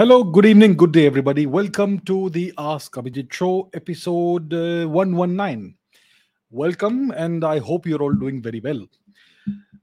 Hello, 0.00 0.24
good 0.24 0.46
evening, 0.46 0.78
good 0.78 0.92
day, 0.92 1.04
everybody. 1.04 1.44
Welcome 1.44 1.98
to 2.06 2.30
the 2.30 2.54
Ask 2.56 2.94
Abhijit 2.94 3.30
Show, 3.30 3.68
episode 3.74 4.50
uh, 4.54 4.88
119. 4.88 5.74
Welcome, 6.48 7.10
and 7.10 7.44
I 7.44 7.58
hope 7.58 7.86
you're 7.86 8.00
all 8.00 8.14
doing 8.14 8.40
very 8.40 8.60
well. 8.60 8.86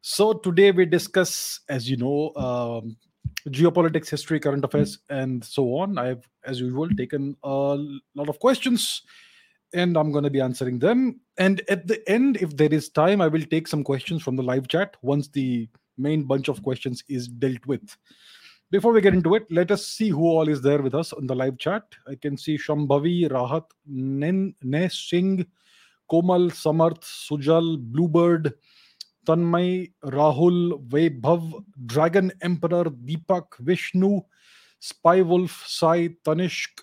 So, 0.01 0.33
today 0.33 0.71
we 0.71 0.87
discuss, 0.87 1.59
as 1.69 1.87
you 1.87 1.97
know, 1.97 2.33
um, 2.35 2.97
geopolitics, 3.49 4.09
history, 4.09 4.39
current 4.39 4.65
affairs, 4.65 4.97
and 5.11 5.45
so 5.45 5.75
on. 5.75 5.99
I've, 5.99 6.27
as 6.43 6.59
usual, 6.61 6.89
taken 6.89 7.37
a 7.43 7.77
lot 8.15 8.27
of 8.27 8.39
questions 8.39 9.03
and 9.75 9.95
I'm 9.95 10.11
going 10.11 10.23
to 10.23 10.31
be 10.31 10.41
answering 10.41 10.79
them. 10.79 11.19
And 11.37 11.61
at 11.69 11.85
the 11.85 12.01
end, 12.09 12.37
if 12.37 12.57
there 12.57 12.73
is 12.73 12.89
time, 12.89 13.21
I 13.21 13.27
will 13.27 13.43
take 13.43 13.67
some 13.67 13.83
questions 13.83 14.23
from 14.23 14.35
the 14.35 14.41
live 14.41 14.67
chat 14.67 14.97
once 15.03 15.27
the 15.27 15.69
main 15.95 16.23
bunch 16.23 16.47
of 16.47 16.63
questions 16.63 17.03
is 17.07 17.27
dealt 17.27 17.63
with. 17.67 17.95
Before 18.69 18.91
we 18.91 18.99
get 18.99 19.13
into 19.13 19.35
it, 19.35 19.49
let 19.49 19.71
us 19.71 19.87
see 19.87 20.09
who 20.09 20.25
all 20.25 20.49
is 20.49 20.61
there 20.61 20.81
with 20.81 20.93
us 20.93 21.13
on 21.13 21.25
the 21.25 21.33
live 21.33 21.57
chat. 21.57 21.83
I 22.05 22.15
can 22.15 22.35
see 22.35 22.57
Shambhavi, 22.57 23.29
Rahat, 23.29 23.63
Nen, 23.85 24.55
Ne 24.61 24.89
Singh, 24.89 25.45
Komal, 26.09 26.49
Samarth, 26.49 27.01
Sujal, 27.03 27.77
Bluebird, 27.77 28.53
Tanmay, 29.25 29.93
Rahul, 30.03 30.85
Vaibhav, 30.85 31.63
Dragon 31.85 32.29
Emperor, 32.41 32.83
Deepak, 32.83 33.57
Vishnu, 33.59 34.19
Spy 34.81 35.21
Wolf, 35.21 35.63
Sai, 35.65 36.09
Tanishk, 36.25 36.81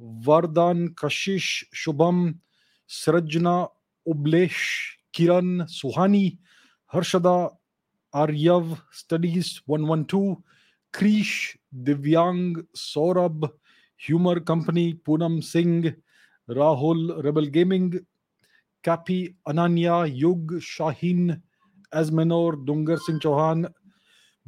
Vardhan, 0.00 0.88
Kashish, 0.96 1.62
Shubham, 1.72 2.34
Srajna, 2.88 3.68
Ublesh, 4.08 4.94
Kiran, 5.14 5.70
Suhani, 5.70 6.38
Harshada, 6.92 7.52
Aryav, 8.12 8.76
Studies 8.90 9.62
112, 9.66 10.42
Krish, 10.92 11.56
Divyang, 11.74 12.64
Saurabh, 12.76 13.50
Humor 13.96 14.40
Company, 14.40 14.94
Poonam 14.94 15.42
Singh, 15.42 15.94
Rahul, 16.48 17.22
Rebel 17.24 17.46
Gaming, 17.46 18.04
Kapi, 18.82 19.34
Ananya, 19.46 20.04
Yug, 20.12 20.60
Shaheen, 20.60 21.40
Asmenor, 21.94 22.64
Dungar 22.64 22.98
Singh 22.98 23.20
Chauhan, 23.20 23.72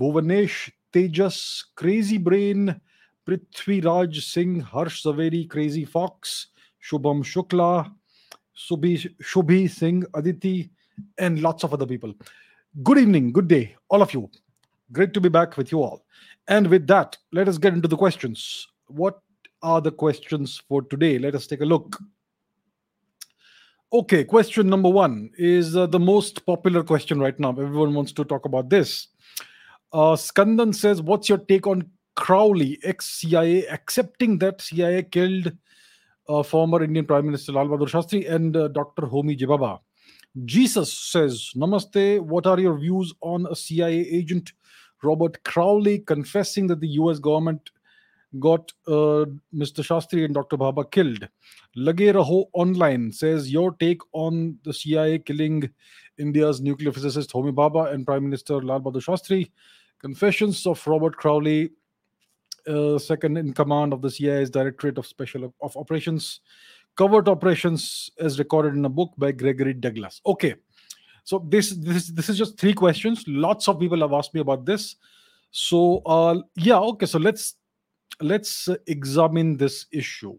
Bhuvanesh, 0.00 0.70
Tejas, 0.92 1.64
Crazy 1.76 2.18
Brain, 2.18 2.80
Prithvi 3.26 3.84
Raj 3.84 4.24
Singh, 4.24 4.60
Harsh 4.60 5.04
Zaveri, 5.04 5.48
Crazy 5.48 5.84
Fox, 5.84 6.48
Shubham 6.82 7.22
Shukla, 7.22 7.90
Subhi, 8.56 9.08
Shubhi 9.22 9.70
Singh, 9.70 10.04
Aditi, 10.14 10.70
and 11.18 11.40
lots 11.40 11.64
of 11.64 11.72
other 11.72 11.86
people. 11.86 12.12
Good 12.82 12.98
evening, 12.98 13.32
good 13.32 13.48
day, 13.48 13.76
all 13.88 14.02
of 14.02 14.12
you. 14.12 14.30
Great 14.92 15.14
to 15.14 15.20
be 15.20 15.28
back 15.28 15.56
with 15.56 15.72
you 15.72 15.82
all. 15.82 16.04
And 16.48 16.66
with 16.68 16.86
that, 16.88 17.16
let 17.32 17.48
us 17.48 17.58
get 17.58 17.72
into 17.72 17.88
the 17.88 17.96
questions. 17.96 18.66
What 18.86 19.20
are 19.62 19.80
the 19.80 19.92
questions 19.92 20.62
for 20.68 20.82
today? 20.82 21.18
Let 21.18 21.34
us 21.34 21.46
take 21.46 21.62
a 21.62 21.64
look. 21.64 21.98
Okay, 23.92 24.24
question 24.24 24.68
number 24.68 24.88
one 24.88 25.30
is 25.38 25.76
uh, 25.76 25.86
the 25.86 26.00
most 26.00 26.44
popular 26.44 26.82
question 26.82 27.20
right 27.20 27.38
now. 27.38 27.50
Everyone 27.50 27.94
wants 27.94 28.12
to 28.12 28.24
talk 28.24 28.44
about 28.44 28.68
this. 28.68 29.08
Uh, 29.92 30.16
Skandan 30.16 30.74
says, 30.74 31.00
What's 31.00 31.28
your 31.28 31.38
take 31.38 31.66
on 31.66 31.88
Crowley, 32.16 32.78
ex 32.82 33.06
CIA, 33.20 33.66
accepting 33.68 34.38
that 34.38 34.60
CIA 34.60 35.04
killed 35.04 35.52
uh, 36.28 36.42
former 36.42 36.82
Indian 36.82 37.06
Prime 37.06 37.26
Minister 37.26 37.52
Lal 37.52 37.68
Bahadur 37.68 37.88
Shastri 37.88 38.30
and 38.30 38.56
uh, 38.56 38.68
Dr. 38.68 39.02
Homi 39.02 39.36
J. 39.36 39.46
Bhabha? 39.46 39.78
Jesus 40.44 40.92
says, 40.92 41.50
Namaste. 41.54 42.20
What 42.20 42.46
are 42.46 42.58
your 42.58 42.76
views 42.76 43.14
on 43.20 43.46
a 43.48 43.54
CIA 43.54 44.00
agent, 44.00 44.52
Robert 45.04 45.42
Crowley, 45.44 45.98
confessing 46.00 46.66
that 46.68 46.80
the 46.80 46.88
US 46.88 47.18
government 47.18 47.70
got 48.38 48.72
uh, 48.86 49.26
Mr. 49.54 49.82
Shastri 49.82 50.24
and 50.24 50.34
Dr. 50.34 50.56
Bhabha 50.56 50.90
killed? 50.90 51.28
Lage 51.76 52.12
Raho 52.14 52.46
Online 52.52 53.12
says, 53.12 53.50
Your 53.50 53.72
take 53.72 54.00
on 54.12 54.58
the 54.64 54.72
CIA 54.72 55.18
killing 55.18 55.70
India's 56.18 56.60
nuclear 56.60 56.92
physicist 56.92 57.32
Homi 57.32 57.52
Bhabha 57.52 57.92
and 57.92 58.06
Prime 58.06 58.24
Minister 58.24 58.60
Lal 58.60 58.80
Bahadur 58.80 59.04
Shastri? 59.04 59.50
Confessions 60.00 60.66
of 60.66 60.84
Robert 60.86 61.16
Crowley, 61.16 61.70
uh, 62.66 62.98
second 62.98 63.36
in 63.36 63.52
command 63.52 63.92
of 63.92 64.02
the 64.02 64.10
CIA's 64.10 64.50
Directorate 64.50 64.98
of 64.98 65.06
Special 65.06 65.52
of 65.62 65.76
Operations, 65.76 66.40
covert 66.96 67.28
operations 67.28 68.10
as 68.18 68.38
recorded 68.38 68.74
in 68.74 68.84
a 68.84 68.88
book 68.88 69.12
by 69.16 69.32
Gregory 69.32 69.74
Douglas. 69.74 70.20
Okay, 70.26 70.54
so 71.24 71.44
this 71.48 71.70
this 71.70 72.08
this 72.08 72.28
is 72.28 72.38
just 72.38 72.58
three 72.58 72.74
questions. 72.74 73.24
Lots 73.26 73.66
of 73.66 73.80
people 73.80 74.00
have 74.00 74.12
asked 74.12 74.34
me 74.34 74.40
about 74.40 74.66
this. 74.66 74.96
So 75.50 76.02
uh, 76.04 76.42
yeah, 76.56 76.78
okay. 76.78 77.06
So 77.06 77.18
let's 77.18 77.56
let's 78.20 78.68
examine 78.86 79.56
this 79.56 79.86
issue. 79.90 80.38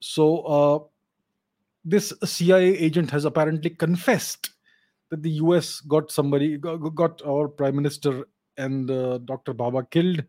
So 0.00 0.38
uh, 0.42 0.78
this 1.84 2.12
CIA 2.24 2.78
agent 2.78 3.10
has 3.10 3.24
apparently 3.24 3.70
confessed 3.70 4.50
that 5.10 5.22
the 5.22 5.30
US 5.42 5.80
got 5.80 6.10
somebody 6.10 6.56
got, 6.56 6.76
got 6.94 7.20
our 7.26 7.48
prime 7.48 7.74
minister 7.74 8.24
and 8.56 8.90
uh, 8.90 9.18
Dr. 9.18 9.54
Bhabha 9.54 9.90
killed 9.90 10.22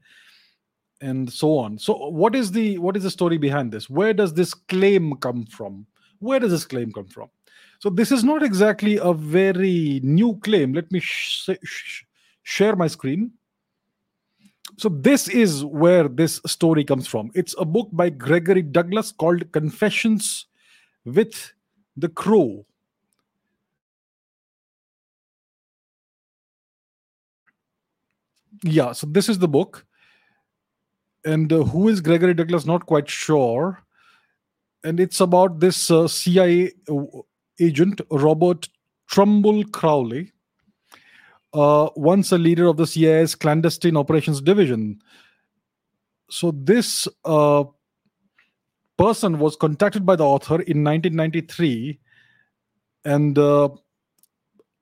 and 1.02 1.32
so 1.32 1.58
on 1.58 1.78
so 1.80 2.10
what 2.10 2.36
is 2.36 2.52
the 2.52 2.78
what 2.78 2.96
is 2.96 3.04
the 3.04 3.10
story 3.10 3.38
behind 3.38 3.72
this 3.72 3.90
where 3.90 4.14
does 4.14 4.34
this 4.34 4.54
claim 4.54 5.16
come 5.16 5.46
from 5.46 5.86
where 6.20 6.40
does 6.40 6.52
this 6.52 6.66
claim 6.66 6.92
come 6.92 7.08
from 7.08 7.28
so 7.82 7.90
this 7.90 8.12
is 8.12 8.24
not 8.24 8.44
exactly 8.44 8.98
a 8.98 9.12
very 9.12 10.00
new 10.04 10.38
claim. 10.44 10.72
Let 10.72 10.92
me 10.92 11.00
sh- 11.00 11.50
sh- 11.64 12.04
share 12.44 12.76
my 12.76 12.86
screen. 12.86 13.32
So 14.78 14.88
this 14.88 15.28
is 15.28 15.66
where 15.66 16.08
this 16.08 16.40
story 16.46 16.84
comes 16.84 17.08
from. 17.08 17.32
It's 17.34 17.56
a 17.58 17.66
book 17.66 17.90
by 17.92 18.12
gregory 18.12 18.62
douglas 18.62 19.12
called 19.12 19.52
confessions 19.52 20.46
with 21.06 21.54
the 21.98 22.08
crow. 22.10 22.68
Yeah 28.64 28.92
so 28.92 29.08
this 29.08 29.28
is 29.28 29.40
the 29.40 29.48
book. 29.48 29.88
And 31.26 31.52
uh, 31.52 31.64
who 31.64 31.88
is 31.88 32.02
Gregory 32.02 32.34
Douglas? 32.34 32.66
Not 32.66 32.86
quite 32.86 33.08
sure. 33.10 33.84
And 34.84 35.00
it's 35.00 35.20
about 35.20 35.60
this 35.60 35.92
uh, 35.92 36.08
CIA 36.08 36.72
uh, 36.90 36.96
agent, 37.62 38.02
Robert 38.10 38.68
Trumbull 39.08 39.64
Crowley, 39.66 40.32
uh, 41.54 41.90
once 41.96 42.32
a 42.32 42.38
leader 42.38 42.68
of 42.68 42.78
the 42.78 42.88
CIA's 42.88 43.36
clandestine 43.36 43.98
operations 43.98 44.42
division. 44.42 45.00
So 46.30 46.52
this 46.52 47.08
uh, 47.26 47.66
person 48.98 49.40
was 49.40 49.56
contacted 49.56 50.06
by 50.06 50.16
the 50.16 50.26
author 50.26 50.56
in 50.56 50.84
1993, 50.84 52.00
and 53.06 53.38
uh, 53.38 53.70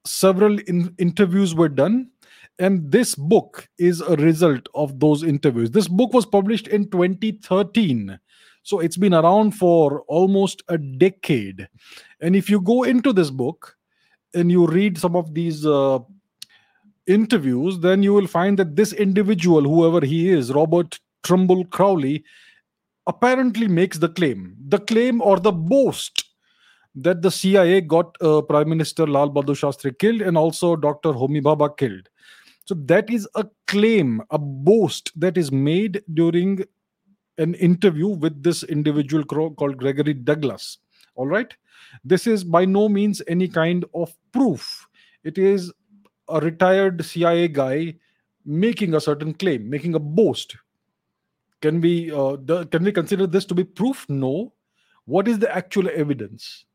several 0.05 0.59
in- 0.59 0.93
interviews 0.97 1.55
were 1.55 1.69
done 1.69 2.09
and 2.57 2.91
this 2.91 3.15
book 3.15 3.69
is 3.77 4.01
a 4.01 4.15
result 4.17 4.67
of 4.75 4.99
those 4.99 5.23
interviews 5.23 5.71
this 5.71 5.87
book 5.87 6.13
was 6.13 6.25
published 6.25 6.67
in 6.67 6.89
2013 6.89 8.19
so 8.63 8.79
it's 8.79 8.97
been 8.97 9.13
around 9.13 9.51
for 9.51 10.01
almost 10.07 10.61
a 10.67 10.77
decade 10.77 11.67
and 12.21 12.36
if 12.36 12.50
you 12.50 12.62
go 12.62 12.83
into 12.83 13.13
this 13.13 13.30
book 13.30 13.75
and 14.33 14.51
you 14.51 14.68
read 14.68 14.98
some 14.98 15.16
of 15.16 15.33
these 15.33 15.66
uh, 15.66 16.00
interviews 17.07 17.80
then 17.80 18.04
you 18.04 18.13
will 18.13 18.27
find 18.27 18.57
that 18.60 18.75
this 18.75 18.94
individual 18.94 19.62
whoever 19.62 20.06
he 20.06 20.30
is 20.30 20.51
robert 20.54 21.00
trumbull 21.24 21.66
crowley 21.66 22.24
apparently 23.07 23.68
makes 23.68 23.98
the 23.98 24.10
claim 24.10 24.56
the 24.68 24.80
claim 24.80 25.21
or 25.21 25.39
the 25.39 25.51
boast 25.51 26.25
that 26.95 27.21
the 27.21 27.31
cia 27.31 27.81
got 27.81 28.16
uh, 28.22 28.42
prime 28.42 28.69
minister 28.69 29.07
lal 29.07 29.30
bahadur 29.30 29.60
shastri 29.63 29.98
killed 29.98 30.22
and 30.22 30.38
also 30.38 30.75
dr 30.75 31.13
homi 31.24 31.42
bhabha 31.50 31.75
killed 31.83 32.10
so 32.69 32.75
that 32.86 33.10
is 33.10 33.27
a 33.33 33.48
claim, 33.65 34.22
a 34.30 34.38
boast 34.38 35.12
that 35.19 35.39
is 35.39 35.51
made 35.51 36.04
during 36.13 36.63
an 37.39 37.56
interview 37.56 38.10
with 38.10 38.44
this 38.44 38.62
individual 38.62 39.24
called 39.24 39.77
Gregory 39.77 40.13
Douglas. 40.13 40.77
All 41.15 41.25
right. 41.25 41.51
This 42.03 42.27
is 42.27 42.44
by 42.44 42.65
no 42.65 42.89
means 42.89 43.21
any 43.27 43.47
kind 43.47 43.86
of 43.94 44.13
proof. 44.31 44.88
It 45.24 45.38
is 45.38 45.71
a 46.27 46.39
retired 46.39 47.03
CIA 47.03 47.47
guy 47.47 47.95
making 48.45 48.94
a 48.94 49.01
certain 49.01 49.33
claim, 49.33 49.69
making 49.69 49.95
a 49.95 50.00
boast. 50.00 50.56
Can 51.62 51.81
we 51.81 52.12
uh, 52.12 52.38
the, 52.44 52.65
can 52.68 52.83
we 52.83 52.91
consider 52.91 53.27
this 53.27 53.45
to 53.45 53.56
be 53.56 53.63
proof? 53.63 54.06
No. 54.09 54.53
What 55.06 55.27
is 55.27 55.39
the 55.39 55.53
actual 55.53 55.89
evidence 55.89 56.65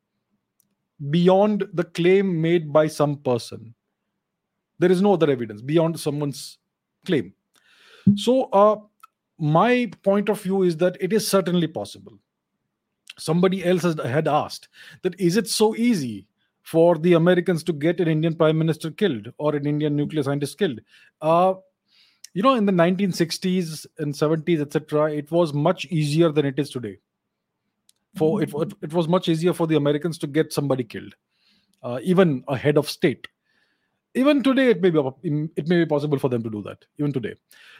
beyond 1.10 1.68
the 1.72 1.84
claim 1.84 2.40
made 2.40 2.72
by 2.72 2.88
some 2.88 3.16
person? 3.18 3.74
There 4.78 4.90
is 4.90 5.00
no 5.00 5.14
other 5.14 5.30
evidence 5.30 5.62
beyond 5.62 5.98
someone's 5.98 6.58
claim. 7.06 7.32
So, 8.16 8.44
uh, 8.52 8.76
my 9.38 9.90
point 10.02 10.28
of 10.28 10.40
view 10.40 10.62
is 10.62 10.76
that 10.78 10.96
it 11.00 11.12
is 11.12 11.26
certainly 11.26 11.66
possible. 11.66 12.18
Somebody 13.18 13.64
else 13.64 13.82
had 13.82 14.28
asked 14.28 14.68
that 15.02 15.18
is 15.20 15.36
it 15.36 15.48
so 15.48 15.74
easy 15.76 16.26
for 16.62 16.96
the 16.96 17.12
Americans 17.12 17.62
to 17.64 17.72
get 17.72 18.00
an 18.00 18.08
Indian 18.08 18.34
prime 18.34 18.58
minister 18.58 18.90
killed 18.90 19.32
or 19.38 19.54
an 19.54 19.66
Indian 19.66 19.94
nuclear 19.94 20.22
scientist 20.22 20.58
killed? 20.58 20.80
Uh, 21.20 21.54
you 22.34 22.42
know 22.42 22.54
in 22.54 22.66
the 22.66 22.72
1960s 22.72 23.86
and 23.98 24.12
70s 24.12 24.60
etc 24.60 25.12
it 25.12 25.30
was 25.30 25.54
much 25.54 25.86
easier 25.86 26.30
than 26.30 26.44
it 26.44 26.58
is 26.58 26.68
today. 26.70 26.98
For 28.16 28.42
it, 28.42 28.52
it, 28.54 28.72
it 28.82 28.92
was 28.92 29.08
much 29.08 29.28
easier 29.28 29.52
for 29.52 29.66
the 29.66 29.76
americans 29.76 30.18
to 30.18 30.26
get 30.26 30.52
somebody 30.52 30.84
killed 30.84 31.14
uh, 31.84 32.00
even 32.02 32.42
a 32.48 32.56
head 32.56 32.76
of 32.76 32.88
state. 32.88 33.28
Even 34.14 34.42
today 34.42 34.70
it 34.70 34.80
may 34.80 34.90
be 34.90 34.98
it 35.56 35.68
may 35.68 35.78
be 35.78 35.86
possible 35.86 36.18
for 36.18 36.28
them 36.28 36.42
to 36.42 36.50
do 36.50 36.62
that 36.62 36.84
even 36.98 37.12
today. 37.12 37.34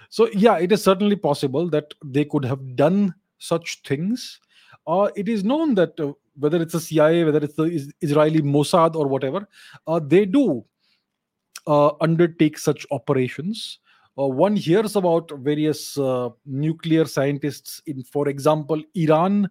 So 0.09 0.29
yeah 0.33 0.59
it 0.59 0.73
is 0.73 0.83
certainly 0.83 1.17
possible 1.17 1.69
that 1.71 1.95
they 2.05 2.25
could 2.25 2.45
have 2.45 2.77
done 2.77 3.15
such 3.39 3.83
things 3.83 4.41
uh, 4.87 5.09
it 5.17 5.29
is 5.29 5.45
known 5.45 5.75
that 5.75 5.99
uh, 6.01 6.13
whether 6.39 6.61
it's 6.61 6.73
the 6.73 6.81
cia 6.81 7.25
whether 7.25 7.39
it's 7.39 7.55
the 7.55 7.93
israeli 8.01 8.43
mossad 8.43 8.95
or 8.95 9.07
whatever 9.07 9.47
uh, 9.87 10.01
they 10.01 10.25
do 10.25 10.65
uh, 11.67 11.91
undertake 12.01 12.59
such 12.59 12.87
operations 12.91 13.79
uh, 14.19 14.27
one 14.27 14.55
hears 14.55 14.97
about 14.97 15.31
various 15.39 15.99
uh, 15.99 16.29
nuclear 16.45 17.05
scientists 17.05 17.81
in 17.87 18.03
for 18.03 18.29
example 18.29 18.83
iran 18.95 19.49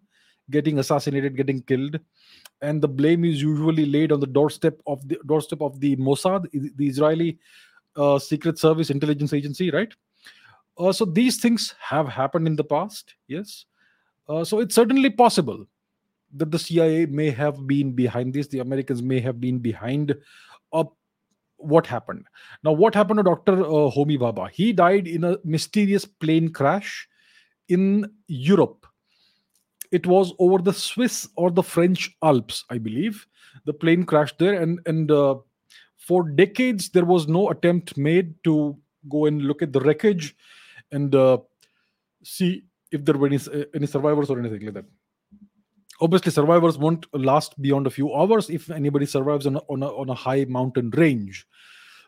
getting 0.51 0.79
assassinated 0.79 1.37
getting 1.37 1.61
killed 1.63 1.99
and 2.61 2.81
the 2.81 2.87
blame 2.87 3.25
is 3.25 3.41
usually 3.41 3.85
laid 3.85 4.11
on 4.11 4.19
the 4.19 4.27
doorstep 4.27 4.79
of 4.87 5.05
the 5.07 5.17
doorstep 5.25 5.61
of 5.61 5.79
the 5.81 5.97
Mossad, 5.97 6.49
the 6.51 6.87
Israeli 6.87 7.37
Secret 8.19 8.57
Service 8.57 8.89
intelligence 8.89 9.33
agency, 9.33 9.69
right? 9.69 9.93
So 10.93 11.03
these 11.03 11.41
things 11.41 11.75
have 11.79 12.07
happened 12.07 12.47
in 12.47 12.55
the 12.55 12.63
past, 12.63 13.15
yes. 13.27 13.65
Uh, 14.27 14.43
so 14.43 14.59
it's 14.59 14.75
certainly 14.75 15.09
possible 15.09 15.65
that 16.35 16.51
the 16.51 16.59
CIA 16.59 17.05
may 17.05 17.29
have 17.29 17.67
been 17.67 17.91
behind 17.93 18.33
this. 18.33 18.47
The 18.47 18.59
Americans 18.59 19.01
may 19.01 19.19
have 19.19 19.39
been 19.39 19.59
behind 19.59 20.15
uh, 20.71 20.85
what 21.57 21.85
happened. 21.85 22.25
Now, 22.63 22.71
what 22.71 22.95
happened 22.95 23.17
to 23.17 23.23
Dr. 23.23 23.61
Uh, 23.61 23.91
Homi 23.91 24.17
Bhabha? 24.17 24.49
He 24.49 24.73
died 24.73 25.07
in 25.07 25.23
a 25.23 25.37
mysterious 25.43 26.05
plane 26.05 26.49
crash 26.51 27.07
in 27.69 28.11
Europe 28.27 28.85
it 29.93 30.07
was 30.07 30.33
over 30.39 30.57
the 30.57 30.73
Swiss 30.73 31.29
or 31.35 31.51
the 31.51 31.61
French 31.61 32.17
Alps, 32.23 32.65
I 32.71 32.79
believe. 32.79 33.27
The 33.65 33.73
plane 33.73 34.05
crashed 34.05 34.39
there, 34.39 34.59
and 34.59 34.79
and 34.87 35.11
uh, 35.11 35.35
for 35.97 36.27
decades 36.27 36.89
there 36.89 37.05
was 37.05 37.27
no 37.27 37.51
attempt 37.51 37.95
made 37.95 38.33
to 38.43 38.75
go 39.07 39.27
and 39.27 39.43
look 39.43 39.61
at 39.61 39.71
the 39.71 39.81
wreckage 39.81 40.35
and 40.91 41.13
uh, 41.13 41.37
see 42.23 42.63
if 42.93 43.03
there 43.03 43.17
were 43.17 43.27
any, 43.27 43.39
any 43.75 43.87
survivors 43.87 44.29
or 44.29 44.39
anything 44.39 44.65
like 44.65 44.75
that. 44.75 44.85
Obviously, 46.01 46.31
survivors 46.31 46.77
won't 46.77 47.05
last 47.13 47.59
beyond 47.61 47.87
a 47.87 47.89
few 47.89 48.13
hours 48.13 48.49
if 48.49 48.69
anybody 48.69 49.05
survives 49.05 49.45
on 49.45 49.55
a, 49.55 49.59
on 49.69 49.83
a, 49.83 49.87
on 49.87 50.09
a 50.09 50.13
high 50.13 50.45
mountain 50.45 50.89
range. 50.91 51.45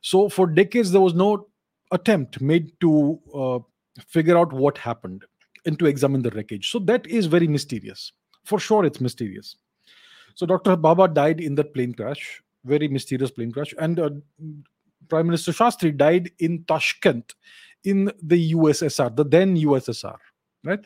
So, 0.02 0.30
for 0.30 0.48
decades, 0.48 0.92
there 0.92 1.02
was 1.02 1.14
no 1.14 1.48
attempt 1.92 2.42
made 2.42 2.72
to 2.82 3.20
uh, 3.34 3.60
figure 4.08 4.38
out 4.38 4.54
what 4.54 4.78
happened 4.78 5.24
and 5.66 5.78
to 5.80 5.86
examine 5.86 6.22
the 6.22 6.32
wreckage. 6.32 6.70
So 6.70 6.80
that 6.80 7.06
is 7.08 7.26
very 7.26 7.48
mysterious. 7.48 8.12
For 8.44 8.60
sure, 8.60 8.86
it's 8.86 9.02
mysterious. 9.02 9.56
So 10.36 10.46
Dr. 10.46 10.78
Bhabha 10.78 11.14
died 11.14 11.42
in 11.42 11.56
that 11.56 11.74
plane 11.74 11.94
crash, 11.94 12.42
very 12.66 12.88
mysterious 12.88 13.32
plane 13.32 13.52
crash, 13.52 13.74
and 13.80 14.00
uh, 14.00 14.10
Prime 15.08 15.28
Minister 15.28 15.52
Shastri 15.52 15.96
died 15.96 16.32
in 16.40 16.64
Tashkent, 16.66 17.36
in 17.84 18.12
the 18.22 18.54
USSR, 18.54 19.16
the 19.16 19.24
then 19.24 19.56
USSR, 19.56 20.18
right? 20.65 20.85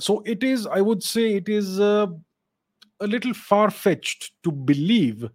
So 0.00 0.22
it 0.26 0.42
is, 0.42 0.66
I 0.66 0.80
would 0.80 1.02
say, 1.02 1.34
it 1.34 1.48
is 1.48 1.78
uh, 1.78 2.06
a 3.00 3.06
little 3.06 3.34
far 3.34 3.70
fetched 3.70 4.32
to 4.42 4.50
believe 4.50 5.28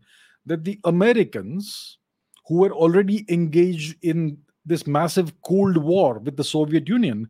that 0.46 0.64
the 0.64 0.80
Americans, 0.84 1.98
who 2.48 2.58
were 2.58 2.72
already 2.72 3.26
engaged 3.30 3.96
in 4.04 4.38
this 4.66 4.86
massive 4.86 5.34
Cold 5.44 5.78
War 5.78 6.20
with 6.20 6.36
the 6.36 6.44
Soviet 6.44 6.90
Union, 6.90 7.28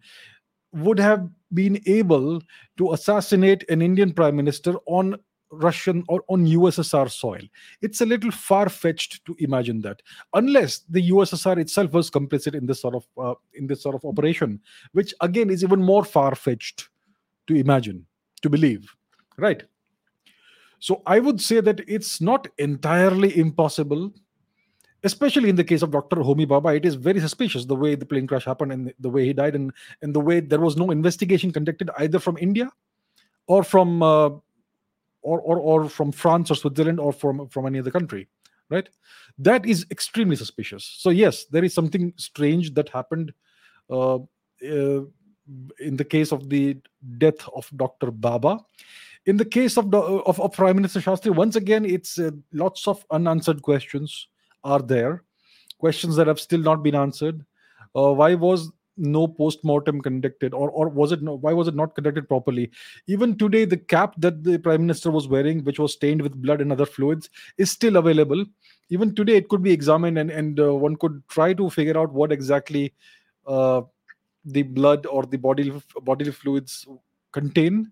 would 0.73 0.99
have 0.99 1.27
been 1.53 1.81
able 1.85 2.41
to 2.77 2.93
assassinate 2.93 3.63
an 3.69 3.81
Indian 3.81 4.13
prime 4.13 4.35
minister 4.35 4.75
on 4.85 5.15
Russian 5.51 6.03
or 6.07 6.23
on 6.27 6.45
USSR 6.45 7.09
soil. 7.09 7.41
It's 7.81 8.01
a 8.01 8.05
little 8.05 8.31
far 8.31 8.69
fetched 8.69 9.25
to 9.25 9.35
imagine 9.39 9.81
that, 9.81 10.01
unless 10.33 10.79
the 10.89 11.09
USSR 11.09 11.57
itself 11.57 11.91
was 11.93 12.11
complicit 12.11 12.55
in 12.55 12.65
this 12.65 12.81
sort 12.81 12.95
of 12.95 13.07
uh, 13.17 13.33
in 13.53 13.67
this 13.67 13.81
sort 13.81 13.95
of 13.95 14.05
operation, 14.05 14.59
which 14.91 15.13
again 15.21 15.49
is 15.49 15.63
even 15.63 15.81
more 15.81 16.03
far 16.03 16.35
fetched 16.35 16.89
to 17.47 17.55
imagine, 17.55 18.05
to 18.41 18.49
believe, 18.49 18.93
right? 19.37 19.63
So 20.79 21.01
I 21.05 21.19
would 21.19 21.41
say 21.41 21.59
that 21.59 21.81
it's 21.87 22.21
not 22.21 22.47
entirely 22.57 23.37
impossible 23.37 24.13
especially 25.03 25.49
in 25.49 25.55
the 25.55 25.63
case 25.63 25.81
of 25.81 25.91
Dr. 25.91 26.17
Homi 26.17 26.45
Bhabha, 26.45 26.75
it 26.75 26.85
is 26.85 26.95
very 26.95 27.19
suspicious 27.19 27.65
the 27.65 27.75
way 27.75 27.95
the 27.95 28.05
plane 28.05 28.27
crash 28.27 28.45
happened 28.45 28.71
and 28.71 28.93
the 28.99 29.09
way 29.09 29.25
he 29.25 29.33
died, 29.33 29.55
and, 29.55 29.71
and 30.01 30.13
the 30.13 30.19
way 30.19 30.39
there 30.39 30.59
was 30.59 30.75
no 30.75 30.91
investigation 30.91 31.51
conducted 31.51 31.89
either 31.97 32.19
from 32.19 32.37
India 32.37 32.69
or 33.47 33.63
from 33.63 34.03
uh, 34.03 34.29
or, 35.21 35.39
or 35.41 35.59
or 35.59 35.89
from 35.89 36.11
France 36.11 36.51
or 36.51 36.55
Switzerland 36.55 36.99
or 36.99 37.11
from 37.13 37.47
from 37.49 37.65
any 37.65 37.79
other 37.79 37.91
country, 37.91 38.27
right? 38.69 38.87
That 39.37 39.65
is 39.65 39.85
extremely 39.91 40.35
suspicious. 40.35 40.95
So 40.99 41.09
yes, 41.09 41.45
there 41.45 41.63
is 41.63 41.73
something 41.73 42.13
strange 42.17 42.73
that 42.73 42.89
happened 42.89 43.33
uh, 43.89 44.15
uh, 44.15 45.01
in 45.79 45.97
the 45.97 46.05
case 46.05 46.31
of 46.31 46.49
the 46.49 46.77
death 47.17 47.47
of 47.55 47.69
Dr. 47.75 48.11
Bhabha. 48.11 48.59
In 49.25 49.37
the 49.37 49.45
case 49.45 49.77
of, 49.77 49.93
of, 49.93 50.39
of 50.39 50.53
Prime 50.53 50.77
Minister 50.77 51.01
Shastri, 51.01 51.35
once 51.35 51.55
again, 51.55 51.85
it's 51.85 52.17
uh, 52.17 52.31
lots 52.53 52.87
of 52.87 53.05
unanswered 53.11 53.61
questions 53.61 54.27
are 54.63 54.81
there 54.81 55.23
questions 55.79 56.15
that 56.17 56.27
have 56.27 56.39
still 56.39 56.59
not 56.59 56.83
been 56.83 56.95
answered 56.95 57.45
uh, 57.95 58.11
why 58.11 58.35
was 58.35 58.71
no 58.99 59.27
post-mortem 59.27 60.01
conducted 60.01 60.53
or, 60.53 60.69
or 60.71 60.89
was 60.89 61.11
it 61.11 61.21
no, 61.21 61.35
why 61.35 61.53
was 61.53 61.67
it 61.67 61.75
not 61.75 61.95
conducted 61.95 62.27
properly? 62.27 62.69
Even 63.07 63.37
today 63.37 63.65
the 63.65 63.77
cap 63.77 64.13
that 64.17 64.43
the 64.43 64.57
prime 64.57 64.81
minister 64.81 65.11
was 65.11 65.27
wearing 65.27 65.63
which 65.63 65.79
was 65.79 65.93
stained 65.93 66.21
with 66.21 66.41
blood 66.41 66.61
and 66.61 66.71
other 66.71 66.85
fluids 66.85 67.29
is 67.57 67.71
still 67.71 67.97
available. 67.97 68.45
Even 68.89 69.15
today 69.15 69.35
it 69.35 69.49
could 69.49 69.63
be 69.63 69.71
examined 69.71 70.17
and, 70.17 70.31
and 70.31 70.59
uh, 70.59 70.73
one 70.73 70.95
could 70.95 71.23
try 71.29 71.53
to 71.53 71.69
figure 71.69 71.97
out 71.97 72.11
what 72.11 72.31
exactly 72.31 72.93
uh, 73.47 73.81
the 74.45 74.63
blood 74.63 75.05
or 75.05 75.25
the 75.25 75.37
bodily 75.37 75.81
bodily 76.01 76.31
fluids 76.31 76.87
contain 77.31 77.91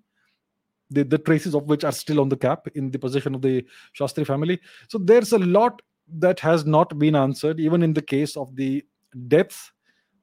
the, 0.89 1.03
the 1.03 1.17
traces 1.17 1.53
of 1.53 1.63
which 1.65 1.83
are 1.83 1.91
still 1.91 2.19
on 2.19 2.29
the 2.29 2.37
cap 2.37 2.67
in 2.75 2.91
the 2.91 2.99
possession 2.99 3.35
of 3.35 3.41
the 3.41 3.65
shastri 3.97 4.25
family. 4.25 4.59
So 4.87 4.97
there's 4.97 5.33
a 5.33 5.39
lot 5.39 5.81
that 6.19 6.39
has 6.39 6.65
not 6.65 6.97
been 6.97 7.15
answered, 7.15 7.59
even 7.59 7.83
in 7.83 7.93
the 7.93 8.01
case 8.01 8.37
of 8.37 8.55
the 8.55 8.83
death, 9.27 9.71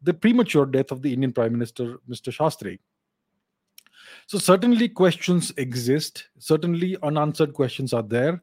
the 0.04 0.14
premature 0.14 0.66
death 0.66 0.90
of 0.90 1.02
the 1.02 1.12
Indian 1.12 1.32
Prime 1.32 1.52
Minister, 1.52 1.98
Mr. 2.08 2.32
Shastri. 2.32 2.78
So, 4.26 4.38
certainly, 4.38 4.88
questions 4.88 5.52
exist. 5.56 6.28
Certainly, 6.38 6.96
unanswered 7.02 7.54
questions 7.54 7.92
are 7.92 8.02
there. 8.02 8.42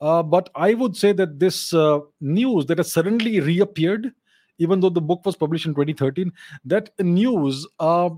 Uh, 0.00 0.22
but 0.22 0.50
I 0.56 0.74
would 0.74 0.96
say 0.96 1.12
that 1.12 1.38
this 1.38 1.72
uh, 1.72 2.00
news 2.20 2.66
that 2.66 2.78
has 2.78 2.90
suddenly 2.90 3.38
reappeared, 3.40 4.12
even 4.58 4.80
though 4.80 4.90
the 4.90 5.00
book 5.00 5.24
was 5.24 5.36
published 5.36 5.66
in 5.66 5.72
2013, 5.72 6.32
that 6.64 6.90
news 6.98 7.66
uh, 7.78 8.10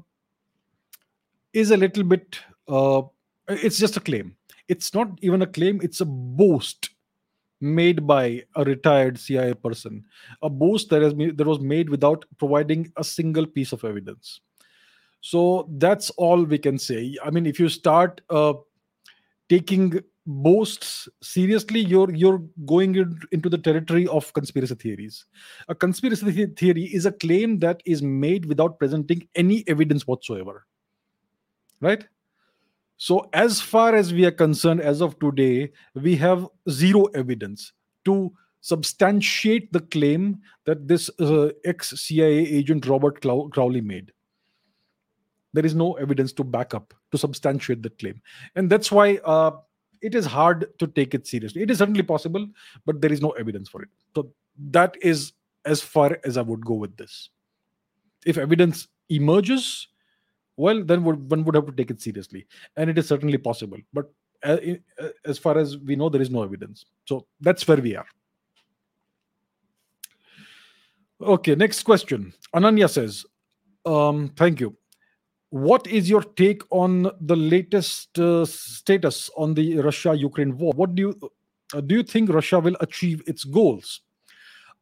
is 1.52 1.70
a 1.70 1.76
little 1.76 2.04
bit, 2.04 2.38
uh, 2.68 3.02
it's 3.48 3.78
just 3.78 3.96
a 3.96 4.00
claim. 4.00 4.34
It's 4.68 4.94
not 4.94 5.18
even 5.20 5.42
a 5.42 5.46
claim, 5.46 5.80
it's 5.82 6.00
a 6.00 6.06
boast 6.06 6.90
made 7.60 8.06
by 8.06 8.42
a 8.56 8.64
retired 8.64 9.18
CIA 9.18 9.54
person, 9.54 10.04
a 10.42 10.50
boast 10.50 10.90
that 10.90 11.02
has 11.02 11.14
that 11.14 11.46
was 11.46 11.60
made 11.60 11.88
without 11.88 12.24
providing 12.38 12.92
a 12.96 13.04
single 13.04 13.46
piece 13.46 13.72
of 13.72 13.84
evidence. 13.84 14.40
So 15.20 15.68
that's 15.78 16.10
all 16.10 16.44
we 16.44 16.58
can 16.58 16.78
say. 16.78 17.16
I 17.24 17.30
mean, 17.30 17.46
if 17.46 17.58
you 17.58 17.70
start 17.70 18.20
uh, 18.28 18.54
taking 19.48 20.00
boasts 20.26 21.08
seriously, 21.22 21.80
you're 21.80 22.14
you're 22.14 22.42
going 22.66 22.94
into 23.32 23.48
the 23.48 23.58
territory 23.58 24.06
of 24.08 24.32
conspiracy 24.32 24.74
theories. 24.74 25.24
A 25.68 25.74
conspiracy 25.74 26.46
theory 26.46 26.84
is 26.84 27.06
a 27.06 27.12
claim 27.12 27.58
that 27.60 27.82
is 27.84 28.02
made 28.02 28.46
without 28.46 28.78
presenting 28.78 29.26
any 29.34 29.64
evidence 29.66 30.06
whatsoever. 30.06 30.66
Right? 31.80 32.06
So, 33.04 33.28
as 33.34 33.60
far 33.60 33.94
as 33.94 34.14
we 34.14 34.24
are 34.24 34.30
concerned, 34.30 34.80
as 34.80 35.02
of 35.02 35.18
today, 35.18 35.72
we 35.92 36.16
have 36.16 36.48
zero 36.70 37.04
evidence 37.14 37.70
to 38.06 38.32
substantiate 38.62 39.70
the 39.74 39.80
claim 39.80 40.38
that 40.64 40.88
this 40.88 41.10
uh, 41.20 41.50
ex 41.66 41.90
CIA 42.00 42.38
agent 42.60 42.86
Robert 42.86 43.20
Crowley 43.20 43.82
made. 43.82 44.10
There 45.52 45.66
is 45.66 45.74
no 45.74 45.92
evidence 46.04 46.32
to 46.32 46.44
back 46.44 46.72
up, 46.72 46.94
to 47.12 47.18
substantiate 47.18 47.82
that 47.82 47.98
claim. 47.98 48.22
And 48.56 48.70
that's 48.70 48.90
why 48.90 49.18
uh, 49.26 49.50
it 50.00 50.14
is 50.14 50.24
hard 50.24 50.66
to 50.78 50.86
take 50.86 51.12
it 51.12 51.26
seriously. 51.26 51.60
It 51.60 51.70
is 51.70 51.76
certainly 51.76 52.04
possible, 52.04 52.48
but 52.86 53.02
there 53.02 53.12
is 53.12 53.20
no 53.20 53.32
evidence 53.32 53.68
for 53.68 53.82
it. 53.82 53.90
So, 54.14 54.32
that 54.70 54.96
is 55.02 55.34
as 55.66 55.82
far 55.82 56.18
as 56.24 56.38
I 56.38 56.40
would 56.40 56.64
go 56.64 56.72
with 56.72 56.96
this. 56.96 57.28
If 58.24 58.38
evidence 58.38 58.88
emerges, 59.10 59.88
well 60.56 60.82
then 60.82 61.04
one 61.04 61.44
would 61.44 61.54
have 61.54 61.66
to 61.66 61.72
take 61.72 61.90
it 61.90 62.00
seriously 62.00 62.46
and 62.76 62.90
it 62.90 62.98
is 62.98 63.08
certainly 63.08 63.38
possible 63.38 63.78
but 63.92 64.12
uh, 64.42 64.58
uh, 65.00 65.08
as 65.24 65.38
far 65.38 65.56
as 65.58 65.78
we 65.78 65.96
know 65.96 66.08
there 66.08 66.22
is 66.22 66.30
no 66.30 66.42
evidence 66.42 66.84
so 67.04 67.26
that's 67.40 67.66
where 67.66 67.78
we 67.78 67.96
are 67.96 68.06
Okay, 71.24 71.54
next 71.54 71.84
question. 71.84 72.34
Ananya 72.54 72.90
says, 72.90 73.24
um, 73.86 74.30
thank 74.36 74.60
you. 74.60 74.76
What 75.50 75.86
is 75.86 76.10
your 76.10 76.22
take 76.22 76.62
on 76.70 77.10
the 77.20 77.36
latest 77.36 78.18
uh, 78.18 78.44
status 78.44 79.30
on 79.36 79.54
the 79.54 79.78
Russia-Ukraine 79.78 80.58
war? 80.58 80.72
What 80.74 80.94
do 80.94 81.02
you 81.02 81.30
uh, 81.72 81.80
do? 81.80 81.94
You 81.96 82.02
think 82.02 82.30
Russia 82.30 82.58
will 82.58 82.76
achieve 82.80 83.22
its 83.26 83.44
goals? 83.44 84.00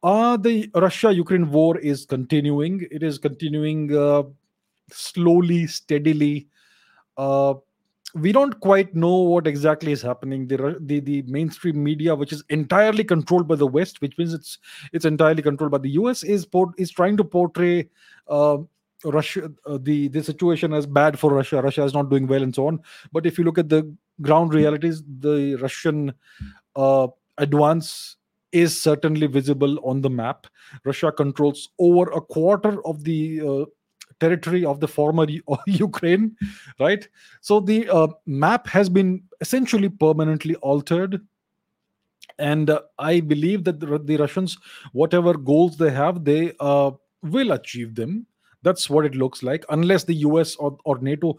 Uh, 0.03 0.37
the 0.39 0.71
Russia-Ukraine 0.75 1.51
war 1.51 1.79
is 1.79 2.07
continuing. 2.07 2.87
It 2.91 3.03
is 3.03 3.19
continuing 3.19 3.95
uh, 3.95 4.23
slowly, 4.93 5.67
steadily. 5.67 6.49
Uh, 7.17 7.55
we 8.15 8.31
don't 8.31 8.61
quite 8.61 8.95
know 8.95 9.17
what 9.17 9.47
exactly 9.47 9.93
is 9.93 10.03
happening. 10.03 10.47
The, 10.47 10.77
the 10.81 11.01
the 11.01 11.23
mainstream 11.23 11.83
media, 11.83 12.15
which 12.15 12.33
is 12.33 12.45
entirely 12.51 13.05
controlled 13.05 13.49
by 13.49 13.57
the 13.57 13.67
West, 13.67 14.01
which 14.01 14.17
means 14.19 14.35
it's 14.35 14.59
it's 14.93 15.05
entirely 15.05 15.43
controlled 15.43 15.73
by 15.73 15.79
the 15.79 15.91
US, 15.91 16.23
is 16.23 16.45
port, 16.45 16.71
is 16.79 16.91
trying 16.91 17.17
to 17.17 17.25
portray 17.25 17.89
uh, 18.29 18.59
Russia 19.05 19.51
uh, 19.67 19.79
the 19.81 20.09
the 20.09 20.23
situation 20.23 20.73
as 20.73 20.87
bad 20.87 21.19
for 21.19 21.33
Russia. 21.33 21.63
Russia 21.63 21.85
is 21.85 21.95
not 21.95 22.11
doing 22.11 22.27
well 22.27 22.43
and 22.43 22.55
so 22.55 22.67
on. 22.67 22.81
But 23.13 23.27
if 23.27 23.39
you 23.39 23.45
look 23.45 23.59
at 23.59 23.69
the 23.69 23.95
ground 24.21 24.53
realities, 24.53 25.03
the 25.21 25.57
Russian 25.57 26.13
uh, 26.77 27.09
advance 27.39 28.17
is 28.53 28.79
certainly 28.79 29.27
visible 29.27 29.79
on 29.83 30.03
the 30.03 30.11
map. 30.11 30.47
Russia 30.85 31.11
controls 31.11 31.71
over 31.79 32.11
a 32.11 32.21
quarter 32.21 32.85
of 32.87 33.03
the 33.05 33.41
uh, 33.41 33.65
territory 34.23 34.65
of 34.65 34.81
the 34.81 34.89
former 34.89 35.27
Ukraine, 35.67 36.37
right? 36.79 37.09
So 37.41 37.61
the 37.61 37.79
uh, 37.99 38.09
map 38.27 38.67
has 38.69 38.89
been 38.89 39.23
essentially 39.41 39.89
permanently 39.89 40.57
altered. 40.57 41.21
And 42.39 42.71
uh, 42.71 42.81
I 42.99 43.21
believe 43.21 43.65
that 43.65 43.81
the, 43.81 43.99
the, 43.99 44.17
Russians, 44.17 44.57
whatever 44.93 45.35
goals 45.35 45.77
they 45.77 45.91
have, 45.91 46.25
they 46.25 46.53
uh, 46.61 46.93
will 47.23 47.53
achieve 47.53 47.95
them. 47.95 48.27
That's 48.63 48.89
what 48.89 49.05
it 49.05 49.17
looks 49.17 49.43
like, 49.43 49.65
unless 49.71 50.05
the 50.05 50.19
US 50.29 50.55
or, 50.57 50.79
or 50.85 50.99
NATO 50.99 51.37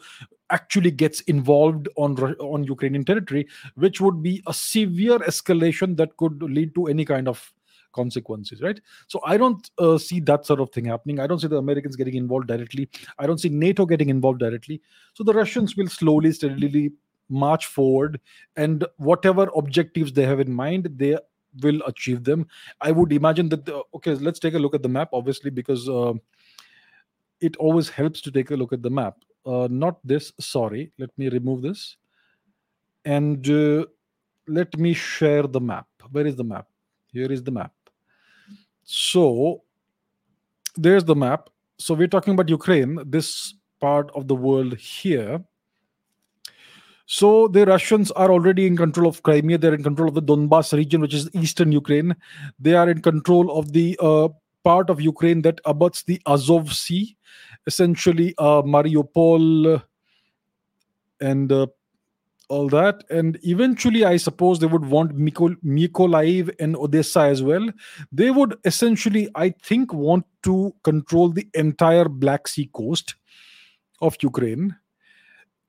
actually 0.49 0.91
gets 0.91 1.21
involved 1.21 1.87
on 1.95 2.15
on 2.53 2.65
Ukrainian 2.65 3.05
territory, 3.05 3.47
which 3.75 4.01
would 4.01 4.21
be 4.21 4.33
a 4.45 4.53
severe 4.53 5.19
escalation 5.31 5.95
that 6.01 6.17
could 6.17 6.43
lead 6.57 6.75
to 6.75 6.87
any 6.87 7.05
kind 7.05 7.29
of 7.33 7.53
consequences 7.93 8.61
right? 8.61 8.79
So 9.07 9.21
i 9.25 9.37
don't 9.37 9.69
uh, 9.77 9.97
see 9.97 10.19
that 10.31 10.45
sort 10.45 10.59
of 10.59 10.71
thing 10.71 10.85
happening. 10.85 11.19
I 11.19 11.27
don't 11.27 11.39
see 11.39 11.47
the 11.47 11.57
americans 11.57 11.95
getting 11.95 12.15
involved 12.15 12.47
directly. 12.47 12.89
I 13.19 13.27
don't 13.27 13.39
see 13.39 13.49
nato 13.49 13.85
getting 13.85 14.09
involved 14.09 14.39
directly. 14.39 14.81
So 15.13 15.23
the 15.23 15.33
russians 15.33 15.77
will 15.77 15.87
slowly 15.87 16.31
steadily 16.31 16.91
march 17.29 17.65
forward 17.65 18.19
and 18.55 18.85
whatever 18.97 19.49
objectives 19.55 20.13
they 20.13 20.25
have 20.25 20.39
in 20.39 20.53
mind 20.53 20.89
they 20.97 21.17
will 21.61 21.81
achieve 21.85 22.23
them. 22.23 22.47
I 22.81 22.91
would 22.91 23.13
imagine 23.13 23.49
that 23.49 23.65
the, 23.65 23.83
okay 23.95 24.15
let's 24.15 24.39
take 24.39 24.53
a 24.53 24.59
look 24.59 24.75
at 24.75 24.83
the 24.83 24.89
map 24.89 25.09
obviously 25.13 25.49
because 25.49 25.87
uh, 25.89 26.13
it 27.41 27.55
always 27.57 27.89
helps 27.89 28.21
to 28.21 28.31
take 28.31 28.51
a 28.51 28.55
look 28.55 28.73
at 28.73 28.81
the 28.81 28.89
map. 28.89 29.17
Uh, 29.45 29.67
not 29.69 29.99
this 30.03 30.31
sorry 30.39 30.91
let 30.97 31.09
me 31.17 31.29
remove 31.29 31.61
this. 31.61 31.97
And 33.05 33.49
uh, 33.49 33.85
let 34.47 34.77
me 34.77 34.93
share 34.93 35.43
the 35.43 35.59
map. 35.59 35.87
Where 36.11 36.25
is 36.25 36.35
the 36.35 36.43
map? 36.43 36.67
Here 37.11 37.31
is 37.31 37.43
the 37.43 37.51
map 37.51 37.73
so 38.83 39.63
there's 40.75 41.03
the 41.03 41.15
map. 41.15 41.49
So 41.77 41.93
we're 41.93 42.07
talking 42.07 42.33
about 42.33 42.49
Ukraine, 42.49 42.99
this 43.05 43.55
part 43.79 44.11
of 44.15 44.27
the 44.27 44.35
world 44.35 44.77
here. 44.77 45.43
So 47.05 47.47
the 47.47 47.65
Russians 47.65 48.11
are 48.11 48.31
already 48.31 48.65
in 48.65 48.77
control 48.77 49.07
of 49.07 49.21
Crimea. 49.23 49.57
They're 49.57 49.73
in 49.73 49.83
control 49.83 50.07
of 50.09 50.15
the 50.15 50.21
Donbas 50.21 50.73
region, 50.73 51.01
which 51.01 51.13
is 51.13 51.29
eastern 51.33 51.71
Ukraine. 51.71 52.15
They 52.59 52.73
are 52.75 52.89
in 52.89 53.01
control 53.01 53.57
of 53.57 53.73
the 53.73 53.97
uh, 53.99 54.29
part 54.63 54.89
of 54.89 55.01
Ukraine 55.01 55.41
that 55.41 55.59
abuts 55.65 56.03
the 56.03 56.21
Azov 56.25 56.73
Sea, 56.73 57.17
essentially 57.67 58.33
uh, 58.37 58.61
Mariupol 58.61 59.83
and 61.19 61.51
uh, 61.51 61.67
all 62.53 62.69
that. 62.69 63.03
And 63.09 63.39
eventually, 63.43 64.05
I 64.05 64.17
suppose 64.17 64.59
they 64.59 64.71
would 64.75 64.85
want 64.85 65.17
Myko- 65.17 65.57
Mykolaiv 65.63 66.53
and 66.59 66.75
Odessa 66.75 67.21
as 67.21 67.41
well. 67.41 67.67
They 68.11 68.29
would 68.31 68.57
essentially, 68.63 69.29
I 69.35 69.49
think, 69.71 69.93
want 69.93 70.25
to 70.43 70.75
control 70.83 71.29
the 71.29 71.47
entire 71.65 72.07
Black 72.23 72.47
Sea 72.47 72.69
coast 72.73 73.15
of 74.01 74.17
Ukraine 74.21 74.75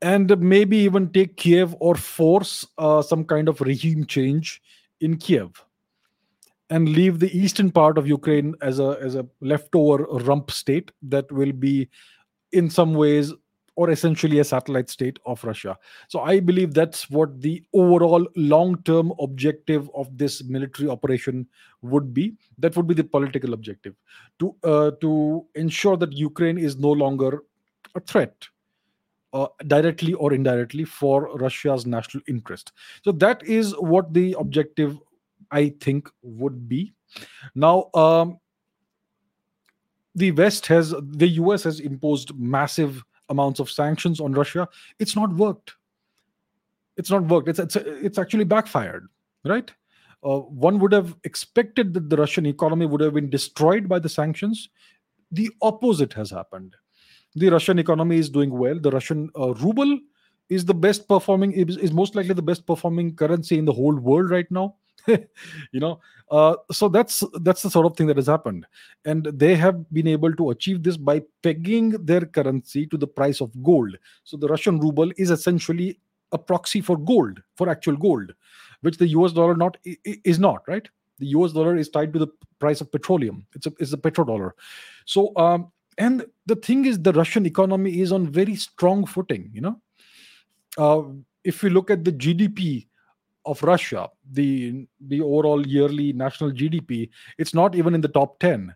and 0.02 0.38
maybe 0.38 0.76
even 0.76 1.10
take 1.10 1.36
Kiev 1.36 1.74
or 1.80 1.94
force 1.94 2.66
uh, 2.76 3.00
some 3.02 3.24
kind 3.24 3.48
of 3.48 3.60
regime 3.60 4.04
change 4.04 4.60
in 5.00 5.16
Kiev 5.16 5.64
and 6.70 6.88
leave 6.88 7.20
the 7.20 7.36
eastern 7.36 7.70
part 7.70 7.96
of 7.98 8.06
Ukraine 8.08 8.54
as 8.60 8.78
a 8.78 8.98
as 9.00 9.14
a 9.14 9.26
leftover 9.40 10.04
rump 10.28 10.50
state 10.50 10.90
that 11.14 11.30
will 11.30 11.52
be 11.52 11.88
in 12.52 12.70
some 12.70 12.94
ways 12.94 13.32
or 13.76 13.90
essentially 13.90 14.38
a 14.38 14.44
satellite 14.44 14.88
state 14.88 15.18
of 15.26 15.42
Russia. 15.44 15.76
So 16.08 16.20
I 16.20 16.40
believe 16.40 16.74
that's 16.74 17.10
what 17.10 17.40
the 17.40 17.62
overall 17.72 18.26
long 18.36 18.82
term 18.82 19.12
objective 19.20 19.90
of 19.94 20.16
this 20.16 20.44
military 20.44 20.88
operation 20.88 21.46
would 21.82 22.14
be. 22.14 22.36
That 22.58 22.76
would 22.76 22.86
be 22.86 22.94
the 22.94 23.04
political 23.04 23.52
objective 23.52 23.94
to, 24.38 24.54
uh, 24.62 24.90
to 25.00 25.46
ensure 25.54 25.96
that 25.96 26.12
Ukraine 26.12 26.58
is 26.58 26.76
no 26.76 26.90
longer 26.90 27.42
a 27.94 28.00
threat. 28.00 28.48
Uh, 29.32 29.48
directly 29.66 30.12
or 30.14 30.32
indirectly 30.32 30.84
for 30.84 31.36
Russia's 31.38 31.84
national 31.84 32.22
interest. 32.28 32.70
So 33.02 33.10
that 33.10 33.42
is 33.44 33.72
what 33.80 34.14
the 34.14 34.36
objective, 34.38 34.96
I 35.50 35.74
think, 35.80 36.08
would 36.22 36.68
be. 36.68 36.94
Now, 37.56 37.90
um, 37.94 38.38
the 40.14 40.30
West 40.30 40.66
has, 40.66 40.94
the 41.02 41.26
US 41.30 41.64
has 41.64 41.80
imposed 41.80 42.38
massive 42.38 43.02
amounts 43.28 43.60
of 43.60 43.70
sanctions 43.70 44.20
on 44.20 44.32
Russia, 44.32 44.68
it's 44.98 45.16
not 45.16 45.32
worked. 45.34 45.74
It's 46.96 47.10
not 47.10 47.24
worked. 47.24 47.48
It's 47.48 47.58
it's, 47.58 47.76
it's 47.76 48.18
actually 48.18 48.44
backfired, 48.44 49.08
right? 49.44 49.70
Uh, 50.24 50.38
one 50.38 50.78
would 50.78 50.92
have 50.92 51.14
expected 51.24 51.92
that 51.94 52.08
the 52.08 52.16
Russian 52.16 52.46
economy 52.46 52.86
would 52.86 53.00
have 53.00 53.14
been 53.14 53.28
destroyed 53.28 53.88
by 53.88 53.98
the 53.98 54.08
sanctions. 54.08 54.70
The 55.32 55.50
opposite 55.60 56.12
has 56.14 56.30
happened. 56.30 56.76
The 57.34 57.50
Russian 57.50 57.78
economy 57.78 58.18
is 58.18 58.30
doing 58.30 58.50
well. 58.50 58.78
The 58.78 58.90
Russian 58.90 59.28
uh, 59.38 59.54
ruble 59.54 59.98
is 60.48 60.64
the 60.64 60.74
best 60.74 61.08
performing, 61.08 61.52
is, 61.52 61.76
is 61.76 61.92
most 61.92 62.14
likely 62.14 62.34
the 62.34 62.42
best 62.42 62.66
performing 62.66 63.16
currency 63.16 63.58
in 63.58 63.64
the 63.64 63.72
whole 63.72 63.94
world 63.94 64.30
right 64.30 64.50
now. 64.50 64.76
you 65.72 65.80
know? 65.80 66.00
Uh, 66.30 66.56
so 66.72 66.88
that's 66.88 67.22
that's 67.40 67.62
the 67.62 67.70
sort 67.70 67.86
of 67.86 67.96
thing 67.96 68.06
that 68.06 68.16
has 68.16 68.26
happened. 68.26 68.66
And 69.04 69.26
they 69.26 69.54
have 69.54 69.88
been 69.92 70.08
able 70.08 70.34
to 70.34 70.50
achieve 70.50 70.82
this 70.82 70.96
by 70.96 71.22
pegging 71.42 71.90
their 71.90 72.22
currency 72.22 72.86
to 72.86 72.96
the 72.96 73.06
price 73.06 73.40
of 73.40 73.50
gold. 73.62 73.96
So 74.24 74.36
the 74.36 74.48
russian 74.48 74.80
ruble 74.80 75.12
is 75.16 75.30
essentially 75.30 75.98
a 76.32 76.38
proxy 76.38 76.80
for 76.80 76.96
gold 76.96 77.40
for 77.56 77.68
actual 77.68 77.96
gold 77.96 78.32
which 78.84 78.98
the 78.98 79.06
us 79.06 79.32
dollar 79.32 79.56
not 79.56 79.78
is 80.04 80.38
not 80.38 80.62
right? 80.68 80.88
The 81.18 81.28
us 81.28 81.52
dollar 81.52 81.76
is 81.76 81.88
tied 81.88 82.12
to 82.12 82.18
the 82.18 82.28
price 82.58 82.80
of 82.80 82.92
petroleum. 82.92 83.46
It's 83.54 83.66
a 83.66 83.72
it's 83.78 83.92
a 83.92 83.96
petrodollar. 83.96 84.50
So 85.06 85.32
um 85.36 85.72
and 85.96 86.26
the 86.46 86.56
thing 86.56 86.84
is 86.84 87.00
the 87.00 87.12
russian 87.12 87.46
economy 87.46 88.00
is 88.00 88.12
on 88.12 88.26
very 88.28 88.56
strong 88.56 89.06
footing 89.06 89.50
you 89.54 89.60
know? 89.60 89.80
Uh, 90.76 91.02
if 91.44 91.62
we 91.62 91.70
look 91.70 91.90
at 91.90 92.04
the 92.04 92.12
gdp 92.12 92.86
of 93.46 93.62
Russia, 93.62 94.08
the 94.30 94.86
the 95.00 95.20
overall 95.20 95.66
yearly 95.66 96.12
national 96.12 96.52
GDP, 96.52 97.10
it's 97.38 97.54
not 97.54 97.74
even 97.74 97.94
in 97.94 98.00
the 98.00 98.08
top 98.08 98.38
10. 98.40 98.74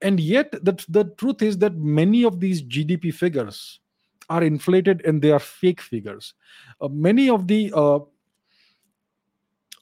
And 0.00 0.20
yet 0.20 0.52
the, 0.52 0.84
the 0.88 1.04
truth 1.16 1.42
is 1.42 1.58
that 1.58 1.76
many 1.76 2.24
of 2.24 2.38
these 2.38 2.62
GDP 2.62 3.12
figures 3.12 3.80
are 4.30 4.42
inflated 4.42 5.04
and 5.04 5.20
they 5.20 5.32
are 5.32 5.40
fake 5.40 5.80
figures. 5.80 6.34
Uh, 6.80 6.88
many 6.88 7.28
of 7.28 7.48
the 7.48 7.72
uh, 7.74 7.98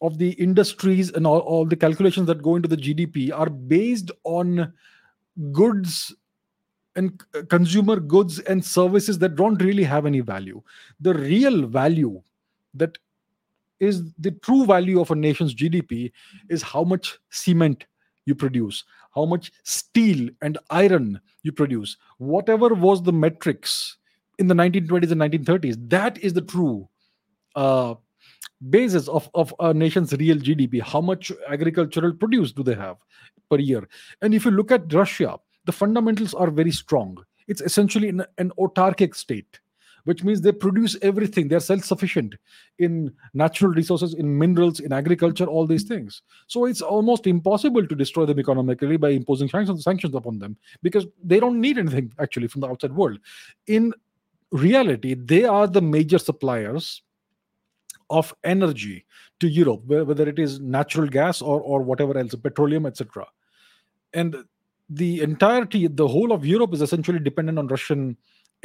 of 0.02 0.18
the 0.18 0.30
industries 0.32 1.10
and 1.10 1.26
all, 1.26 1.40
all 1.40 1.64
the 1.64 1.76
calculations 1.76 2.26
that 2.26 2.42
go 2.42 2.56
into 2.56 2.68
the 2.68 2.76
GDP 2.76 3.30
are 3.32 3.50
based 3.50 4.10
on 4.24 4.72
goods 5.52 6.14
and 6.96 7.22
consumer 7.48 7.96
goods 7.96 8.38
and 8.40 8.64
services 8.64 9.18
that 9.18 9.36
don't 9.36 9.62
really 9.62 9.84
have 9.84 10.06
any 10.06 10.20
value. 10.20 10.62
The 11.00 11.14
real 11.14 11.66
value 11.66 12.22
that 12.74 12.98
is 13.80 14.12
the 14.18 14.30
true 14.30 14.64
value 14.64 15.00
of 15.00 15.10
a 15.10 15.14
nation's 15.14 15.54
GDP 15.54 16.12
is 16.48 16.62
how 16.62 16.84
much 16.84 17.18
cement 17.30 17.86
you 18.24 18.34
produce, 18.34 18.84
how 19.14 19.24
much 19.24 19.52
steel 19.62 20.28
and 20.42 20.58
iron 20.70 21.20
you 21.42 21.52
produce. 21.52 21.96
Whatever 22.18 22.74
was 22.74 23.02
the 23.02 23.12
metrics 23.12 23.96
in 24.38 24.48
the 24.48 24.54
1920s 24.54 25.12
and 25.12 25.20
1930s, 25.20 25.76
that 25.88 26.18
is 26.18 26.32
the 26.32 26.42
true 26.42 26.88
uh, 27.54 27.94
basis 28.70 29.08
of, 29.08 29.30
of 29.34 29.54
a 29.60 29.72
nation's 29.72 30.12
real 30.14 30.36
GDP. 30.36 30.82
How 30.82 31.00
much 31.00 31.32
agricultural 31.48 32.12
produce 32.14 32.52
do 32.52 32.62
they 32.62 32.74
have 32.74 32.96
per 33.50 33.58
year? 33.58 33.88
And 34.22 34.34
if 34.34 34.44
you 34.44 34.50
look 34.50 34.72
at 34.72 34.92
Russia, 34.92 35.38
the 35.64 35.72
fundamentals 35.72 36.34
are 36.34 36.50
very 36.50 36.72
strong. 36.72 37.18
It's 37.48 37.60
essentially 37.60 38.08
an, 38.08 38.24
an 38.38 38.52
autarkic 38.58 39.14
state 39.14 39.60
which 40.06 40.22
means 40.22 40.40
they 40.40 40.52
produce 40.52 40.96
everything. 41.02 41.48
They're 41.48 41.60
self 41.60 41.84
sufficient 41.84 42.36
in 42.78 43.12
natural 43.34 43.72
resources, 43.72 44.14
in 44.14 44.38
minerals, 44.38 44.78
in 44.78 44.92
agriculture, 44.92 45.46
all 45.46 45.66
these 45.66 45.82
things. 45.82 46.22
So 46.46 46.64
it's 46.64 46.80
almost 46.80 47.26
impossible 47.26 47.86
to 47.86 47.94
destroy 47.94 48.24
them 48.24 48.38
economically 48.38 48.96
by 48.96 49.10
imposing 49.10 49.48
sanctions, 49.48 49.82
sanctions 49.82 50.14
upon 50.14 50.38
them 50.38 50.56
because 50.82 51.06
they 51.22 51.40
don't 51.40 51.60
need 51.60 51.76
anything 51.76 52.12
actually 52.20 52.46
from 52.46 52.60
the 52.60 52.68
outside 52.68 52.92
world. 52.92 53.18
In 53.66 53.92
reality, 54.52 55.14
they 55.14 55.44
are 55.44 55.66
the 55.66 55.82
major 55.82 56.18
suppliers 56.18 57.02
of 58.08 58.32
energy 58.44 59.04
to 59.40 59.48
Europe, 59.48 59.84
whether 59.86 60.28
it 60.28 60.38
is 60.38 60.60
natural 60.60 61.08
gas 61.08 61.42
or, 61.42 61.60
or 61.60 61.82
whatever 61.82 62.16
else, 62.16 62.32
petroleum, 62.36 62.86
etc. 62.86 63.26
And 64.14 64.36
the 64.88 65.20
entirety, 65.20 65.88
the 65.88 66.06
whole 66.06 66.30
of 66.30 66.46
Europe 66.46 66.72
is 66.74 66.80
essentially 66.80 67.18
dependent 67.18 67.58
on 67.58 67.66
Russian 67.66 68.16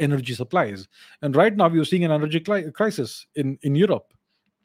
energy 0.02 0.34
supplies. 0.34 0.88
And 1.22 1.34
right 1.36 1.56
now, 1.56 1.68
we're 1.68 1.84
seeing 1.84 2.04
an 2.04 2.10
energy 2.10 2.40
crisis 2.40 3.26
in, 3.34 3.58
in 3.62 3.74
Europe, 3.74 4.12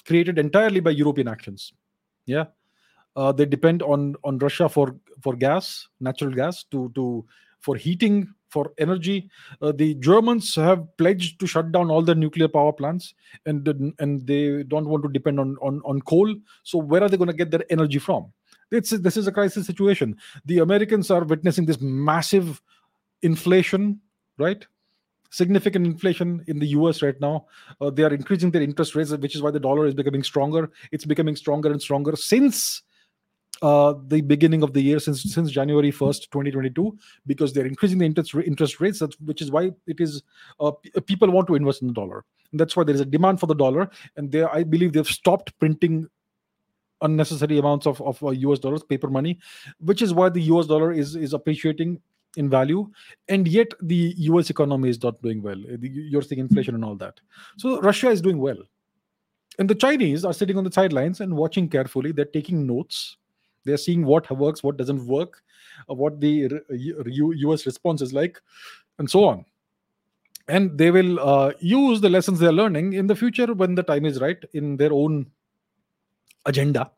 created 0.06 0.38
entirely 0.40 0.80
by 0.80 0.92
European 0.92 1.28
actions. 1.28 1.74
Yeah. 2.26 2.46
Uh, 3.16 3.32
they 3.32 3.46
depend 3.46 3.82
on 3.82 4.16
on 4.24 4.38
Russia 4.38 4.70
for 4.70 4.96
for 5.22 5.36
gas, 5.36 5.88
natural 6.00 6.32
gas, 6.32 6.64
to 6.66 6.92
to 6.94 7.26
for 7.62 7.76
heating 7.76 8.32
for 8.50 8.72
energy. 8.78 9.30
Uh, 9.62 9.72
the 9.72 9.96
Germans 9.96 10.56
have 10.56 10.86
pledged 10.98 11.40
to 11.40 11.48
shut 11.48 11.72
down 11.72 11.90
all 11.90 12.02
their 12.02 12.16
nuclear 12.16 12.48
power 12.48 12.72
plants, 12.72 13.14
and 13.46 13.68
and 14.00 14.26
they 14.28 14.64
don't 14.64 14.88
want 14.88 15.04
to 15.04 15.10
depend 15.10 15.40
on 15.40 15.58
on, 15.62 15.82
on 15.84 16.02
coal. 16.02 16.34
So 16.64 16.78
where 16.78 17.04
are 17.04 17.10
they 17.10 17.18
going 17.18 17.30
to 17.30 17.34
get 17.34 17.52
their 17.52 17.66
energy 17.70 18.00
from? 18.00 18.32
It's 18.72 18.92
this 18.92 19.18
is 19.18 19.28
a 19.28 19.32
crisis 19.32 19.66
situation. 19.66 20.18
The 20.46 20.60
Americans 20.60 21.10
are 21.10 21.24
witnessing 21.24 21.66
this 21.66 21.82
massive 21.82 22.62
inflation, 23.22 24.00
right? 24.38 24.66
Significant 25.30 25.86
inflation 25.86 26.44
in 26.48 26.60
the 26.60 26.68
US 26.68 27.02
right 27.02 27.20
now. 27.20 27.46
Uh, 27.82 27.90
they 27.90 28.04
are 28.04 28.14
increasing 28.14 28.52
their 28.52 28.62
interest 28.62 28.96
rates, 28.96 29.12
which 29.12 29.36
is 29.36 29.42
why 29.42 29.52
the 29.52 29.60
dollar 29.60 29.86
is 29.86 29.94
becoming 29.94 30.24
stronger. 30.24 30.72
It's 30.92 31.06
becoming 31.06 31.36
stronger 31.36 31.72
and 31.72 31.82
stronger 31.82 32.16
since 32.16 32.84
uh, 33.62 33.94
the 34.08 34.22
beginning 34.22 34.64
of 34.64 34.74
the 34.74 34.82
year 34.82 35.00
since 35.00 35.24
since 35.24 35.50
January 35.52 35.92
1st 35.92 36.30
2022 36.30 36.98
because 37.26 37.54
they're 37.54 37.66
increasing 37.66 37.98
the 37.98 38.06
interest 38.06 38.36
interest 38.36 38.80
rates 38.80 39.02
which 39.26 39.42
is 39.42 39.52
why 39.52 39.72
it 39.88 40.00
is 40.00 40.22
uh, 40.60 40.68
uh, 40.68 41.02
people 41.06 41.30
want 41.32 41.48
to 41.48 41.56
invest 41.56 41.82
in 41.82 41.88
the 41.88 41.94
dollar 41.94 42.24
and 42.52 42.60
that's 42.60 42.76
why 42.76 42.84
there 42.84 42.94
is 42.94 43.02
a 43.02 43.06
demand 43.06 43.40
for 43.40 43.48
the 43.48 43.56
dollar 43.56 43.90
and 44.16 44.32
they 44.32 44.44
I 44.44 44.64
believe 44.64 44.94
they've 44.94 45.08
stopped 45.08 45.58
printing 45.60 46.08
unnecessary 47.02 47.58
amounts 47.58 47.86
of, 47.86 48.02
of 48.02 48.22
uh, 48.24 48.30
US 48.30 48.60
dollars 48.60 48.84
paper 48.84 49.10
money 49.10 49.40
which 49.80 50.02
is 50.02 50.14
why 50.14 50.30
the 50.30 50.42
US 50.54 50.68
dollar 50.68 50.92
is 50.92 51.16
is 51.16 51.34
appreciating 51.34 52.00
in 52.36 52.50
value 52.50 52.90
and 53.30 53.48
yet 53.48 53.72
the 53.82 54.14
US 54.18 54.50
economy 54.50 54.90
is 54.90 55.02
not 55.02 55.22
doing 55.22 55.42
well. 55.42 55.58
You're 55.58 56.22
seeing 56.22 56.40
inflation 56.40 56.76
and 56.76 56.86
all 56.86 56.96
that. 56.96 57.20
So 57.58 57.80
Russia 57.82 58.10
is 58.10 58.22
doing 58.22 58.38
well. 58.38 58.58
And 59.60 59.70
the 59.70 59.76
Chinese 59.76 60.24
are 60.24 60.34
sitting 60.34 60.58
on 60.58 60.64
the 60.64 60.72
sidelines 60.72 61.20
and 61.22 61.36
watching 61.36 61.68
carefully. 61.68 62.12
They're 62.12 62.26
taking 62.26 62.68
notes. 62.68 63.18
They're 63.64 63.78
seeing 63.78 64.06
what 64.06 64.30
works, 64.30 64.62
what 64.64 64.78
doesn't 64.78 65.06
work, 65.06 65.42
uh, 65.90 65.96
what 65.96 66.22
the 66.22 66.62
US 66.70 67.66
response 67.66 68.02
is 68.02 68.14
like, 68.14 68.40
and 69.00 69.10
so 69.10 69.26
on. 69.26 69.46
And 70.48 70.78
they 70.78 70.92
will 70.92 71.20
uh, 71.20 71.54
use 71.60 72.00
the 72.00 72.10
lessons 72.10 72.40
they're 72.40 72.54
learning 72.54 72.94
in 72.94 73.08
the 73.08 73.16
future 73.16 73.54
when 73.54 73.76
the 73.76 73.84
time 73.84 74.06
is 74.06 74.22
right 74.22 74.42
in 74.54 74.78
their 74.78 74.94
own 74.94 75.26
agenda. 76.46 76.92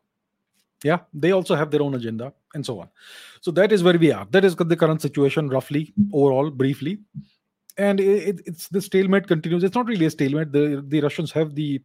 Yeah, 0.84 1.00
they 1.12 1.32
also 1.32 1.56
have 1.56 1.70
their 1.70 1.82
own 1.82 1.94
agenda 1.94 2.32
and 2.54 2.64
so 2.64 2.80
on. 2.80 2.88
So 3.40 3.50
that 3.52 3.72
is 3.72 3.82
where 3.82 3.98
we 3.98 4.12
are. 4.12 4.26
That 4.30 4.44
is 4.44 4.56
the 4.56 4.76
current 4.76 5.02
situation, 5.02 5.48
roughly, 5.48 5.92
overall, 6.12 6.50
briefly. 6.50 6.98
And 7.78 8.00
it, 8.00 8.40
it's 8.46 8.68
the 8.68 8.82
stalemate 8.82 9.26
continues. 9.26 9.64
It's 9.64 9.74
not 9.74 9.86
really 9.86 10.06
a 10.06 10.10
stalemate. 10.10 10.52
The 10.52 10.84
the 10.86 11.00
Russians 11.00 11.32
have 11.32 11.54
the 11.54 11.80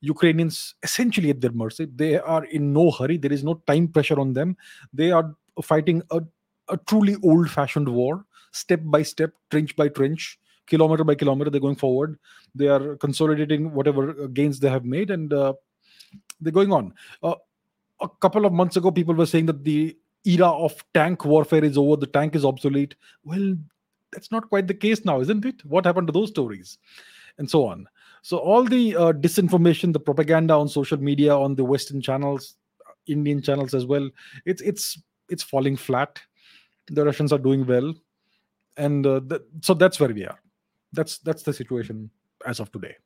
Ukrainians 0.00 0.74
essentially 0.82 1.30
at 1.30 1.40
their 1.40 1.52
mercy. 1.52 1.86
They 1.94 2.18
are 2.18 2.44
in 2.44 2.72
no 2.72 2.90
hurry. 2.90 3.16
There 3.16 3.32
is 3.32 3.44
no 3.44 3.54
time 3.66 3.88
pressure 3.88 4.18
on 4.18 4.32
them. 4.32 4.56
They 4.92 5.10
are 5.12 5.34
fighting 5.62 6.02
a, 6.10 6.22
a 6.68 6.76
truly 6.88 7.16
old 7.22 7.50
fashioned 7.50 7.88
war, 7.88 8.24
step 8.52 8.80
by 8.84 9.02
step, 9.02 9.32
trench 9.50 9.76
by 9.76 9.88
trench, 9.88 10.38
kilometer 10.66 11.04
by 11.04 11.14
kilometer. 11.14 11.50
They're 11.50 11.60
going 11.60 11.76
forward. 11.76 12.18
They 12.54 12.68
are 12.68 12.96
consolidating 12.96 13.72
whatever 13.72 14.10
uh, 14.10 14.26
gains 14.28 14.58
they 14.58 14.70
have 14.70 14.84
made 14.84 15.10
and 15.10 15.32
uh, 15.32 15.54
they're 16.40 16.52
going 16.52 16.72
on. 16.72 16.94
Uh, 17.22 17.34
a 18.00 18.08
couple 18.20 18.44
of 18.44 18.52
months 18.52 18.76
ago, 18.76 18.90
people 18.90 19.14
were 19.14 19.26
saying 19.26 19.46
that 19.46 19.64
the 19.64 19.96
era 20.24 20.48
of 20.48 20.84
tank 20.94 21.24
warfare 21.24 21.64
is 21.64 21.78
over, 21.78 21.96
the 21.96 22.06
tank 22.06 22.34
is 22.34 22.44
obsolete. 22.44 22.94
Well, 23.24 23.56
that's 24.12 24.30
not 24.30 24.48
quite 24.48 24.66
the 24.66 24.74
case 24.74 25.04
now, 25.04 25.20
isn't 25.20 25.44
it? 25.44 25.64
What 25.64 25.84
happened 25.84 26.08
to 26.08 26.12
those 26.12 26.30
stories? 26.30 26.78
And 27.38 27.48
so 27.48 27.66
on. 27.66 27.86
So 28.22 28.36
all 28.36 28.64
the 28.64 28.96
uh, 28.96 29.12
disinformation, 29.12 29.92
the 29.92 30.00
propaganda 30.00 30.54
on 30.54 30.68
social 30.68 30.98
media, 30.98 31.34
on 31.34 31.54
the 31.54 31.64
Western 31.64 32.02
channels, 32.02 32.56
Indian 33.06 33.40
channels 33.40 33.72
as 33.72 33.86
well, 33.86 34.10
it's 34.44 34.60
it's 34.60 35.00
it's 35.30 35.42
falling 35.42 35.76
flat. 35.76 36.20
The 36.88 37.04
Russians 37.04 37.32
are 37.32 37.38
doing 37.38 37.66
well, 37.66 37.94
and 38.76 39.06
uh, 39.06 39.20
th- 39.26 39.42
so 39.62 39.74
that's 39.74 39.98
where 39.98 40.10
we 40.10 40.26
are. 40.26 40.38
That's 40.92 41.18
that's 41.18 41.44
the 41.44 41.54
situation 41.54 42.10
as 42.46 42.60
of 42.60 42.70
today. 42.72 42.96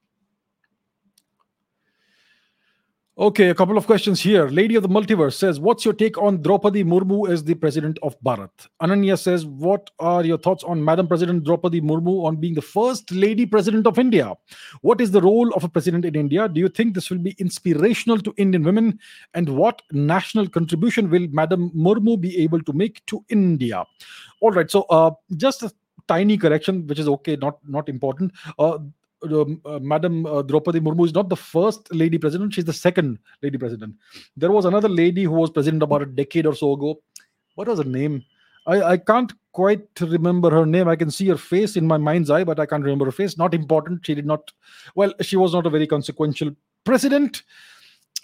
Okay, 3.17 3.51
a 3.51 3.55
couple 3.55 3.79
of 3.79 3.87
questions 3.87 4.21
here. 4.21 4.49
Lady 4.49 4.75
of 4.75 4.83
the 4.83 4.89
Multiverse 4.89 5.35
says, 5.35 5.61
What's 5.61 5.85
your 5.85 5.95
take 5.95 6.19
on 6.19 6.43
Draupadi 6.43 6.83
Murmu 6.83 7.31
as 7.31 7.45
the 7.45 7.55
president 7.55 7.97
of 8.03 8.21
Bharat? 8.23 8.51
Ananya 8.83 9.17
says, 9.17 9.47
What 9.47 9.89
are 10.01 10.25
your 10.25 10.37
thoughts 10.37 10.65
on 10.65 10.85
Madam 10.85 11.07
President 11.07 11.45
Draupadi 11.45 11.81
Murmu 11.81 12.25
on 12.25 12.35
being 12.35 12.55
the 12.55 12.61
first 12.61 13.13
lady 13.13 13.47
president 13.47 13.87
of 13.87 14.01
India? 14.01 14.35
What 14.81 15.01
is 15.01 15.13
the 15.13 15.21
role 15.21 15.55
of 15.55 15.63
a 15.63 15.69
president 15.69 16.05
in 16.05 16.17
India? 16.17 16.49
Do 16.49 16.59
you 16.59 16.69
think 16.69 16.97
this 16.97 17.09
will 17.09 17.19
be 17.19 17.37
inspirational 17.39 18.19
to 18.19 18.35
Indian 18.37 18.65
women? 18.65 18.99
And 19.35 19.49
what 19.51 19.83
national 19.93 20.49
contribution 20.49 21.09
will 21.09 21.29
Madam 21.31 21.71
Murmu 21.71 22.21
be 22.21 22.43
able 22.43 22.63
to 22.63 22.73
make 22.73 23.07
to 23.07 23.25
India? 23.29 23.85
All 24.41 24.51
right, 24.51 24.69
so 24.69 24.87
uh, 24.91 25.13
just 25.37 25.63
a 25.63 25.73
tiny 26.09 26.37
correction, 26.37 26.85
which 26.89 26.99
is 26.99 27.07
okay, 27.07 27.37
not 27.37 27.59
not 27.65 27.89
important. 27.89 28.33
Uh, 28.59 28.79
uh, 29.25 29.79
Madam 29.81 30.27
uh, 30.27 30.43
Draupadi 30.43 30.81
Murmu 30.81 31.07
is 31.07 31.15
not 31.15 31.29
the 31.29 31.37
first 31.37 31.93
lady 31.93 32.19
president; 32.19 32.55
she's 32.55 32.65
the 32.65 32.73
second 32.73 33.19
lady 33.43 33.59
president. 33.59 33.95
There 34.37 34.51
was 34.51 34.65
another 34.65 34.89
lady 34.89 35.25
who 35.25 35.33
was 35.33 35.51
president 35.51 35.83
about 35.83 36.03
a 36.03 36.07
decade 36.07 36.47
or 36.47 36.55
so 36.55 36.73
ago. 36.73 37.01
What 37.55 37.69
was 37.69 37.79
her 37.79 37.85
name? 37.85 38.25
I, 38.67 38.83
I 38.83 38.97
can't 38.97 39.33
quite 39.53 39.87
remember 40.01 40.51
her 40.51 40.67
name. 40.67 40.89
I 40.89 40.97
can 40.97 41.11
see 41.11 41.29
her 41.29 41.37
face 41.37 41.77
in 41.77 41.87
my 41.87 41.99
mind's 41.99 42.31
eye, 42.31 42.45
but 42.45 42.59
I 42.59 42.67
can't 42.67 42.83
remember 42.83 43.05
her 43.05 43.13
face. 43.13 43.37
Not 43.37 43.55
important. 43.55 44.07
She 44.07 44.15
did 44.15 44.27
not. 44.27 44.53
Well, 44.95 45.13
she 45.21 45.37
was 45.37 45.53
not 45.53 45.67
a 45.67 45.71
very 45.71 45.87
consequential 45.87 46.51
president 46.85 47.43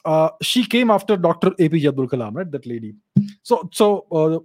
uh, 0.04 0.30
she 0.40 0.64
came 0.64 0.90
after 0.90 1.16
Dr. 1.16 1.50
APJ 1.50 1.88
Abdul 1.88 2.08
Kalam, 2.08 2.34
right? 2.34 2.50
That 2.50 2.66
lady. 2.66 2.94
So, 3.42 3.68
so 3.72 4.06
uh, 4.12 4.36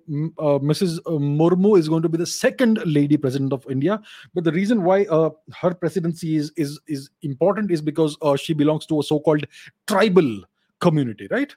uh, 0.42 0.60
Mrs. 0.60 1.00
Uh, 1.06 1.12
Murmu 1.12 1.78
is 1.78 1.90
going 1.90 2.04
to 2.04 2.10
be 2.10 2.18
the 2.18 2.26
second 2.26 2.80
lady 2.86 3.18
president 3.18 3.54
of 3.54 3.66
India. 3.70 4.02
But 4.34 4.44
the 4.44 4.52
reason 4.52 4.84
why 4.84 5.06
uh, 5.06 5.30
her 5.62 5.74
presidency 5.74 6.36
is 6.36 6.52
is 6.58 6.80
is 6.88 7.10
important 7.22 7.72
is 7.72 7.82
because 7.82 8.18
uh, 8.22 8.36
she 8.36 8.54
belongs 8.54 8.86
to 8.88 9.00
a 9.00 9.04
so-called 9.04 9.46
tribal 9.88 10.44
community, 10.80 11.28
right? 11.32 11.56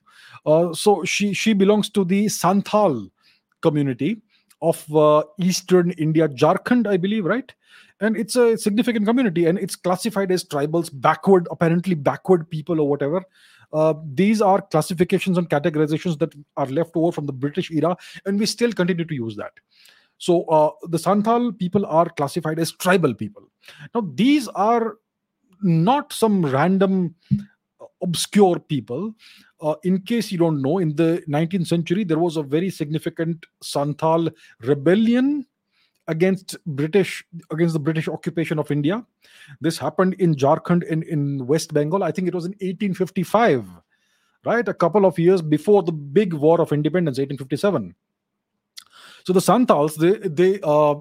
so 0.75 1.05
she 1.05 1.35
she 1.35 1.53
belongs 1.53 1.91
to 1.91 2.05
the 2.05 2.27
Santhal 2.27 3.11
community 3.61 4.23
of 4.63 4.85
Eastern 5.39 5.91
India, 5.93 6.29
Jharkhand, 6.29 6.87
I 6.87 6.97
believe, 6.97 7.25
right? 7.25 7.53
and 8.01 8.17
it's 8.17 8.37
a 8.37 8.57
significant 8.57 9.07
community 9.07 9.47
and 9.47 9.59
it's 9.59 9.75
classified 9.75 10.31
as 10.31 10.45
tribals 10.45 10.91
backward 10.93 11.49
apparently 11.51 11.95
backward 11.95 12.49
people 12.49 12.81
or 12.81 12.89
whatever 12.89 13.25
uh, 13.73 13.95
these 14.15 14.41
are 14.41 14.61
classifications 14.63 15.39
and 15.39 15.49
categorizations 15.49 16.19
that 16.19 16.35
are 16.57 16.67
left 16.67 16.93
over 16.95 17.13
from 17.13 17.27
the 17.27 17.33
British 17.33 17.71
era, 17.71 17.97
and 18.25 18.39
we 18.39 18.47
still 18.47 18.73
continue 18.73 19.05
to 19.05 19.15
use 19.15 19.37
that. 19.37 19.53
So 20.19 20.45
uh, 20.45 20.71
the 20.89 20.99
Santhal 20.99 21.57
people 21.59 21.87
are 21.87 22.09
classified 22.09 22.59
as 22.59 22.73
tribal 22.73 23.15
people. 23.15 23.43
Now, 23.95 24.09
these 24.15 24.49
are 24.49 24.97
not 25.63 26.13
some 26.13 26.45
random 26.45 27.15
uh, 27.81 27.85
obscure 28.03 28.59
people. 28.59 29.15
Uh, 29.61 29.75
in 29.83 30.01
case 30.01 30.31
you 30.31 30.39
don't 30.39 30.63
know, 30.63 30.79
in 30.79 30.95
the 30.95 31.23
19th 31.29 31.67
century, 31.67 32.05
there 32.05 32.19
was 32.19 32.37
a 32.37 32.43
very 32.43 32.71
significant 32.71 33.45
Santhal 33.63 34.33
rebellion 34.61 35.47
against 36.09 36.57
British 36.67 37.25
against 37.51 37.75
the 37.75 37.79
British 37.79 38.09
occupation 38.09 38.59
of 38.59 38.71
India. 38.71 39.05
This 39.61 39.79
happened 39.79 40.15
in 40.15 40.35
Jharkhand 40.35 40.83
in, 40.85 41.03
in 41.05 41.47
West 41.47 41.73
Bengal. 41.73 42.03
I 42.03 42.11
think 42.11 42.27
it 42.27 42.35
was 42.35 42.47
in 42.47 42.53
1855, 42.53 43.69
right? 44.45 44.67
A 44.67 44.75
couple 44.75 45.07
of 45.07 45.19
years 45.19 45.43
before 45.43 45.83
the 45.83 45.93
big 45.93 46.35
war 46.35 46.61
of 46.61 46.73
independence, 46.73 47.19
1857. 47.19 47.95
So 49.25 49.33
the 49.33 49.41
Santals, 49.41 49.97
they 49.97 50.13
they 50.13 50.61
uh, 50.63 50.97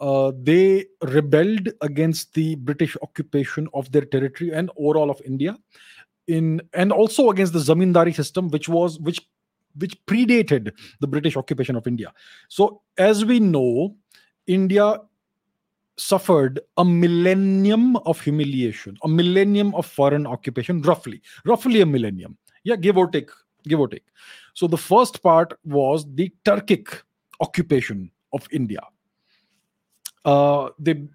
uh, 0.00 0.32
they 0.40 0.86
rebelled 1.02 1.70
against 1.80 2.34
the 2.34 2.54
British 2.54 2.96
occupation 3.02 3.68
of 3.74 3.90
their 3.90 4.04
territory 4.04 4.52
and 4.52 4.70
overall 4.78 5.10
of 5.10 5.20
India, 5.24 5.56
in 6.28 6.60
and 6.72 6.92
also 6.92 7.30
against 7.30 7.52
the 7.52 7.58
zamindari 7.58 8.14
system, 8.14 8.48
which 8.50 8.68
was 8.68 9.00
which 9.00 9.20
which 9.78 9.96
predated 10.06 10.72
the 11.00 11.06
British 11.06 11.36
occupation 11.36 11.76
of 11.76 11.86
India. 11.86 12.12
So, 12.48 12.82
as 12.98 13.24
we 13.24 13.40
know, 13.40 13.96
India 14.46 15.00
suffered 15.96 16.60
a 16.76 16.84
millennium 16.84 17.96
of 17.98 18.20
humiliation, 18.20 18.96
a 19.02 19.08
millennium 19.08 19.74
of 19.74 19.86
foreign 19.86 20.26
occupation, 20.26 20.82
roughly, 20.82 21.22
roughly 21.44 21.80
a 21.80 21.86
millennium. 21.86 22.36
Yeah, 22.64 22.76
give 22.76 22.96
or 22.96 23.08
take, 23.08 23.30
give 23.66 23.80
or 23.80 23.88
take. 23.88 24.04
So 24.54 24.66
the 24.66 24.78
first 24.78 25.22
part 25.22 25.54
was 25.64 26.06
the 26.14 26.32
Turkic 26.44 27.02
occupation 27.40 28.10
of 28.32 28.46
India. 28.52 28.80
Uh, 30.24 30.70
the 30.78 31.08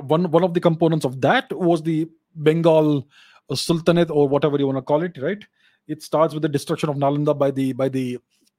one 0.00 0.30
one 0.30 0.42
of 0.42 0.54
the 0.54 0.60
components 0.60 1.04
of 1.04 1.20
that 1.20 1.52
was 1.52 1.82
the 1.82 2.08
Bengal 2.34 3.06
Sultanate 3.54 4.10
or 4.10 4.28
whatever 4.28 4.58
you 4.58 4.66
want 4.66 4.78
to 4.78 4.82
call 4.82 5.02
it, 5.02 5.16
right? 5.18 5.44
It 5.88 6.02
starts 6.02 6.34
with 6.34 6.42
the 6.42 6.48
destruction 6.48 6.88
of 6.88 6.96
Nalanda 6.96 7.36
by 7.36 7.50
the 7.50 7.72
by 7.72 7.88
the 7.88 8.18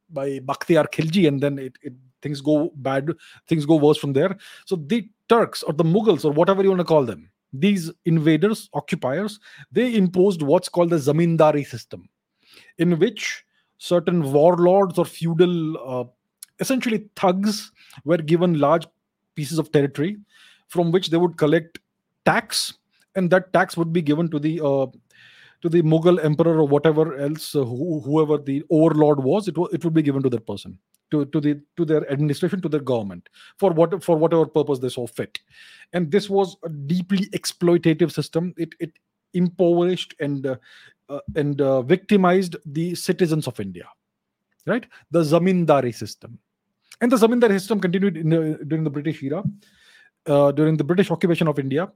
by 0.09 0.39
Bakhtiar 0.39 0.87
Khilji, 0.91 1.27
and 1.27 1.39
then 1.39 1.59
it, 1.59 1.77
it 1.81 1.93
things 2.21 2.41
go 2.41 2.71
bad, 2.75 3.11
things 3.47 3.65
go 3.65 3.75
worse 3.75 3.97
from 3.97 4.13
there. 4.13 4.35
So 4.65 4.75
the 4.75 5.07
Turks 5.29 5.63
or 5.63 5.73
the 5.73 5.83
Mughals 5.83 6.25
or 6.25 6.31
whatever 6.31 6.63
you 6.63 6.69
want 6.69 6.79
to 6.79 6.85
call 6.85 7.05
them, 7.05 7.29
these 7.53 7.91
invaders, 8.05 8.69
occupiers, 8.73 9.39
they 9.71 9.95
imposed 9.95 10.41
what's 10.41 10.69
called 10.69 10.89
the 10.89 10.97
zamindari 10.97 11.65
system, 11.65 12.09
in 12.77 12.97
which 12.99 13.45
certain 13.77 14.31
warlords 14.31 14.97
or 14.97 15.05
feudal, 15.05 15.77
uh, 15.77 16.03
essentially 16.59 17.07
thugs, 17.15 17.71
were 18.05 18.17
given 18.17 18.59
large 18.59 18.87
pieces 19.35 19.59
of 19.59 19.71
territory 19.71 20.17
from 20.67 20.91
which 20.91 21.09
they 21.09 21.17
would 21.17 21.37
collect 21.37 21.79
tax, 22.25 22.73
and 23.15 23.29
that 23.29 23.53
tax 23.53 23.77
would 23.77 23.93
be 23.93 24.01
given 24.01 24.29
to 24.29 24.39
the 24.39 24.59
uh, 24.63 24.87
to 25.61 25.69
the 25.69 25.81
Mughal 25.81 26.23
emperor 26.23 26.59
or 26.59 26.67
whatever 26.67 27.17
else, 27.17 27.55
uh, 27.55 27.63
who, 27.63 27.99
whoever 28.01 28.37
the 28.37 28.63
overlord 28.69 29.23
was, 29.23 29.47
it, 29.47 29.55
w- 29.55 29.69
it 29.73 29.83
would 29.83 29.93
be 29.93 30.01
given 30.01 30.23
to 30.23 30.29
that 30.29 30.47
person, 30.47 30.77
to, 31.11 31.25
to 31.25 31.41
the 31.41 31.61
to 31.75 31.85
their 31.85 32.09
administration, 32.11 32.61
to 32.61 32.69
their 32.69 32.79
government, 32.79 33.29
for 33.57 33.71
what 33.71 34.03
for 34.03 34.17
whatever 34.17 34.45
purpose 34.45 34.79
they 34.79 34.89
saw 34.89 35.05
fit. 35.05 35.39
And 35.93 36.11
this 36.11 36.29
was 36.29 36.55
a 36.63 36.69
deeply 36.69 37.25
exploitative 37.27 38.11
system. 38.11 38.53
It 38.57 38.73
it 38.79 38.93
impoverished 39.33 40.15
and 40.19 40.45
uh, 40.47 40.55
uh, 41.09 41.19
and 41.35 41.61
uh, 41.61 41.81
victimized 41.81 42.55
the 42.65 42.95
citizens 42.95 43.47
of 43.47 43.59
India, 43.59 43.87
right? 44.65 44.85
The 45.11 45.21
zamindari 45.21 45.93
system, 45.93 46.39
and 47.01 47.11
the 47.11 47.17
zamindari 47.17 47.59
system 47.59 47.79
continued 47.79 48.17
in 48.17 48.29
the, 48.29 48.59
during 48.65 48.83
the 48.83 48.89
British 48.89 49.21
era. 49.23 49.43
Uh, 50.25 50.51
during 50.51 50.75
the 50.77 50.83
British 50.83 51.09
occupation 51.09 51.47
of 51.47 51.57
India, 51.57 51.89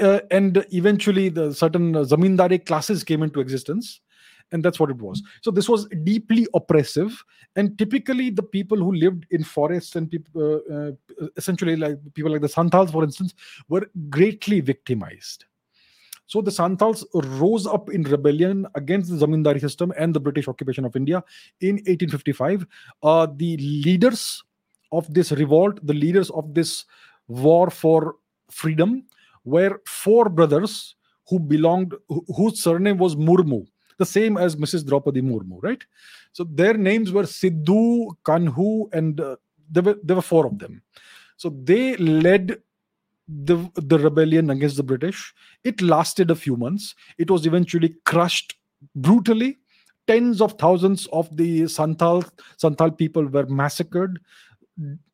uh, 0.00 0.20
and 0.30 0.64
eventually 0.72 1.28
the 1.28 1.52
certain 1.54 1.96
uh, 1.96 2.00
zamindari 2.00 2.64
classes 2.64 3.04
came 3.04 3.22
into 3.22 3.40
existence 3.40 4.00
and 4.50 4.64
that's 4.64 4.80
what 4.80 4.90
it 4.90 4.96
was. 4.96 5.22
So 5.42 5.50
this 5.50 5.68
was 5.68 5.86
deeply 6.04 6.46
oppressive 6.54 7.22
and 7.56 7.76
typically 7.78 8.30
the 8.30 8.42
people 8.42 8.78
who 8.78 8.92
lived 8.92 9.26
in 9.30 9.44
forests 9.44 9.96
and 9.96 10.10
people 10.10 10.62
uh, 10.70 10.74
uh, 10.74 11.28
essentially 11.36 11.76
like 11.76 11.98
people 12.14 12.32
like 12.32 12.40
the 12.40 12.48
santals 12.48 12.90
for 12.90 13.04
instance 13.04 13.34
were 13.68 13.86
greatly 14.08 14.60
victimized. 14.60 15.44
So 16.26 16.42
the 16.42 16.50
santals 16.50 17.06
rose 17.14 17.66
up 17.66 17.88
in 17.88 18.02
rebellion 18.02 18.66
against 18.74 19.10
the 19.10 19.26
zamindari 19.26 19.60
system 19.60 19.94
and 19.96 20.12
the 20.12 20.20
british 20.20 20.46
occupation 20.46 20.84
of 20.84 20.94
india 20.94 21.24
in 21.62 21.76
1855 21.76 22.66
uh, 23.02 23.26
the 23.36 23.56
leaders 23.56 24.44
of 24.92 25.12
this 25.12 25.32
revolt 25.32 25.80
the 25.86 25.94
leaders 25.94 26.28
of 26.30 26.52
this 26.52 26.84
war 27.28 27.70
for 27.70 28.16
freedom 28.50 29.04
were 29.48 29.80
four 29.86 30.28
brothers 30.28 30.94
who 31.28 31.38
belonged, 31.38 31.94
whose 32.36 32.62
surname 32.62 32.98
was 32.98 33.16
Murmu, 33.16 33.66
the 33.98 34.06
same 34.06 34.36
as 34.36 34.56
Mrs. 34.56 34.86
Draupadi 34.86 35.22
Murmu, 35.22 35.62
right? 35.62 35.82
So 36.32 36.44
their 36.44 36.74
names 36.74 37.12
were 37.12 37.24
Sidhu, 37.24 38.16
Kanhu, 38.24 38.88
and 38.92 39.20
uh, 39.20 39.36
there 39.70 39.82
were 39.82 39.96
there 40.02 40.16
were 40.16 40.22
four 40.22 40.46
of 40.46 40.58
them. 40.58 40.82
So 41.36 41.50
they 41.64 41.96
led 41.96 42.58
the 43.28 43.70
the 43.74 43.98
rebellion 43.98 44.50
against 44.50 44.76
the 44.76 44.82
British. 44.82 45.34
It 45.64 45.82
lasted 45.82 46.30
a 46.30 46.36
few 46.36 46.56
months. 46.56 46.94
It 47.18 47.30
was 47.30 47.46
eventually 47.46 47.94
crushed 48.04 48.54
brutally. 48.94 49.58
Tens 50.06 50.40
of 50.40 50.52
thousands 50.54 51.06
of 51.12 51.34
the 51.36 51.68
Santal 51.68 52.24
Santal 52.56 52.90
people 52.90 53.26
were 53.26 53.46
massacred 53.46 54.18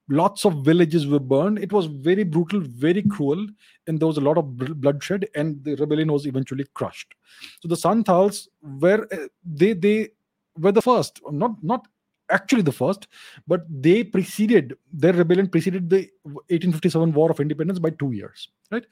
lots 0.08 0.44
of 0.44 0.64
villages 0.64 1.06
were 1.06 1.18
burned. 1.18 1.58
It 1.58 1.72
was 1.72 1.86
very 1.86 2.24
brutal 2.24 2.60
very 2.60 3.02
cruel 3.02 3.46
and 3.86 3.98
there 3.98 4.06
was 4.06 4.18
a 4.18 4.22
lot 4.22 4.38
of 4.38 4.56
bloodshed 4.56 5.28
and 5.34 5.62
the 5.64 5.76
rebellion 5.76 6.12
was 6.12 6.26
eventually 6.26 6.66
crushed. 6.74 7.14
So 7.60 7.68
the 7.68 7.76
santals 7.76 8.48
were 8.62 9.06
uh, 9.12 9.28
they 9.44 9.72
they 9.72 10.10
were 10.58 10.72
the 10.72 10.82
first 10.82 11.20
not 11.30 11.62
not 11.62 11.88
actually 12.30 12.62
the 12.62 12.72
first 12.72 13.06
but 13.46 13.66
they 13.68 14.02
preceded 14.02 14.76
their 14.92 15.12
rebellion 15.12 15.48
preceded 15.48 15.90
the 15.90 16.08
1857 16.22 17.12
war 17.12 17.30
of 17.30 17.38
independence 17.38 17.78
by 17.78 17.90
2 17.90 18.12
years 18.12 18.48
right? 18.70 18.86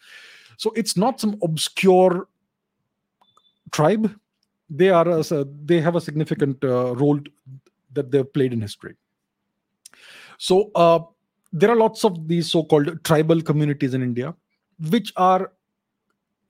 So 0.59 0.71
it's 0.77 0.97
not 0.97 1.19
some 1.19 1.39
obscure 1.43 2.29
tribe. 3.71 4.15
They 4.69 4.91
are 4.91 5.09
a, 5.09 5.45
they 5.65 5.81
have 5.81 5.97
a 5.97 6.01
significant 6.01 6.63
uh, 6.63 6.95
role 6.97 7.21
that 7.93 8.11
they've 8.11 8.33
played 8.33 8.53
in 8.53 8.61
history 8.61 8.97
so 10.43 10.73
uh, 10.75 10.99
there 11.53 11.71
are 11.71 11.77
lots 11.77 12.05
of 12.05 12.27
these 12.27 12.51
so-called 12.51 13.05
tribal 13.05 13.41
communities 13.41 13.95
in 13.95 14.03
India, 14.03 14.35
which 14.91 15.13
are 15.17 15.53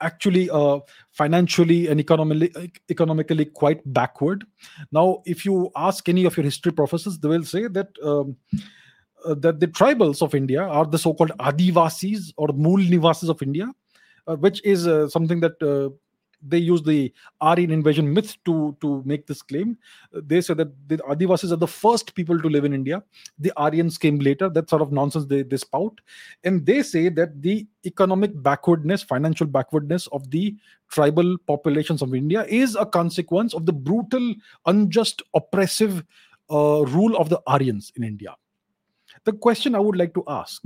actually 0.00 0.48
uh, 0.48 0.78
financially 1.10 1.88
and 1.88 2.00
economically 2.00 2.72
economically 2.88 3.44
quite 3.44 3.82
backward. 3.92 4.46
Now, 4.92 5.20
if 5.26 5.44
you 5.44 5.70
ask 5.76 6.08
any 6.08 6.24
of 6.24 6.38
your 6.38 6.44
history 6.44 6.72
professors, 6.72 7.18
they 7.18 7.28
will 7.28 7.44
say 7.44 7.66
that. 7.68 7.88
Um, 8.02 8.36
uh, 9.24 9.34
that 9.34 9.60
the 9.60 9.68
tribals 9.68 10.20
of 10.20 10.34
India 10.34 10.60
are 10.60 10.84
the 10.84 10.98
so-called 10.98 11.30
Adivasis 11.38 12.32
or 12.36 12.48
Mool 12.48 12.78
Nivasis 12.78 13.28
of 13.28 13.40
India, 13.40 13.68
uh, 14.26 14.34
which 14.34 14.60
is 14.64 14.88
uh, 14.88 15.08
something 15.08 15.38
that 15.38 15.62
uh, 15.62 15.94
they 16.46 16.58
use 16.58 16.82
the 16.82 17.12
Aryan 17.40 17.70
invasion 17.70 18.12
myth 18.12 18.36
to 18.44 18.76
to 18.80 19.02
make 19.04 19.26
this 19.26 19.42
claim. 19.42 19.78
They 20.12 20.40
say 20.40 20.54
that 20.54 20.72
the 20.88 20.98
Adivasis 20.98 21.52
are 21.52 21.56
the 21.56 21.66
first 21.66 22.14
people 22.14 22.40
to 22.40 22.48
live 22.48 22.64
in 22.64 22.74
India. 22.74 23.02
The 23.38 23.52
Aryans 23.56 23.98
came 23.98 24.18
later. 24.18 24.48
That 24.48 24.68
sort 24.68 24.82
of 24.82 24.92
nonsense 24.92 25.26
they, 25.26 25.42
they 25.42 25.56
spout. 25.56 26.00
And 26.44 26.66
they 26.66 26.82
say 26.82 27.08
that 27.10 27.40
the 27.42 27.66
economic 27.86 28.30
backwardness, 28.42 29.02
financial 29.02 29.46
backwardness 29.46 30.06
of 30.08 30.30
the 30.30 30.56
tribal 30.88 31.36
populations 31.46 32.02
of 32.02 32.14
India 32.14 32.44
is 32.48 32.76
a 32.76 32.86
consequence 32.86 33.54
of 33.54 33.66
the 33.66 33.72
brutal, 33.72 34.34
unjust, 34.66 35.22
oppressive 35.34 36.04
uh, 36.50 36.84
rule 36.86 37.16
of 37.16 37.28
the 37.28 37.40
Aryans 37.46 37.92
in 37.96 38.04
India. 38.04 38.34
The 39.24 39.32
question 39.32 39.74
I 39.74 39.78
would 39.78 39.96
like 39.96 40.14
to 40.14 40.24
ask 40.26 40.62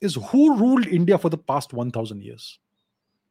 is 0.00 0.14
who 0.30 0.56
ruled 0.56 0.86
India 0.86 1.18
for 1.18 1.28
the 1.28 1.38
past 1.38 1.72
1000 1.72 2.22
years? 2.22 2.58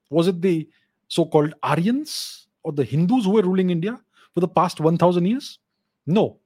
Was 0.09 0.27
it 0.27 0.41
the 0.41 0.67
so 1.07 1.25
called 1.25 1.53
Aryans 1.63 2.47
or 2.63 2.71
the 2.71 2.83
Hindus 2.83 3.25
who 3.25 3.31
were 3.31 3.41
ruling 3.41 3.69
India 3.69 3.99
for 4.33 4.41
the 4.41 4.47
past 4.47 4.79
1000 4.79 5.25
years? 5.25 5.59
No. 6.05 6.37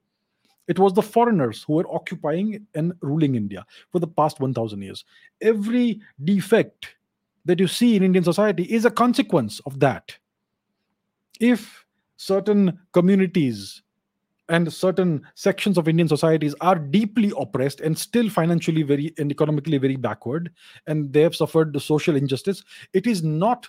It 0.68 0.80
was 0.80 0.94
the 0.94 1.02
foreigners 1.02 1.64
who 1.64 1.74
were 1.74 1.94
occupying 1.94 2.66
and 2.76 2.94
ruling 3.02 3.36
India 3.36 3.66
for 3.92 4.00
the 4.00 4.08
past 4.08 4.40
1000 4.40 4.82
years. 4.82 5.04
Every 5.42 6.00
defect 6.24 6.96
that 7.46 7.60
you 7.60 7.68
see 7.68 7.96
in 7.96 8.04
Indian 8.04 8.24
society 8.24 8.64
is 8.64 8.86
a 8.86 8.92
consequence 8.92 9.60
of 9.66 9.80
that. 9.80 10.16
If 11.40 11.86
certain 12.18 12.80
communities 12.94 13.82
and 14.48 14.72
certain 14.72 15.26
sections 15.34 15.78
of 15.78 15.88
Indian 15.88 16.08
societies 16.08 16.54
are 16.62 16.78
deeply 16.78 17.32
oppressed 17.38 17.82
and 17.82 17.98
still 17.98 18.30
financially 18.30 18.84
very 18.84 19.14
and 19.18 19.32
economically 19.32 19.78
very 19.78 19.96
backward, 19.96 20.52
and 20.88 21.12
they 21.12 21.22
have 21.22 21.36
suffered 21.36 21.74
the 21.74 21.80
social 21.80 22.16
injustice, 22.16 22.64
it 22.94 23.08
is 23.08 23.24
not 23.24 23.68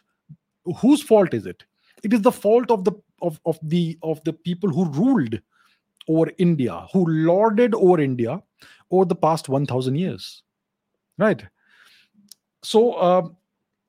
whose 0.80 1.02
fault 1.02 1.34
is 1.34 1.46
it? 1.46 1.64
It 2.02 2.12
is 2.12 2.22
the 2.22 2.32
fault 2.32 2.70
of 2.70 2.84
the 2.84 2.92
of, 3.20 3.40
of 3.46 3.58
the 3.62 3.98
of 4.02 4.22
the 4.24 4.32
people 4.32 4.70
who 4.70 4.84
ruled 4.90 5.40
over 6.08 6.30
india 6.38 6.86
who 6.92 7.06
lorded 7.06 7.74
over 7.74 8.00
india 8.00 8.42
over 8.90 9.04
the 9.04 9.14
past 9.14 9.48
1000 9.48 9.94
years 9.94 10.42
right? 11.18 11.44
So 12.64 12.92
uh, 12.94 13.28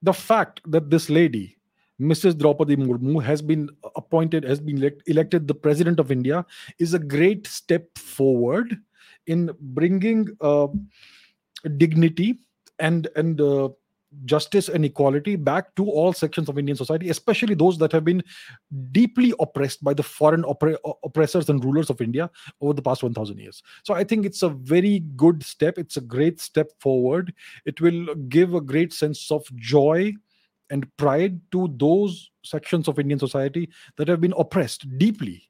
the 0.01 0.13
fact 0.13 0.61
that 0.65 0.89
this 0.89 1.09
lady 1.09 1.57
mrs 2.01 2.37
draupadi 2.37 2.75
murmu 2.75 3.21
has 3.23 3.41
been 3.41 3.69
appointed 3.95 4.43
has 4.43 4.59
been 4.59 4.77
elect, 4.77 5.03
elected 5.07 5.47
the 5.47 5.53
president 5.53 5.99
of 5.99 6.11
india 6.11 6.43
is 6.79 6.95
a 6.95 6.99
great 6.99 7.45
step 7.47 7.85
forward 7.97 8.75
in 9.27 9.51
bringing 9.59 10.27
uh, 10.41 10.67
dignity 11.77 12.39
and 12.79 13.07
and 13.15 13.39
uh, 13.39 13.69
justice 14.25 14.69
and 14.69 14.85
equality 14.85 15.35
back 15.35 15.75
to 15.75 15.89
all 15.89 16.13
sections 16.13 16.49
of 16.49 16.57
Indian 16.57 16.77
society, 16.77 17.09
especially 17.09 17.55
those 17.55 17.77
that 17.77 17.91
have 17.91 18.05
been 18.05 18.23
deeply 18.91 19.33
oppressed 19.39 19.83
by 19.83 19.93
the 19.93 20.03
foreign 20.03 20.43
oppre- 20.43 20.77
oppressors 21.03 21.49
and 21.49 21.63
rulers 21.63 21.89
of 21.89 22.01
India 22.01 22.29
over 22.61 22.73
the 22.73 22.81
past 22.81 23.03
1000 23.03 23.37
years. 23.37 23.63
So 23.83 23.93
I 23.93 24.03
think 24.03 24.25
it's 24.25 24.43
a 24.43 24.49
very 24.49 24.99
good 25.15 25.43
step. 25.43 25.77
It's 25.77 25.97
a 25.97 26.01
great 26.01 26.39
step 26.39 26.71
forward. 26.79 27.33
It 27.65 27.81
will 27.81 28.13
give 28.29 28.53
a 28.53 28.61
great 28.61 28.93
sense 28.93 29.31
of 29.31 29.43
joy 29.55 30.13
and 30.69 30.85
pride 30.97 31.39
to 31.51 31.73
those 31.77 32.31
sections 32.43 32.87
of 32.87 32.99
Indian 32.99 33.19
society 33.19 33.69
that 33.97 34.07
have 34.07 34.21
been 34.21 34.33
oppressed 34.37 34.85
deeply 34.97 35.49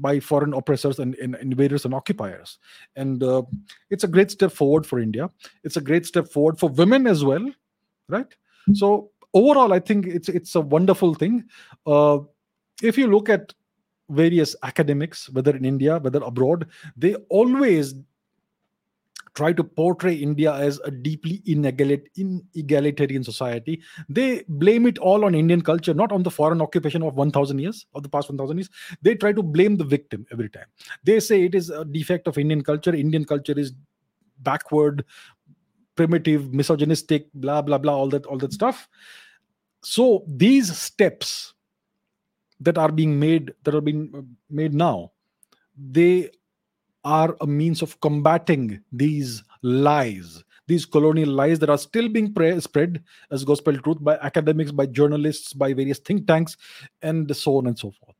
by 0.00 0.20
foreign 0.20 0.52
oppressors 0.52 0.98
and, 0.98 1.14
and 1.16 1.34
invaders 1.36 1.84
and 1.84 1.94
occupiers. 1.94 2.58
And 2.96 3.22
uh, 3.22 3.42
it's 3.90 4.04
a 4.04 4.08
great 4.08 4.30
step 4.30 4.52
forward 4.52 4.86
for 4.86 4.98
India. 4.98 5.30
It's 5.64 5.76
a 5.76 5.80
great 5.80 6.06
step 6.06 6.28
forward 6.28 6.58
for 6.58 6.68
women 6.68 7.06
as 7.06 7.24
well, 7.24 7.50
right? 8.08 8.34
So 8.74 9.10
overall, 9.34 9.72
I 9.72 9.78
think 9.78 10.06
it's 10.06 10.28
it's 10.28 10.54
a 10.54 10.60
wonderful 10.60 11.14
thing. 11.14 11.44
Uh, 11.86 12.18
if 12.82 12.98
you 12.98 13.06
look 13.06 13.28
at 13.28 13.54
various 14.08 14.56
academics, 14.62 15.28
whether 15.30 15.56
in 15.56 15.64
India, 15.64 15.98
whether 15.98 16.20
abroad, 16.22 16.66
they 16.96 17.14
always 17.28 17.94
try 19.34 19.52
to 19.52 19.62
portray 19.62 20.14
India 20.14 20.52
as 20.54 20.80
a 20.84 20.90
deeply 20.90 21.42
inegalitarian 21.46 23.24
society. 23.24 23.82
They 24.08 24.44
blame 24.48 24.86
it 24.86 24.96
all 24.98 25.26
on 25.26 25.34
Indian 25.34 25.60
culture, 25.60 25.92
not 25.92 26.10
on 26.10 26.22
the 26.22 26.30
foreign 26.30 26.62
occupation 26.62 27.02
of 27.02 27.16
1,000 27.16 27.58
years, 27.58 27.86
of 27.94 28.02
the 28.02 28.08
past 28.08 28.30
1,000 28.30 28.56
years. 28.56 28.70
They 29.02 29.14
try 29.14 29.32
to 29.34 29.42
blame 29.42 29.76
the 29.76 29.84
victim 29.84 30.26
every 30.32 30.48
time. 30.48 30.64
They 31.04 31.20
say 31.20 31.44
it 31.44 31.54
is 31.54 31.68
a 31.68 31.84
defect 31.84 32.26
of 32.26 32.38
Indian 32.38 32.64
culture. 32.64 32.94
Indian 32.94 33.26
culture 33.26 33.58
is 33.58 33.74
backward, 34.40 35.04
primitive, 35.96 36.52
misogynistic, 36.52 37.28
blah, 37.34 37.62
blah, 37.62 37.78
blah, 37.78 37.94
all 37.94 38.08
that, 38.10 38.26
all 38.26 38.38
that 38.38 38.52
stuff. 38.52 38.88
So 39.82 40.24
these 40.26 40.76
steps 40.76 41.54
that 42.60 42.78
are 42.78 42.92
being 42.92 43.18
made, 43.18 43.52
that 43.64 43.74
are 43.74 43.80
being 43.80 44.36
made 44.50 44.74
now, 44.74 45.12
they 45.76 46.30
are 47.04 47.36
a 47.40 47.46
means 47.46 47.82
of 47.82 48.00
combating 48.00 48.82
these 48.92 49.42
lies 49.62 50.42
these 50.66 50.84
colonial 50.84 51.28
lies 51.28 51.58
that 51.60 51.70
are 51.70 51.78
still 51.78 52.08
being 52.08 52.32
pre- 52.32 52.60
spread 52.60 53.02
as 53.30 53.44
gospel 53.44 53.76
truth 53.78 53.98
by 54.00 54.16
academics 54.18 54.72
by 54.72 54.86
journalists 54.86 55.52
by 55.52 55.72
various 55.72 55.98
think 55.98 56.26
tanks 56.26 56.56
and 57.02 57.34
so 57.36 57.56
on 57.56 57.66
and 57.66 57.78
so 57.78 57.90
forth 57.90 58.16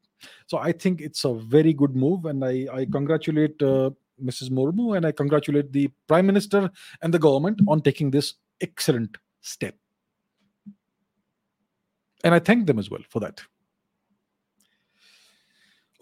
so 0.47 0.59
i 0.59 0.73
think 0.73 1.01
it's 1.01 1.25
a 1.25 1.35
very 1.35 1.73
good 1.73 1.95
move 1.97 2.25
and 2.27 2.45
i, 2.45 2.67
I 2.73 2.87
congratulate 2.87 3.61
uh, 3.63 3.91
mrs 4.23 4.51
murmu 4.51 4.97
and 4.97 5.07
i 5.07 5.13
congratulate 5.13 5.73
the 5.73 5.89
prime 6.07 6.27
minister 6.27 6.71
and 7.03 7.13
the 7.13 7.19
government 7.19 7.61
on 7.69 7.81
taking 7.81 8.11
this 8.11 8.35
excellent 8.61 9.19
step 9.41 9.75
and 12.25 12.35
i 12.35 12.39
thank 12.39 12.67
them 12.67 12.79
as 12.79 12.91
well 12.91 13.03
for 13.09 13.21
that 13.21 13.41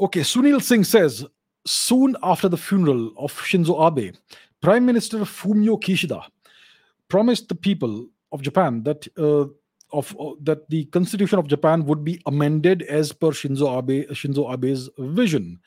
Okay, 0.00 0.20
Sunil 0.20 0.60
Singh 0.60 0.82
says 0.82 1.24
soon 1.66 2.16
after 2.22 2.48
the 2.48 2.56
funeral 2.56 3.12
of 3.16 3.32
Shinzo 3.32 3.78
Abe, 3.86 4.16
Prime 4.60 4.84
Minister 4.84 5.18
Fumio 5.18 5.80
Kishida 5.80 6.24
promised 7.08 7.48
the 7.48 7.54
people 7.54 8.08
of 8.32 8.42
Japan 8.42 8.82
that 8.82 9.06
uh, 9.16 9.46
of 9.96 10.16
uh, 10.18 10.32
that 10.42 10.68
the 10.68 10.86
constitution 10.86 11.38
of 11.38 11.46
Japan 11.46 11.84
would 11.84 12.02
be 12.02 12.20
amended 12.26 12.82
as 12.82 13.12
per 13.12 13.28
Shinzo 13.28 13.78
Abe 13.78 14.10
Shinzo 14.10 14.52
Abe's 14.52 14.90
vision. 14.98 15.60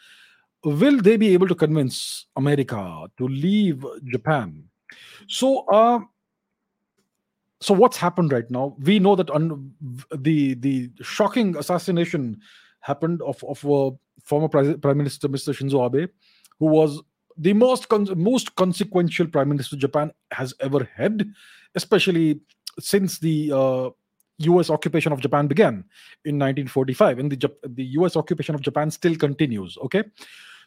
Will 0.64 1.02
they 1.02 1.18
be 1.18 1.34
able 1.34 1.48
to 1.48 1.56
convince 1.56 2.26
America 2.36 3.06
to 3.18 3.28
leave 3.28 3.86
Japan? 4.06 4.64
So, 5.28 5.66
uh, 5.68 6.00
so 7.60 7.74
what's 7.74 7.98
happened 7.98 8.32
right 8.32 8.50
now? 8.50 8.76
We 8.80 9.00
know 9.00 9.16
that 9.16 9.30
un- 9.30 9.74
the 10.16 10.56
the 10.56 10.92
shocking 11.02 11.56
assassination 11.58 12.40
happened 12.82 13.22
of 13.22 13.44
of 13.44 13.66
uh, 13.66 13.92
former 14.24 14.48
Prime 14.48 14.98
Minister 14.98 15.28
Mr. 15.30 15.54
Shinzo 15.54 15.86
Abe, 15.86 16.10
who 16.60 16.68
was 16.68 17.02
the 17.38 17.54
most 17.54 17.88
con- 17.90 18.08
most 18.16 18.56
consequential 18.56 19.28
prime 19.28 19.50
minister 19.50 19.76
Japan 19.76 20.12
has 20.32 20.54
ever 20.60 20.90
had, 20.96 21.32
especially 21.76 22.42
since 22.80 23.20
the 23.20 23.52
uh, 23.54 23.90
U.S. 24.40 24.70
occupation 24.70 25.12
of 25.12 25.20
Japan 25.20 25.48
began 25.48 25.84
in 26.26 26.38
1945, 26.38 27.20
and 27.20 27.32
the 27.32 27.52
the 27.70 27.86
U.S. 28.00 28.16
occupation 28.16 28.56
of 28.56 28.62
Japan 28.62 28.92
still 28.92 29.16
continues. 29.16 29.78
Okay, 29.84 30.04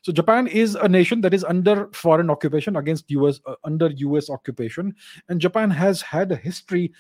so 0.02 0.12
Japan 0.12 0.46
is 0.46 0.74
a 0.74 0.88
nation 0.88 1.20
that 1.20 1.34
is 1.34 1.44
under 1.44 1.88
foreign 1.92 2.30
occupation 2.30 2.76
against 2.76 3.10
U.S. 3.10 3.40
Uh, 3.46 3.54
under 3.64 3.88
U.S. 3.88 4.28
occupation, 4.30 4.94
and 5.28 5.40
Japan 5.40 5.70
has 5.70 6.02
had 6.02 6.32
a 6.32 6.36
history 6.36 6.92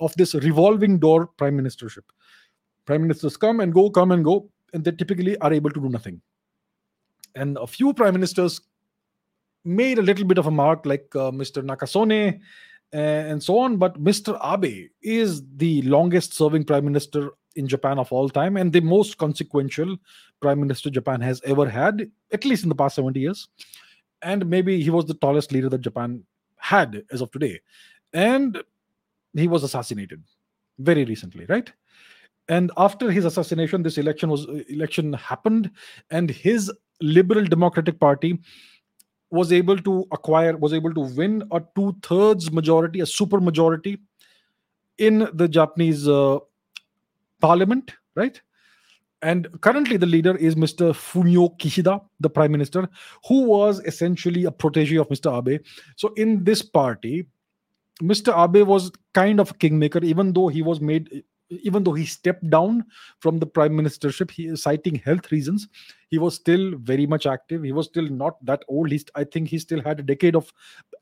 of 0.00 0.14
this 0.16 0.34
revolving 0.34 0.98
door 0.98 1.26
prime 1.26 1.58
ministership. 1.58 2.04
Prime 2.86 3.02
ministers 3.02 3.36
come 3.36 3.60
and 3.60 3.72
go, 3.72 3.88
come 3.90 4.12
and 4.12 4.24
go 4.24 4.50
and 4.74 4.84
they 4.84 4.90
typically 4.90 5.38
are 5.38 5.52
able 5.52 5.70
to 5.70 5.80
do 5.80 5.88
nothing. 5.88 6.20
And 7.34 7.56
a 7.56 7.66
few 7.66 7.94
prime 7.94 8.12
ministers 8.12 8.60
made 9.64 9.98
a 9.98 10.02
little 10.02 10.26
bit 10.26 10.36
of 10.36 10.46
a 10.46 10.50
mark, 10.50 10.84
like 10.84 11.06
uh, 11.14 11.30
Mr. 11.30 11.64
Nakasone 11.64 12.40
and 12.96 13.42
so 13.42 13.58
on. 13.58 13.76
But 13.76 14.02
Mr. 14.02 14.38
Abe 14.42 14.88
is 15.02 15.42
the 15.56 15.82
longest 15.82 16.34
serving 16.34 16.64
prime 16.64 16.84
minister 16.84 17.32
in 17.56 17.68
Japan 17.68 17.98
of 17.98 18.12
all 18.12 18.28
time 18.28 18.56
and 18.56 18.72
the 18.72 18.80
most 18.80 19.18
consequential 19.18 19.96
prime 20.40 20.60
minister 20.60 20.90
Japan 20.90 21.20
has 21.20 21.40
ever 21.44 21.68
had, 21.68 22.10
at 22.32 22.44
least 22.44 22.62
in 22.62 22.68
the 22.68 22.74
past 22.74 22.96
70 22.96 23.20
years. 23.20 23.48
And 24.22 24.46
maybe 24.46 24.82
he 24.82 24.90
was 24.90 25.04
the 25.04 25.14
tallest 25.14 25.52
leader 25.52 25.68
that 25.68 25.82
Japan 25.82 26.24
had 26.56 27.04
as 27.12 27.20
of 27.20 27.30
today. 27.30 27.60
And 28.12 28.62
he 29.34 29.48
was 29.48 29.62
assassinated 29.62 30.22
very 30.78 31.04
recently, 31.04 31.46
right? 31.46 31.70
and 32.48 32.70
after 32.76 33.10
his 33.10 33.24
assassination 33.24 33.82
this 33.82 33.98
election 33.98 34.28
was 34.28 34.46
uh, 34.46 34.62
election 34.68 35.12
happened 35.12 35.70
and 36.10 36.30
his 36.30 36.70
liberal 37.00 37.44
democratic 37.44 37.98
party 37.98 38.38
was 39.34 39.52
able 39.58 39.78
to 39.88 39.94
acquire 40.12 40.56
was 40.64 40.72
able 40.78 40.94
to 40.98 41.04
win 41.20 41.42
a 41.58 41.60
two-thirds 41.76 42.50
majority 42.58 43.00
a 43.00 43.06
super 43.06 43.40
majority 43.40 43.98
in 44.98 45.28
the 45.42 45.48
japanese 45.48 46.08
uh, 46.08 46.38
parliament 47.40 47.94
right? 48.14 48.40
And 49.22 49.48
currently 49.62 49.96
the 49.96 50.06
leader 50.06 50.36
is 50.36 50.54
mr 50.54 50.88
fumio 51.02 51.44
kishida 51.58 52.00
the 52.20 52.30
prime 52.30 52.52
minister 52.52 52.88
who 53.28 53.44
was 53.44 53.80
essentially 53.92 54.44
a 54.44 54.50
protege 54.50 54.96
of 54.96 55.08
mr 55.08 55.32
abe. 55.38 55.62
So 55.96 56.12
in 56.24 56.44
this 56.44 56.62
party 56.62 57.26
mr 58.02 58.34
abe 58.44 58.66
was 58.66 58.90
kind 59.14 59.40
of 59.40 59.52
a 59.52 59.54
kingmaker 59.54 60.04
even 60.04 60.32
though 60.32 60.48
he 60.48 60.62
was 60.62 60.80
made 60.80 61.24
even 61.50 61.84
though 61.84 61.92
he 61.92 62.06
stepped 62.06 62.48
down 62.50 62.84
from 63.20 63.38
the 63.38 63.46
prime 63.46 63.72
ministership 63.72 64.30
he 64.30 64.46
is 64.46 64.62
citing 64.62 64.96
health 64.96 65.30
reasons. 65.30 65.68
He 66.08 66.18
was 66.18 66.34
still 66.34 66.76
very 66.76 67.06
much 67.06 67.26
active. 67.26 67.62
He 67.62 67.72
was 67.72 67.86
still 67.86 68.08
not 68.08 68.44
that 68.44 68.62
old. 68.68 68.90
He's, 68.90 69.04
i 69.14 69.24
think 69.24 69.48
he 69.48 69.58
still 69.58 69.82
had 69.82 70.00
a 70.00 70.02
decade 70.02 70.36
of 70.36 70.52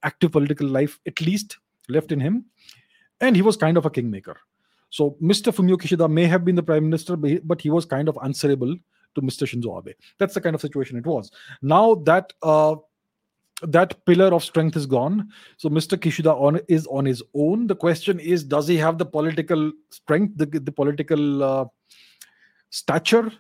active 0.03 0.33
political 0.33 0.67
life 0.67 0.99
at 1.07 1.21
least 1.21 1.59
left 1.89 2.13
in 2.13 2.21
him. 2.21 2.47
And 3.21 3.37
he 3.37 3.43
was 3.43 3.57
kind 3.57 3.77
of 3.77 3.87
a 3.87 3.91
kingmaker. 3.91 4.39
So 4.91 5.17
mr 5.23 5.55
fumio 5.55 5.77
kishida 5.77 6.11
may 6.11 6.27
have 6.27 6.45
been 6.45 6.57
the 6.57 6.63
prime 6.63 6.85
minister 6.85 7.17
but 7.17 7.61
he 7.61 7.71
was 7.71 7.85
kind 7.85 8.09
of 8.09 8.19
answerable 8.23 8.77
to 9.15 9.23
mr 9.23 9.47
shinzo 9.47 9.79
abe. 9.79 9.95
That's 10.19 10.35
the 10.35 10.41
kind 10.41 10.55
of 10.55 10.61
situation 10.61 10.99
it 10.99 11.07
was. 11.07 11.31
Now 11.61 11.95
that 12.07 12.33
uh, 12.43 12.77
that 13.63 14.05
pillar 14.07 14.35
of 14.35 14.45
strength 14.45 14.77
is 14.77 14.87
gone. 14.87 15.29
So 15.57 15.69
Mr. 15.69 15.97
Kishida 15.97 16.33
on 16.35 16.61
is 16.69 16.87
on 16.89 17.05
his 17.05 17.23
own. 17.35 17.67
The 17.67 17.77
question 17.77 18.19
is, 18.19 18.45
does 18.45 18.69
he 18.69 18.77
have 18.77 18.99
the 18.99 19.07
political 19.07 19.73
strength, 19.91 20.37
the, 20.37 20.47
the 20.47 20.73
political 20.73 21.43
uh, 21.43 21.65
stature 22.71 23.33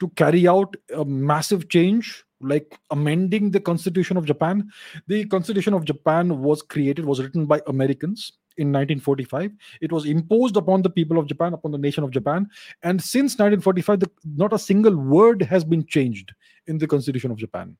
to 0.00 0.08
carry 0.10 0.46
out 0.46 0.76
a 0.94 1.04
massive 1.04 1.68
change, 1.68 2.24
like 2.40 2.78
amending 2.90 3.50
the 3.50 3.60
Constitution 3.60 4.16
of 4.16 4.24
Japan? 4.24 4.70
The 5.06 5.24
Constitution 5.26 5.74
of 5.74 5.84
Japan 5.84 6.42
was 6.42 6.62
created, 6.62 7.04
was 7.04 7.22
written 7.22 7.46
by 7.46 7.62
Americans 7.66 8.32
in 8.58 8.68
1945. 8.68 9.52
It 9.80 9.92
was 9.92 10.06
imposed 10.06 10.56
upon 10.56 10.82
the 10.82 10.90
people 10.90 11.18
of 11.18 11.26
Japan, 11.26 11.54
upon 11.54 11.72
the 11.72 11.78
nation 11.78 12.04
of 12.04 12.10
Japan. 12.10 12.48
And 12.82 13.02
since 13.02 13.34
1945, 13.34 14.00
the, 14.00 14.10
not 14.36 14.52
a 14.52 14.58
single 14.58 14.96
word 14.96 15.42
has 15.42 15.64
been 15.64 15.86
changed 15.86 16.32
in 16.66 16.78
the 16.78 16.86
Constitution 16.86 17.30
of 17.30 17.38
Japan 17.38 17.76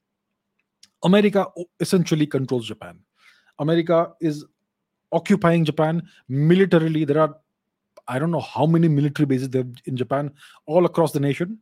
America 1.02 1.46
essentially 1.80 2.26
controls 2.26 2.66
Japan. 2.66 2.98
America 3.58 4.12
is 4.20 4.44
occupying 5.12 5.64
Japan 5.64 6.02
militarily. 6.28 7.04
There 7.04 7.20
are, 7.20 7.36
I 8.08 8.18
don't 8.18 8.30
know 8.30 8.40
how 8.40 8.66
many 8.66 8.88
military 8.88 9.26
bases 9.26 9.50
there 9.50 9.64
in 9.84 9.96
Japan, 9.96 10.32
all 10.66 10.84
across 10.84 11.12
the 11.12 11.20
nation. 11.20 11.58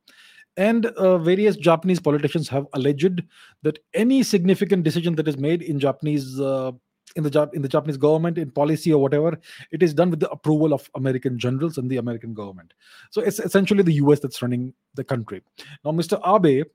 And 0.57 0.87
uh, 0.87 1.19
various 1.19 1.57
Japanese 1.57 2.01
politicians 2.01 2.49
have 2.49 2.67
alleged 2.75 3.23
that 3.63 3.79
any 3.93 4.23
significant 4.23 4.85
decision 4.85 5.17
that 5.17 5.27
is 5.27 5.37
made 5.37 5.63
in 5.63 5.81
Japanese 5.81 6.41
uh, 6.41 6.71
in 7.17 7.23
the 7.23 7.31
Jap- 7.31 7.55
in 7.55 7.63
the 7.63 7.69
Japanese 7.69 7.97
government, 7.97 8.39
in 8.39 8.51
policy 8.51 8.93
or 8.93 9.01
whatever, 9.01 9.39
it 9.71 9.83
is 9.83 9.95
done 9.95 10.11
with 10.11 10.21
the 10.21 10.31
approval 10.31 10.73
of 10.73 10.91
American 10.95 11.39
generals 11.39 11.79
and 11.79 11.91
the 11.91 11.97
American 11.97 12.35
government. 12.35 12.73
So 13.11 13.21
it's 13.21 13.39
essentially 13.39 13.83
the 13.83 13.95
US 13.95 14.21
that's 14.21 14.43
running 14.43 14.75
the 14.95 15.05
country. 15.05 15.43
Now, 15.85 15.93
Mr. 15.93 16.21
Abe 16.25 16.67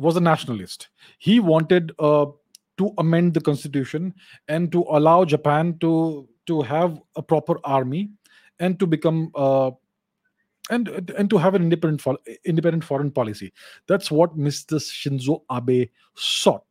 was 0.00 0.16
a 0.16 0.20
nationalist. 0.20 0.88
He 1.18 1.40
wanted 1.40 1.92
uh, 1.98 2.26
to 2.78 2.92
amend 2.98 3.34
the 3.34 3.40
constitution 3.40 4.14
and 4.48 4.72
to 4.72 4.84
allow 4.88 5.24
Japan 5.24 5.78
to 5.80 6.28
to 6.46 6.62
have 6.62 7.00
a 7.16 7.22
proper 7.22 7.58
army 7.64 8.10
and 8.58 8.78
to 8.78 8.86
become 8.86 9.30
uh, 9.34 9.70
and 10.70 10.88
and 11.16 11.28
to 11.30 11.38
have 11.38 11.54
an 11.54 11.62
independent 11.62 12.18
independent 12.44 12.84
foreign 12.84 13.10
policy. 13.10 13.52
That's 13.86 14.10
what 14.10 14.36
Mr. 14.38 14.80
Shinzo 14.80 15.42
Abe 15.52 15.90
sought. 16.14 16.64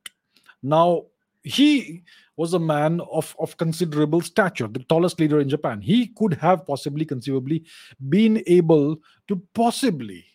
Now 0.63 1.05
he 1.43 2.03
was 2.35 2.53
a 2.53 2.59
man 2.59 3.01
of, 3.11 3.35
of 3.39 3.57
considerable 3.57 4.21
stature, 4.21 4.67
the 4.67 4.79
tallest 4.79 5.19
leader 5.19 5.41
in 5.41 5.49
Japan. 5.49 5.81
He 5.81 6.07
could 6.07 6.33
have 6.35 6.65
possibly, 6.65 7.03
conceivably, 7.03 7.65
been 8.07 8.41
able 8.47 8.97
to 9.27 9.41
possibly 9.53 10.25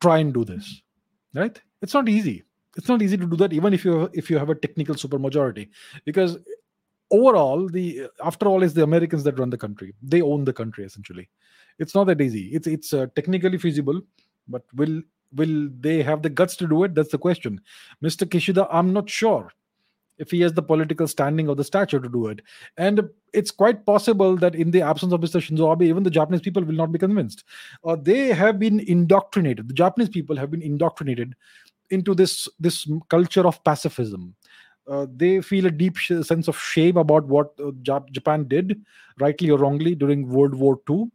try 0.00 0.18
and 0.18 0.32
do 0.32 0.44
this 0.44 0.80
right? 1.34 1.60
It's 1.82 1.94
not 1.94 2.08
easy. 2.08 2.44
It's 2.76 2.88
not 2.88 3.02
easy 3.02 3.16
to 3.16 3.26
do 3.26 3.36
that, 3.36 3.52
even 3.52 3.74
if 3.74 3.84
you 3.84 4.08
if 4.12 4.30
you 4.30 4.38
have 4.38 4.50
a 4.50 4.54
technical 4.54 4.94
supermajority, 4.94 5.68
because 6.04 6.38
overall, 7.10 7.68
the 7.68 8.08
after 8.24 8.46
all, 8.46 8.62
is 8.62 8.74
the 8.74 8.84
Americans 8.84 9.24
that 9.24 9.38
run 9.38 9.50
the 9.50 9.58
country. 9.58 9.94
They 10.02 10.22
own 10.22 10.44
the 10.44 10.52
country 10.52 10.84
essentially. 10.84 11.28
It's 11.78 11.94
not 11.94 12.04
that 12.04 12.20
easy. 12.20 12.48
It's 12.48 12.66
it's 12.66 12.92
uh, 12.92 13.06
technically 13.16 13.58
feasible, 13.58 14.00
but 14.46 14.62
will 14.74 15.02
will 15.34 15.68
they 15.80 16.02
have 16.02 16.22
the 16.22 16.30
guts 16.30 16.56
to 16.56 16.68
do 16.68 16.84
it? 16.84 16.94
That's 16.94 17.10
the 17.10 17.18
question. 17.18 17.60
Mr. 18.02 18.26
Kishida, 18.26 18.68
I'm 18.70 18.92
not 18.92 19.10
sure 19.10 19.52
if 20.20 20.30
he 20.30 20.40
has 20.42 20.52
the 20.52 20.62
political 20.62 21.08
standing 21.08 21.48
or 21.48 21.56
the 21.56 21.64
stature 21.64 21.98
to 21.98 22.08
do 22.08 22.26
it. 22.26 22.42
And 22.76 23.08
it's 23.32 23.50
quite 23.50 23.86
possible 23.86 24.36
that 24.36 24.54
in 24.54 24.70
the 24.70 24.82
absence 24.82 25.12
of 25.12 25.20
Mr. 25.20 25.40
Shinzo 25.40 25.72
Abe, 25.72 25.82
even 25.82 26.02
the 26.02 26.10
Japanese 26.10 26.42
people 26.42 26.62
will 26.62 26.74
not 26.74 26.92
be 26.92 26.98
convinced. 26.98 27.44
Uh, 27.84 27.96
they 27.96 28.28
have 28.28 28.58
been 28.58 28.80
indoctrinated. 28.80 29.68
The 29.68 29.74
Japanese 29.74 30.10
people 30.10 30.36
have 30.36 30.50
been 30.50 30.62
indoctrinated 30.62 31.34
into 31.88 32.14
this 32.14 32.48
this 32.60 32.88
culture 33.08 33.46
of 33.46 33.62
pacifism. 33.64 34.34
Uh, 34.86 35.06
they 35.14 35.40
feel 35.40 35.66
a 35.66 35.70
deep 35.70 35.96
sh- 35.96 36.22
sense 36.22 36.48
of 36.48 36.58
shame 36.58 36.96
about 36.96 37.26
what 37.26 37.52
uh, 37.58 37.70
Jap- 37.82 38.10
Japan 38.10 38.46
did, 38.48 38.80
rightly 39.20 39.50
or 39.50 39.58
wrongly, 39.58 39.94
during 39.94 40.28
World 40.28 40.54
War 40.54 40.80
II 40.88 41.10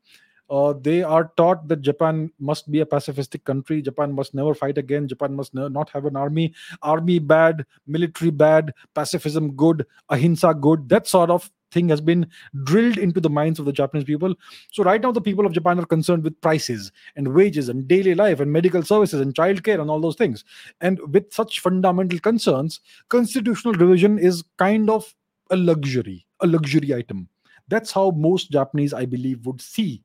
uh, 0.49 0.73
they 0.79 1.01
are 1.03 1.31
taught 1.37 1.67
that 1.67 1.81
Japan 1.81 2.31
must 2.39 2.71
be 2.71 2.81
a 2.81 2.85
pacifistic 2.85 3.43
country. 3.43 3.81
Japan 3.81 4.13
must 4.13 4.33
never 4.33 4.53
fight 4.53 4.77
again. 4.77 5.07
Japan 5.07 5.35
must 5.35 5.53
ne- 5.53 5.69
not 5.69 5.89
have 5.89 6.05
an 6.05 6.15
army. 6.15 6.53
Army 6.81 7.19
bad, 7.19 7.65
military 7.87 8.31
bad, 8.31 8.73
pacifism 8.93 9.53
good, 9.53 9.85
ahimsa 10.09 10.53
good. 10.53 10.87
That 10.89 11.07
sort 11.07 11.29
of 11.29 11.49
thing 11.71 11.89
has 11.89 11.99
been 11.99 12.27
drilled 12.63 12.97
into 12.97 13.19
the 13.19 13.29
minds 13.29 13.59
of 13.59 13.65
the 13.65 13.73
Japanese 13.73 14.05
people. 14.05 14.35
So 14.71 14.83
right 14.83 15.01
now, 15.01 15.11
the 15.11 15.21
people 15.21 15.45
of 15.45 15.53
Japan 15.53 15.79
are 15.79 15.85
concerned 15.85 16.23
with 16.23 16.39
prices 16.41 16.91
and 17.15 17.33
wages 17.33 17.69
and 17.69 17.87
daily 17.87 18.15
life 18.15 18.39
and 18.39 18.51
medical 18.51 18.83
services 18.83 19.21
and 19.21 19.33
childcare 19.33 19.81
and 19.81 19.89
all 19.89 19.99
those 19.99 20.15
things. 20.15 20.43
And 20.79 20.99
with 21.11 21.33
such 21.33 21.59
fundamental 21.59 22.19
concerns, 22.19 22.79
constitutional 23.09 23.73
revision 23.73 24.19
is 24.19 24.43
kind 24.57 24.89
of 24.89 25.13
a 25.49 25.55
luxury, 25.55 26.25
a 26.41 26.47
luxury 26.47 26.93
item. 26.93 27.29
That's 27.67 27.91
how 27.91 28.11
most 28.11 28.51
Japanese, 28.51 28.93
I 28.93 29.05
believe, 29.05 29.45
would 29.45 29.59
see 29.59 30.03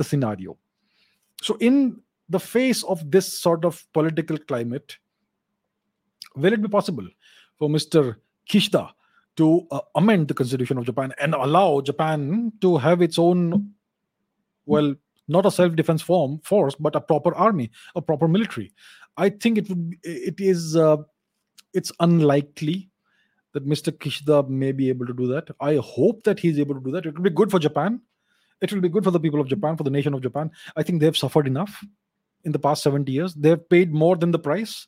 the 0.00 0.04
scenario. 0.04 0.56
So, 1.42 1.56
in 1.60 2.00
the 2.28 2.40
face 2.40 2.82
of 2.84 3.10
this 3.10 3.28
sort 3.38 3.64
of 3.64 3.84
political 3.92 4.38
climate, 4.38 4.96
will 6.34 6.52
it 6.52 6.62
be 6.62 6.68
possible 6.68 7.06
for 7.58 7.68
Mr. 7.68 8.16
Kishida 8.48 8.90
to 9.36 9.66
uh, 9.70 9.80
amend 9.94 10.28
the 10.28 10.34
constitution 10.34 10.78
of 10.78 10.86
Japan 10.86 11.12
and 11.20 11.34
allow 11.34 11.80
Japan 11.82 12.52
to 12.62 12.78
have 12.78 13.02
its 13.02 13.18
own, 13.18 13.74
well, 14.66 14.94
not 15.28 15.46
a 15.46 15.50
self-defense 15.50 16.02
form 16.02 16.40
force, 16.44 16.74
but 16.74 16.96
a 16.96 17.00
proper 17.00 17.34
army, 17.34 17.70
a 17.94 18.02
proper 18.02 18.26
military? 18.26 18.72
I 19.16 19.28
think 19.28 19.58
it 19.58 19.68
would. 19.68 19.96
It 20.02 20.40
is. 20.40 20.76
Uh, 20.76 20.98
it's 21.74 21.92
unlikely 22.00 22.90
that 23.52 23.66
Mr. 23.66 23.92
Kishida 23.92 24.48
may 24.48 24.72
be 24.72 24.88
able 24.88 25.06
to 25.06 25.12
do 25.12 25.26
that. 25.26 25.50
I 25.60 25.76
hope 25.76 26.24
that 26.24 26.40
he's 26.40 26.58
able 26.58 26.74
to 26.76 26.80
do 26.80 26.90
that. 26.92 27.06
It 27.06 27.14
would 27.14 27.22
be 27.22 27.30
good 27.30 27.50
for 27.50 27.58
Japan 27.58 28.00
it 28.60 28.72
will 28.72 28.80
be 28.80 28.88
good 28.88 29.04
for 29.04 29.10
the 29.10 29.20
people 29.20 29.40
of 29.40 29.48
Japan, 29.48 29.76
for 29.76 29.84
the 29.84 29.90
nation 29.90 30.14
of 30.14 30.22
Japan. 30.22 30.50
I 30.76 30.82
think 30.82 31.00
they've 31.00 31.16
suffered 31.16 31.46
enough 31.46 31.82
in 32.44 32.52
the 32.52 32.58
past 32.58 32.82
70 32.82 33.10
years. 33.10 33.34
They've 33.34 33.68
paid 33.68 33.92
more 33.92 34.16
than 34.16 34.30
the 34.30 34.38
price. 34.38 34.86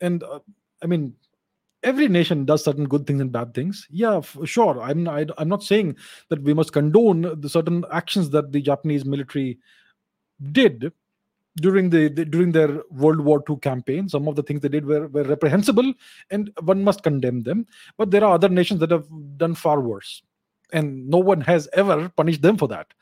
And 0.00 0.22
uh, 0.22 0.40
I 0.82 0.86
mean, 0.86 1.14
every 1.82 2.08
nation 2.08 2.44
does 2.44 2.64
certain 2.64 2.86
good 2.86 3.06
things 3.06 3.20
and 3.20 3.32
bad 3.32 3.54
things. 3.54 3.86
Yeah, 3.90 4.20
sure. 4.44 4.80
I'm 4.82 5.08
I, 5.08 5.20
am 5.22 5.30
i 5.38 5.42
am 5.42 5.48
not 5.48 5.62
saying 5.62 5.96
that 6.28 6.42
we 6.42 6.54
must 6.54 6.72
condone 6.72 7.40
the 7.40 7.48
certain 7.48 7.84
actions 7.92 8.30
that 8.30 8.52
the 8.52 8.60
Japanese 8.60 9.04
military 9.04 9.58
did 10.52 10.92
during 11.56 11.88
the, 11.88 12.08
the, 12.08 12.24
during 12.24 12.52
their 12.52 12.82
World 12.90 13.20
War 13.20 13.42
II 13.48 13.56
campaign. 13.56 14.08
Some 14.08 14.28
of 14.28 14.36
the 14.36 14.42
things 14.42 14.60
they 14.60 14.68
did 14.68 14.84
were, 14.84 15.08
were 15.08 15.22
reprehensible, 15.22 15.94
and 16.30 16.50
one 16.62 16.84
must 16.84 17.02
condemn 17.02 17.42
them. 17.42 17.66
But 17.96 18.10
there 18.10 18.24
are 18.24 18.34
other 18.34 18.50
nations 18.50 18.80
that 18.80 18.90
have 18.90 19.06
done 19.38 19.54
far 19.54 19.80
worse 19.80 20.22
and 20.72 21.08
no 21.08 21.18
one 21.18 21.40
has 21.40 21.68
ever 21.72 22.08
punished 22.10 22.42
them 22.42 22.56
for 22.56 22.68
that. 22.68 22.92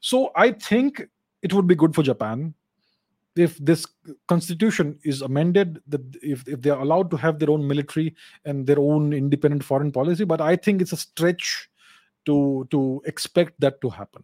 So 0.00 0.30
i 0.36 0.52
think 0.52 1.02
it 1.42 1.52
would 1.52 1.66
be 1.66 1.74
good 1.74 1.94
for 1.94 2.02
japan 2.02 2.54
if 3.36 3.58
this 3.58 3.86
constitution 4.28 4.98
is 5.04 5.22
amended 5.22 5.80
that 5.86 6.00
if, 6.22 6.46
if 6.48 6.62
they're 6.62 6.78
allowed 6.78 7.10
to 7.10 7.16
have 7.16 7.38
their 7.38 7.50
own 7.50 7.66
military 7.66 8.14
and 8.44 8.66
their 8.66 8.78
own 8.78 9.12
independent 9.12 9.62
foreign 9.62 9.92
policy 9.92 10.24
but 10.24 10.40
i 10.40 10.56
think 10.56 10.80
it's 10.80 10.92
a 10.92 10.96
stretch 10.96 11.68
to 12.24 12.66
to 12.70 13.02
expect 13.06 13.58
that 13.60 13.80
to 13.80 13.88
happen. 13.88 14.22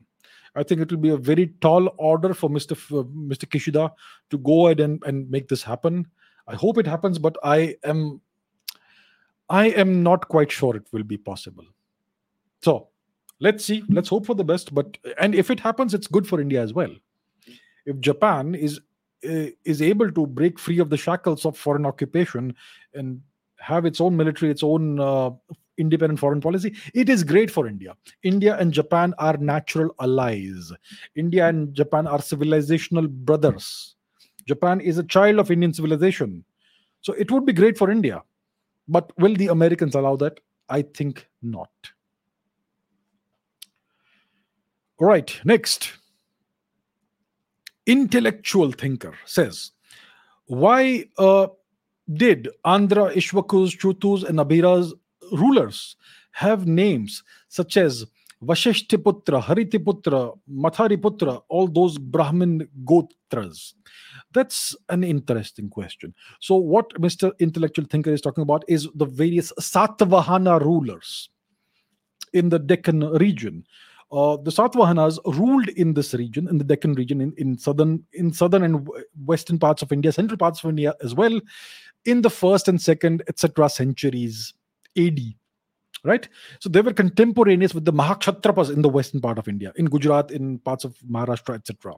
I 0.55 0.62
think 0.62 0.83
it 0.83 0.90
will 0.90 0.98
be 0.98 1.11
a 1.11 1.16
very 1.16 1.46
tall 1.61 1.94
order 1.96 2.35
for 2.35 2.50
mr 2.50 2.72
F- 2.72 3.07
mr 3.33 3.46
kishida 3.46 3.90
to 4.31 4.38
go 4.38 4.66
ahead 4.66 4.81
and, 4.81 5.02
and 5.07 5.31
make 5.31 5.48
this 5.48 5.62
happen. 5.62 6.07
I 6.46 6.55
hope 6.55 6.78
it 6.78 6.87
happens 6.87 7.18
but 7.18 7.37
i 7.42 7.76
am 7.85 8.20
i 9.48 9.66
am 9.68 10.02
not 10.02 10.28
quite 10.28 10.50
sure 10.50 10.76
it 10.76 10.87
will 10.92 11.05
be 11.05 11.16
possible 11.16 11.64
so 12.62 12.88
let's 13.40 13.64
see. 13.64 13.85
Let's 13.88 14.09
hope 14.09 14.25
for 14.25 14.35
the 14.35 14.44
best. 14.44 14.75
But 14.75 14.96
and 15.20 15.35
if 15.35 15.51
it 15.51 15.61
happens, 15.61 15.92
it's 15.94 16.07
good 16.07 16.27
for 16.27 16.40
India 16.40 16.62
as 16.62 16.72
well. 16.72 16.94
If 17.85 18.01
Japan 18.01 18.55
is 18.55 18.81
uh, 19.29 19.46
is 19.64 19.83
able 19.83 20.11
to 20.12 20.27
break 20.27 20.59
free 20.59 20.79
of 20.79 20.90
the 20.90 20.96
shackles 20.96 21.44
of 21.44 21.57
foreign 21.57 21.87
occupation 21.87 22.55
and 22.94 23.20
have 23.59 23.85
its 23.85 24.01
own 24.01 24.16
military, 24.16 24.51
its 24.51 24.62
own 24.62 24.98
uh, 24.98 25.31
independent 25.79 26.18
foreign 26.18 26.40
policy, 26.40 26.75
it 26.94 27.09
is 27.09 27.25
great 27.25 27.51
for 27.51 27.66
India. 27.66 27.96
India 28.22 28.57
and 28.59 28.72
Japan 28.72 29.14
are 29.18 29.37
natural 29.37 29.94
allies. 30.01 30.72
India 31.14 31.48
and 31.48 31.75
Japan 31.75 32.07
are 32.07 32.18
civilizational 32.18 33.09
brothers. 33.09 33.96
Japan 34.46 34.81
is 34.81 34.98
a 34.98 35.05
child 35.05 35.38
of 35.38 35.51
Indian 35.51 35.72
civilization. 35.72 36.44
So 37.01 37.12
it 37.14 37.31
would 37.31 37.46
be 37.46 37.53
great 37.53 37.79
for 37.79 37.90
India. 37.90 38.22
But 38.88 39.12
will 39.18 39.35
the 39.37 39.48
Americans 39.48 39.94
allow 39.94 40.16
that? 40.16 40.40
I 40.68 40.83
think 40.83 41.27
not. 41.42 41.70
All 45.03 45.09
right, 45.09 45.41
next. 45.45 45.95
Intellectual 47.87 48.70
thinker 48.70 49.14
says, 49.24 49.72
why 50.45 51.07
uh, 51.18 51.49
did 52.12 52.49
Andhra, 52.64 53.12
Ishwakus, 53.12 53.76
Chutus, 53.76 54.22
and 54.22 54.39
Abhira's 54.39 54.95
rulers 55.33 55.97
have 56.31 56.68
names 56.68 57.24
such 57.49 57.76
as 57.76 58.07
Vashishtiputra, 58.45 59.43
Haritiputra, 59.43 60.39
Mathariputra, 60.49 61.43
all 61.49 61.66
those 61.66 61.99
Brahmin 61.99 62.68
Gotras? 62.85 63.74
That's 64.33 64.76
an 64.89 65.03
interesting 65.03 65.68
question. 65.68 66.14
So, 66.39 66.55
what 66.55 66.91
Mr. 67.01 67.33
Intellectual 67.41 67.87
Thinker 67.87 68.12
is 68.12 68.20
talking 68.20 68.43
about 68.43 68.62
is 68.68 68.89
the 68.95 69.07
various 69.07 69.53
Satvahana 69.59 70.61
rulers 70.61 71.29
in 72.33 72.51
the 72.51 72.61
Deccan 72.61 73.01
region 73.14 73.64
uh, 74.13 74.37
the 74.37 74.51
Satavahanas 74.51 75.19
ruled 75.39 75.69
in 75.71 75.95
this 75.95 76.13
region, 76.13 76.47
in 76.49 76.59
the 76.59 76.65
Deccan 76.65 76.93
region, 76.95 77.21
in, 77.21 77.33
in 77.39 77.57
southern, 77.57 78.05
in 78.13 78.33
southern 78.33 78.63
and 78.63 78.87
western 79.25 79.59
parts 79.59 79.81
of 79.81 79.91
India, 79.91 80.13
central 80.13 80.37
parts 80.37 80.63
of 80.63 80.69
India 80.69 80.95
as 81.03 81.15
well, 81.15 81.41
in 82.05 82.21
the 82.21 82.31
first 82.31 82.69
and 82.69 82.81
second, 82.81 83.23
etc., 83.29 83.69
centuries 83.71 84.53
AD 84.99 85.19
right? 86.05 86.28
So 86.59 86.68
they 86.68 86.80
were 86.80 86.92
contemporaneous 86.92 87.74
with 87.74 87.84
the 87.84 87.92
Mahakshatrapas 87.92 88.72
in 88.72 88.82
the 88.82 88.88
western 88.88 89.20
part 89.20 89.38
of 89.38 89.46
India, 89.46 89.72
in 89.76 89.86
Gujarat, 89.86 90.30
in 90.30 90.59
parts 90.59 90.84
of 90.84 90.96
Maharashtra, 91.09 91.55
etc. 91.55 91.94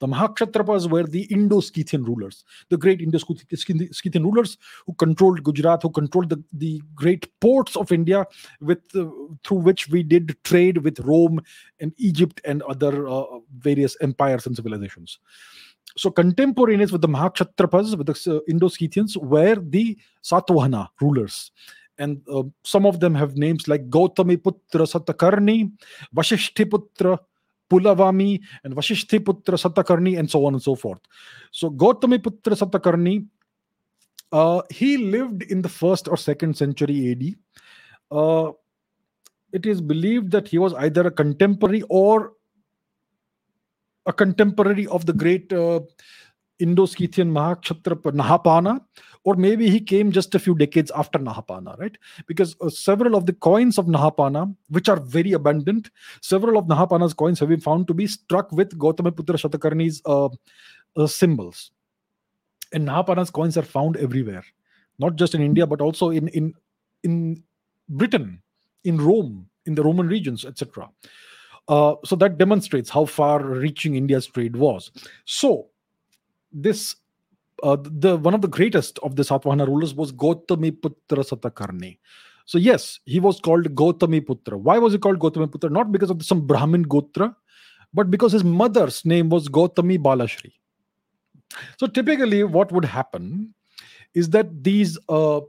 The 0.00 0.06
Mahakshatrapas 0.06 0.90
were 0.90 1.04
the 1.04 1.22
Indo-Scythian 1.24 2.04
rulers, 2.04 2.44
the 2.68 2.76
great 2.76 3.00
Indo-Scythian 3.00 4.24
rulers 4.24 4.58
who 4.86 4.92
controlled 4.94 5.42
Gujarat, 5.42 5.82
who 5.82 5.90
controlled 5.90 6.28
the, 6.28 6.42
the 6.52 6.82
great 6.94 7.28
ports 7.40 7.76
of 7.76 7.92
India, 7.92 8.26
with 8.60 8.82
uh, 8.94 9.06
through 9.44 9.58
which 9.58 9.88
we 9.88 10.02
did 10.02 10.36
trade 10.44 10.78
with 10.78 11.00
Rome 11.00 11.40
and 11.80 11.94
Egypt 11.96 12.40
and 12.44 12.62
other 12.62 13.08
uh, 13.08 13.24
various 13.58 13.96
empires 14.00 14.46
and 14.46 14.54
civilizations. 14.54 15.18
So 15.96 16.10
contemporaneous 16.10 16.92
with 16.92 17.00
the 17.00 17.08
Mahakshatrapas, 17.08 17.96
with 17.96 18.06
the 18.06 18.36
uh, 18.36 18.40
Indo-Scythians, 18.48 19.16
were 19.16 19.56
the 19.56 19.96
Satvahana 20.22 20.88
rulers 21.00 21.52
and 21.98 22.20
uh, 22.32 22.42
some 22.64 22.86
of 22.86 23.00
them 23.00 23.14
have 23.14 23.36
names 23.36 23.68
like 23.68 23.88
Gautami 23.88 24.36
Putra 24.36 24.86
Satakarni, 24.86 25.72
Vashishti 26.14 26.64
Putra 26.64 27.18
Pulavami, 27.70 28.40
and 28.64 28.74
Vashishti 28.74 29.18
Putra 29.18 29.56
Satakarni, 29.56 30.18
and 30.18 30.30
so 30.30 30.44
on 30.46 30.54
and 30.54 30.62
so 30.62 30.74
forth. 30.74 31.00
So 31.50 31.70
Gautami 31.70 32.18
Putra 32.18 32.54
Satakarni, 32.54 33.26
uh, 34.32 34.62
he 34.70 34.96
lived 34.98 35.42
in 35.44 35.62
the 35.62 35.68
first 35.68 36.08
or 36.08 36.16
second 36.16 36.56
century 36.56 37.12
AD. 37.12 38.16
Uh, 38.16 38.52
it 39.52 39.66
is 39.66 39.80
believed 39.80 40.30
that 40.32 40.48
he 40.48 40.58
was 40.58 40.74
either 40.74 41.06
a 41.06 41.10
contemporary 41.10 41.82
or 41.88 42.32
a 44.06 44.12
contemporary 44.12 44.86
of 44.88 45.06
the 45.06 45.12
great 45.12 45.52
uh, 45.52 45.80
Indo-Scythian 46.58 47.30
Mahakshatrapa 47.30 48.12
Nahapana, 48.12 48.80
or 49.26 49.34
maybe 49.34 49.68
he 49.68 49.80
came 49.80 50.12
just 50.12 50.36
a 50.36 50.38
few 50.38 50.54
decades 50.54 50.92
after 50.94 51.18
Nahapana, 51.18 51.76
right? 51.80 51.98
Because 52.28 52.54
uh, 52.60 52.70
several 52.70 53.16
of 53.16 53.26
the 53.26 53.32
coins 53.32 53.76
of 53.76 53.86
Nahapana, 53.86 54.54
which 54.68 54.88
are 54.88 55.00
very 55.00 55.32
abundant, 55.32 55.90
several 56.22 56.56
of 56.56 56.66
Nahapana's 56.66 57.12
coins 57.12 57.40
have 57.40 57.48
been 57.48 57.60
found 57.60 57.88
to 57.88 57.94
be 57.94 58.06
struck 58.06 58.52
with 58.52 58.78
Gautamiputra 58.78 59.34
Shatakarni's 59.34 60.00
uh, 60.06 60.28
uh, 60.96 61.08
symbols. 61.08 61.72
And 62.72 62.86
Nahapana's 62.86 63.30
coins 63.30 63.58
are 63.58 63.62
found 63.62 63.96
everywhere, 63.96 64.44
not 65.00 65.16
just 65.16 65.34
in 65.34 65.42
India, 65.42 65.66
but 65.66 65.80
also 65.80 66.10
in, 66.10 66.28
in, 66.28 66.54
in 67.02 67.42
Britain, 67.88 68.40
in 68.84 68.96
Rome, 68.96 69.48
in 69.66 69.74
the 69.74 69.82
Roman 69.82 70.06
regions, 70.06 70.44
etc. 70.44 70.88
Uh, 71.66 71.96
so 72.04 72.14
that 72.14 72.38
demonstrates 72.38 72.90
how 72.90 73.04
far 73.04 73.42
reaching 73.42 73.96
India's 73.96 74.28
trade 74.28 74.54
was. 74.54 74.92
So, 75.24 75.66
this 76.52 76.94
uh, 77.62 77.76
the 77.80 78.16
one 78.16 78.34
of 78.34 78.42
the 78.42 78.48
greatest 78.48 78.98
of 79.00 79.16
the 79.16 79.22
Satvahana 79.22 79.66
rulers 79.66 79.94
was 79.94 80.12
Gautami 80.12 80.72
Putra 80.72 81.24
Satakarni. 81.24 81.98
So 82.44 82.58
yes, 82.58 83.00
he 83.04 83.18
was 83.18 83.40
called 83.40 83.74
Gautami 83.74 84.20
Putra. 84.20 84.58
Why 84.58 84.78
was 84.78 84.92
he 84.92 84.98
called 84.98 85.18
Gautami 85.18 85.46
Putra? 85.46 85.70
Not 85.70 85.90
because 85.90 86.10
of 86.10 86.24
some 86.24 86.46
Brahmin 86.46 86.84
Gotra, 86.84 87.34
but 87.92 88.10
because 88.10 88.32
his 88.32 88.44
mother's 88.44 89.04
name 89.04 89.28
was 89.28 89.48
Gautami 89.48 89.98
Balashri. 89.98 90.52
So 91.78 91.86
typically, 91.86 92.44
what 92.44 92.70
would 92.72 92.84
happen 92.84 93.54
is 94.14 94.30
that 94.30 94.62
these 94.62 94.98
uh, 95.08 95.40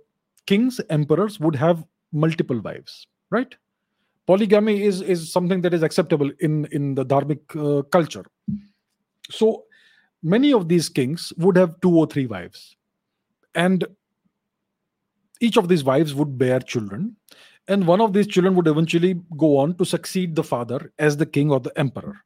kings, 0.46 0.82
emperors 0.90 1.40
would 1.40 1.56
have 1.56 1.84
multiple 2.12 2.60
wives, 2.62 3.06
right? 3.30 3.56
Polygamy 4.26 4.84
is 4.84 5.02
is 5.02 5.32
something 5.32 5.62
that 5.62 5.74
is 5.74 5.84
acceptable 5.84 6.32
in 6.40 6.66
in 6.72 6.96
the 6.96 7.06
Dharmic 7.06 7.56
uh, 7.56 7.84
culture. 7.84 8.26
So 9.30 9.66
many 10.24 10.54
of 10.54 10.68
these 10.68 10.90
kings 10.90 11.34
would 11.38 11.56
have 11.56 11.80
two 11.82 11.96
or 11.96 12.08
three 12.08 12.26
wives, 12.26 12.76
and 13.56 13.86
each 15.40 15.58
of 15.58 15.68
these 15.68 15.84
wives 15.84 16.14
would 16.16 16.38
bear 16.38 16.60
children, 16.60 17.16
and 17.68 17.86
one 17.86 18.02
of 18.02 18.14
these 18.14 18.28
children 18.28 18.56
would 18.56 18.68
eventually 18.68 19.22
go 19.38 19.58
on 19.58 19.76
to 19.76 19.86
succeed 19.86 20.36
the 20.36 20.44
father 20.44 20.92
as 21.00 21.18
the 21.18 21.26
king 21.26 21.52
or 21.52 21.60
the 21.60 21.78
emperor. 21.78 22.18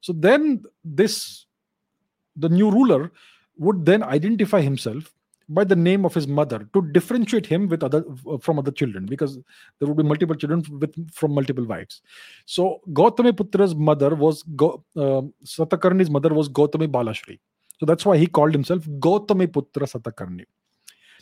So 0.00 0.12
then 0.12 0.62
this 0.84 1.46
the 2.36 2.48
new 2.48 2.70
ruler 2.70 3.10
would 3.56 3.86
then 3.86 4.02
identify 4.02 4.60
himself 4.60 5.14
by 5.48 5.64
the 5.64 5.76
name 5.76 6.04
of 6.04 6.14
his 6.14 6.26
mother 6.26 6.68
to 6.72 6.82
differentiate 6.92 7.46
him 7.46 7.68
with 7.68 7.82
other 7.82 8.04
from 8.40 8.58
other 8.58 8.72
children 8.72 9.06
because 9.06 9.38
there 9.78 9.88
would 9.88 9.96
be 9.96 10.02
multiple 10.02 10.34
children 10.34 10.64
with 10.80 10.94
from 11.12 11.32
multiple 11.32 11.64
wives. 11.64 12.02
So 12.46 12.80
gautami 12.92 13.32
putra's 13.32 13.74
mother 13.74 14.14
was 14.14 14.42
uh, 14.42 15.22
satakarni's 15.44 16.10
mother 16.10 16.34
was 16.34 16.48
gautami 16.48 16.88
balashri. 16.88 17.38
So 17.78 17.86
that's 17.86 18.04
why 18.04 18.16
he 18.16 18.26
called 18.26 18.52
himself 18.52 18.84
gautami 18.98 19.46
putra 19.46 19.86
satakarni. 19.86 20.44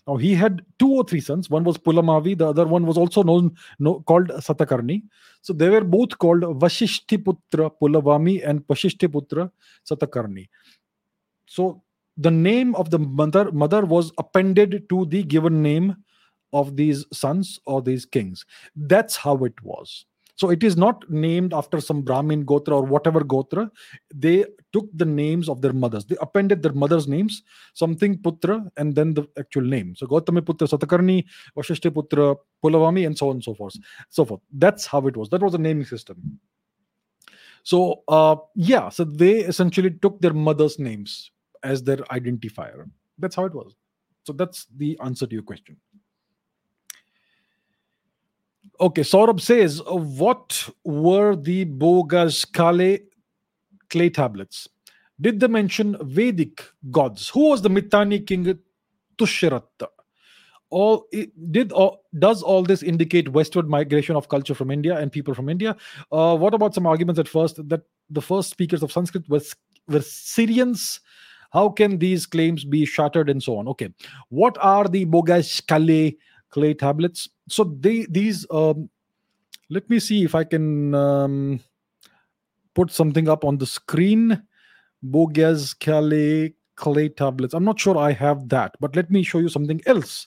Now 0.07 0.17
he 0.17 0.35
had 0.35 0.63
two 0.79 0.91
or 0.91 1.05
three 1.05 1.21
sons. 1.21 1.51
One 1.51 1.65
was 1.65 1.77
pulamavi 1.77 2.39
the 2.39 2.49
other 2.49 2.67
one 2.67 2.87
was 2.87 2.97
also 2.97 3.23
known 3.23 3.55
no, 3.79 4.01
called 4.01 4.29
satakarni. 4.29 5.03
So 5.43 5.53
they 5.53 5.69
were 5.69 5.85
both 5.85 6.19
called 6.19 6.43
vashishti 6.43 7.19
putra 7.23 7.71
pulavami 7.81 8.47
and 8.47 8.67
vashishti 8.67 9.09
putra 9.09 9.51
satakarni. 9.89 10.49
So 11.47 11.83
the 12.17 12.31
name 12.31 12.75
of 12.77 12.91
the 12.91 12.99
mother 12.99 13.51
mother 13.53 13.85
was 13.85 14.13
appended 14.19 14.89
to 14.89 15.07
the 15.07 15.23
given 15.23 15.63
name 15.63 15.97
of 16.53 16.77
these 16.77 17.05
sons 17.13 17.59
or 17.67 17.83
these 17.83 18.05
kings. 18.07 18.45
That's 18.77 19.17
how 19.17 19.45
it 19.45 19.61
was. 19.63 20.07
So 20.37 20.51
it 20.51 20.65
is 20.65 20.77
not 20.77 21.09
named 21.09 21.55
after 21.55 21.81
some 21.81 22.03
brahmin 22.03 22.45
gotra 22.45 22.73
or 22.73 22.83
whatever 22.83 23.21
gotra. 23.21 23.71
They 24.13 24.45
took 24.73 24.89
the 24.93 25.05
names 25.05 25.49
of 25.49 25.61
their 25.61 25.73
mothers. 25.73 26.05
They 26.05 26.17
appended 26.21 26.63
their 26.63 26.73
mothers 26.73 27.07
names 27.07 27.43
something 27.75 28.19
putra 28.19 28.69
and 28.77 28.95
then 28.95 29.15
the 29.15 29.29
actual 29.39 29.63
name. 29.63 29.95
So 29.97 30.07
gautami 30.07 30.41
putra 30.41 30.69
satakarni 30.69 31.25
vashishti 31.57 31.91
putra 31.91 32.37
pulavami 32.65 33.07
and 33.07 33.17
so 33.17 33.29
on 33.29 33.37
and 33.37 33.45
so 33.45 33.55
forth 33.55 33.77
so 34.11 34.25
forth. 34.25 34.41
That's 34.53 34.87
how 34.87 35.07
it 35.07 35.17
was. 35.17 35.29
That 35.31 35.43
was 35.43 35.53
the 35.53 35.59
naming 35.59 35.87
system. 35.87 36.41
So 37.63 38.03
uh, 38.09 38.37
yeah 38.55 38.89
so 38.89 39.05
they 39.05 39.39
essentially 39.39 39.91
took 39.91 40.21
their 40.21 40.35
mothers 40.35 40.79
names 40.79 41.31
as 41.65 41.83
their 41.83 41.99
identifier. 42.19 42.89
That's 43.19 43.35
how 43.35 43.47
it 43.47 43.55
was. 43.55 43.75
So 44.25 44.33
that's 44.33 44.67
the 44.77 44.99
answer 45.03 45.27
to 45.27 45.35
your 45.35 45.43
question. 45.43 45.77
Okay, 48.81 49.03
Saurabh 49.03 49.41
says, 49.41 49.81
what 49.87 50.69
were 50.85 51.37
the 51.37 51.65
Bogas 51.65 52.45
Bogazkale 52.47 53.03
clay 53.89 54.11
tablets? 54.11 54.69
Did 55.21 55.39
they 55.39 55.47
mention 55.47 55.97
Vedic 56.01 56.65
gods? 56.91 57.29
Who 57.29 57.51
was 57.51 57.63
the 57.63 57.71
Mitanni 57.71 58.21
king 58.21 58.59
Tusharatta? 59.17 59.89
All 60.71 61.07
did 61.53 61.71
all, 61.71 62.05
does 62.19 62.43
all 62.43 62.65
this 62.65 62.83
indicate 62.83 63.29
westward 63.29 63.69
migration 63.69 64.17
of 64.17 64.29
culture 64.29 64.55
from 64.55 64.73
India 64.73 64.99
and 64.99 65.13
people 65.13 65.35
from 65.35 65.49
India? 65.49 65.77
Uh, 66.11 66.37
what 66.37 66.53
about 66.53 66.75
some 66.75 66.87
arguments 66.87 67.21
at 67.21 67.29
first 67.29 67.69
that 67.69 67.83
the 68.11 68.23
first 68.23 68.51
speakers 68.51 68.83
of 68.83 68.91
Sanskrit 68.91 69.29
were, 69.29 69.43
were 69.87 70.01
Syrians 70.01 70.99
how 71.55 71.69
can 71.69 71.99
these 71.99 72.27
claims 72.27 72.65
be 72.65 72.85
shattered 72.85 73.31
and 73.31 73.43
so 73.43 73.57
on? 73.57 73.69
Okay, 73.69 73.89
what 74.29 74.59
are 74.61 74.87
the 74.87 75.07
Bogazkale 75.07 76.17
clay 76.51 76.75
tablets? 76.75 77.29
So 77.49 77.65
they 77.65 78.07
these 78.11 78.45
um, 78.51 78.91
let 79.71 79.89
me 79.89 80.01
see 80.01 80.25
if 80.25 80.35
I 80.35 80.45
can 80.45 80.95
um, 80.95 81.61
put 82.75 82.91
something 82.91 83.29
up 83.29 83.45
on 83.45 83.57
the 83.59 83.67
screen. 83.67 84.43
Bogazkale 85.05 86.55
clay 86.77 87.09
tablets. 87.09 87.55
I'm 87.55 87.65
not 87.65 87.79
sure 87.79 87.97
I 87.97 88.13
have 88.13 88.49
that, 88.49 88.75
but 88.81 88.97
let 88.97 89.11
me 89.11 89.23
show 89.23 89.39
you 89.39 89.49
something 89.49 89.81
else 89.87 90.27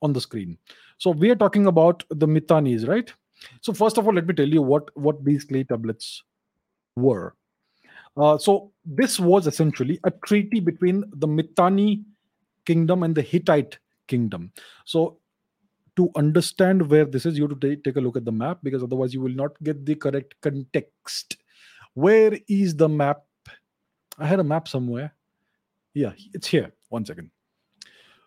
on 0.00 0.12
the 0.12 0.20
screen. 0.20 0.58
So 0.98 1.10
we 1.10 1.30
are 1.30 1.36
talking 1.36 1.66
about 1.66 2.04
the 2.10 2.26
Mitannis, 2.26 2.86
right? 2.86 3.12
So 3.62 3.72
first 3.72 3.98
of 3.98 4.06
all, 4.06 4.14
let 4.14 4.26
me 4.26 4.34
tell 4.34 4.48
you 4.48 4.62
what 4.62 4.96
what 4.96 5.24
these 5.24 5.44
clay 5.44 5.64
tablets 5.64 6.22
were. 6.94 7.34
Uh, 8.18 8.36
so 8.36 8.72
this 8.84 9.20
was 9.20 9.46
essentially 9.46 10.00
a 10.04 10.10
treaty 10.26 10.60
between 10.60 11.04
the 11.14 11.26
Mitanni 11.26 12.02
kingdom 12.66 13.02
and 13.02 13.14
the 13.14 13.22
Hittite 13.22 13.78
kingdom. 14.08 14.52
So 14.84 15.18
to 15.96 16.10
understand 16.16 16.88
where 16.90 17.04
this 17.04 17.26
is, 17.26 17.36
you 17.36 17.46
have 17.46 17.58
to 17.60 17.76
take, 17.76 17.96
a 17.96 18.00
look 18.00 18.16
at 18.16 18.24
the 18.24 18.32
map 18.32 18.58
because 18.62 18.82
otherwise 18.82 19.14
you 19.14 19.20
will 19.20 19.34
not 19.34 19.60
get 19.62 19.86
the 19.86 19.94
correct 19.94 20.34
context. 20.42 21.36
Where 21.94 22.38
is 22.48 22.76
the 22.76 22.88
map? 22.88 23.22
I 24.18 24.26
had 24.26 24.40
a 24.40 24.44
map 24.44 24.68
somewhere. 24.68 25.12
Yeah, 25.94 26.12
it's 26.34 26.48
here. 26.48 26.72
One 26.88 27.04
second. 27.04 27.30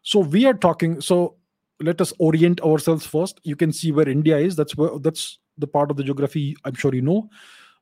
So 0.04 0.20
we 0.20 0.46
are 0.46 0.54
talking. 0.54 1.02
So 1.02 1.36
let 1.80 2.02
us 2.02 2.14
orient 2.20 2.62
ourselves 2.62 3.06
first. 3.06 3.40
You 3.44 3.56
can 3.56 3.72
see 3.72 3.92
where 3.92 4.08
India 4.08 4.38
is. 4.38 4.56
That's 4.56 4.76
where 4.76 5.00
that's 5.00 5.40
the 5.58 5.68
part 5.68 5.92
of 5.92 5.98
the 5.98 6.04
geography 6.04 6.56
I'm 6.66 6.76
sure 6.76 6.94
you 6.94 7.02
know. 7.02 7.30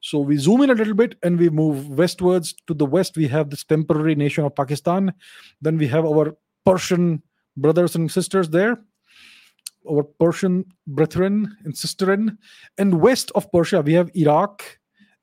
So 0.02 0.20
we 0.20 0.38
zoom 0.38 0.62
in 0.62 0.70
a 0.70 0.76
little 0.76 0.94
bit 0.94 1.16
and 1.24 1.38
we 1.38 1.50
move 1.50 1.90
westwards. 1.90 2.56
To 2.68 2.74
the 2.74 2.86
west, 2.86 3.18
we 3.18 3.28
have 3.28 3.50
this 3.50 3.64
temporary 3.64 4.16
nation 4.16 4.46
of 4.46 4.56
Pakistan. 4.56 5.14
Then 5.62 5.78
we 5.78 5.88
have 5.88 6.06
our 6.06 6.36
Persian 6.66 7.22
brothers 7.58 7.96
and 7.96 8.10
sisters 8.10 8.50
there, 8.50 8.80
our 9.90 10.04
Persian 10.04 10.66
brethren 10.88 11.56
and 11.66 11.74
sisterin. 11.74 12.38
And 12.78 13.02
west 13.02 13.32
of 13.36 13.52
Persia, 13.52 13.82
we 13.82 13.94
have 13.94 14.10
Iraq 14.16 14.80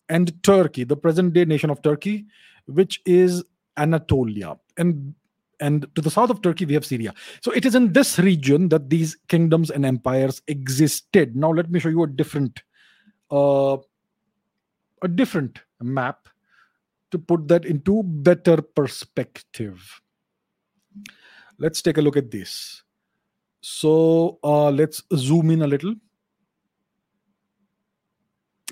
and 0.09 0.33
Turkey, 0.43 0.85
the 0.85 0.97
present 0.97 1.33
day 1.33 1.45
nation 1.45 1.71
of 1.71 1.83
Turkey, 1.83 2.27
which 2.67 3.01
is 3.07 3.43
Anatolia. 3.77 4.57
And 4.77 5.15
and 5.59 5.87
to 5.95 6.03
the 6.03 6.11
south 6.11 6.29
of 6.29 6.43
Turkey, 6.43 6.67
we 6.67 6.75
have 6.75 6.85
Syria. 6.85 7.15
So 7.41 7.51
it 7.51 7.65
is 7.65 7.75
in 7.75 7.95
this 7.95 8.19
region 8.19 8.69
that 8.69 8.91
these 8.91 9.17
kingdoms 9.29 9.71
and 9.71 9.87
empires 9.87 10.43
existed. 10.49 11.35
Now, 11.35 11.51
let 11.51 11.71
me 11.71 11.81
show 11.81 11.89
you 11.89 12.03
a 12.03 12.07
different 12.07 12.63
uh, 13.31 13.79
a 15.03 15.09
different 15.09 15.61
map 15.81 16.29
to 17.11 17.19
put 17.19 17.49
that 17.49 17.65
into 17.65 18.03
better 18.03 18.61
perspective. 18.61 20.01
Let's 21.59 21.83
take 21.83 21.99
a 21.99 22.03
look 22.03 22.17
at 22.17 22.31
this. 22.31 22.83
So 23.61 24.39
uh, 24.45 24.71
let's 24.71 25.03
zoom 25.15 25.51
in 25.51 25.63
a 25.63 25.67
little. 25.67 25.95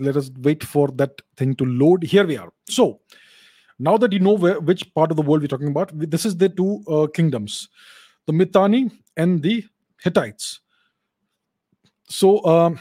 Let 0.00 0.16
us 0.16 0.30
wait 0.38 0.64
for 0.64 0.88
that 0.88 1.22
thing 1.36 1.54
to 1.56 1.64
load. 1.64 2.02
Here 2.02 2.26
we 2.26 2.36
are. 2.36 2.52
So 2.68 3.00
now 3.78 3.96
that 3.98 4.12
you 4.12 4.18
know 4.18 4.32
where, 4.32 4.60
which 4.60 4.92
part 4.94 5.10
of 5.10 5.16
the 5.16 5.22
world 5.22 5.42
we're 5.42 5.48
talking 5.48 5.68
about, 5.68 5.90
this 5.94 6.24
is 6.24 6.36
the 6.36 6.48
two 6.48 6.82
uh, 6.88 7.06
kingdoms, 7.06 7.68
the 8.26 8.32
Mitanni 8.32 8.90
and 9.16 9.42
the 9.42 9.64
Hittites. 10.02 10.60
So 12.08 12.44
um, 12.44 12.78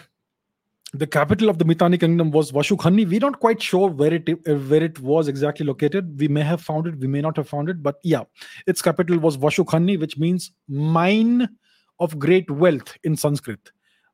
the 0.94 1.08
capital 1.08 1.50
of 1.50 1.58
the 1.58 1.66
Mitanni 1.66 1.98
kingdom 1.98 2.30
was 2.30 2.52
Vashukhani. 2.52 3.10
We're 3.10 3.20
not 3.20 3.40
quite 3.40 3.62
sure 3.62 3.90
where 3.90 4.14
it 4.14 4.30
where 4.46 4.84
it 4.84 5.00
was 5.00 5.28
exactly 5.28 5.66
located. 5.66 6.20
We 6.20 6.28
may 6.28 6.42
have 6.42 6.62
found 6.62 6.88
it, 6.88 7.00
we 7.00 7.08
may 7.08 7.22
not 7.22 7.36
have 7.38 7.50
found 7.50 7.70
it, 7.70 7.82
but 7.82 7.96
yeah, 8.04 8.24
its 8.68 8.82
capital 8.82 9.18
was 9.18 9.38
Vashukhani, 9.38 10.00
which 10.00 10.18
means 10.18 10.52
mine 10.68 11.50
of 12.00 12.20
great 12.20 12.50
wealth 12.52 12.96
in 13.04 13.16
Sanskrit. 13.16 13.72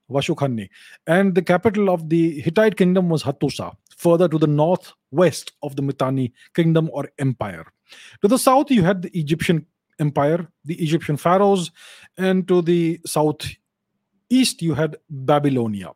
Vashukhani. 0.10 0.70
And 1.06 1.36
the 1.36 1.42
capital 1.42 1.90
of 1.90 2.10
the 2.10 2.40
Hittite 2.40 2.78
kingdom 2.78 3.10
was 3.10 3.24
Hattusa, 3.24 3.76
further 3.96 4.28
to 4.28 4.40
the 4.40 4.48
northwest 4.48 5.52
of 5.62 5.76
the 5.76 5.84
Mitanni 5.84 6.34
kingdom 6.56 6.90
or 6.92 7.12
empire. 7.20 7.66
To 8.22 8.28
the 8.28 8.40
south, 8.40 8.72
you 8.72 8.84
had 8.84 9.04
the 9.04 9.20
Egyptian 9.20 9.68
empire, 10.00 10.48
the 10.66 10.82
Egyptian 10.82 11.18
pharaohs, 11.18 11.72
and 12.18 12.48
to 12.48 12.62
the 12.62 13.00
southeast, 13.06 14.62
you 14.62 14.74
had 14.74 14.98
Babylonia. 15.10 15.92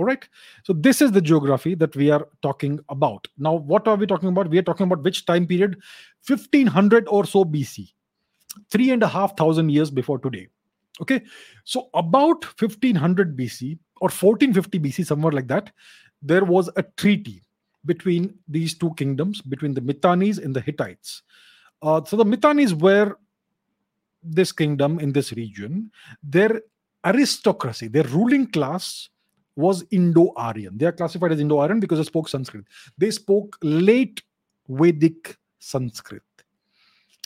All 0.00 0.06
right. 0.06 0.26
So 0.62 0.72
this 0.72 1.02
is 1.02 1.12
the 1.12 1.20
geography 1.20 1.74
that 1.74 1.94
we 1.94 2.10
are 2.10 2.26
talking 2.40 2.80
about. 2.88 3.28
Now, 3.36 3.52
what 3.56 3.86
are 3.86 3.96
we 3.96 4.06
talking 4.06 4.30
about? 4.30 4.48
We 4.48 4.56
are 4.56 4.62
talking 4.62 4.84
about 4.84 5.02
which 5.02 5.26
time 5.26 5.46
period? 5.46 5.76
1500 6.26 7.06
or 7.06 7.26
so 7.26 7.44
BC. 7.44 7.92
three 8.70 8.90
and 8.90 9.02
a 9.02 9.08
half 9.08 9.36
thousand 9.36 9.68
years 9.68 9.90
before 9.90 10.18
today. 10.18 10.48
Okay, 11.02 11.22
so 11.64 11.90
about 11.92 12.44
1500 12.58 13.36
BC 13.36 13.78
or 14.00 14.08
1450 14.08 14.80
BC, 14.80 15.06
somewhere 15.06 15.32
like 15.32 15.48
that, 15.48 15.70
there 16.22 16.44
was 16.44 16.70
a 16.76 16.82
treaty 16.96 17.42
between 17.84 18.34
these 18.48 18.74
two 18.76 18.94
kingdoms, 18.94 19.42
between 19.42 19.74
the 19.74 19.82
Mitannis 19.82 20.42
and 20.42 20.56
the 20.56 20.62
Hittites. 20.62 21.22
Uh, 21.82 22.02
so 22.04 22.16
the 22.16 22.24
Mitannis 22.24 22.72
were 22.72 23.16
this 24.22 24.50
kingdom 24.50 24.98
in 24.98 25.12
this 25.12 25.32
region. 25.32 25.90
Their 26.22 26.62
aristocracy, 27.04 27.88
their 27.88 28.04
ruling 28.04 28.50
class 28.50 29.10
was 29.60 29.84
Indo 29.90 30.32
Aryan. 30.36 30.78
They 30.78 30.86
are 30.86 30.92
classified 30.92 31.32
as 31.32 31.40
Indo 31.40 31.58
Aryan 31.58 31.80
because 31.80 31.98
they 31.98 32.04
spoke 32.04 32.28
Sanskrit. 32.28 32.64
They 32.98 33.10
spoke 33.10 33.56
late 33.62 34.22
Vedic 34.68 35.36
Sanskrit. 35.58 36.22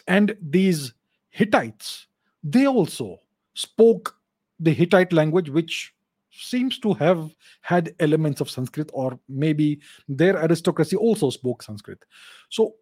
And 0.06 0.36
these 0.40 0.92
Hittites, 1.30 2.08
they 2.42 2.66
also 2.66 3.20
spoke 3.54 4.16
the 4.60 4.72
Hittite 4.72 5.12
language, 5.12 5.50
which 5.50 5.94
seems 6.30 6.78
to 6.80 6.92
have 6.94 7.34
had 7.60 7.94
elements 8.00 8.40
of 8.40 8.50
Sanskrit, 8.50 8.90
or 8.92 9.18
maybe 9.28 9.80
their 10.08 10.36
aristocracy 10.36 10.96
also 10.96 11.30
spoke 11.30 11.62
Sanskrit. 11.62 12.04
So, 12.48 12.74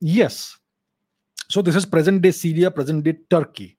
yes, 0.00 0.58
so 1.48 1.62
this 1.62 1.76
is 1.76 1.86
present 1.86 2.22
day 2.22 2.32
Syria, 2.32 2.70
present 2.70 3.04
day 3.04 3.16
Turkey. 3.30 3.76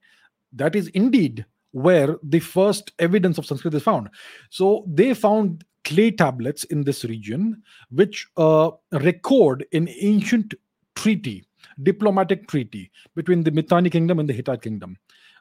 That 0.53 0.75
is 0.75 0.87
indeed 0.89 1.45
where 1.71 2.17
the 2.23 2.39
first 2.39 2.91
evidence 2.99 3.37
of 3.37 3.45
Sanskrit 3.45 3.73
is 3.73 3.83
found. 3.83 4.09
So 4.49 4.85
they 4.87 5.13
found 5.13 5.63
clay 5.85 6.11
tablets 6.11 6.63
in 6.65 6.83
this 6.83 7.03
region 7.05 7.61
which 7.91 8.27
uh, 8.37 8.71
record 8.91 9.65
an 9.73 9.89
ancient 9.99 10.53
treaty, 10.95 11.45
diplomatic 11.83 12.47
treaty 12.47 12.91
between 13.15 13.43
the 13.43 13.51
Mitanni 13.51 13.89
kingdom 13.89 14.19
and 14.19 14.27
the 14.27 14.33
Hittite 14.33 14.61
kingdom. 14.61 14.97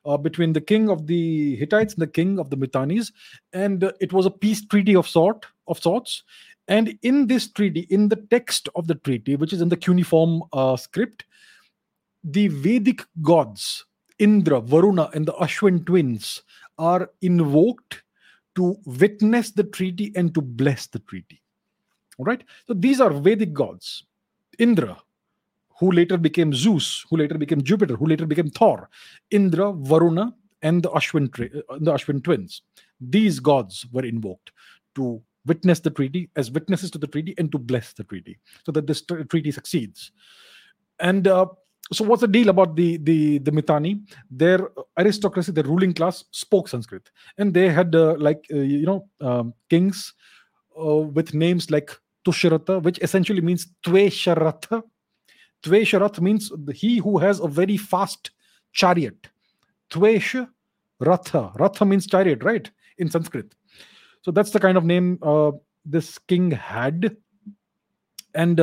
Uh, 0.07 0.17
between 0.17 0.53
the 0.53 0.61
king 0.61 0.89
of 0.89 1.07
the 1.07 1.57
Hittites 1.57 1.93
and 1.93 2.01
the 2.01 2.07
king 2.07 2.39
of 2.39 2.51
the 2.51 2.57
Mitannis, 2.57 3.13
and 3.53 3.83
uh, 3.83 3.93
it 4.01 4.13
was 4.13 4.27
a 4.27 4.31
peace 4.31 4.65
treaty 4.65 4.95
of 4.95 5.09
sort 5.09 5.45
of 5.67 5.79
sorts. 5.79 6.23
And 6.69 6.97
in 7.03 7.27
this 7.27 7.51
treaty, 7.51 7.81
in 7.91 8.09
the 8.09 8.17
text 8.31 8.69
of 8.77 8.87
the 8.87 8.95
treaty, 8.95 9.35
which 9.35 9.53
is 9.53 9.61
in 9.61 9.69
the 9.69 9.77
cuneiform 9.77 10.45
uh, 10.53 10.77
script, 10.77 11.25
the 12.23 12.49
Vedic 12.49 13.05
gods 13.23 13.85
Indra, 14.19 14.61
Varuna, 14.61 15.11
and 15.15 15.27
the 15.27 15.33
Ashwin 15.35 15.87
twins 15.87 16.43
are 16.79 17.11
invoked 17.23 18.03
to 18.57 18.77
witness 18.85 19.51
the 19.53 19.65
treaty 19.65 20.13
and 20.17 20.35
to 20.35 20.41
bless 20.41 20.87
the 20.87 20.99
treaty. 21.01 21.43
All 22.19 22.25
right. 22.25 22.43
So 22.67 22.75
these 22.75 23.01
are 23.01 23.11
Vedic 23.11 23.53
gods. 23.53 24.05
Indra, 24.59 25.01
who 25.79 25.93
later 25.93 26.17
became 26.17 26.53
Zeus, 26.53 27.07
who 27.09 27.17
later 27.17 27.39
became 27.39 27.63
Jupiter, 27.63 27.95
who 27.97 28.07
later 28.07 28.27
became 28.27 28.51
Thor. 28.51 28.91
Indra, 29.31 29.73
Varuna, 29.73 30.35
and 30.63 30.83
the 30.83 30.91
Ashwin, 30.91 31.29
uh, 31.69 31.79
the 31.79 31.93
Ashwin 31.93 32.23
twins. 32.23 32.63
These 33.01 33.39
gods 33.39 33.87
were 33.93 34.05
invoked 34.05 34.51
to 34.97 35.23
witness 35.47 35.81
the 35.81 35.91
treaty 35.91 36.31
as 36.35 36.51
witnesses 36.51 36.91
to 36.91 36.99
the 36.99 37.07
treaty 37.07 37.35
and 37.39 37.51
to 37.53 37.59
bless 37.59 37.93
the 37.93 38.05
treaty 38.05 38.39
so 38.67 38.73
that 38.73 38.87
this 38.89 39.03
treaty 39.31 39.53
succeeds. 39.53 40.11
And 40.99 41.29
uh, 41.29 41.47
so 41.93 42.05
what's 42.05 42.21
the 42.21 42.29
deal 42.29 42.49
about 42.49 42.77
the 42.77 42.99
the 42.99 43.39
the 43.39 43.53
Mitanni? 43.53 44.01
Their 44.31 44.69
aristocracy, 44.99 45.53
the 45.53 45.63
ruling 45.63 45.95
class, 45.95 46.25
spoke 46.31 46.69
Sanskrit, 46.69 47.11
and 47.39 47.55
they 47.55 47.69
had 47.71 47.95
uh, 47.95 48.15
like 48.19 48.47
uh, 48.53 48.59
you 48.59 48.87
know 48.87 49.09
um, 49.21 49.55
kings 49.71 50.15
uh, 50.79 50.97
with 50.97 51.35
names 51.35 51.71
like 51.71 51.91
Tushratha, 52.27 52.83
which 52.83 52.99
essentially 53.01 53.41
means 53.41 53.67
Tvesharatha. 53.85 54.83
Tvesharath 55.63 56.21
means 56.21 56.53
he 56.75 56.99
who 56.99 57.19
has 57.19 57.41
a 57.41 57.49
very 57.49 57.77
fast 57.77 58.31
chariot. 58.73 59.29
Tvesh 59.91 60.47
Ratha. 61.01 61.53
Ratha 61.59 61.85
means 61.85 62.07
chariot, 62.07 62.43
right? 62.43 62.71
In 62.99 63.11
Sanskrit. 63.11 63.55
So 64.23 64.31
that's 64.31 64.51
the 64.51 64.61
kind 64.61 64.77
of 64.77 64.85
name 64.85 65.19
uh, 65.23 65.53
this 65.85 66.19
king 66.19 66.51
had. 66.51 67.17
And 68.35 68.61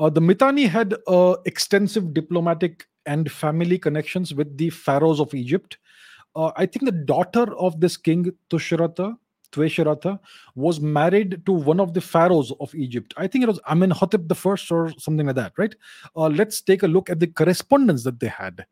uh, 0.00 0.08
the 0.08 0.20
Mitanni 0.20 0.66
had 0.66 0.94
uh, 1.06 1.36
extensive 1.44 2.14
diplomatic 2.14 2.88
and 3.04 3.30
family 3.30 3.78
connections 3.78 4.32
with 4.32 4.56
the 4.56 4.70
pharaohs 4.70 5.20
of 5.20 5.34
Egypt. 5.34 5.76
Uh, 6.34 6.52
I 6.56 6.64
think 6.64 6.86
the 6.86 6.92
daughter 6.92 7.54
of 7.56 7.80
this 7.80 7.98
king, 7.98 8.32
Tushratha, 8.48 9.16
Tvesharatha, 9.52 10.18
was 10.54 10.80
married 10.80 11.44
to 11.44 11.52
one 11.52 11.80
of 11.80 11.92
the 11.92 12.00
pharaohs 12.00 12.50
of 12.60 12.74
Egypt. 12.74 13.12
I 13.18 13.26
think 13.26 13.44
it 13.44 13.48
was 13.48 13.60
Amenhotep 13.68 14.26
the 14.26 14.34
first 14.34 14.72
or 14.72 14.90
something 14.98 15.26
like 15.26 15.36
that, 15.36 15.52
right? 15.58 15.74
Uh, 16.16 16.28
let's 16.28 16.62
take 16.62 16.82
a 16.82 16.88
look 16.88 17.10
at 17.10 17.20
the 17.20 17.26
correspondence 17.26 18.02
that 18.04 18.20
they 18.20 18.28
had. 18.28 18.64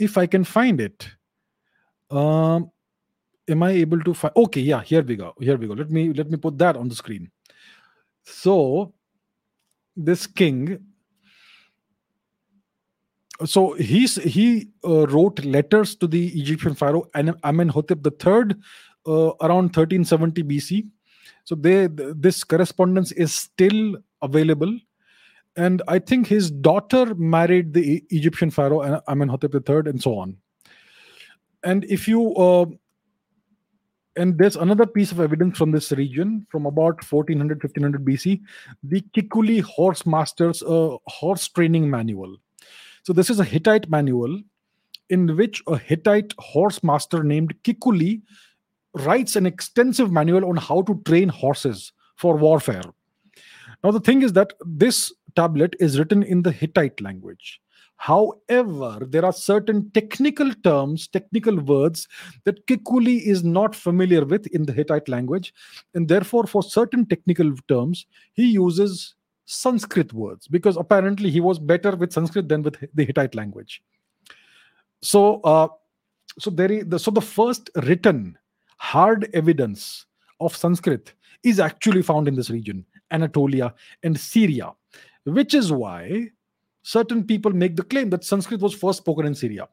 If 0.00 0.16
I 0.16 0.26
can 0.26 0.44
find 0.44 0.80
it. 0.80 1.08
Um, 2.10 2.70
am 3.48 3.62
I 3.62 3.72
able 3.72 4.00
to 4.00 4.14
find? 4.14 4.34
Okay, 4.36 4.62
yeah, 4.62 4.82
here 4.82 5.02
we 5.02 5.16
go. 5.16 5.34
Here 5.38 5.58
we 5.58 5.66
go. 5.66 5.74
Let 5.74 5.90
me 5.90 6.14
let 6.14 6.30
me 6.30 6.38
put 6.38 6.56
that 6.58 6.76
on 6.76 6.88
the 6.88 6.94
screen. 6.94 7.30
So 8.24 8.94
this 9.98 10.26
king 10.26 10.78
so 13.44 13.74
he's 13.74 14.16
he 14.16 14.68
uh, 14.84 15.06
wrote 15.06 15.44
letters 15.44 15.94
to 15.96 16.06
the 16.06 16.28
Egyptian 16.40 16.74
pharaoh 16.74 17.08
Amenhotep 17.14 18.04
III 18.04 18.56
uh, 19.06 19.32
around 19.40 19.74
1370 19.76 20.42
BC. 20.42 20.88
So 21.44 21.54
they 21.54 21.88
this 21.88 22.44
correspondence 22.44 23.12
is 23.12 23.32
still 23.32 23.96
available, 24.22 24.76
and 25.56 25.82
I 25.88 25.98
think 25.98 26.26
his 26.26 26.50
daughter 26.50 27.14
married 27.14 27.72
the 27.72 28.04
Egyptian 28.10 28.50
pharaoh 28.50 29.00
Amenhotep 29.08 29.54
III, 29.54 29.90
and 29.90 30.02
so 30.02 30.18
on. 30.18 30.36
And 31.64 31.84
if 31.84 32.08
you 32.08 32.34
uh, 32.34 32.66
and 34.18 34.36
there's 34.36 34.56
another 34.56 34.86
piece 34.86 35.12
of 35.12 35.20
evidence 35.20 35.56
from 35.56 35.70
this 35.70 35.92
region 35.92 36.46
from 36.50 36.66
about 36.66 37.02
1400 37.10 37.62
1500 37.62 38.04
bc 38.04 38.40
the 38.82 39.00
kikuli 39.16 39.60
horse 39.62 40.04
masters 40.04 40.62
uh, 40.62 40.96
horse 41.06 41.48
training 41.48 41.88
manual. 41.88 42.36
So 43.04 43.12
this 43.12 43.30
is 43.30 43.40
a 43.40 43.44
hittite 43.44 43.88
manual 43.88 44.40
in 45.08 45.36
which 45.36 45.62
a 45.66 45.78
hittite 45.78 46.34
horse 46.38 46.82
master 46.82 47.22
named 47.22 47.54
kikuli 47.62 48.22
writes 48.94 49.36
an 49.36 49.46
extensive 49.46 50.10
manual 50.12 50.48
on 50.48 50.56
how 50.56 50.82
to 50.82 51.00
train 51.06 51.28
horses 51.28 51.92
for 52.16 52.36
warfare. 52.36 52.82
Now 53.84 53.92
the 53.92 54.00
thing 54.00 54.22
is 54.22 54.32
that 54.32 54.52
this 54.66 55.12
tablet 55.36 55.76
is 55.78 55.98
written 55.98 56.22
in 56.22 56.42
the 56.42 56.50
hittite 56.50 57.00
language 57.00 57.60
However, 57.98 59.00
there 59.06 59.24
are 59.24 59.32
certain 59.32 59.90
technical 59.90 60.54
terms, 60.62 61.08
technical 61.08 61.58
words 61.58 62.06
that 62.44 62.64
Kikuli 62.66 63.22
is 63.22 63.42
not 63.42 63.74
familiar 63.74 64.24
with 64.24 64.46
in 64.46 64.64
the 64.64 64.72
Hittite 64.72 65.08
language. 65.08 65.52
And 65.94 66.08
therefore, 66.08 66.46
for 66.46 66.62
certain 66.62 67.06
technical 67.06 67.52
terms, 67.68 68.06
he 68.34 68.46
uses 68.52 69.16
Sanskrit 69.46 70.12
words 70.12 70.46
because 70.46 70.76
apparently 70.76 71.28
he 71.28 71.40
was 71.40 71.58
better 71.58 71.96
with 71.96 72.12
Sanskrit 72.12 72.48
than 72.48 72.62
with 72.62 72.76
the 72.94 73.04
Hittite 73.04 73.34
language. 73.34 73.82
So, 75.02 75.40
uh, 75.40 75.68
so 76.38 76.50
there 76.50 76.70
is 76.70 76.84
the, 76.86 76.98
so 77.00 77.10
the 77.10 77.20
first 77.20 77.68
written 77.82 78.38
hard 78.76 79.28
evidence 79.34 80.06
of 80.38 80.56
Sanskrit 80.56 81.14
is 81.42 81.58
actually 81.58 82.02
found 82.02 82.28
in 82.28 82.36
this 82.36 82.48
region, 82.48 82.86
Anatolia 83.10 83.74
and 84.04 84.18
Syria, 84.18 84.72
which 85.24 85.52
is 85.52 85.72
why 85.72 86.30
certain 86.82 87.24
people 87.24 87.52
make 87.52 87.76
the 87.76 87.82
claim 87.82 88.10
that 88.10 88.24
Sanskrit 88.24 88.60
was 88.60 88.74
first 88.74 88.98
spoken 88.98 89.26
in 89.26 89.34
Syria. 89.34 89.68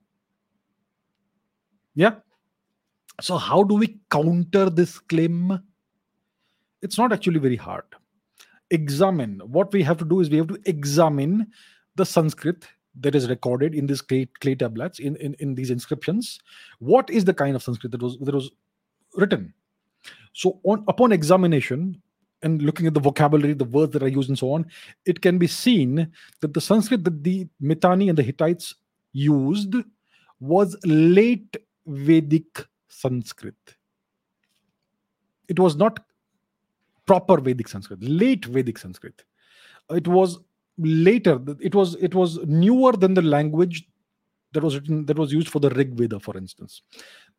Yeah. 1.93 2.15
So, 3.21 3.37
how 3.37 3.63
do 3.63 3.75
we 3.75 3.99
counter 4.11 4.69
this 4.69 4.99
claim? 4.99 5.59
It's 6.81 6.97
not 6.97 7.13
actually 7.13 7.39
very 7.39 7.55
hard. 7.55 7.85
Examine 8.69 9.39
what 9.45 9.71
we 9.71 9.83
have 9.83 9.97
to 9.97 10.05
do 10.05 10.19
is 10.19 10.29
we 10.29 10.37
have 10.37 10.47
to 10.47 10.59
examine 10.65 11.47
the 11.95 12.05
Sanskrit 12.05 12.67
that 12.99 13.15
is 13.15 13.29
recorded 13.29 13.73
in 13.73 13.87
these 13.87 14.01
clay, 14.01 14.27
clay 14.39 14.55
tablets, 14.55 14.99
in, 14.99 15.15
in, 15.17 15.35
in 15.39 15.55
these 15.55 15.69
inscriptions. 15.69 16.39
What 16.79 17.09
is 17.09 17.25
the 17.25 17.33
kind 17.33 17.55
of 17.55 17.63
Sanskrit 17.63 17.91
that 17.91 18.01
was, 18.01 18.17
that 18.19 18.33
was 18.33 18.51
written? 19.15 19.53
So, 20.33 20.59
on, 20.63 20.83
upon 20.87 21.11
examination, 21.11 22.01
and 22.45 22.61
looking 22.61 22.85
at 22.85 22.93
the 22.93 22.99
vocabulary, 22.99 23.53
the 23.53 23.65
words 23.65 23.91
that 23.93 24.03
are 24.03 24.07
used, 24.07 24.29
and 24.29 24.37
so 24.37 24.53
on, 24.53 24.65
it 25.05 25.21
can 25.21 25.37
be 25.37 25.47
seen 25.47 26.07
that 26.41 26.53
the 26.53 26.61
Sanskrit 26.61 27.03
that 27.03 27.23
the 27.23 27.47
Mitanni 27.59 28.07
and 28.07 28.17
the 28.17 28.23
Hittites 28.23 28.75
used 29.11 29.75
was 30.39 30.77
late 30.85 31.57
Vedic 31.87 32.65
Sanskrit. 32.87 33.55
It 35.47 35.59
was 35.59 35.75
not 35.75 35.99
proper 37.07 37.41
Vedic 37.41 37.67
Sanskrit, 37.67 38.01
late 38.03 38.45
Vedic 38.45 38.77
Sanskrit. 38.77 39.23
It 39.89 40.07
was 40.07 40.39
later. 40.77 41.39
It 41.59 41.73
was 41.73 41.95
it 41.95 42.13
was 42.13 42.37
newer 42.45 42.91
than 42.91 43.15
the 43.15 43.23
language 43.23 43.87
that 44.51 44.63
was 44.63 44.75
written 44.75 45.05
that 45.05 45.17
was 45.17 45.33
used 45.33 45.49
for 45.49 45.59
the 45.59 45.69
Rig 45.71 45.95
Veda, 45.95 46.19
for 46.19 46.37
instance. 46.37 46.81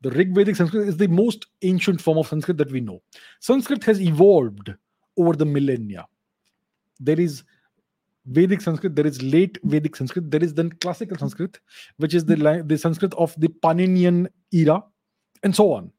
The 0.00 0.11
Rig 0.11 0.34
Vedic 0.34 0.57
Sanskrit 0.57 0.88
is 0.88 0.96
the 0.96 1.09
most 1.09 1.46
ancient 1.62 2.00
form 2.00 2.18
of 2.18 2.26
Sanskrit 2.26 2.59
that 2.59 2.72
we 2.72 2.80
know. 2.80 3.02
Sanskrit 3.40 3.84
has 3.84 4.00
evolved 4.00 4.74
over 5.16 5.34
the 5.34 5.44
millennia. 5.44 6.06
There 7.00 7.20
is 7.20 7.42
Vedic 8.26 8.60
Sanskrit, 8.60 8.96
there 8.96 9.06
is 9.06 9.22
late 9.22 9.58
Vedic 9.62 9.94
Sanskrit, 9.96 10.30
there 10.30 10.42
is 10.42 10.54
then 10.54 10.70
classical 10.80 11.16
Sanskrit, 11.16 11.60
which 11.98 12.14
is 12.14 12.24
the, 12.24 12.36
hmm. 12.36 12.66
the 12.66 12.76
Sanskrit 12.76 13.14
of 13.14 13.34
the 13.38 13.48
Paninian 13.48 14.26
era, 14.52 14.82
and 15.42 15.54
so 15.54 15.72
on. 15.72 15.92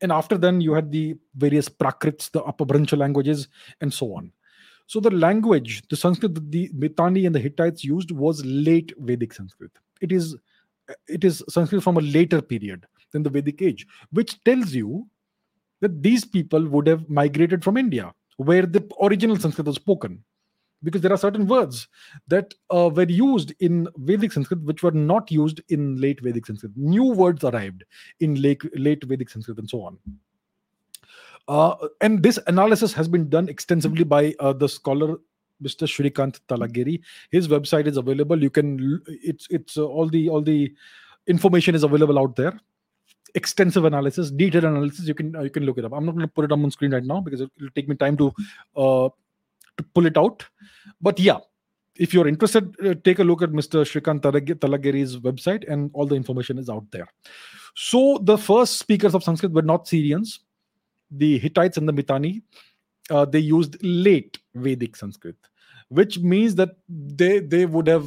And 0.00 0.10
after 0.10 0.38
then, 0.38 0.60
you 0.60 0.72
had 0.72 0.90
the 0.90 1.16
various 1.36 1.68
Prakrits, 1.68 2.30
the 2.30 2.42
Apabhrancha 2.42 2.96
languages, 2.96 3.48
and 3.80 3.92
so 3.92 4.14
on. 4.14 4.32
So 4.86 5.00
the 5.00 5.10
language, 5.10 5.82
the 5.88 5.96
Sanskrit 5.96 6.34
that 6.34 6.50
the 6.50 6.70
Mitanni 6.74 7.26
and 7.26 7.34
the 7.34 7.40
Hittites 7.40 7.84
used 7.84 8.10
was 8.10 8.44
late 8.44 8.92
Vedic 8.98 9.32
Sanskrit. 9.32 9.70
It 10.00 10.12
is 10.12 10.36
it 11.08 11.24
is 11.24 11.42
Sanskrit 11.48 11.82
from 11.82 11.96
a 11.96 12.02
later 12.02 12.42
period 12.42 12.86
than 13.12 13.22
the 13.22 13.30
Vedic 13.30 13.62
age, 13.62 13.86
which 14.10 14.42
tells 14.44 14.74
you 14.74 15.06
that 15.80 16.02
these 16.02 16.24
people 16.24 16.66
would 16.68 16.86
have 16.86 17.08
migrated 17.08 17.64
from 17.64 17.78
India, 17.78 18.12
where 18.36 18.66
the 18.66 18.88
original 19.02 19.36
Sanskrit 19.36 19.66
was 19.66 19.76
spoken. 19.76 20.22
Because 20.82 21.00
there 21.00 21.12
are 21.12 21.18
certain 21.18 21.46
words 21.46 21.88
that 22.28 22.52
uh, 22.70 22.90
were 22.92 23.08
used 23.08 23.54
in 23.60 23.88
Vedic 23.96 24.32
Sanskrit 24.32 24.60
which 24.64 24.82
were 24.82 24.90
not 24.90 25.30
used 25.30 25.62
in 25.70 25.98
late 25.98 26.20
Vedic 26.20 26.44
Sanskrit. 26.44 26.72
New 26.76 27.04
words 27.04 27.42
arrived 27.42 27.84
in 28.20 28.34
late, 28.42 28.62
late 28.78 29.02
Vedic 29.02 29.30
Sanskrit 29.30 29.58
and 29.58 29.68
so 29.68 29.82
on. 29.82 29.98
Uh, 31.48 31.88
and 32.02 32.22
this 32.22 32.38
analysis 32.46 32.92
has 32.92 33.08
been 33.08 33.30
done 33.30 33.48
extensively 33.48 34.04
by 34.04 34.34
uh, 34.40 34.52
the 34.52 34.68
scholar 34.68 35.16
Mr. 35.62 35.86
Shrikant 35.86 36.40
Talageri. 36.48 37.00
His 37.30 37.48
website 37.48 37.86
is 37.86 37.96
available. 37.96 38.42
You 38.42 38.50
can 38.50 39.02
it's 39.06 39.46
it's 39.50 39.76
uh, 39.76 39.84
all 39.84 40.08
the 40.08 40.28
all 40.28 40.42
the 40.42 40.74
information 41.26 41.74
is 41.74 41.82
available 41.82 42.18
out 42.18 42.36
there. 42.36 42.58
Extensive 43.34 43.84
analysis, 43.84 44.30
detailed 44.30 44.64
analysis. 44.64 45.08
You 45.08 45.14
can 45.14 45.34
uh, 45.34 45.42
you 45.42 45.50
can 45.50 45.64
look 45.64 45.78
it 45.78 45.84
up. 45.84 45.92
I'm 45.92 46.06
not 46.06 46.12
going 46.12 46.26
to 46.26 46.32
put 46.32 46.44
it 46.44 46.52
up 46.52 46.58
on 46.58 46.70
screen 46.70 46.92
right 46.92 47.02
now 47.02 47.20
because 47.20 47.40
it 47.40 47.50
will 47.60 47.70
take 47.74 47.88
me 47.88 47.96
time 47.96 48.16
to 48.16 48.32
uh, 48.76 49.08
to 49.76 49.84
pull 49.94 50.06
it 50.06 50.16
out. 50.16 50.44
But 51.00 51.18
yeah, 51.18 51.38
if 51.96 52.14
you're 52.14 52.28
interested, 52.28 52.74
uh, 52.84 52.94
take 53.02 53.18
a 53.18 53.24
look 53.24 53.42
at 53.42 53.50
Mr. 53.50 53.84
Shrikant 53.84 54.20
Talageri's 54.20 55.18
website, 55.18 55.68
and 55.70 55.90
all 55.94 56.06
the 56.06 56.14
information 56.14 56.58
is 56.58 56.70
out 56.70 56.84
there. 56.92 57.08
So 57.74 58.18
the 58.22 58.38
first 58.38 58.78
speakers 58.78 59.14
of 59.14 59.24
Sanskrit 59.24 59.52
were 59.52 59.62
not 59.62 59.88
Syrians 59.88 60.38
the 61.10 61.38
Hittites 61.38 61.76
and 61.76 61.88
the 61.88 61.92
Mitanni, 61.92 62.42
uh, 63.10 63.24
they 63.24 63.38
used 63.38 63.76
late 63.82 64.38
Vedic 64.54 64.96
Sanskrit, 64.96 65.36
which 65.88 66.18
means 66.18 66.54
that 66.56 66.70
they 66.88 67.40
they 67.40 67.66
would 67.66 67.86
have. 67.86 68.06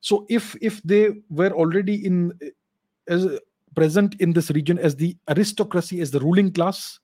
So 0.00 0.26
if 0.28 0.56
if 0.60 0.82
they 0.82 1.10
were 1.28 1.50
already 1.50 2.04
in 2.06 2.38
as 3.08 3.26
present 3.74 4.14
in 4.20 4.32
this 4.32 4.50
region 4.50 4.78
as 4.78 4.96
the 4.96 5.16
aristocracy 5.28 6.00
as 6.00 6.10
the 6.10 6.20
ruling 6.20 6.52
class, 6.52 6.98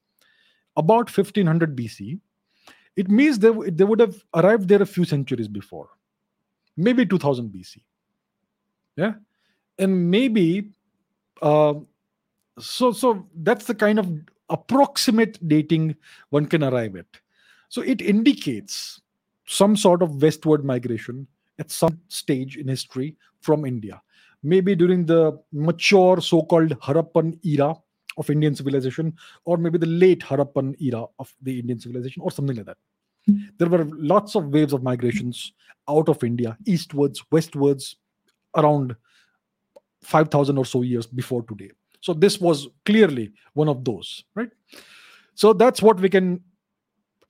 about 0.76 1.14
1500 1.14 1.76
BC, 1.76 2.18
it 2.96 3.10
means 3.10 3.38
they 3.38 3.50
they 3.70 3.84
would 3.84 4.00
have 4.00 4.24
arrived 4.34 4.68
there 4.68 4.82
a 4.82 4.86
few 4.86 5.04
centuries 5.04 5.48
before, 5.48 5.88
maybe 6.76 7.04
2000 7.04 7.50
BC. 7.50 7.82
Yeah, 8.96 9.14
and 9.78 10.10
maybe. 10.10 10.70
Uh, 11.42 11.74
so 12.58 12.92
so 12.92 13.26
that's 13.34 13.66
the 13.66 13.74
kind 13.74 13.98
of 13.98 14.08
approximate 14.48 15.38
dating 15.48 15.96
one 16.30 16.46
can 16.46 16.62
arrive 16.62 16.94
at. 16.96 17.06
So 17.68 17.82
it 17.82 18.00
indicates 18.00 19.00
some 19.46 19.76
sort 19.76 20.02
of 20.02 20.22
westward 20.22 20.64
migration 20.64 21.26
at 21.58 21.70
some 21.70 22.00
stage 22.08 22.56
in 22.56 22.68
history 22.68 23.16
from 23.40 23.64
India. 23.64 24.00
Maybe 24.44 24.76
during 24.76 25.06
the 25.06 25.36
mature 25.52 26.20
so 26.20 26.42
called 26.42 26.78
Harappan 26.80 27.44
era 27.44 27.74
of 28.16 28.30
Indian 28.30 28.54
civilization, 28.54 29.14
or 29.44 29.56
maybe 29.56 29.78
the 29.78 29.86
late 29.86 30.20
Harappan 30.20 30.80
era 30.80 31.06
of 31.18 31.34
the 31.42 31.58
Indian 31.58 31.80
civilization, 31.80 32.22
or 32.22 32.30
something 32.30 32.56
like 32.56 32.66
that. 32.66 32.76
Hmm. 33.26 33.38
There 33.58 33.68
were 33.68 33.84
lots 33.92 34.36
of 34.36 34.48
waves 34.48 34.72
of 34.72 34.82
migrations 34.82 35.52
out 35.88 36.08
of 36.08 36.22
India, 36.22 36.56
eastwards, 36.66 37.24
westwards, 37.32 37.96
around 38.54 38.94
5,000 40.02 40.58
or 40.58 40.64
so 40.64 40.82
years 40.82 41.06
before 41.06 41.42
today. 41.42 41.70
So 42.00 42.12
this 42.12 42.38
was 42.38 42.68
clearly 42.84 43.32
one 43.54 43.68
of 43.68 43.84
those, 43.84 44.24
right? 44.34 44.50
So 45.34 45.52
that's 45.52 45.82
what 45.82 45.98
we 45.98 46.08
can 46.08 46.42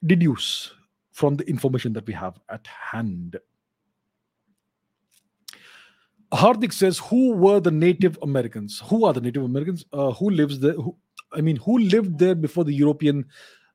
deduce 0.05 0.73
from 1.13 1.37
the 1.37 1.49
information 1.49 1.93
that 1.93 2.07
we 2.07 2.13
have 2.13 2.39
at 2.51 2.67
hand. 2.67 3.39
Hardik 6.35 6.73
says, 6.73 6.99
"Who 6.99 7.33
were 7.33 7.61
the 7.61 7.71
Native 7.71 8.19
Americans? 8.23 8.83
Who 8.87 9.05
are 9.05 9.13
the 9.13 9.21
Native 9.21 9.45
Americans? 9.45 9.85
Uh, 9.93 10.13
who 10.13 10.31
lives 10.31 10.59
there? 10.61 10.73
Who, 10.75 10.97
I 11.33 11.41
mean, 11.41 11.57
who 11.57 11.79
lived 11.79 12.19
there 12.19 12.35
before 12.35 12.65
the 12.65 12.73
European 12.73 13.27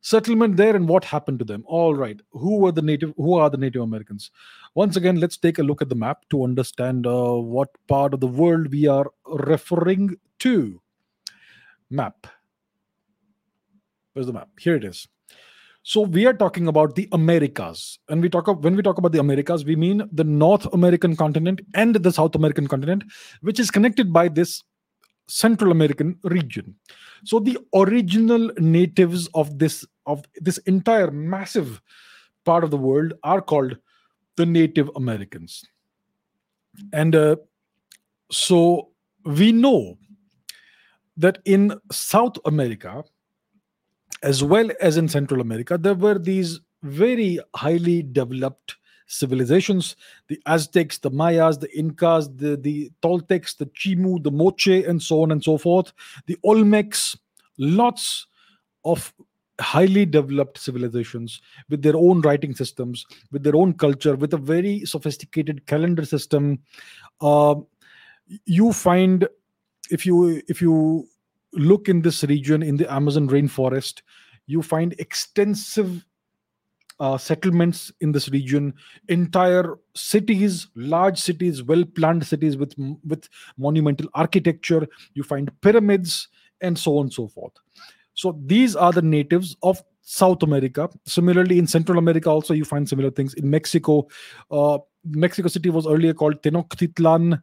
settlement 0.02 0.58
there, 0.58 0.76
and 0.76 0.88
what 0.88 1.04
happened 1.04 1.40
to 1.40 1.46
them? 1.46 1.64
All 1.68 1.96
right, 1.96 2.20
who 2.32 2.58
were 2.60 2.72
the 2.72 2.82
native? 2.82 3.14
Who 3.18 3.34
are 3.36 3.50
the 3.50 3.58
Native 3.58 3.82
Americans? 3.82 4.32
Once 4.76 4.96
again, 4.96 5.20
let's 5.20 5.38
take 5.38 5.60
a 5.60 5.64
look 5.64 5.82
at 5.82 5.90
the 5.90 5.96
map 5.96 6.26
to 6.30 6.44
understand 6.44 7.08
uh, 7.08 7.34
what 7.34 7.70
part 7.88 8.14
of 8.14 8.20
the 8.20 8.28
world 8.28 8.72
we 8.72 8.88
are 8.88 9.12
referring 9.26 10.16
to 10.40 10.82
map. 11.90 12.28
Where's 14.14 14.28
the 14.28 14.34
map? 14.34 14.50
Here 14.60 14.76
it 14.76 14.84
is. 14.84 15.08
So 15.84 16.02
we 16.02 16.26
are 16.26 16.34
talking 16.34 16.68
about 16.68 16.96
the 16.96 17.08
Americas. 17.12 18.00
And 18.10 18.22
we 18.22 18.30
talk 18.30 18.48
of, 18.48 18.64
when 18.64 18.76
we 18.76 18.84
talk 18.84 18.98
about 18.98 19.12
the 19.12 19.20
Americas, 19.20 19.66
we 19.66 19.76
mean 19.76 20.08
the 20.12 20.24
North 20.24 20.66
American 20.74 21.16
continent 21.16 21.62
and 21.74 21.96
the 21.96 22.12
South 22.12 22.36
American 22.36 22.68
continent, 22.68 23.04
which 23.42 23.60
is 23.60 23.72
connected 23.72 24.12
by 24.12 24.28
this 24.28 24.64
Central 25.28 25.72
American 25.72 26.18
region. 26.24 26.76
So 27.24 27.40
the 27.40 27.58
original 27.74 28.50
natives 28.58 29.28
of 29.34 29.60
this 29.60 29.86
of 30.06 30.24
this 30.36 30.58
entire 30.60 31.12
massive 31.12 31.82
part 32.46 32.64
of 32.64 32.72
the 32.72 32.78
world 32.78 33.14
are 33.24 33.42
called 33.42 33.78
the 34.38 34.46
Native 34.46 34.90
Americans. 34.96 35.64
And 36.94 37.16
uh, 37.16 37.36
so 38.32 38.90
we 39.24 39.52
know 39.52 39.98
that 41.18 41.40
in 41.46 41.80
South 41.92 42.38
America, 42.46 43.04
as 44.24 44.44
well 44.44 44.70
as 44.82 44.98
in 44.98 45.08
Central 45.08 45.42
America, 45.42 45.78
there 45.78 45.96
were 45.96 46.20
these 46.20 46.60
very 46.84 47.40
highly 47.56 48.04
developed 48.04 48.76
civilizations 49.08 49.96
the 50.28 50.40
Aztecs, 50.46 51.00
the 51.00 51.10
Mayas, 51.10 51.58
the 51.58 51.78
Incas, 51.78 52.30
the, 52.36 52.56
the 52.56 52.92
Toltecs, 53.02 53.58
the 53.58 53.66
Chimu, 53.68 54.24
the 54.24 54.32
Moche, 54.32 54.86
and 54.88 55.02
so 55.02 55.24
on 55.24 55.32
and 55.32 55.44
so 55.44 55.58
forth, 55.58 55.92
the 56.28 56.38
Olmecs, 56.46 57.18
lots 57.58 58.28
of 58.86 59.12
highly 59.60 60.06
developed 60.06 60.58
civilizations 60.58 61.42
with 61.70 61.82
their 61.82 61.98
own 61.98 62.22
writing 62.22 62.56
systems, 62.56 63.06
with 63.32 63.44
their 63.44 63.56
own 63.56 63.74
culture, 63.74 64.16
with 64.16 64.34
a 64.34 64.38
very 64.38 64.86
sophisticated 64.86 65.66
calendar 65.66 66.06
system. 66.06 66.60
Uh, 67.20 67.56
you 68.46 68.72
find 68.72 69.28
if 69.92 70.06
you 70.06 70.42
if 70.48 70.62
you 70.62 71.08
look 71.54 71.90
in 71.90 72.02
this 72.02 72.24
region 72.24 72.62
in 72.62 72.78
the 72.78 72.92
amazon 72.92 73.28
rainforest 73.28 74.02
you 74.46 74.62
find 74.62 74.96
extensive 74.98 76.06
uh, 77.00 77.18
settlements 77.18 77.92
in 78.02 78.12
this 78.12 78.30
region. 78.30 78.74
Entire 79.08 79.76
cities 79.96 80.68
large 80.76 81.18
cities 81.18 81.64
well 81.64 81.86
planned 81.86 82.26
cities 82.26 82.58
with 82.58 82.74
with 83.06 83.30
monumental 83.58 84.08
architecture. 84.14 84.88
You 85.14 85.24
find 85.24 85.52
pyramids 85.62 86.28
and 86.62 86.78
so 86.78 86.98
on 86.98 87.06
and 87.06 87.14
so 87.14 87.28
forth. 87.28 87.54
So 88.14 88.38
these 88.46 88.76
are 88.76 88.92
the 88.92 89.02
natives 89.02 89.56
of 89.64 89.82
south 90.02 90.44
america. 90.44 90.90
Similarly 91.06 91.60
in 91.60 91.68
central 91.68 91.98
america 91.98 92.30
also 92.30 92.54
you 92.54 92.66
find 92.66 92.90
similar 92.90 93.12
things. 93.12 93.34
In 93.36 93.50
mexico 93.50 94.08
uh, 94.52 94.80
mexico 95.06 95.48
city 95.48 95.70
was 95.70 95.88
earlier 95.88 96.14
called 96.14 96.42
tenochtitlan 96.42 97.42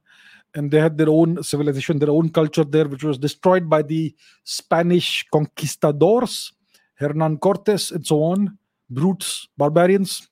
and 0.54 0.70
they 0.70 0.80
had 0.80 0.96
their 0.96 1.10
own 1.10 1.42
civilization, 1.42 1.98
their 1.98 2.10
own 2.10 2.30
culture 2.30 2.64
there, 2.64 2.88
which 2.88 3.04
was 3.04 3.18
destroyed 3.18 3.68
by 3.68 3.82
the 3.82 4.14
Spanish 4.44 5.26
conquistadors, 5.32 6.52
Hernan 6.94 7.38
Cortes, 7.38 7.90
and 7.90 8.06
so 8.06 8.22
on, 8.22 8.58
brutes, 8.88 9.48
barbarians. 9.56 10.28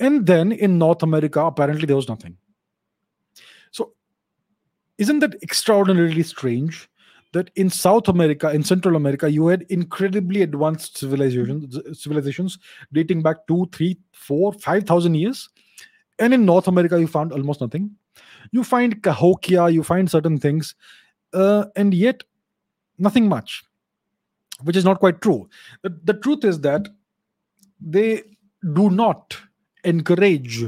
And 0.00 0.26
then 0.26 0.52
in 0.52 0.78
North 0.78 1.02
America, 1.02 1.40
apparently 1.40 1.86
there 1.86 1.96
was 1.96 2.08
nothing. 2.08 2.36
So, 3.70 3.92
isn't 4.96 5.20
that 5.20 5.42
extraordinarily 5.42 6.22
strange? 6.22 6.88
That 7.34 7.50
in 7.56 7.68
South 7.68 8.08
America, 8.08 8.50
in 8.50 8.64
Central 8.64 8.96
America, 8.96 9.30
you 9.30 9.48
had 9.48 9.66
incredibly 9.68 10.40
advanced 10.40 10.96
civilizations, 10.96 11.78
civilizations 11.92 12.58
dating 12.90 13.22
back 13.22 13.46
two, 13.46 13.68
three, 13.70 13.98
four, 14.12 14.54
five 14.54 14.84
thousand 14.84 15.14
years, 15.14 15.50
and 16.18 16.34
in 16.34 16.44
North 16.44 16.68
America, 16.68 16.98
you 16.98 17.06
found 17.06 17.32
almost 17.32 17.60
nothing 17.60 17.96
you 18.52 18.64
find 18.64 19.02
Cahokia, 19.02 19.68
you 19.68 19.82
find 19.82 20.10
certain 20.10 20.38
things, 20.38 20.74
uh, 21.32 21.66
and 21.76 21.94
yet 21.94 22.22
nothing 22.98 23.28
much, 23.28 23.64
which 24.62 24.76
is 24.76 24.84
not 24.84 24.98
quite 24.98 25.20
true. 25.20 25.48
The, 25.82 25.98
the 26.04 26.14
truth 26.14 26.44
is 26.44 26.60
that 26.60 26.88
they 27.80 28.22
do 28.74 28.90
not 28.90 29.36
encourage 29.84 30.64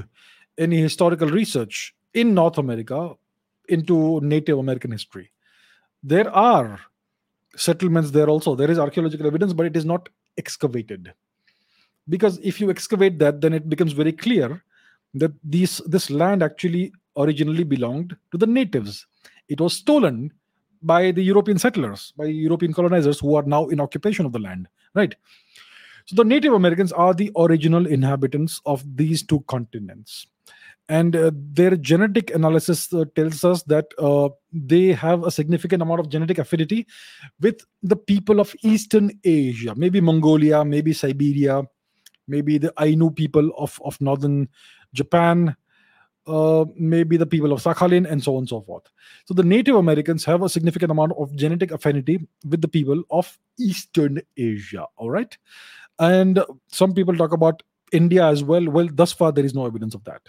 any 0.59 0.77
historical 0.77 1.29
research 1.29 1.95
in 2.15 2.35
North 2.35 2.59
America 2.59 3.15
into 3.69 4.21
Native 4.21 4.59
American 4.59 4.91
history. 4.93 5.33
There 6.03 6.31
are 6.31 6.81
settlements 7.57 8.11
there 8.11 8.29
also. 8.29 8.55
There 8.55 8.71
is 8.71 8.79
archaeological 8.79 9.27
evidence, 9.27 9.53
but 9.53 9.67
it 9.67 9.77
is 9.77 9.85
not 9.85 10.09
excavated. 10.37 11.13
Because 12.09 12.39
if 12.43 12.61
you 12.61 12.71
excavate 12.71 13.19
that, 13.19 13.41
then 13.41 13.53
it 13.53 13.69
becomes 13.69 13.93
very 13.93 14.13
clear 14.13 14.63
that 15.15 15.33
these 15.43 15.81
this 15.87 16.11
land 16.11 16.43
actually 16.43 16.93
originally 17.17 17.65
belonged 17.65 18.17
to 18.33 18.39
the 18.39 18.47
natives. 18.47 19.07
It 19.49 19.61
was 19.61 19.75
stolen 19.75 20.33
by 20.83 21.11
the 21.11 21.23
European 21.23 21.59
settlers, 21.59 22.13
by 22.17 22.27
European 22.27 22.73
colonizers 22.73 23.19
who 23.21 23.35
are 23.35 23.43
now 23.43 23.67
in 23.69 23.81
occupation 23.81 24.25
of 24.25 24.33
the 24.33 24.39
land, 24.39 24.69
right? 24.95 25.15
So 26.07 26.17
the 26.17 26.25
Native 26.25 26.55
Americans 26.55 26.93
are 26.93 27.15
the 27.15 27.31
original 27.37 27.87
inhabitants 27.87 28.61
of 28.65 28.85
these 28.97 29.23
two 29.23 29.41
continents. 29.41 30.27
And 30.89 31.15
uh, 31.15 31.31
their 31.33 31.77
genetic 31.77 32.35
analysis 32.35 32.93
uh, 32.93 33.05
tells 33.15 33.45
us 33.45 33.63
that 33.65 33.87
uh, 33.97 34.31
they 34.53 34.89
have 34.89 35.23
a 35.23 35.31
significant 35.31 35.83
amount 35.83 36.01
of 36.01 36.09
genetic 36.09 36.39
affinity 36.39 36.87
with 37.41 37.65
the 37.83 37.95
people 37.95 38.41
of 38.41 38.57
Eastern 38.63 39.13
Asia, 39.23 39.75
maybe 39.77 40.01
Mongolia, 40.01 40.65
maybe 40.65 40.93
Siberia, 40.93 41.63
maybe 42.27 42.59
the 42.59 42.73
Ainu 42.81 43.11
people 43.11 43.53
of, 43.57 43.81
of 43.85 44.01
northern 44.01 44.49
Japan, 44.93 45.57
uh, 46.27 46.65
maybe 46.77 47.17
the 47.17 47.27
people 47.27 47.53
of 47.53 47.63
Sakhalin, 47.63 48.11
and 48.11 48.23
so 48.23 48.37
on 48.37 48.41
and 48.41 48.49
so 48.49 48.61
forth. 48.61 48.85
So 49.27 49.35
the 49.35 49.43
Native 49.43 49.77
Americans 49.77 50.25
have 50.25 50.43
a 50.43 50.49
significant 50.49 50.91
amount 50.91 51.13
of 51.19 51.35
genetic 51.35 51.71
affinity 51.71 52.27
with 52.49 52.61
the 52.61 52.69
people 52.69 53.03
of 53.11 53.39
Eastern 53.59 54.21
Asia. 54.37 54.87
All 54.97 55.11
right. 55.11 55.37
And 55.99 56.43
some 56.69 56.95
people 56.95 57.17
talk 57.17 57.33
about 57.33 57.63
India 57.93 58.25
as 58.25 58.43
well. 58.43 58.65
Well, 58.69 58.89
thus 58.93 59.13
far, 59.13 59.33
there 59.33 59.45
is 59.45 59.55
no 59.55 59.67
evidence 59.67 59.95
of 59.95 60.05
that. 60.05 60.23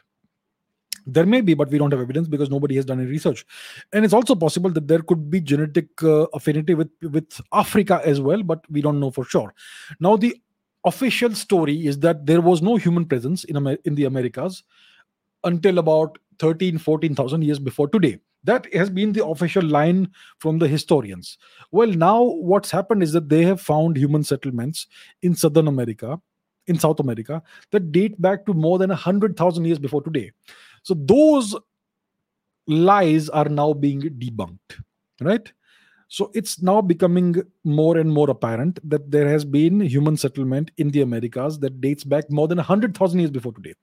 There 1.08 1.26
may 1.26 1.42
be, 1.42 1.56
but 1.56 1.70
we 1.72 1.78
don't 1.78 1.92
have 1.92 2.00
evidence 2.02 2.28
because 2.28 2.50
nobody 2.50 2.76
has 2.76 2.86
done 2.86 3.00
any 3.00 3.10
research. 3.10 3.46
And 3.92 4.06
it's 4.06 4.14
also 4.14 4.36
possible 4.36 4.70
that 4.72 4.88
there 4.88 5.02
could 5.02 5.32
be 5.32 5.42
genetic 5.42 5.88
uh, 6.04 6.28
affinity 6.34 6.76
with, 6.76 6.90
with 7.02 7.42
Africa 7.52 8.02
as 8.06 8.22
well, 8.22 8.44
but 8.44 8.64
we 8.70 8.82
don't 8.82 9.00
know 9.00 9.10
for 9.10 9.26
sure. 9.26 9.54
Now, 10.00 10.16
the 10.16 10.40
official 10.86 11.34
story 11.36 11.86
is 11.86 12.00
that 12.00 12.26
there 12.26 12.42
was 12.42 12.62
no 12.62 12.76
human 12.76 13.06
presence 13.06 13.44
in, 13.44 13.58
Amer- 13.58 13.78
in 13.86 13.96
the 13.96 14.06
Americas 14.06 14.64
until 15.44 15.78
about 15.80 16.18
13, 16.40 16.78
14,000 16.78 17.44
years 17.44 17.60
before 17.60 17.88
today. 17.88 18.20
That 18.44 18.74
has 18.74 18.90
been 18.90 19.14
the 19.14 19.26
official 19.26 19.64
line 19.64 20.10
from 20.40 20.58
the 20.58 20.68
historians. 20.68 21.38
Well, 21.72 21.90
now 21.90 22.24
what's 22.24 22.72
happened 22.72 23.04
is 23.04 23.12
that 23.12 23.30
they 23.30 23.44
have 23.44 23.62
found 23.62 23.98
human 23.98 24.24
settlements 24.24 24.88
in 25.22 25.36
Southern 25.36 25.68
America, 25.68 26.20
in 26.66 26.80
South 26.80 27.00
America, 27.00 27.44
that 27.72 27.92
date 27.92 28.20
back 28.20 28.46
to 28.48 28.54
more 28.54 28.80
than 28.80 28.90
100,000 28.90 29.66
years 29.66 29.78
before 29.78 30.02
today. 30.02 30.32
So 30.82 30.96
those 30.96 31.56
lies 32.68 33.30
are 33.30 33.46
now 33.50 33.74
being 33.74 34.02
debunked, 34.02 34.82
right? 35.22 35.52
So 36.12 36.30
it's 36.34 36.62
now 36.62 36.82
becoming 36.82 37.42
more 37.64 37.98
and 37.98 38.12
more 38.12 38.30
apparent 38.30 38.82
that 38.90 39.10
there 39.10 39.30
has 39.30 39.46
been 39.46 39.80
human 39.80 40.18
settlement 40.18 40.70
in 40.76 40.92
the 40.92 41.00
Americas 41.00 41.58
that 41.60 41.80
dates 41.80 42.04
back 42.04 42.30
more 42.30 42.50
than 42.50 42.58
100,000 42.58 43.18
years 43.18 43.32
before 43.32 43.54
today. 43.54 43.76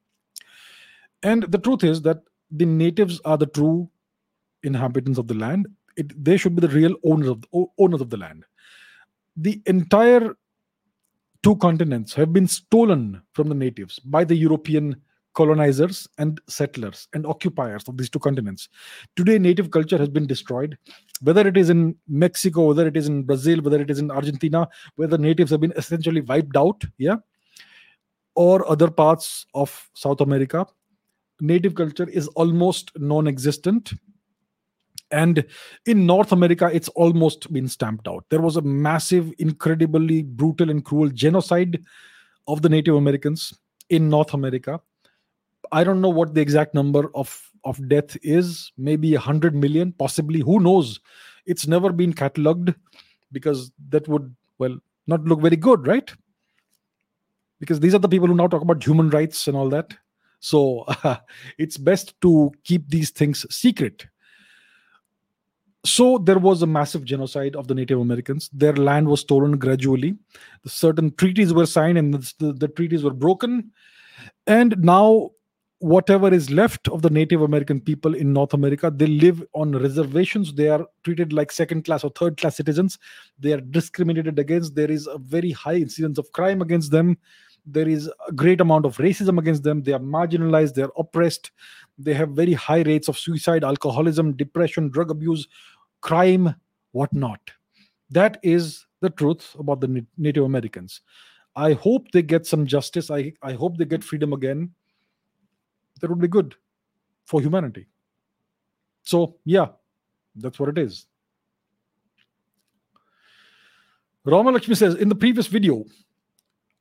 And 1.22 1.44
the 1.44 1.56
truth 1.56 1.84
is 1.84 2.02
that 2.02 2.18
the 2.50 2.66
natives 2.66 3.18
are 3.24 3.38
the 3.38 3.46
true 3.46 3.88
inhabitants 4.62 5.18
of 5.18 5.26
the 5.26 5.32
land. 5.32 5.68
It, 5.96 6.22
they 6.22 6.36
should 6.36 6.54
be 6.54 6.60
the 6.60 6.68
real 6.68 6.96
owners 7.02 7.30
of 7.30 7.40
the, 7.40 7.64
owners 7.78 8.02
of 8.02 8.10
the 8.10 8.18
land. 8.18 8.44
The 9.34 9.62
entire 9.64 10.36
two 11.42 11.56
continents 11.56 12.12
have 12.12 12.34
been 12.34 12.46
stolen 12.46 13.22
from 13.32 13.48
the 13.48 13.54
natives 13.54 14.00
by 14.00 14.24
the 14.24 14.36
European 14.36 15.00
colonizers 15.40 16.06
and 16.18 16.40
settlers 16.48 17.06
and 17.14 17.26
occupiers 17.26 17.88
of 17.88 17.96
these 17.96 18.10
two 18.10 18.18
continents. 18.18 18.68
Today, 19.16 19.38
native 19.38 19.70
culture 19.70 19.98
has 19.98 20.08
been 20.08 20.26
destroyed, 20.26 20.76
whether 21.22 21.46
it 21.46 21.56
is 21.56 21.70
in 21.70 21.96
Mexico, 22.08 22.66
whether 22.68 22.86
it 22.86 22.96
is 22.96 23.06
in 23.06 23.22
Brazil, 23.22 23.62
whether 23.62 23.80
it 23.80 23.90
is 23.90 24.00
in 24.00 24.10
Argentina, 24.10 24.68
where 24.96 25.08
the 25.08 25.18
natives 25.18 25.52
have 25.52 25.60
been 25.60 25.76
essentially 25.76 26.22
wiped 26.22 26.56
out, 26.56 26.84
yeah, 26.98 27.16
or 28.34 28.68
other 28.68 28.90
parts 28.90 29.46
of 29.54 29.88
South 29.94 30.20
America 30.20 30.66
native 31.40 31.74
culture 31.74 32.08
is 32.08 32.28
almost 32.28 32.92
non-existent. 32.96 33.92
And 35.10 35.46
in 35.86 36.04
north 36.04 36.32
america 36.32 36.70
it's 36.70 36.90
almost 36.90 37.50
been 37.50 37.66
stamped 37.66 38.06
out. 38.06 38.26
There 38.28 38.42
was 38.42 38.56
a 38.58 38.62
massive 38.62 39.32
incredibly 39.38 40.22
brutal 40.22 40.70
and 40.70 40.84
cruel 40.84 41.08
genocide 41.08 41.82
of 42.46 42.60
the 42.60 42.68
native 42.68 42.94
americans 42.94 43.54
in 43.88 44.10
north 44.10 44.34
america 44.34 44.80
i 45.72 45.84
don't 45.84 46.00
know 46.00 46.08
what 46.08 46.34
the 46.34 46.40
exact 46.40 46.74
number 46.74 47.10
of 47.14 47.50
of 47.64 47.88
death 47.88 48.16
is 48.22 48.72
maybe 48.76 49.12
100 49.12 49.54
million 49.54 49.92
possibly 49.92 50.40
who 50.40 50.60
knows 50.60 51.00
it's 51.46 51.66
never 51.66 51.92
been 51.92 52.12
catalogued 52.12 52.74
because 53.32 53.70
that 53.88 54.06
would 54.08 54.34
well 54.58 54.78
not 55.06 55.22
look 55.24 55.40
very 55.40 55.56
good 55.56 55.86
right 55.86 56.12
because 57.60 57.80
these 57.80 57.94
are 57.94 57.98
the 57.98 58.08
people 58.08 58.28
who 58.28 58.34
now 58.34 58.46
talk 58.46 58.62
about 58.62 58.84
human 58.84 59.10
rights 59.10 59.48
and 59.48 59.56
all 59.56 59.68
that 59.68 59.94
so 60.40 60.84
uh, 61.04 61.16
it's 61.58 61.76
best 61.76 62.20
to 62.22 62.52
keep 62.64 62.88
these 62.88 63.10
things 63.10 63.46
secret. 63.54 64.06
So 65.84 66.18
there 66.18 66.38
was 66.38 66.60
a 66.62 66.66
massive 66.66 67.04
genocide 67.04 67.56
of 67.56 67.68
the 67.68 67.74
Native 67.74 68.00
Americans. 68.00 68.50
Their 68.52 68.74
land 68.74 69.08
was 69.08 69.20
stolen 69.20 69.58
gradually. 69.58 70.16
Certain 70.66 71.14
treaties 71.14 71.54
were 71.54 71.66
signed 71.66 71.96
and 71.96 72.14
the, 72.14 72.52
the 72.52 72.68
treaties 72.68 73.04
were 73.04 73.14
broken. 73.14 73.70
And 74.46 74.76
now 74.82 75.30
whatever 75.80 76.32
is 76.32 76.50
left 76.50 76.88
of 76.88 77.02
the 77.02 77.10
Native 77.10 77.42
American 77.42 77.80
people 77.80 78.14
in 78.14 78.32
North 78.32 78.52
America, 78.52 78.92
they 78.94 79.06
live 79.06 79.44
on 79.54 79.72
reservations. 79.72 80.52
They 80.52 80.68
are 80.68 80.84
treated 81.04 81.32
like 81.32 81.52
second 81.52 81.84
class 81.84 82.02
or 82.04 82.10
third 82.10 82.36
class 82.36 82.56
citizens. 82.56 82.98
They 83.38 83.52
are 83.52 83.60
discriminated 83.60 84.38
against. 84.38 84.74
There 84.74 84.90
is 84.90 85.06
a 85.06 85.18
very 85.18 85.52
high 85.52 85.76
incidence 85.76 86.18
of 86.18 86.30
crime 86.32 86.62
against 86.62 86.90
them. 86.90 87.16
There 87.64 87.88
is 87.88 88.10
a 88.26 88.32
great 88.32 88.60
amount 88.60 88.86
of 88.86 88.96
racism 88.96 89.38
against 89.38 89.62
them. 89.62 89.82
They 89.82 89.92
are 89.92 90.00
marginalized. 90.00 90.74
They 90.74 90.82
are 90.82 90.92
oppressed. 90.96 91.52
They 91.98 92.14
have 92.14 92.30
very 92.30 92.54
high 92.54 92.82
rates 92.82 93.08
of 93.08 93.18
suicide 93.18 93.62
alcoholism 93.62 94.36
depression 94.36 94.88
drug 94.88 95.10
abuse 95.10 95.46
crime 96.00 96.54
whatnot. 96.92 97.40
That 98.10 98.38
is 98.42 98.86
the 99.00 99.10
truth 99.10 99.54
about 99.58 99.80
the 99.80 100.06
native 100.16 100.44
americans. 100.44 101.00
I 101.56 101.72
hope 101.72 102.10
they 102.12 102.22
get 102.22 102.46
some 102.46 102.66
justice. 102.66 103.10
I, 103.10 103.32
I 103.42 103.52
hope 103.52 103.76
they 103.76 103.84
get 103.84 104.04
freedom 104.04 104.32
again 104.32 104.70
that 106.00 106.08
would 106.08 106.20
be 106.20 106.28
good 106.28 106.54
for 107.24 107.40
humanity 107.40 107.86
so 109.02 109.36
yeah 109.44 109.68
that's 110.36 110.58
what 110.58 110.68
it 110.68 110.78
is 110.78 111.06
Rama 114.24 114.50
Lakshmi 114.50 114.74
says 114.74 114.94
in 114.96 115.08
the 115.08 115.14
previous 115.14 115.46
video, 115.46 115.86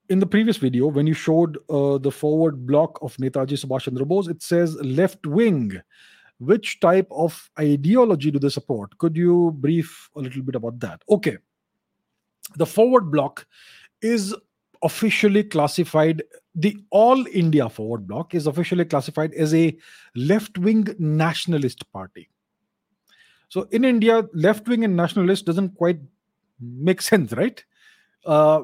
in 0.09 0.19
the 0.19 0.25
previous 0.25 0.57
video, 0.57 0.87
when 0.87 1.07
you 1.07 1.13
showed 1.13 1.57
uh, 1.69 1.97
the 1.97 2.11
forward 2.11 2.65
bloc 2.65 2.99
of 3.01 3.15
Netaji 3.17 3.63
Subhash 3.63 3.83
Chandra 3.83 4.05
Bose, 4.05 4.27
it 4.27 4.41
says 4.41 4.75
left 4.81 5.25
wing. 5.25 5.79
Which 6.39 6.81
type 6.81 7.07
of 7.09 7.49
ideology 7.57 8.31
do 8.31 8.37
they 8.37 8.49
support? 8.49 8.97
Could 8.97 9.15
you 9.15 9.51
brief 9.51 10.09
a 10.15 10.19
little 10.19 10.43
bit 10.43 10.55
about 10.55 10.79
that? 10.81 11.01
Okay. 11.09 11.37
The 12.57 12.65
forward 12.65 13.11
bloc 13.11 13.47
is 14.01 14.35
officially 14.83 15.43
classified, 15.43 16.23
the 16.57 16.77
All 16.89 17.25
India 17.27 17.69
Forward 17.69 18.07
Bloc 18.07 18.35
is 18.35 18.47
officially 18.47 18.83
classified 18.83 19.33
as 19.33 19.53
a 19.53 19.77
left 20.15 20.57
wing 20.57 20.87
nationalist 20.99 21.89
party. 21.93 22.29
So 23.49 23.67
in 23.71 23.85
India, 23.85 24.27
left 24.33 24.67
wing 24.67 24.83
and 24.83 24.97
nationalist 24.97 25.45
doesn't 25.45 25.75
quite 25.75 25.99
make 26.59 27.01
sense, 27.01 27.31
right? 27.31 27.63
Uh, 28.25 28.63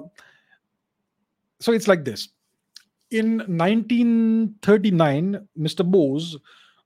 so 1.60 1.72
it's 1.72 1.88
like 1.88 2.04
this 2.04 2.28
in 3.14 3.38
1939 3.38 5.48
mr 5.58 5.90
bose 5.90 6.36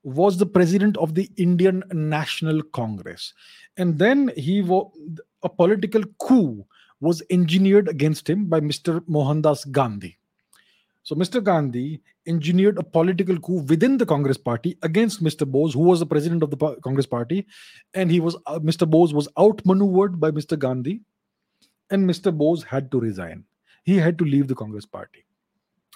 was 0.04 0.38
the 0.38 0.46
president 0.46 0.96
of 0.98 1.16
the 1.16 1.28
indian 1.38 1.84
national 1.92 2.62
congress 2.80 3.34
and 3.78 3.98
then 3.98 4.32
he 4.36 4.60
a 5.44 5.50
political 5.50 6.04
coup 6.20 6.66
was 7.00 7.24
engineered 7.30 7.88
against 7.88 8.30
him 8.30 8.46
by 8.46 8.60
mr 8.60 9.02
mohandas 9.08 9.64
gandhi 9.66 10.17
so 11.10 11.18
mr 11.22 11.42
gandhi 11.50 12.02
engineered 12.34 12.80
a 12.84 12.86
political 12.98 13.38
coup 13.48 13.60
within 13.74 13.98
the 13.98 14.10
congress 14.14 14.40
party 14.50 14.78
against 14.90 15.24
mr 15.28 15.50
bose 15.58 15.78
who 15.80 15.86
was 15.90 16.02
the 16.06 16.12
president 16.14 16.48
of 16.48 16.56
the 16.56 16.72
congress 16.88 17.10
party 17.18 17.46
and 17.94 18.16
he 18.16 18.20
was 18.20 18.40
uh, 18.46 18.60
mr 18.72 18.90
bose 18.96 19.14
was 19.20 19.30
outmaneuvered 19.46 20.20
by 20.26 20.32
mr 20.40 20.60
gandhi 20.66 20.96
and 21.92 22.10
mr 22.10 22.36
bose 22.44 22.64
had 22.74 22.92
to 22.96 23.00
resign 23.10 23.46
he 23.88 23.98
had 23.98 24.18
to 24.20 24.26
leave 24.26 24.50
the 24.50 24.62
Congress 24.62 24.86
party 24.86 25.24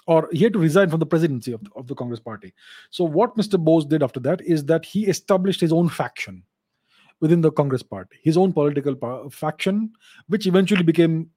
or 0.06 0.28
he 0.32 0.42
had 0.44 0.54
to 0.54 0.58
resign 0.58 0.88
from 0.88 0.98
the 0.98 1.06
presidency 1.06 1.52
of 1.52 1.62
the, 1.62 1.70
of 1.76 1.86
the 1.86 1.94
Congress 1.94 2.20
party. 2.20 2.54
So, 2.90 3.04
what 3.04 3.36
Mr. 3.36 3.62
Bose 3.62 3.84
did 3.84 4.02
after 4.02 4.18
that 4.20 4.40
is 4.40 4.64
that 4.64 4.84
he 4.84 5.06
established 5.06 5.60
his 5.60 5.72
own 5.72 5.88
faction 5.88 6.42
within 7.20 7.42
the 7.42 7.52
Congress 7.52 7.82
party, 7.82 8.16
his 8.24 8.36
own 8.36 8.52
political 8.52 8.96
pa- 8.96 9.28
faction, 9.28 9.92
which 10.26 10.46
eventually 10.46 10.82
became 10.82 11.30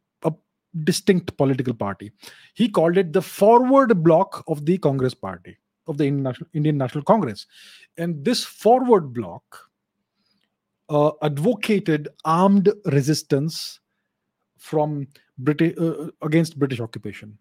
distinct 0.83 1.37
political 1.37 1.73
party. 1.73 2.11
He 2.53 2.69
called 2.69 2.97
it 2.97 3.13
the 3.13 3.21
forward 3.21 4.03
bloc 4.03 4.43
of 4.47 4.65
the 4.65 4.77
Congress 4.77 5.13
party, 5.13 5.57
of 5.87 5.97
the 5.97 6.05
Indian 6.05 6.77
National, 6.77 7.03
Congress. 7.03 7.45
And 7.97 8.23
this 8.25 8.43
forward 8.43 9.13
bloc 9.13 9.43
uh, 10.89 11.11
advocated 11.21 12.09
armed 12.25 12.71
resistance 12.85 13.79
from 14.57 15.07
British 15.37 15.77
uh, 15.77 16.09
against 16.21 16.59
British 16.59 16.79
occupation. 16.79 17.37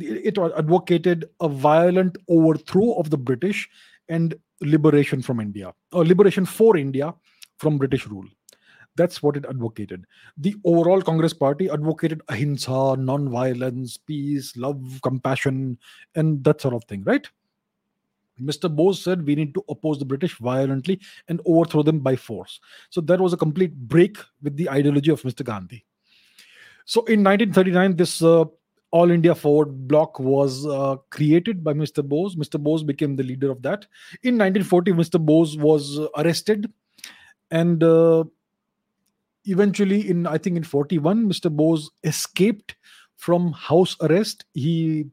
it 0.00 0.38
advocated 0.38 1.28
a 1.40 1.48
violent 1.48 2.18
overthrow 2.28 2.94
of 2.94 3.10
the 3.10 3.16
British 3.16 3.68
and 4.08 4.34
liberation 4.60 5.22
from 5.22 5.40
India, 5.40 5.72
or 5.92 6.04
liberation 6.04 6.44
for 6.44 6.76
India 6.76 7.14
from 7.56 7.78
British 7.78 8.06
rule. 8.06 8.26
That's 8.96 9.22
what 9.22 9.36
it 9.36 9.44
advocated. 9.48 10.06
The 10.38 10.54
overall 10.64 11.02
Congress 11.02 11.32
party 11.32 11.68
advocated 11.68 12.22
ahimsa, 12.28 12.96
non-violence, 12.96 13.96
peace, 13.96 14.56
love, 14.56 15.00
compassion, 15.02 15.78
and 16.14 16.42
that 16.44 16.60
sort 16.60 16.74
of 16.74 16.84
thing, 16.84 17.02
right? 17.04 17.26
Mr. 18.40 18.74
Bose 18.74 19.02
said 19.02 19.26
we 19.26 19.34
need 19.34 19.54
to 19.54 19.64
oppose 19.68 19.98
the 19.98 20.04
British 20.04 20.38
violently 20.38 21.00
and 21.28 21.40
overthrow 21.46 21.82
them 21.82 22.00
by 22.00 22.16
force. 22.16 22.60
So 22.90 23.00
that 23.02 23.20
was 23.20 23.32
a 23.32 23.36
complete 23.36 23.74
break 23.74 24.18
with 24.42 24.56
the 24.56 24.68
ideology 24.70 25.10
of 25.10 25.22
Mr. 25.22 25.44
Gandhi. 25.44 25.84
So 26.84 27.00
in 27.00 27.22
1939, 27.24 27.96
this 27.96 28.22
uh, 28.22 28.44
All 28.90 29.10
India 29.10 29.34
Forward 29.34 29.88
Bloc 29.88 30.18
was 30.18 30.66
uh, 30.66 30.96
created 31.10 31.64
by 31.64 31.72
Mr. 31.72 32.06
Bose. 32.06 32.36
Mr. 32.36 32.62
Bose 32.62 32.82
became 32.82 33.16
the 33.16 33.22
leader 33.22 33.50
of 33.50 33.62
that. 33.62 33.86
In 34.22 34.34
1940, 34.34 34.92
Mr. 34.92 35.24
Bose 35.24 35.56
was 35.56 35.98
arrested 36.16 36.70
and 37.50 37.82
uh, 37.82 38.24
eventually 39.44 40.08
in 40.08 40.26
i 40.26 40.38
think 40.38 40.56
in 40.56 40.64
41 40.64 41.28
mr 41.28 41.54
bose 41.54 41.90
escaped 42.02 42.76
from 43.16 43.52
house 43.52 43.96
arrest. 44.00 44.44
He 44.52 45.06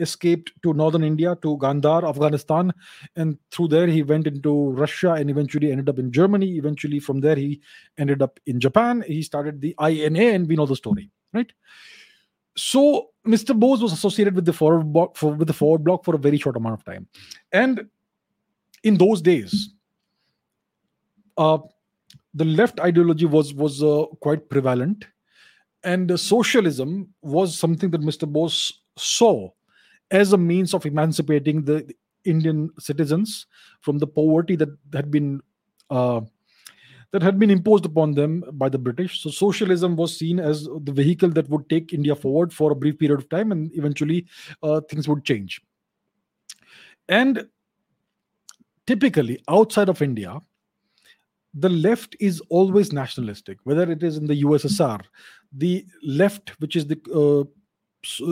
escaped 0.00 0.52
to 0.62 0.72
northern 0.74 1.04
india 1.04 1.36
to 1.42 1.56
gandhar 1.58 2.08
afghanistan 2.08 2.72
and 3.16 3.36
through 3.50 3.68
there 3.68 3.86
he 3.86 4.02
went 4.02 4.26
into 4.26 4.70
russia 4.70 5.12
and 5.12 5.30
eventually 5.30 5.70
ended 5.72 5.88
up 5.88 5.98
in 5.98 6.12
germany. 6.12 6.56
Eventually 6.56 7.00
from 7.00 7.20
there 7.20 7.36
he 7.36 7.60
ended 7.98 8.22
up 8.22 8.40
in 8.46 8.60
japan. 8.60 9.04
He 9.06 9.22
started 9.22 9.60
the 9.60 9.74
ina 9.82 10.24
and 10.34 10.48
we 10.48 10.56
know 10.56 10.66
the 10.66 10.76
story 10.76 11.10
right? 11.32 11.52
So 12.56 13.10
mr 13.26 13.58
bose 13.58 13.82
was 13.82 13.92
associated 13.92 14.34
with 14.34 14.44
the 14.44 14.52
forward 14.52 14.92
bloc 14.92 15.16
for, 15.16 15.32
with 15.34 15.48
the 15.48 15.54
forward 15.54 15.84
bloc 15.84 16.04
for 16.04 16.14
a 16.14 16.18
very 16.18 16.38
short 16.38 16.56
amount 16.56 16.74
of 16.74 16.84
time. 16.84 17.06
And 17.52 17.86
in 18.82 18.98
those 18.98 19.20
days 19.20 19.70
uh, 21.36 21.58
the 22.38 22.44
left 22.44 22.80
ideology 22.80 23.26
was 23.26 23.52
was 23.52 23.82
uh, 23.82 24.04
quite 24.20 24.48
prevalent, 24.48 25.06
and 25.82 26.12
uh, 26.12 26.16
socialism 26.16 27.12
was 27.22 27.58
something 27.58 27.90
that 27.90 28.00
Mr. 28.00 28.26
Bose 28.26 28.82
saw 28.96 29.50
as 30.10 30.32
a 30.32 30.38
means 30.38 30.72
of 30.72 30.86
emancipating 30.86 31.64
the 31.64 31.92
Indian 32.24 32.70
citizens 32.78 33.46
from 33.80 33.98
the 33.98 34.06
poverty 34.06 34.56
that 34.56 34.68
had 34.92 35.10
been 35.10 35.40
uh, 35.90 36.20
that 37.12 37.22
had 37.22 37.38
been 37.38 37.50
imposed 37.50 37.86
upon 37.86 38.14
them 38.14 38.44
by 38.52 38.68
the 38.68 38.78
British. 38.78 39.22
So 39.22 39.30
socialism 39.30 39.96
was 39.96 40.16
seen 40.16 40.38
as 40.38 40.64
the 40.64 40.92
vehicle 40.92 41.30
that 41.30 41.48
would 41.48 41.68
take 41.68 41.92
India 41.92 42.14
forward 42.14 42.52
for 42.52 42.70
a 42.70 42.76
brief 42.76 42.98
period 42.98 43.18
of 43.18 43.28
time, 43.28 43.50
and 43.50 43.70
eventually 43.74 44.26
uh, 44.62 44.80
things 44.82 45.08
would 45.08 45.24
change. 45.24 45.60
And 47.08 47.48
typically, 48.86 49.42
outside 49.48 49.88
of 49.88 50.02
India, 50.02 50.40
the 51.54 51.68
left 51.68 52.16
is 52.20 52.40
always 52.48 52.92
nationalistic, 52.92 53.58
whether 53.64 53.90
it 53.90 54.02
is 54.02 54.16
in 54.16 54.26
the 54.26 54.42
USSR, 54.42 55.00
the 55.52 55.84
left, 56.02 56.50
which 56.60 56.76
is 56.76 56.86
the 56.86 56.98
uh, 57.14 57.44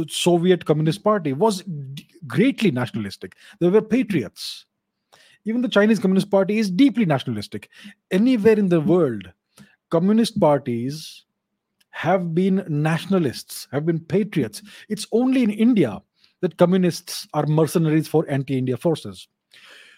Soviet 0.08 0.64
Communist 0.64 1.02
Party, 1.02 1.32
was 1.32 1.62
d- 1.62 2.06
greatly 2.26 2.70
nationalistic. 2.70 3.34
They 3.60 3.68
were 3.68 3.82
patriots. 3.82 4.66
Even 5.44 5.62
the 5.62 5.68
Chinese 5.68 5.98
Communist 5.98 6.30
Party 6.30 6.58
is 6.58 6.70
deeply 6.70 7.06
nationalistic. 7.06 7.70
Anywhere 8.10 8.58
in 8.58 8.68
the 8.68 8.80
world, 8.80 9.30
communist 9.90 10.38
parties 10.40 11.24
have 11.90 12.34
been 12.34 12.64
nationalists, 12.68 13.66
have 13.72 13.86
been 13.86 14.00
patriots. 14.00 14.60
It's 14.88 15.06
only 15.12 15.42
in 15.42 15.50
India 15.50 16.02
that 16.42 16.58
communists 16.58 17.26
are 17.32 17.46
mercenaries 17.46 18.08
for 18.08 18.28
anti 18.28 18.58
India 18.58 18.76
forces. 18.76 19.28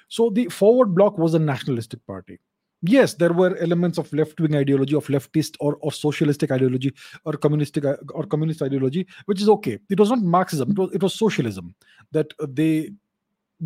So 0.08 0.30
the 0.30 0.48
Forward 0.48 0.94
Bloc 0.94 1.18
was 1.18 1.34
a 1.34 1.38
nationalistic 1.38 2.06
party 2.06 2.38
yes 2.82 3.14
there 3.14 3.32
were 3.32 3.56
elements 3.56 3.98
of 3.98 4.12
left 4.12 4.40
wing 4.40 4.54
ideology 4.54 4.94
of 4.94 5.06
leftist 5.06 5.56
or, 5.60 5.76
or 5.80 5.92
socialistic 5.92 6.50
ideology 6.50 6.92
or 7.24 7.32
communistic 7.32 7.84
or 7.84 8.24
communist 8.24 8.62
ideology 8.62 9.06
which 9.26 9.40
is 9.40 9.48
okay. 9.48 9.78
It 9.90 9.98
was 9.98 10.10
not 10.10 10.22
marxism. 10.22 10.70
It 10.70 10.78
was, 10.78 10.94
it 10.94 11.02
was 11.02 11.14
socialism 11.14 11.74
that 12.12 12.32
they 12.48 12.90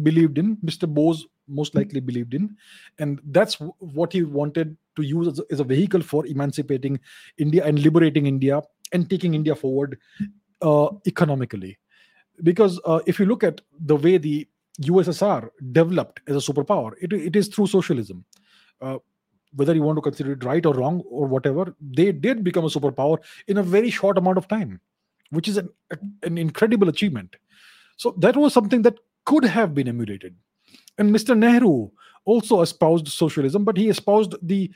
believed 0.02 0.38
in 0.38 0.56
mr 0.58 0.88
bose 0.92 1.26
most 1.48 1.74
likely 1.74 2.00
believed 2.00 2.34
in. 2.34 2.56
And 2.98 3.20
that's 3.26 3.54
what 3.78 4.12
he 4.12 4.22
wanted 4.22 4.76
to 4.96 5.02
use 5.02 5.28
as 5.28 5.38
a, 5.38 5.44
as 5.50 5.60
a 5.60 5.64
vehicle 5.64 6.02
for 6.02 6.26
emancipating 6.26 7.00
india 7.38 7.64
and 7.64 7.78
liberating 7.78 8.26
india 8.26 8.62
and 8.92 9.08
taking 9.08 9.34
india 9.34 9.54
forward 9.54 9.98
uh, 10.62 10.88
economically. 11.06 11.78
Because 12.42 12.80
uh, 12.84 13.00
if 13.06 13.18
you 13.18 13.26
look 13.26 13.44
at 13.44 13.60
the 13.80 13.96
way 13.96 14.18
the 14.18 14.46
ussr 14.82 15.50
developed 15.72 16.20
as 16.26 16.36
a 16.36 16.52
superpower 16.52 16.92
it, 17.00 17.12
it 17.12 17.36
is 17.36 17.48
through 17.48 17.66
socialism 17.66 18.24
uh, 18.82 18.98
whether 19.54 19.74
you 19.74 19.82
want 19.82 19.96
to 19.96 20.02
consider 20.02 20.32
it 20.32 20.44
right 20.44 20.64
or 20.64 20.74
wrong 20.74 21.02
or 21.08 21.26
whatever, 21.26 21.74
they 21.80 22.12
did 22.12 22.42
become 22.42 22.64
a 22.64 22.68
superpower 22.68 23.18
in 23.48 23.58
a 23.58 23.62
very 23.62 23.90
short 23.90 24.18
amount 24.18 24.38
of 24.38 24.48
time, 24.48 24.80
which 25.30 25.48
is 25.48 25.56
an, 25.56 25.68
an 26.22 26.38
incredible 26.38 26.88
achievement. 26.88 27.36
So 27.96 28.14
that 28.18 28.36
was 28.36 28.52
something 28.52 28.82
that 28.82 28.98
could 29.24 29.44
have 29.44 29.74
been 29.74 29.88
emulated. 29.88 30.34
And 30.98 31.14
Mr. 31.14 31.36
Nehru 31.36 31.90
also 32.24 32.62
espoused 32.62 33.08
socialism, 33.08 33.64
but 33.64 33.76
he 33.76 33.88
espoused 33.88 34.34
the 34.42 34.70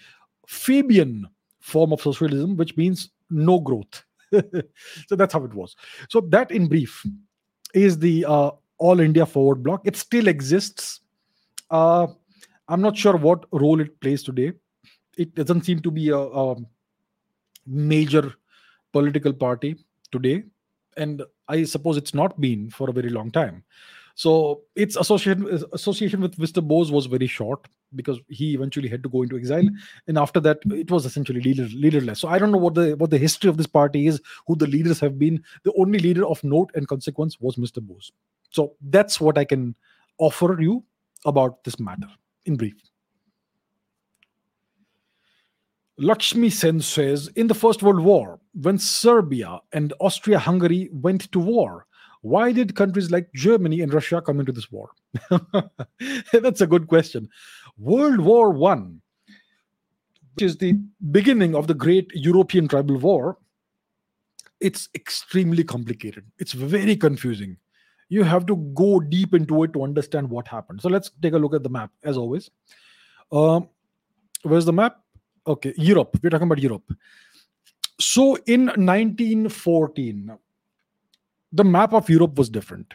Fabian 0.46 1.26
form 1.60 1.92
of 1.92 2.00
socialism, 2.00 2.56
which 2.56 2.76
means 2.76 3.10
no 3.30 3.58
growth. 3.58 4.04
so 4.32 5.16
that's 5.16 5.32
how 5.32 5.44
it 5.44 5.54
was. 5.54 5.76
So 6.08 6.20
that, 6.20 6.50
in 6.50 6.68
brief, 6.68 7.04
is 7.74 7.98
the 7.98 8.24
uh, 8.24 8.50
All 8.78 9.00
India 9.00 9.26
Forward 9.26 9.62
Bloc. 9.62 9.86
It 9.86 9.96
still 9.96 10.28
exists. 10.28 11.00
Uh, 11.70 12.08
I'm 12.68 12.80
not 12.80 12.96
sure 12.96 13.16
what 13.16 13.46
role 13.52 13.80
it 13.80 14.00
plays 14.00 14.22
today. 14.22 14.52
It 15.16 15.34
doesn't 15.34 15.64
seem 15.64 15.80
to 15.80 15.90
be 15.90 16.10
a, 16.10 16.18
a 16.18 16.56
major 17.66 18.34
political 18.92 19.32
party 19.32 19.76
today, 20.10 20.44
and 20.96 21.22
I 21.48 21.64
suppose 21.64 21.96
it's 21.96 22.14
not 22.14 22.40
been 22.40 22.70
for 22.70 22.90
a 22.90 22.92
very 22.92 23.08
long 23.08 23.30
time. 23.30 23.64
So 24.14 24.62
its 24.74 24.96
association 24.96 25.64
association 25.72 26.22
with 26.22 26.36
Mr. 26.36 26.66
Bose 26.66 26.90
was 26.90 27.04
very 27.06 27.26
short 27.26 27.68
because 27.94 28.18
he 28.28 28.54
eventually 28.54 28.88
had 28.88 29.02
to 29.02 29.08
go 29.10 29.22
into 29.22 29.36
exile, 29.36 29.68
and 30.08 30.18
after 30.18 30.40
that, 30.40 30.58
it 30.70 30.90
was 30.90 31.04
essentially 31.04 31.40
leader, 31.40 31.68
leaderless. 31.74 32.20
So 32.20 32.28
I 32.28 32.38
don't 32.38 32.50
know 32.50 32.58
what 32.58 32.74
the 32.74 32.96
what 32.96 33.10
the 33.10 33.18
history 33.18 33.50
of 33.50 33.58
this 33.58 33.66
party 33.66 34.06
is, 34.06 34.20
who 34.46 34.56
the 34.56 34.66
leaders 34.66 35.00
have 35.00 35.18
been. 35.18 35.42
The 35.64 35.72
only 35.78 35.98
leader 35.98 36.26
of 36.26 36.42
note 36.42 36.70
and 36.74 36.88
consequence 36.88 37.38
was 37.40 37.56
Mr. 37.56 37.80
Bose. 37.80 38.10
So 38.50 38.74
that's 38.80 39.20
what 39.20 39.36
I 39.36 39.44
can 39.44 39.74
offer 40.18 40.56
you 40.60 40.82
about 41.26 41.62
this 41.64 41.78
matter 41.78 42.08
in 42.46 42.56
brief. 42.56 42.76
Lakshmi 45.98 46.50
Sen 46.50 46.80
says 46.80 47.28
In 47.36 47.46
the 47.46 47.54
First 47.54 47.82
World 47.82 48.00
War, 48.00 48.38
when 48.54 48.78
Serbia 48.78 49.60
and 49.72 49.92
Austria 50.00 50.38
Hungary 50.38 50.90
went 50.92 51.30
to 51.32 51.38
war, 51.38 51.86
why 52.20 52.52
did 52.52 52.76
countries 52.76 53.10
like 53.10 53.32
Germany 53.34 53.80
and 53.80 53.94
Russia 53.94 54.20
come 54.20 54.40
into 54.40 54.52
this 54.52 54.70
war? 54.70 54.90
That's 56.32 56.60
a 56.60 56.66
good 56.66 56.88
question. 56.88 57.28
World 57.78 58.20
War 58.20 58.50
One, 58.50 59.00
which 60.34 60.42
is 60.42 60.56
the 60.58 60.78
beginning 61.10 61.54
of 61.54 61.66
the 61.66 61.74
great 61.74 62.10
European 62.14 62.68
tribal 62.68 62.98
war, 62.98 63.38
it's 64.60 64.88
extremely 64.94 65.64
complicated. 65.64 66.26
It's 66.38 66.52
very 66.52 66.96
confusing 66.96 67.56
you 68.08 68.22
have 68.22 68.46
to 68.46 68.56
go 68.74 69.00
deep 69.00 69.34
into 69.34 69.62
it 69.64 69.72
to 69.72 69.82
understand 69.82 70.30
what 70.30 70.46
happened. 70.48 70.80
So 70.80 70.88
let's 70.88 71.10
take 71.20 71.32
a 71.32 71.38
look 71.38 71.54
at 71.54 71.62
the 71.62 71.68
map 71.68 71.90
as 72.04 72.16
always. 72.16 72.50
Um, 73.32 73.68
where's 74.42 74.64
the 74.64 74.72
map? 74.72 75.00
Okay, 75.46 75.74
Europe. 75.76 76.18
We're 76.22 76.30
talking 76.30 76.46
about 76.46 76.58
Europe. 76.58 76.92
So 78.00 78.36
in 78.46 78.66
1914, 78.66 80.36
the 81.52 81.64
map 81.64 81.92
of 81.92 82.08
Europe 82.10 82.36
was 82.36 82.48
different. 82.48 82.92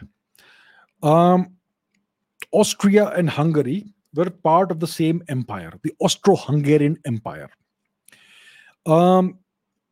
Um, 1.02 1.58
Austria 2.52 3.08
and 3.10 3.30
Hungary 3.30 3.94
were 4.14 4.30
part 4.30 4.72
of 4.72 4.80
the 4.80 4.88
same 4.88 5.24
empire, 5.30 5.72
the 5.84 5.94
Austro-Hungarian 6.00 6.98
Empire. 7.06 7.50
Um, 8.86 9.40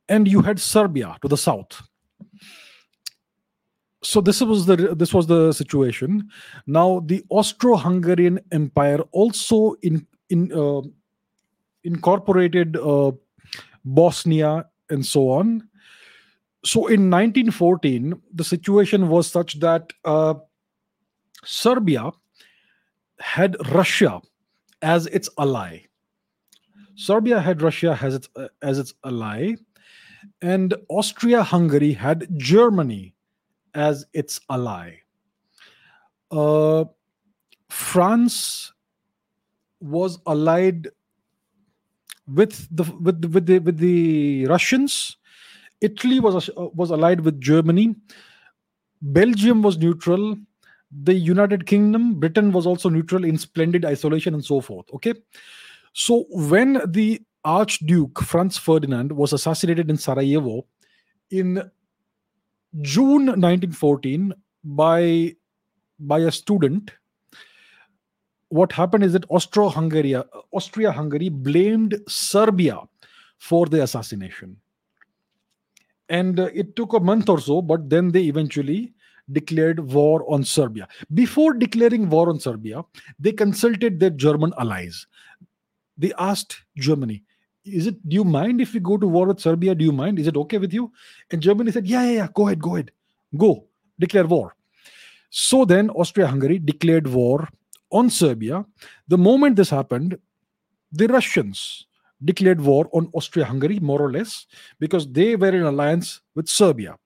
and 0.08 0.28
you 0.28 0.42
had 0.42 0.60
Serbia 0.60 1.18
to 1.22 1.28
the 1.28 1.38
south 1.38 1.82
so 4.02 4.22
this 4.22 4.42
was 4.42 4.66
the 4.66 4.96
this 4.96 5.14
was 5.14 5.28
the 5.28 5.52
situation. 5.52 6.30
Now 6.66 7.02
the 7.06 7.24
austro-hungarian 7.30 8.40
empire 8.52 9.00
also 9.12 9.76
in 9.82 10.08
in 10.30 10.52
uh, 10.54 10.82
incorporated 11.84 12.78
uh, 12.78 13.12
bosnia 13.84 14.66
and 14.90 15.06
so 15.06 15.30
on. 15.30 15.68
So 16.64 16.88
in 16.88 17.10
1914 17.10 18.22
the 18.34 18.44
situation 18.44 19.10
was 19.10 19.28
such 19.28 19.60
that 19.60 19.92
uh, 20.06 20.36
serbia 21.44 22.12
had 23.20 23.56
russia 23.72 24.22
as 24.82 25.08
its 25.08 25.30
ally. 25.38 25.80
Serbia 26.96 27.40
had 27.40 27.62
russia 27.62 27.98
as 28.02 28.16
its 28.16 28.30
as 28.62 28.80
its 28.80 28.94
ally 29.04 29.56
and 30.42 30.74
austria 30.90 31.44
hungary 31.44 31.94
had 31.94 32.28
germany 32.38 33.14
as 33.74 34.06
its 34.14 34.40
ally. 34.50 34.96
Uh, 36.32 36.86
France 37.70 38.74
was 39.80 40.20
allied 40.28 40.90
with 42.28 42.68
the 42.76 42.84
with 43.02 43.22
the, 43.22 43.28
with 43.28 43.46
the 43.46 43.60
with 43.60 43.78
the 43.78 44.46
Russians. 44.48 45.18
Italy 45.82 46.20
was 46.20 46.50
uh, 46.50 46.70
was 46.74 46.92
allied 46.92 47.22
with 47.22 47.40
Germany. 47.40 47.96
Belgium 49.02 49.62
was 49.62 49.78
neutral. 49.78 50.38
The 51.04 51.14
United 51.14 51.68
Kingdom, 51.68 52.20
Britain 52.20 52.52
was 52.52 52.66
also 52.66 52.90
neutral 52.90 53.24
in 53.24 53.38
splendid 53.38 53.86
isolation 53.86 54.34
and 54.34 54.44
so 54.44 54.60
forth. 54.60 54.88
Okay, 54.94 55.14
so 55.94 56.26
when 56.32 56.82
the 56.88 57.22
Archduke 57.46 58.20
Franz 58.22 58.58
Ferdinand 58.58 59.12
was 59.12 59.32
assassinated 59.32 59.90
in 59.90 59.98
Sarajevo 59.98 60.66
in 61.32 61.70
June 62.82 63.26
1914 63.26 64.34
by 64.64 65.36
by 66.00 66.20
a 66.20 66.32
student 66.32 66.92
what 68.50 68.72
happened 68.72 69.04
is 69.04 69.14
that 69.14 69.26
Austro-Hungary, 69.30 70.16
Austria-Hungary 70.52 71.30
blamed 71.30 71.96
Serbia 72.08 72.82
for 73.38 73.68
the 73.68 73.84
assassination. 73.84 74.58
And 76.10 76.40
uh, 76.40 76.50
it 76.54 76.76
took 76.76 76.94
a 76.94 77.00
month 77.00 77.30
or 77.30 77.40
so, 77.40 77.62
but 77.62 77.90
then 77.90 78.12
they 78.12 78.24
eventually 78.24 78.94
declared 79.32 79.80
war 79.80 80.26
on 80.32 80.44
Serbia. 80.44 80.88
Before 81.14 81.54
declaring 81.54 82.10
war 82.10 82.30
on 82.30 82.40
Serbia, 82.40 82.84
they 83.20 83.32
consulted 83.32 84.00
their 84.00 84.10
German 84.10 84.52
allies. 84.58 85.06
They 85.98 86.12
asked 86.18 86.64
Germany, 86.78 87.24
is 87.74 87.88
it 87.88 88.08
do 88.08 88.16
you 88.16 88.24
mind 88.24 88.62
if 88.62 88.74
we 88.74 88.80
go 88.80 88.98
to 88.98 89.08
war 89.08 89.28
with 89.28 89.40
Serbia? 89.40 89.76
Do 89.76 89.86
you 89.86 89.92
mind? 89.92 90.20
Is 90.20 90.28
it 90.28 90.38
okay 90.38 90.58
with 90.58 90.74
you? 90.74 90.92
And 91.32 91.42
Germany 91.42 91.72
said, 91.72 91.88
Yeah, 91.88 92.04
yeah, 92.04 92.12
yeah, 92.12 92.28
go 92.34 92.48
ahead, 92.48 92.62
go 92.62 92.76
ahead. 92.76 92.92
Go, 93.36 93.66
declare 94.00 94.26
war. 94.26 94.56
So 95.30 95.66
then 95.66 95.90
Austria-Hungary 95.92 96.60
declared 96.60 97.08
war 97.08 97.48
on 97.92 98.10
Serbia. 98.10 98.66
The 99.08 99.18
moment 99.18 99.56
this 99.56 99.70
happened, 99.70 100.18
the 100.92 101.08
Russians 101.08 101.86
declared 102.24 102.60
war 102.62 102.90
on 102.94 103.10
Austria 103.14 103.46
Hungary, 103.46 103.80
more 103.80 104.02
or 104.02 104.12
less, 104.12 104.46
because 104.80 105.10
they 105.12 105.36
were 105.36 105.56
in 105.56 105.64
alliance 105.64 106.22
with 106.36 106.50
Serbia. 106.50 106.98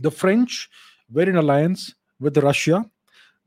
The 0.00 0.10
French 0.10 0.68
were 1.10 1.28
in 1.28 1.36
alliance 1.36 1.94
with 2.18 2.36
Russia. 2.38 2.84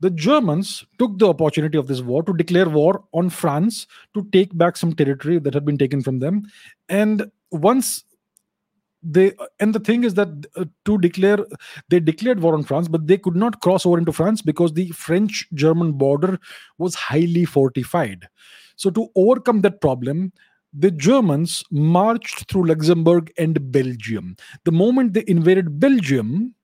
The 0.04 0.10
Germans 0.10 0.84
took 0.98 1.18
the 1.18 1.28
opportunity 1.28 1.78
of 1.78 1.86
this 1.86 2.02
war 2.02 2.22
to 2.24 2.34
declare 2.34 2.68
war 2.68 3.04
on 3.14 3.30
France 3.30 3.86
to 4.12 4.28
take 4.32 4.54
back 4.54 4.76
some 4.76 4.92
territory 4.92 5.38
that 5.38 5.54
had 5.54 5.64
been 5.64 5.78
taken 5.78 6.02
from 6.02 6.18
them. 6.18 6.42
And 6.90 7.30
once 7.50 8.04
they 9.02 9.32
and 9.60 9.74
the 9.74 9.80
thing 9.80 10.04
is 10.04 10.12
that 10.12 10.28
uh, 10.56 10.66
to 10.84 10.98
declare 10.98 11.38
they 11.88 12.00
declared 12.00 12.40
war 12.40 12.54
on 12.54 12.62
france 12.64 12.88
but 12.88 13.06
they 13.06 13.18
could 13.18 13.36
not 13.36 13.60
cross 13.60 13.84
over 13.84 13.98
into 13.98 14.12
france 14.12 14.40
because 14.40 14.72
the 14.72 14.88
french 14.92 15.46
german 15.52 15.92
border 15.92 16.38
was 16.78 16.94
highly 16.94 17.44
fortified 17.44 18.26
so 18.76 18.88
to 18.88 19.06
overcome 19.14 19.60
that 19.60 19.78
problem 19.82 20.32
the 20.72 20.90
germans 20.90 21.62
marched 21.70 22.50
through 22.50 22.64
luxembourg 22.66 23.30
and 23.36 23.70
belgium 23.70 24.34
the 24.64 24.72
moment 24.72 25.12
they 25.12 25.24
invaded 25.26 25.78
belgium 25.78 26.54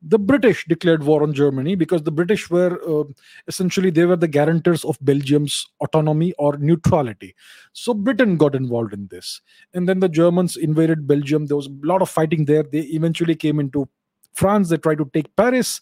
the 0.00 0.18
British 0.18 0.64
declared 0.66 1.02
war 1.02 1.22
on 1.22 1.32
Germany 1.32 1.74
because 1.74 2.02
the 2.02 2.12
British 2.12 2.48
were 2.50 2.78
uh, 2.88 3.04
essentially 3.48 3.90
they 3.90 4.04
were 4.04 4.16
the 4.16 4.28
guarantors 4.28 4.84
of 4.84 4.96
Belgium's 5.00 5.66
autonomy 5.80 6.32
or 6.38 6.56
neutrality. 6.58 7.34
So 7.72 7.94
Britain 7.94 8.36
got 8.36 8.54
involved 8.54 8.92
in 8.92 9.08
this, 9.10 9.40
and 9.74 9.88
then 9.88 10.00
the 10.00 10.08
Germans 10.08 10.56
invaded 10.56 11.06
Belgium. 11.06 11.46
There 11.46 11.56
was 11.56 11.66
a 11.66 11.86
lot 11.86 12.02
of 12.02 12.08
fighting 12.08 12.44
there. 12.44 12.62
They 12.62 12.80
eventually 12.80 13.34
came 13.34 13.58
into 13.58 13.88
France. 14.34 14.68
They 14.68 14.76
tried 14.76 14.98
to 14.98 15.10
take 15.12 15.34
Paris. 15.36 15.80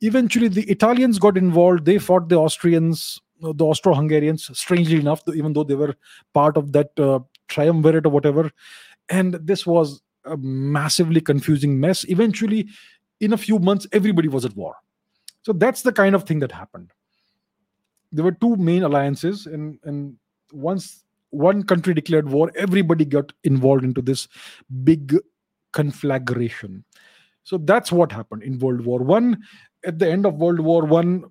Eventually, 0.00 0.48
the 0.48 0.64
Italians 0.70 1.18
got 1.18 1.38
involved. 1.38 1.86
They 1.86 1.98
fought 1.98 2.28
the 2.28 2.36
Austrians, 2.36 3.20
uh, 3.42 3.52
the 3.54 3.64
Austro-Hungarians. 3.64 4.50
Strangely 4.58 5.00
enough, 5.00 5.22
even 5.34 5.54
though 5.54 5.64
they 5.64 5.74
were 5.74 5.94
part 6.34 6.58
of 6.58 6.72
that 6.72 6.90
uh, 6.98 7.20
triumvirate 7.48 8.04
or 8.04 8.10
whatever, 8.10 8.50
and 9.08 9.34
this 9.34 9.66
was 9.66 10.02
a 10.26 10.36
massively 10.36 11.20
confusing 11.20 11.78
mess. 11.80 12.04
Eventually 12.08 12.68
in 13.20 13.32
a 13.32 13.36
few 13.36 13.58
months 13.58 13.86
everybody 13.92 14.28
was 14.28 14.44
at 14.44 14.56
war. 14.56 14.74
So 15.42 15.52
that's 15.52 15.82
the 15.82 15.92
kind 15.92 16.14
of 16.14 16.24
thing 16.24 16.40
that 16.40 16.52
happened. 16.52 16.90
There 18.12 18.24
were 18.24 18.32
two 18.32 18.56
main 18.56 18.82
alliances 18.82 19.46
and 19.46 19.78
and 19.84 20.16
once 20.52 21.04
one 21.30 21.64
country 21.64 21.94
declared 21.94 22.28
war 22.28 22.50
everybody 22.56 23.04
got 23.04 23.32
involved 23.42 23.84
into 23.84 24.00
this 24.00 24.28
big 24.84 25.16
conflagration. 25.72 26.84
So 27.42 27.58
that's 27.58 27.92
what 27.92 28.12
happened 28.12 28.42
in 28.42 28.58
world 28.58 28.82
war 28.82 29.00
one. 29.00 29.42
At 29.84 29.98
the 29.98 30.10
end 30.10 30.24
of 30.24 30.36
world 30.36 30.60
war 30.60 30.84
one 30.84 31.24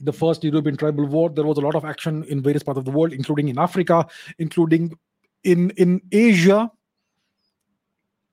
the 0.00 0.12
first 0.12 0.42
european 0.42 0.76
tribal 0.76 1.06
war 1.06 1.30
there 1.30 1.44
was 1.44 1.58
a 1.58 1.60
lot 1.60 1.74
of 1.74 1.84
action 1.84 2.24
in 2.24 2.42
various 2.42 2.62
parts 2.62 2.78
of 2.78 2.84
the 2.84 2.90
world 2.90 3.12
including 3.12 3.48
in 3.48 3.58
africa 3.58 4.04
including 4.38 4.92
in 5.44 5.70
in 5.70 6.00
asia 6.10 6.70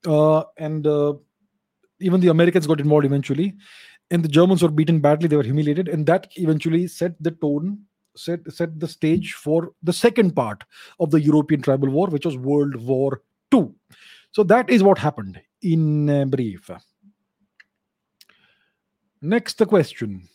uh, 0.07 0.43
and 0.57 0.87
uh, 0.87 1.13
even 2.01 2.21
the 2.21 2.29
Americans 2.29 2.67
got 2.67 2.79
involved 2.79 3.05
eventually, 3.05 3.55
and 4.09 4.23
the 4.23 4.29
Germans 4.29 4.61
were 4.61 4.69
beaten 4.69 4.99
badly. 4.99 5.27
They 5.27 5.37
were 5.37 5.43
humiliated, 5.43 5.87
and 5.87 6.05
that 6.07 6.27
eventually 6.35 6.87
set 6.87 7.21
the 7.21 7.31
tone, 7.31 7.79
set 8.15 8.39
set 8.51 8.79
the 8.79 8.87
stage 8.87 9.33
for 9.33 9.73
the 9.83 9.93
second 9.93 10.35
part 10.35 10.63
of 10.99 11.11
the 11.11 11.21
European 11.21 11.61
tribal 11.61 11.89
war, 11.89 12.07
which 12.07 12.25
was 12.25 12.37
World 12.37 12.75
War 12.75 13.21
II. 13.53 13.69
So 14.31 14.43
that 14.43 14.69
is 14.69 14.83
what 14.83 14.97
happened 14.97 15.41
in 15.61 16.09
uh, 16.09 16.25
brief. 16.25 16.69
Next, 19.21 19.61
question. 19.67 20.27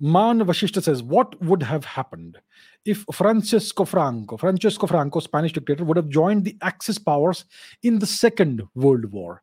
Man 0.00 0.40
Vashishti 0.40 0.82
says, 0.82 1.00
What 1.00 1.40
would 1.40 1.62
have 1.62 1.84
happened 1.84 2.38
if 2.84 3.04
Francisco 3.12 3.84
Franco, 3.84 4.36
Francisco 4.36 4.88
Franco, 4.88 5.20
Spanish 5.20 5.52
dictator, 5.52 5.84
would 5.84 5.96
have 5.96 6.08
joined 6.08 6.44
the 6.44 6.56
Axis 6.60 6.98
powers 6.98 7.44
in 7.84 8.00
the 8.00 8.06
Second 8.06 8.62
World 8.74 9.04
War? 9.12 9.42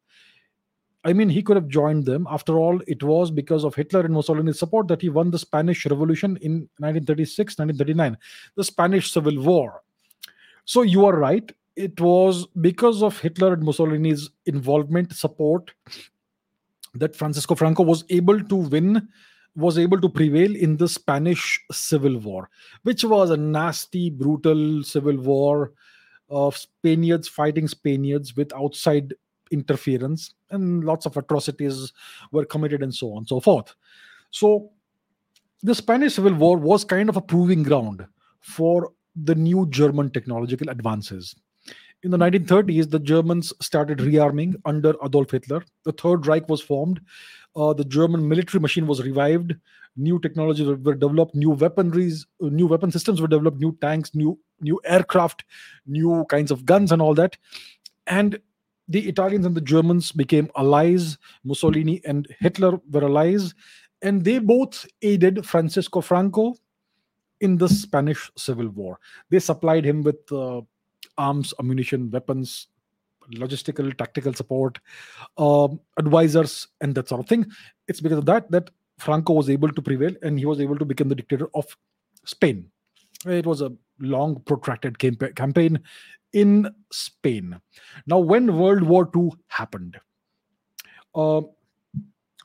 I 1.05 1.13
mean, 1.13 1.29
he 1.29 1.41
could 1.41 1.55
have 1.55 1.67
joined 1.67 2.05
them. 2.05 2.27
After 2.29 2.57
all, 2.57 2.81
it 2.85 3.01
was 3.03 3.31
because 3.31 3.63
of 3.63 3.73
Hitler 3.73 4.01
and 4.01 4.13
Mussolini's 4.13 4.59
support 4.59 4.89
that 4.89 5.01
he 5.01 5.09
won 5.09 5.31
the 5.31 5.39
Spanish 5.39 5.85
Revolution 5.85 6.37
in 6.41 6.67
1936 6.79 7.57
1939, 7.57 8.17
the 8.55 8.63
Spanish 8.63 9.11
Civil 9.11 9.41
War. 9.41 9.81
So 10.65 10.81
you 10.81 11.05
are 11.05 11.17
right. 11.17 11.49
It 11.77 11.99
was 12.01 12.45
because 12.59 13.01
of 13.01 13.17
Hitler 13.17 13.53
and 13.53 13.63
Mussolini's 13.63 14.29
involvement, 14.45 15.13
support, 15.13 15.71
that 16.95 17.15
Francisco 17.15 17.55
Franco 17.55 17.83
was 17.83 18.03
able 18.09 18.41
to 18.41 18.55
win, 18.55 19.07
was 19.55 19.77
able 19.77 20.01
to 20.01 20.09
prevail 20.09 20.53
in 20.53 20.75
the 20.75 20.89
Spanish 20.89 21.63
Civil 21.71 22.17
War, 22.17 22.49
which 22.83 23.05
was 23.05 23.29
a 23.29 23.37
nasty, 23.37 24.09
brutal 24.09 24.83
civil 24.83 25.15
war 25.15 25.71
of 26.29 26.57
Spaniards 26.57 27.29
fighting 27.29 27.67
Spaniards 27.69 28.35
with 28.35 28.53
outside 28.53 29.13
interference 29.51 30.33
and 30.51 30.83
lots 30.83 31.05
of 31.05 31.17
atrocities 31.17 31.93
were 32.31 32.45
committed 32.45 32.83
and 32.83 32.93
so 32.93 33.11
on 33.11 33.19
and 33.19 33.27
so 33.27 33.39
forth. 33.39 33.75
So 34.31 34.71
the 35.61 35.75
spanish 35.75 36.15
civil 36.15 36.33
war 36.33 36.57
was 36.57 36.83
kind 36.83 37.09
of 37.09 37.17
a 37.17 37.21
proving 37.21 37.63
ground 37.63 38.05
for 38.39 38.91
the 39.15 39.35
new 39.35 39.67
german 39.69 40.09
technological 40.09 40.69
advances. 40.69 41.35
In 42.03 42.11
the 42.11 42.17
1930s 42.17 42.89
the 42.89 42.99
germans 42.99 43.51
started 43.61 43.97
rearming 43.99 44.55
under 44.65 44.93
adolf 45.03 45.31
hitler. 45.31 45.63
The 45.83 45.91
third 45.91 46.27
reich 46.27 46.47
was 46.47 46.61
formed. 46.61 47.01
Uh, 47.55 47.73
the 47.73 47.83
german 47.83 48.27
military 48.27 48.61
machine 48.61 48.87
was 48.87 49.03
revived. 49.03 49.53
New 49.97 50.19
technologies 50.19 50.67
were, 50.67 50.95
developed 50.95 51.35
new 51.35 51.49
weaponries 51.49 52.25
uh, 52.41 52.47
new 52.47 52.67
weapon 52.67 52.91
systems 52.91 53.19
were 53.19 53.27
developed 53.27 53.59
new 53.59 53.77
tanks 53.81 54.15
new 54.15 54.39
new 54.61 54.79
aircraft 54.85 55.43
new 55.85 56.25
kinds 56.29 56.51
of 56.51 56.65
guns 56.65 56.91
and 56.93 57.01
all 57.01 57.13
that. 57.15 57.35
And 58.07 58.39
the 58.89 59.07
Italians 59.07 59.45
and 59.45 59.55
the 59.55 59.61
Germans 59.61 60.11
became 60.11 60.49
allies. 60.57 61.17
Mussolini 61.43 62.01
and 62.05 62.27
Hitler 62.39 62.79
were 62.91 63.03
allies, 63.03 63.53
and 64.01 64.23
they 64.23 64.39
both 64.39 64.85
aided 65.01 65.45
Francisco 65.45 66.01
Franco 66.01 66.55
in 67.39 67.57
the 67.57 67.69
Spanish 67.69 68.29
Civil 68.35 68.69
War. 68.69 68.99
They 69.29 69.39
supplied 69.39 69.85
him 69.85 70.01
with 70.01 70.31
uh, 70.31 70.61
arms, 71.17 71.53
ammunition, 71.59 72.09
weapons, 72.11 72.67
logistical, 73.35 73.95
tactical 73.95 74.33
support, 74.33 74.79
uh, 75.37 75.67
advisors, 75.97 76.67
and 76.81 76.95
that 76.95 77.07
sort 77.07 77.21
of 77.21 77.27
thing. 77.27 77.45
It's 77.87 78.01
because 78.01 78.17
of 78.17 78.25
that 78.25 78.49
that 78.51 78.71
Franco 78.97 79.33
was 79.33 79.49
able 79.49 79.71
to 79.71 79.81
prevail 79.81 80.13
and 80.23 80.37
he 80.37 80.45
was 80.45 80.59
able 80.59 80.77
to 80.77 80.85
become 80.85 81.09
the 81.09 81.15
dictator 81.15 81.47
of 81.53 81.65
Spain. 82.25 82.69
It 83.25 83.45
was 83.45 83.61
a 83.61 83.71
long, 83.99 84.41
protracted 84.41 84.97
campaign 84.97 85.79
in 86.33 86.73
Spain. 86.91 87.59
Now, 88.05 88.19
when 88.19 88.57
World 88.57 88.83
War 88.83 89.09
II 89.15 89.31
happened, 89.47 89.97
uh, 91.15 91.41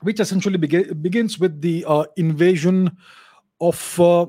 which 0.01 0.19
essentially 0.19 0.57
begins 0.57 1.39
with 1.39 1.61
the 1.61 1.85
uh, 1.87 2.05
invasion 2.17 2.95
of 3.61 3.99
uh, 3.99 4.25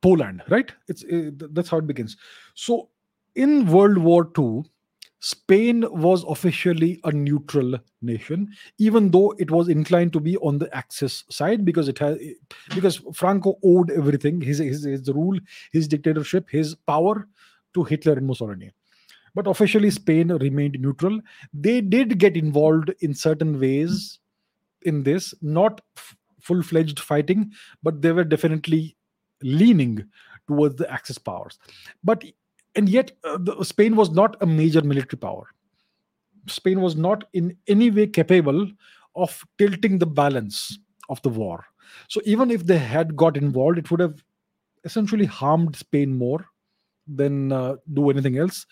Poland, 0.00 0.42
right? 0.48 0.72
It's 0.88 1.04
uh, 1.04 1.30
that's 1.52 1.68
how 1.68 1.78
it 1.78 1.86
begins. 1.86 2.16
So, 2.54 2.88
in 3.34 3.66
World 3.66 3.98
War 3.98 4.30
II, 4.36 4.64
Spain 5.20 5.84
was 5.88 6.24
officially 6.24 7.00
a 7.04 7.12
neutral 7.12 7.78
nation, 8.00 8.48
even 8.78 9.10
though 9.12 9.32
it 9.38 9.52
was 9.52 9.68
inclined 9.68 10.12
to 10.14 10.20
be 10.20 10.36
on 10.38 10.58
the 10.58 10.74
Axis 10.74 11.22
side 11.30 11.64
because 11.64 11.88
it 11.88 11.98
has 12.00 12.18
because 12.74 13.00
Franco 13.14 13.56
owed 13.62 13.90
everything 13.90 14.40
his, 14.40 14.58
his 14.58 14.82
his 14.82 15.08
rule, 15.12 15.38
his 15.72 15.86
dictatorship, 15.86 16.50
his 16.50 16.74
power 16.74 17.28
to 17.74 17.84
Hitler 17.84 18.14
and 18.14 18.26
Mussolini. 18.26 18.72
But 19.34 19.46
officially, 19.46 19.90
Spain 19.90 20.28
remained 20.28 20.78
neutral. 20.78 21.20
They 21.54 21.80
did 21.80 22.18
get 22.18 22.36
involved 22.36 22.92
in 23.00 23.14
certain 23.14 23.58
ways 23.58 24.18
in 24.82 25.02
this, 25.02 25.34
not 25.40 25.80
f- 25.96 26.16
full 26.40 26.62
fledged 26.62 27.00
fighting, 27.00 27.52
but 27.82 28.02
they 28.02 28.12
were 28.12 28.24
definitely 28.24 28.96
leaning 29.42 30.04
towards 30.46 30.76
the 30.76 30.90
Axis 30.90 31.18
powers. 31.18 31.58
But 32.04 32.24
and 32.74 32.88
yet, 32.88 33.12
uh, 33.24 33.38
the, 33.38 33.62
Spain 33.64 33.96
was 33.96 34.10
not 34.10 34.36
a 34.40 34.46
major 34.46 34.82
military 34.82 35.18
power. 35.18 35.46
Spain 36.48 36.80
was 36.80 36.96
not 36.96 37.24
in 37.32 37.56
any 37.68 37.90
way 37.90 38.06
capable 38.06 38.66
of 39.14 39.44
tilting 39.58 39.98
the 39.98 40.06
balance 40.06 40.78
of 41.08 41.20
the 41.22 41.28
war. 41.28 41.64
So 42.08 42.20
even 42.24 42.50
if 42.50 42.66
they 42.66 42.78
had 42.78 43.16
got 43.16 43.36
involved, 43.36 43.78
it 43.78 43.90
would 43.90 44.00
have 44.00 44.22
essentially 44.84 45.26
harmed 45.26 45.76
Spain 45.76 46.16
more 46.16 46.46
than 47.06 47.52
uh, 47.52 47.76
do 47.92 48.10
anything 48.10 48.38
else. 48.38 48.66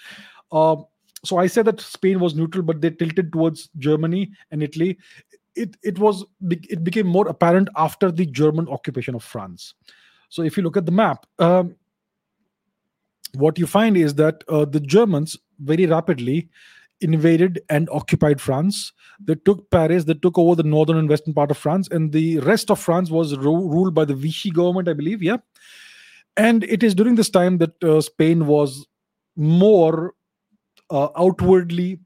Uh, 0.52 0.76
so 1.24 1.36
I 1.36 1.46
said 1.46 1.66
that 1.66 1.80
Spain 1.80 2.20
was 2.20 2.34
neutral, 2.34 2.62
but 2.62 2.80
they 2.80 2.90
tilted 2.90 3.32
towards 3.32 3.68
Germany 3.78 4.32
and 4.50 4.62
Italy. 4.62 4.98
It 5.54 5.76
it 5.82 5.98
was 5.98 6.24
it 6.48 6.84
became 6.84 7.06
more 7.06 7.28
apparent 7.28 7.68
after 7.76 8.10
the 8.10 8.26
German 8.26 8.68
occupation 8.68 9.14
of 9.14 9.24
France. 9.24 9.74
So 10.28 10.42
if 10.42 10.56
you 10.56 10.62
look 10.62 10.76
at 10.76 10.86
the 10.86 10.92
map, 10.92 11.26
um, 11.38 11.74
what 13.34 13.58
you 13.58 13.66
find 13.66 13.96
is 13.96 14.14
that 14.14 14.44
uh, 14.48 14.64
the 14.64 14.80
Germans 14.80 15.36
very 15.58 15.86
rapidly 15.86 16.48
invaded 17.00 17.60
and 17.68 17.88
occupied 17.90 18.40
France. 18.40 18.92
They 19.22 19.34
took 19.34 19.70
Paris, 19.70 20.04
they 20.04 20.14
took 20.14 20.38
over 20.38 20.54
the 20.54 20.68
northern 20.68 20.96
and 20.96 21.08
western 21.08 21.34
part 21.34 21.50
of 21.50 21.58
France, 21.58 21.88
and 21.90 22.12
the 22.12 22.38
rest 22.40 22.70
of 22.70 22.78
France 22.78 23.10
was 23.10 23.36
ru- 23.36 23.68
ruled 23.68 23.94
by 23.94 24.04
the 24.04 24.14
Vichy 24.14 24.50
government, 24.50 24.88
I 24.88 24.92
believe. 24.92 25.22
Yeah. 25.22 25.38
And 26.36 26.64
it 26.64 26.82
is 26.82 26.94
during 26.94 27.16
this 27.16 27.30
time 27.30 27.58
that 27.58 27.82
uh, 27.82 28.00
Spain 28.00 28.46
was 28.46 28.86
more 29.36 30.14
uh, 30.90 31.08
outwardly 31.16 32.00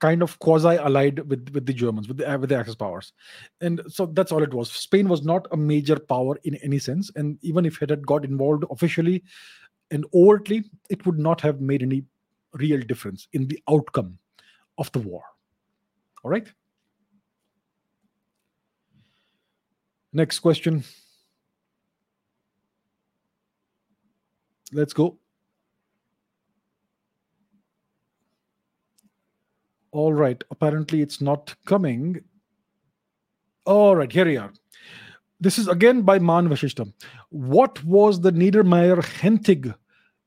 kind 0.00 0.22
of 0.22 0.38
quasi 0.38 0.76
allied 0.76 1.18
with 1.28 1.50
with 1.50 1.66
the 1.66 1.72
Germans 1.72 2.06
with 2.08 2.18
the 2.18 2.38
with 2.38 2.50
the 2.50 2.56
Axis 2.56 2.74
powers, 2.74 3.12
and 3.60 3.80
so 3.88 4.06
that's 4.06 4.30
all 4.30 4.42
it 4.42 4.54
was. 4.54 4.70
Spain 4.70 5.08
was 5.08 5.22
not 5.22 5.46
a 5.50 5.56
major 5.56 5.98
power 5.98 6.38
in 6.44 6.54
any 6.56 6.78
sense, 6.78 7.10
and 7.16 7.38
even 7.42 7.66
if 7.66 7.82
it 7.82 7.90
had 7.90 8.06
got 8.06 8.24
involved 8.24 8.64
officially 8.70 9.22
and 9.90 10.04
overtly, 10.14 10.64
it 10.90 11.04
would 11.06 11.18
not 11.18 11.40
have 11.40 11.60
made 11.60 11.82
any 11.82 12.04
real 12.54 12.80
difference 12.80 13.28
in 13.32 13.48
the 13.48 13.60
outcome 13.68 14.18
of 14.76 14.90
the 14.92 14.98
war. 14.98 15.22
All 16.22 16.30
right. 16.30 16.52
Next 20.12 20.40
question. 20.40 20.84
Let's 24.72 24.92
go. 24.92 25.18
All 29.92 30.12
right. 30.12 30.42
Apparently, 30.50 31.00
it's 31.00 31.20
not 31.20 31.54
coming. 31.66 32.22
All 33.64 33.96
right. 33.96 34.12
Here 34.12 34.26
we 34.26 34.36
are. 34.36 34.52
This 35.40 35.58
is 35.58 35.68
again 35.68 36.02
by 36.02 36.18
Man 36.18 36.48
Vashishti. 36.48 36.92
What 37.30 37.82
was 37.84 38.20
the 38.20 38.32
Niedermayer 38.32 38.98
Hentig 39.02 39.74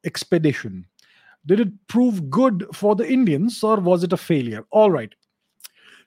expedition? 0.06 0.86
Did 1.46 1.60
it 1.60 1.88
prove 1.88 2.30
good 2.30 2.66
for 2.74 2.96
the 2.96 3.10
Indians 3.12 3.64
or 3.64 3.78
was 3.78 4.04
it 4.04 4.14
a 4.14 4.18
failure? 4.18 4.66
All 4.72 4.90
right. 4.90 5.14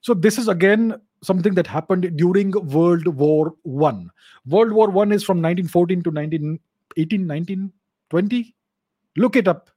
So 0.01 0.15
this 0.15 0.39
is 0.39 0.49
again 0.49 1.01
something 1.23 1.55
that 1.55 1.67
happened 1.67 2.17
during 2.17 2.51
World 2.51 3.07
War 3.07 3.55
One. 3.63 4.11
World 4.47 4.73
War 4.73 4.91
One 4.91 5.13
is 5.13 5.25
from 5.25 5.39
1914 5.39 6.03
to 6.03 6.11
1918, 6.11 7.73
1920. 8.11 8.55
Look 9.17 9.37
it 9.37 9.49
up. 9.49 9.71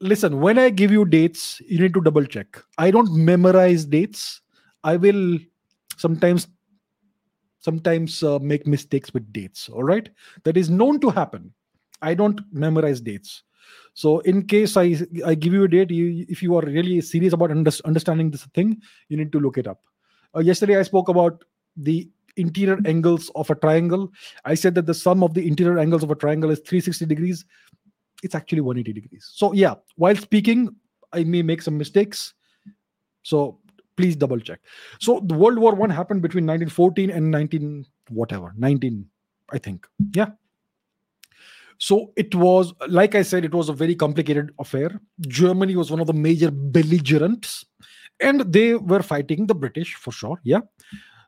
Listen, 0.00 0.40
when 0.40 0.58
I 0.58 0.70
give 0.70 0.90
you 0.90 1.04
dates, 1.04 1.60
you 1.66 1.80
need 1.80 1.94
to 1.94 2.00
double 2.00 2.24
check. 2.24 2.62
I 2.78 2.90
don't 2.90 3.12
memorize 3.12 3.84
dates. 3.84 4.40
I 4.84 4.96
will 4.96 5.38
sometimes 5.96 6.48
sometimes 7.58 8.22
uh, 8.22 8.38
make 8.38 8.66
mistakes 8.66 9.12
with 9.12 9.32
dates 9.32 9.68
all 9.68 9.82
right 9.82 10.10
that 10.44 10.56
is 10.56 10.70
known 10.70 11.00
to 11.00 11.10
happen 11.10 11.52
i 12.02 12.14
don't 12.14 12.40
memorize 12.52 13.00
dates 13.00 13.42
so 13.94 14.20
in 14.20 14.46
case 14.46 14.76
i 14.76 14.96
i 15.26 15.34
give 15.34 15.52
you 15.52 15.64
a 15.64 15.68
date 15.68 15.90
you, 15.90 16.24
if 16.28 16.42
you 16.42 16.56
are 16.56 16.62
really 16.62 17.00
serious 17.00 17.32
about 17.32 17.50
under, 17.50 17.72
understanding 17.84 18.30
this 18.30 18.44
thing 18.54 18.80
you 19.08 19.16
need 19.16 19.32
to 19.32 19.40
look 19.40 19.58
it 19.58 19.66
up 19.66 19.80
uh, 20.36 20.40
yesterday 20.40 20.78
i 20.78 20.82
spoke 20.82 21.08
about 21.08 21.44
the 21.76 22.08
interior 22.38 22.78
angles 22.84 23.30
of 23.34 23.50
a 23.50 23.54
triangle. 23.54 24.12
I 24.44 24.54
said 24.54 24.74
that 24.76 24.86
the 24.86 24.94
sum 24.94 25.22
of 25.22 25.34
the 25.34 25.46
interior 25.46 25.78
angles 25.78 26.02
of 26.02 26.10
a 26.10 26.14
triangle 26.14 26.50
is 26.50 26.60
360 26.60 27.06
degrees. 27.06 27.44
It's 28.22 28.34
actually 28.34 28.62
180 28.62 29.00
degrees. 29.00 29.30
So 29.34 29.52
yeah 29.52 29.74
while 29.96 30.16
speaking 30.16 30.74
i 31.12 31.24
may 31.24 31.42
make 31.42 31.62
some 31.62 31.78
mistakes. 31.78 32.34
So 33.22 33.60
please 33.96 34.16
double 34.16 34.40
check. 34.40 34.60
So 35.00 35.20
the 35.24 35.34
world 35.34 35.58
war 35.58 35.74
one 35.74 35.90
happened 35.90 36.22
between 36.22 36.46
1914 36.46 37.10
and 37.10 37.30
19 37.30 37.86
whatever 38.10 38.52
19 38.56 39.06
i 39.52 39.58
think. 39.58 39.86
Yeah. 40.14 40.30
So 41.78 42.12
it 42.16 42.34
was 42.34 42.72
like 42.88 43.14
i 43.14 43.22
said 43.22 43.44
it 43.44 43.54
was 43.54 43.68
a 43.68 43.72
very 43.72 43.94
complicated 43.94 44.52
affair. 44.58 45.00
Germany 45.20 45.76
was 45.76 45.90
one 45.90 46.00
of 46.00 46.06
the 46.06 46.12
major 46.12 46.50
belligerents 46.50 47.64
and 48.20 48.40
they 48.52 48.74
were 48.74 49.02
fighting 49.02 49.46
the 49.46 49.54
british 49.54 49.94
for 49.94 50.12
sure. 50.12 50.40
Yeah 50.42 50.60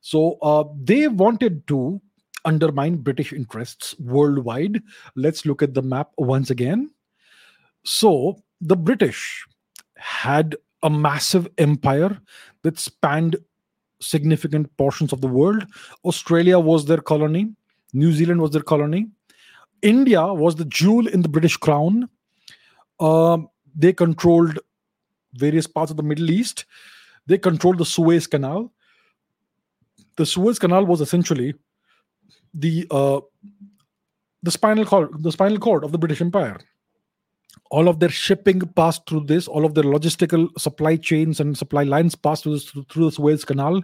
so 0.01 0.39
uh, 0.43 0.64
they 0.82 1.09
wanted 1.09 1.66
to 1.66 2.01
undermine 2.44 2.97
british 2.97 3.32
interests 3.32 3.94
worldwide 3.98 4.82
let's 5.14 5.44
look 5.44 5.62
at 5.62 5.74
the 5.74 5.82
map 5.82 6.10
once 6.16 6.51
again 6.51 6.90
so 7.85 8.36
the 8.60 8.77
british 8.77 9.44
had 9.97 10.56
a 10.82 10.90
massive 10.90 11.47
empire 11.59 12.18
that 12.62 12.78
spanned 12.78 13.36
significant 14.01 14.74
portions 14.77 15.12
of 15.12 15.20
the 15.20 15.28
world. 15.28 15.66
Australia 16.05 16.59
was 16.59 16.86
their 16.86 17.01
colony, 17.01 17.55
New 17.93 18.12
Zealand 18.12 18.40
was 18.40 18.51
their 18.51 18.62
colony, 18.62 19.09
India 19.82 20.27
was 20.32 20.56
the 20.56 20.64
jewel 20.64 21.06
in 21.06 21.22
the 21.22 21.28
British 21.28 21.56
crown. 21.56 22.09
Um, 22.98 23.48
they 23.74 23.93
controlled 23.93 24.59
various 25.35 25.66
parts 25.66 25.90
of 25.90 25.97
the 25.97 26.02
Middle 26.02 26.31
East. 26.31 26.66
They 27.27 27.39
controlled 27.39 27.78
the 27.78 27.86
Suez 27.86 28.27
Canal. 28.27 28.72
The 30.16 30.26
Suez 30.26 30.58
Canal 30.58 30.86
was 30.86 31.00
essentially 31.00 31.54
the 32.54 32.86
uh, 32.90 33.20
the 34.42 34.50
spinal 34.50 34.84
cord, 34.84 35.22
the 35.22 35.32
spinal 35.32 35.58
cord 35.58 35.84
of 35.84 35.92
the 35.92 35.98
British 35.98 36.20
Empire. 36.20 36.58
All 37.70 37.88
of 37.88 38.00
their 38.00 38.08
shipping 38.08 38.60
passed 38.60 39.08
through 39.08 39.24
this 39.26 39.46
all 39.46 39.64
of 39.64 39.74
their 39.74 39.84
logistical 39.84 40.48
supply 40.58 40.96
chains 40.96 41.40
and 41.40 41.56
supply 41.56 41.84
lines 41.84 42.14
passed 42.14 42.44
through, 42.44 42.58
through 42.58 43.06
the 43.06 43.12
suez 43.12 43.44
canal. 43.44 43.82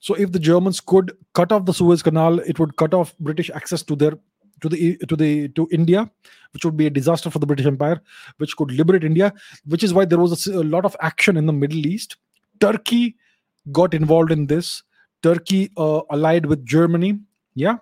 So 0.00 0.14
if 0.14 0.32
the 0.32 0.38
germans 0.38 0.80
could 0.80 1.12
cut 1.34 1.52
off 1.52 1.66
the 1.66 1.74
suez 1.74 2.02
canal 2.02 2.38
it 2.40 2.58
would 2.58 2.76
cut 2.76 2.94
off 2.94 3.14
british 3.18 3.50
access 3.50 3.82
to 3.82 3.96
their 3.96 4.12
to 4.60 4.68
the 4.68 4.96
to 5.08 5.16
the 5.16 5.48
to 5.48 5.68
india 5.70 6.10
which 6.52 6.64
would 6.64 6.76
be 6.76 6.86
a 6.86 6.90
disaster 6.90 7.30
for 7.30 7.38
the 7.38 7.46
british 7.46 7.66
empire 7.66 8.00
which 8.38 8.56
could 8.56 8.70
liberate 8.72 9.04
india 9.04 9.32
which 9.66 9.84
is 9.84 9.94
why 9.94 10.04
there 10.04 10.18
was 10.18 10.46
a, 10.46 10.52
a 10.52 10.64
lot 10.64 10.84
of 10.84 10.96
action 11.00 11.36
in 11.36 11.46
the 11.46 11.52
middle 11.52 11.86
east. 11.86 12.16
Turkey 12.60 13.16
got 13.70 13.94
involved 13.94 14.32
in 14.32 14.46
this 14.46 14.82
turkey 15.22 15.70
uh, 15.76 16.00
allied 16.10 16.46
with 16.46 16.64
germany 16.64 17.18
yeah 17.54 17.76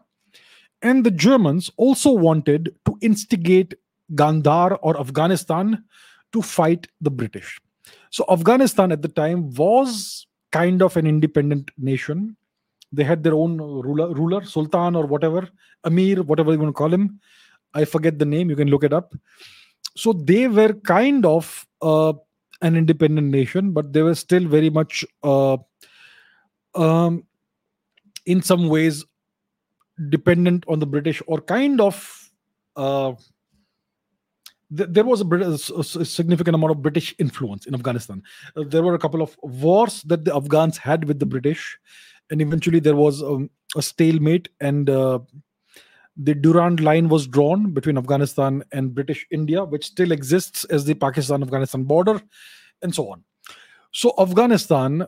and 0.83 1.05
the 1.05 1.11
germans 1.11 1.71
also 1.77 2.11
wanted 2.11 2.75
to 2.85 2.97
instigate 3.01 3.75
Gandhar 4.15 4.79
or 4.83 4.99
Afghanistan 5.01 5.85
to 6.33 6.43
fight 6.43 6.87
the 7.01 7.11
British. 7.11 7.61
So, 8.11 8.25
Afghanistan 8.31 8.93
at 8.93 9.03
the 9.03 9.09
time 9.09 9.53
was 9.55 10.27
kind 10.53 10.83
of 10.83 10.97
an 10.97 11.07
independent 11.07 11.71
nation. 11.77 12.37
They 12.93 13.05
had 13.05 13.23
their 13.23 13.35
own 13.35 13.59
ruler, 13.59 14.15
ruler, 14.15 14.45
sultan 14.45 14.95
or 14.95 15.07
whatever, 15.07 15.49
Amir, 15.85 16.23
whatever 16.23 16.53
you 16.53 16.59
want 16.59 16.71
to 16.71 16.73
call 16.73 16.93
him. 16.93 17.21
I 17.75 17.85
forget 17.85 18.19
the 18.19 18.25
name, 18.25 18.49
you 18.49 18.57
can 18.57 18.69
look 18.69 18.85
it 18.85 18.93
up. 18.93 19.15
So, 19.97 20.13
they 20.13 20.49
were 20.49 20.73
kind 20.73 21.27
of 21.27 21.67
uh, 21.83 22.13
an 22.63 22.77
independent 22.77 23.29
nation, 23.29 23.73
but 23.73 23.93
they 23.93 24.03
were 24.03 24.15
still 24.15 24.47
very 24.47 24.71
much, 24.71 25.05
uh, 25.23 25.57
um, 26.77 27.25
in 28.27 28.43
some 28.43 28.69
ways, 28.69 29.05
dependent 30.11 30.65
on 30.69 30.79
the 30.79 30.87
British 30.87 31.23
or 31.27 31.41
kind 31.41 31.81
of. 31.81 32.31
Uh, 32.77 33.15
there 34.69 35.05
was 35.05 35.21
a, 35.21 35.79
a, 35.79 36.05
significant 36.05 36.57
amount 36.57 36.73
of 36.73 36.83
British 36.83 37.15
influence 37.21 37.67
in 37.67 37.75
Afghanistan. 37.75 38.21
Uh, 38.57 38.65
there 38.67 38.83
were 38.83 38.95
a 38.95 38.99
couple 38.99 39.23
of 39.23 39.37
wars 39.43 40.03
that 40.03 40.25
the 40.25 40.35
Afghans 40.35 40.77
had 40.77 41.05
with 41.05 41.21
the 41.21 41.27
British, 41.27 41.79
and 42.31 42.43
eventually 42.43 42.81
there 42.81 42.97
was 42.97 43.23
um, 43.23 43.49
a 43.77 43.83
stalemate, 43.83 44.49
and 44.61 44.91
uh, 44.91 45.21
the 46.17 46.35
Durand 46.35 46.81
line 46.81 47.09
was 47.09 47.29
drawn 47.29 47.73
between 47.73 47.97
Afghanistan 47.97 48.65
and 48.73 48.93
British 48.93 49.25
India, 49.31 49.65
which 49.65 49.87
still 49.87 50.11
exists 50.11 50.65
as 50.65 50.85
the 50.85 50.95
Pakistan 50.95 51.43
Afghanistan 51.43 51.85
border, 51.85 52.21
and 52.83 52.93
so 52.93 53.13
on. 53.13 53.23
So, 53.93 54.15
Afghanistan 54.19 55.07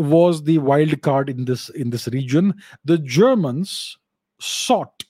was 0.00 0.42
the 0.42 0.58
wild 0.58 1.00
card 1.02 1.28
in 1.28 1.44
this 1.44 1.68
in 1.70 1.90
this 1.90 2.08
region. 2.08 2.54
The 2.84 2.98
Germans 2.98 3.96
sought 4.40 5.04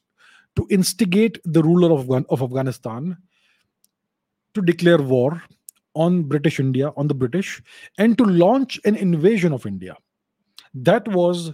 to 0.57 0.67
instigate 0.71 1.39
the 1.45 1.63
ruler 1.63 1.93
of, 1.93 2.11
of 2.29 2.43
Afghanistan 2.43 3.17
to 4.55 4.63
declare 4.63 4.99
war 4.99 5.43
on 5.95 6.25
British 6.25 6.61
India, 6.61 6.93
on 6.97 7.09
the 7.09 7.15
British, 7.15 7.63
and 7.99 8.19
to 8.19 8.25
launch 8.25 8.81
an 8.85 8.97
invasion 8.97 9.53
of 9.53 9.67
India. 9.67 9.97
That 10.75 11.07
was 11.09 11.53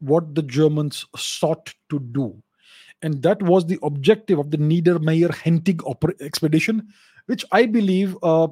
what 0.00 0.34
the 0.34 0.42
Germans 0.42 1.04
sought 1.16 1.74
to 1.90 1.98
do. 1.98 2.42
And 3.02 3.22
that 3.22 3.42
was 3.42 3.66
the 3.66 3.78
objective 3.82 4.38
of 4.38 4.50
the 4.50 4.56
Niedermayer 4.56 5.30
Hentig 5.30 5.82
expedition, 6.20 6.88
which 7.26 7.44
I 7.52 7.66
believe 7.66 8.16
uh, 8.22 8.48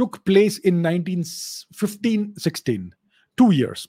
took 0.00 0.24
place 0.24 0.58
in 0.58 0.82
1915 0.82 2.34
16, 2.38 2.94
two 3.36 3.50
years. 3.52 3.86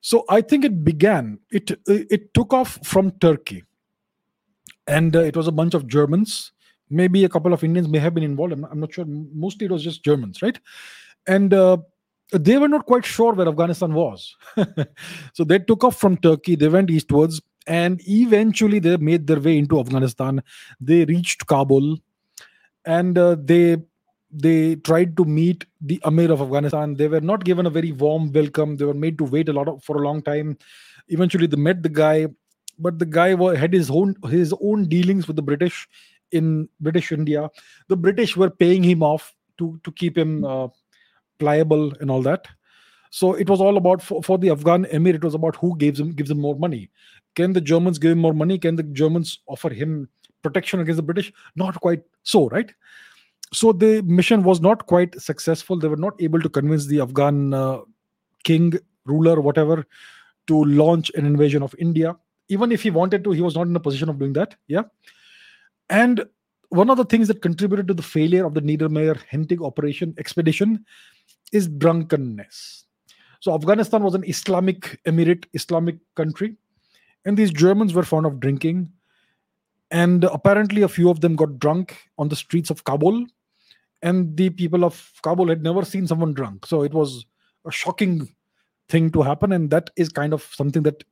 So 0.00 0.24
I 0.28 0.40
think 0.40 0.64
it 0.64 0.84
began, 0.84 1.38
it, 1.50 1.70
it 1.86 2.34
took 2.34 2.52
off 2.52 2.78
from 2.84 3.12
Turkey. 3.12 3.64
And 4.86 5.14
uh, 5.14 5.20
it 5.20 5.36
was 5.36 5.46
a 5.46 5.52
bunch 5.52 5.74
of 5.74 5.86
Germans 5.86 6.52
maybe 6.92 7.24
a 7.24 7.28
couple 7.28 7.52
of 7.52 7.64
Indians 7.64 7.88
may 7.88 7.98
have 7.98 8.14
been 8.14 8.22
involved. 8.22 8.52
I'm, 8.52 8.64
I'm 8.66 8.80
not 8.80 8.92
sure. 8.92 9.06
Mostly 9.06 9.64
it 9.66 9.72
was 9.72 9.82
just 9.82 10.04
Germans, 10.04 10.42
right? 10.42 10.58
And 11.26 11.52
uh, 11.54 11.78
they 12.32 12.58
were 12.58 12.68
not 12.68 12.86
quite 12.86 13.04
sure 13.04 13.32
where 13.32 13.48
Afghanistan 13.48 13.94
was. 13.94 14.36
so 15.32 15.44
they 15.44 15.58
took 15.58 15.82
off 15.82 15.96
from 15.96 16.16
Turkey, 16.18 16.54
they 16.54 16.68
went 16.68 16.90
eastwards, 16.90 17.40
and 17.66 18.00
eventually 18.06 18.78
they 18.78 18.96
made 18.98 19.26
their 19.26 19.40
way 19.40 19.58
into 19.58 19.80
Afghanistan. 19.80 20.42
They 20.80 21.04
reached 21.04 21.46
Kabul, 21.46 21.98
and 22.84 23.16
uh, 23.16 23.36
they 23.40 23.78
they 24.32 24.76
tried 24.76 25.16
to 25.18 25.24
meet 25.24 25.66
the 25.80 26.00
Amir 26.04 26.32
of 26.32 26.40
Afghanistan. 26.40 26.94
They 26.94 27.08
were 27.08 27.20
not 27.20 27.44
given 27.44 27.66
a 27.66 27.70
very 27.70 27.92
warm 27.92 28.32
welcome. 28.32 28.76
They 28.76 28.86
were 28.86 28.94
made 28.94 29.18
to 29.18 29.24
wait 29.24 29.48
a 29.48 29.52
lot 29.52 29.68
of, 29.68 29.84
for 29.84 29.98
a 29.98 30.04
long 30.04 30.22
time. 30.22 30.56
Eventually, 31.08 31.46
they 31.46 31.56
met 31.56 31.82
the 31.82 31.90
guy, 31.90 32.28
but 32.78 32.98
the 32.98 33.06
guy 33.06 33.36
had 33.56 33.72
his 33.72 33.90
own 33.90 34.16
his 34.30 34.54
own 34.60 34.88
dealings 34.88 35.26
with 35.26 35.36
the 35.36 35.42
British 35.42 35.86
in 36.30 36.68
British 36.80 37.12
India. 37.12 37.50
The 37.88 37.96
British 37.96 38.36
were 38.36 38.50
paying 38.50 38.82
him 38.82 39.02
off 39.02 39.34
to 39.58 39.78
to 39.84 39.92
keep 39.92 40.16
him 40.16 40.44
uh, 40.44 40.68
pliable 41.38 41.92
and 42.00 42.10
all 42.10 42.22
that. 42.22 42.48
So 43.10 43.34
it 43.34 43.50
was 43.50 43.60
all 43.60 43.76
about 43.76 44.00
for, 44.00 44.22
for 44.22 44.38
the 44.38 44.48
Afghan 44.48 44.86
emir. 44.86 45.14
It 45.14 45.24
was 45.24 45.34
about 45.34 45.56
who 45.56 45.76
gives 45.76 46.00
him 46.00 46.12
gives 46.12 46.30
him 46.30 46.40
more 46.40 46.56
money. 46.56 46.90
Can 47.34 47.52
the 47.52 47.60
Germans 47.60 47.98
give 47.98 48.12
him 48.12 48.18
more 48.18 48.32
money? 48.32 48.58
Can 48.58 48.76
the 48.76 48.82
Germans 48.82 49.40
offer 49.46 49.68
him 49.68 50.08
protection 50.42 50.80
against 50.80 50.96
the 50.96 51.02
British? 51.02 51.32
Not 51.54 51.78
quite 51.80 52.02
so, 52.22 52.48
right? 52.48 52.72
So 53.52 53.72
the 53.72 54.02
mission 54.02 54.42
was 54.42 54.60
not 54.60 54.86
quite 54.86 55.20
successful. 55.20 55.78
They 55.78 55.88
were 55.88 55.96
not 55.96 56.20
able 56.20 56.40
to 56.40 56.48
convince 56.48 56.86
the 56.86 57.00
Afghan 57.00 57.52
uh, 57.52 57.80
king, 58.44 58.74
ruler, 59.04 59.40
whatever, 59.40 59.86
to 60.46 60.64
launch 60.64 61.10
an 61.14 61.26
invasion 61.26 61.62
of 61.62 61.74
India. 61.78 62.16
Even 62.48 62.72
if 62.72 62.82
he 62.82 62.90
wanted 62.90 63.24
to, 63.24 63.30
he 63.32 63.42
was 63.42 63.54
not 63.54 63.66
in 63.66 63.76
a 63.76 63.80
position 63.80 64.08
of 64.08 64.18
doing 64.18 64.32
that. 64.32 64.56
Yeah. 64.68 64.82
And 65.90 66.24
one 66.70 66.88
of 66.88 66.96
the 66.96 67.04
things 67.04 67.28
that 67.28 67.42
contributed 67.42 67.86
to 67.88 67.94
the 67.94 68.02
failure 68.02 68.46
of 68.46 68.54
the 68.54 68.62
Niedermayer 68.62 69.18
Hentig 69.30 69.64
operation 69.64 70.14
expedition 70.16 70.86
is 71.52 71.68
drunkenness. 71.68 72.84
So 73.40 73.54
Afghanistan 73.54 74.02
was 74.02 74.14
an 74.14 74.24
Islamic 74.24 74.98
emirate, 75.04 75.44
Islamic 75.52 75.96
country, 76.14 76.56
and 77.26 77.36
these 77.36 77.50
Germans 77.50 77.92
were 77.92 78.04
fond 78.04 78.24
of 78.24 78.40
drinking. 78.40 78.90
And 79.90 80.24
apparently, 80.24 80.80
a 80.80 80.88
few 80.88 81.10
of 81.10 81.20
them 81.20 81.36
got 81.36 81.58
drunk 81.58 81.98
on 82.16 82.28
the 82.28 82.36
streets 82.36 82.70
of 82.70 82.84
Kabul, 82.84 83.26
and 84.02 84.36
the 84.36 84.50
people 84.50 84.84
of 84.84 85.12
Kabul 85.22 85.48
had 85.48 85.62
never 85.62 85.84
seen 85.84 86.06
someone 86.06 86.34
drunk. 86.34 86.66
So 86.66 86.82
it 86.82 86.92
was 86.92 87.24
a 87.66 87.70
shocking 87.70 88.28
thing 88.88 89.10
to 89.12 89.22
happen, 89.22 89.52
and 89.52 89.70
that 89.70 89.90
is 89.96 90.08
kind 90.08 90.32
of 90.32 90.42
something 90.54 90.82
that 90.82 91.04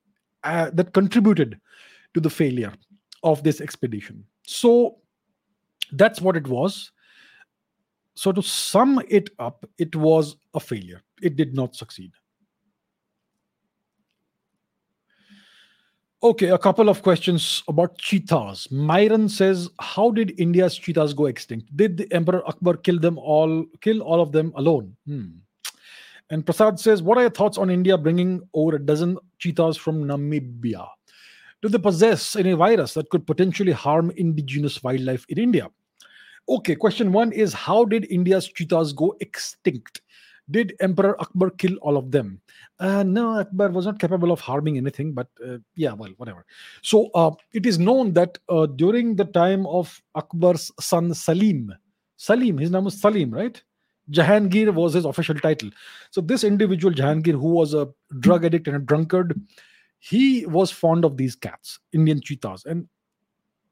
uh, 0.42 0.70
that 0.72 0.92
contributed 0.92 1.60
to 2.14 2.20
the 2.20 2.30
failure 2.30 2.72
of 3.22 3.42
this 3.42 3.60
expedition. 3.60 4.24
So 4.46 4.98
that's 5.92 6.20
what 6.20 6.36
it 6.36 6.48
was. 6.48 6.92
So 8.14 8.32
to 8.32 8.42
sum 8.42 9.00
it 9.08 9.30
up, 9.38 9.64
it 9.78 9.94
was 9.94 10.36
a 10.54 10.60
failure. 10.60 11.02
It 11.22 11.36
did 11.36 11.54
not 11.54 11.74
succeed. 11.74 12.12
Okay, 16.22 16.48
a 16.48 16.59
couple 16.59 16.90
of 16.90 17.02
questions 17.02 17.62
about 17.66 17.97
cheetahs. 17.97 18.70
Myron 18.70 19.28
says, 19.28 19.70
"How 19.80 20.10
did 20.10 20.38
India's 20.38 20.76
cheetahs 20.76 21.14
go 21.14 21.26
extinct? 21.26 21.74
Did 21.76 21.97
the 21.97 22.12
Emperor 22.12 22.47
Akbar 22.47 22.76
kill 22.76 22.98
them 22.98 23.16
all? 23.16 23.64
Kill 23.80 24.02
all 24.02 24.20
of 24.20 24.32
them 24.32 24.52
alone?" 24.56 24.97
Hmm. 25.06 25.28
And 26.28 26.44
Prasad 26.44 26.78
says, 26.78 27.02
"What 27.02 27.16
are 27.18 27.22
your 27.22 27.30
thoughts 27.30 27.59
on 27.59 27.70
India 27.70 27.97
bringing 27.97 28.42
over 28.52 28.76
a 28.76 28.84
dozen 28.84 29.18
cheetahs 29.38 29.76
from 29.76 30.05
Namibia?" 30.05 30.86
do 31.62 31.68
they 31.68 31.78
possess 31.78 32.36
any 32.36 32.52
virus 32.52 32.94
that 32.94 33.10
could 33.10 33.26
potentially 33.26 33.72
harm 33.72 34.10
indigenous 34.16 34.82
wildlife 34.82 35.26
in 35.28 35.38
India? 35.38 35.68
Okay, 36.48 36.74
question 36.74 37.12
one 37.12 37.32
is 37.32 37.52
how 37.52 37.84
did 37.84 38.10
India's 38.10 38.48
cheetahs 38.48 38.92
go 38.92 39.14
extinct? 39.20 40.01
Did 40.50 40.74
Emperor 40.80 41.20
Akbar 41.20 41.50
kill 41.50 41.76
all 41.76 41.96
of 41.96 42.10
them? 42.10 42.40
Uh, 42.78 43.02
no, 43.02 43.40
Akbar 43.40 43.70
was 43.70 43.86
not 43.86 43.98
capable 43.98 44.32
of 44.32 44.40
harming 44.40 44.76
anything, 44.76 45.12
but 45.12 45.28
uh, 45.46 45.58
yeah, 45.74 45.92
well, 45.92 46.10
whatever. 46.16 46.44
So 46.82 47.10
uh, 47.14 47.32
it 47.52 47.66
is 47.66 47.78
known 47.78 48.12
that 48.14 48.38
uh, 48.48 48.66
during 48.66 49.16
the 49.16 49.24
time 49.24 49.66
of 49.66 50.00
Akbar's 50.14 50.70
son 50.80 51.14
Salim, 51.14 51.74
Salim, 52.16 52.58
his 52.58 52.70
name 52.70 52.84
was 52.84 53.00
Salim, 53.00 53.30
right? 53.30 53.62
Jahangir 54.10 54.74
was 54.74 54.94
his 54.94 55.04
official 55.04 55.36
title. 55.36 55.70
So 56.10 56.20
this 56.20 56.44
individual, 56.44 56.92
Jahangir, 56.92 57.32
who 57.32 57.50
was 57.50 57.74
a 57.74 57.88
drug 58.18 58.44
addict 58.44 58.66
and 58.66 58.76
a 58.76 58.80
drunkard, 58.80 59.40
he 60.00 60.46
was 60.46 60.70
fond 60.70 61.04
of 61.04 61.16
these 61.16 61.36
cats, 61.36 61.78
Indian 61.92 62.20
cheetahs, 62.20 62.64
and 62.64 62.88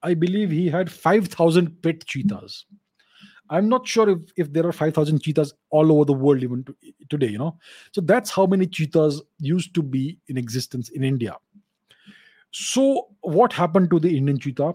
I 0.03 0.15
believe 0.15 0.51
he 0.51 0.69
had 0.69 0.91
5,000 0.93 1.83
pet 1.83 2.05
cheetahs. 2.05 2.67
I'm 3.51 3.69
not 3.69 3.87
sure 3.87 4.09
if, 4.11 4.19
if 4.37 4.53
there 4.53 4.67
are 4.67 4.73
5,000 4.73 5.23
cheetahs 5.23 5.55
all 5.71 5.93
over 5.93 6.05
the 6.05 6.13
world 6.13 6.43
even 6.43 6.65
to, 6.65 6.77
today, 7.09 7.29
you 7.29 7.39
know. 7.39 7.59
So 7.93 8.01
that's 8.01 8.31
how 8.31 8.47
many 8.47 8.67
cheetahs 8.67 9.23
used 9.39 9.75
to 9.75 9.83
be 9.83 10.19
in 10.29 10.37
existence 10.37 10.91
in 10.91 11.05
India. 11.05 11.37
So, 12.51 13.09
what 13.21 13.53
happened 13.53 13.91
to 13.91 14.01
the 14.01 14.17
Indian 14.17 14.39
cheetah? 14.39 14.75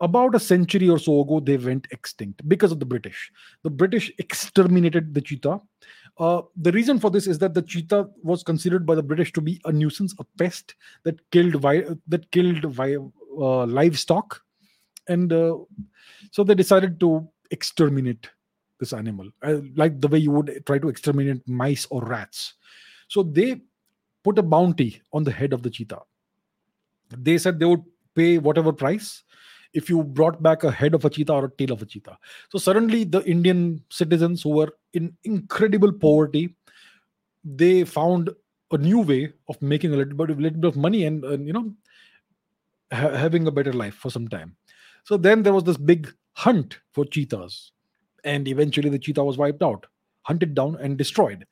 About 0.00 0.34
a 0.34 0.40
century 0.40 0.88
or 0.88 0.98
so 0.98 1.20
ago, 1.20 1.38
they 1.38 1.56
went 1.56 1.86
extinct 1.92 2.46
because 2.48 2.72
of 2.72 2.80
the 2.80 2.84
British. 2.84 3.30
The 3.62 3.70
British 3.70 4.10
exterminated 4.18 5.14
the 5.14 5.20
cheetah 5.20 5.60
uh, 6.18 6.42
the 6.56 6.72
reason 6.72 6.98
for 6.98 7.10
this 7.10 7.26
is 7.26 7.38
that 7.38 7.54
the 7.54 7.62
cheetah 7.62 8.08
was 8.22 8.42
considered 8.42 8.84
by 8.84 8.94
the 8.94 9.02
British 9.02 9.32
to 9.32 9.40
be 9.40 9.60
a 9.64 9.72
nuisance, 9.72 10.14
a 10.18 10.24
pest 10.38 10.74
that 11.04 11.18
killed 11.30 11.56
vi- 11.56 11.86
that 12.06 12.30
killed 12.30 12.64
vi- 12.64 12.96
uh, 13.38 13.66
livestock, 13.66 14.42
and 15.08 15.32
uh, 15.32 15.56
so 16.30 16.44
they 16.44 16.54
decided 16.54 17.00
to 17.00 17.26
exterminate 17.52 18.28
this 18.80 18.92
animal, 18.92 19.28
uh, 19.42 19.58
like 19.76 20.00
the 20.00 20.08
way 20.08 20.18
you 20.18 20.32
would 20.32 20.64
try 20.66 20.78
to 20.78 20.88
exterminate 20.88 21.46
mice 21.48 21.86
or 21.90 22.02
rats. 22.02 22.54
So 23.06 23.22
they 23.22 23.60
put 24.24 24.38
a 24.38 24.42
bounty 24.42 25.00
on 25.12 25.22
the 25.22 25.30
head 25.30 25.52
of 25.52 25.62
the 25.62 25.70
cheetah. 25.70 26.00
They 27.16 27.38
said 27.38 27.58
they 27.58 27.66
would 27.66 27.84
pay 28.14 28.38
whatever 28.38 28.72
price 28.72 29.22
if 29.72 29.88
you 29.88 30.02
brought 30.02 30.42
back 30.42 30.64
a 30.64 30.70
head 30.70 30.94
of 30.94 31.04
a 31.04 31.10
cheetah 31.10 31.32
or 31.32 31.44
a 31.46 31.50
tail 31.50 31.72
of 31.72 31.82
a 31.82 31.86
cheetah. 31.86 32.18
So 32.50 32.58
suddenly, 32.58 33.04
the 33.04 33.22
Indian 33.24 33.82
citizens 33.90 34.42
who 34.42 34.50
were 34.50 34.72
in 34.92 35.16
incredible 35.24 35.92
poverty, 35.92 36.56
they 37.44 37.84
found 37.84 38.30
a 38.70 38.78
new 38.78 39.00
way 39.00 39.32
of 39.48 39.60
making 39.60 39.92
a 39.92 39.96
little 39.96 40.14
bit, 40.14 40.38
little 40.38 40.60
bit 40.60 40.68
of 40.68 40.76
money 40.76 41.04
and, 41.04 41.24
and 41.24 41.46
you 41.46 41.52
know 41.52 41.72
ha- 42.92 43.14
having 43.14 43.46
a 43.46 43.50
better 43.50 43.72
life 43.72 43.94
for 43.94 44.10
some 44.10 44.28
time. 44.28 44.56
So 45.04 45.16
then 45.16 45.42
there 45.42 45.52
was 45.52 45.64
this 45.64 45.76
big 45.76 46.12
hunt 46.34 46.78
for 46.92 47.04
cheetahs, 47.04 47.72
and 48.24 48.48
eventually 48.48 48.90
the 48.90 48.98
cheetah 48.98 49.24
was 49.24 49.38
wiped 49.38 49.62
out, 49.62 49.86
hunted 50.22 50.54
down 50.54 50.76
and 50.80 50.96
destroyed, 50.96 51.46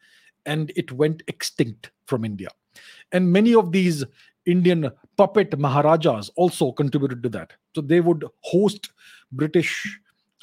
and 0.47 0.73
it 0.77 0.93
went 0.93 1.23
extinct 1.27 1.91
from 2.07 2.25
India. 2.25 2.49
And 3.13 3.33
many 3.33 3.55
of 3.55 3.73
these 3.73 4.05
Indian 4.47 4.91
puppet 5.17 5.59
Maharajas 5.59 6.31
also 6.37 6.73
contributed 6.73 7.23
to 7.23 7.29
that. 7.31 7.53
So 7.75 7.81
they 7.81 8.01
would 8.01 8.25
host 8.41 8.91
British 9.33 10.01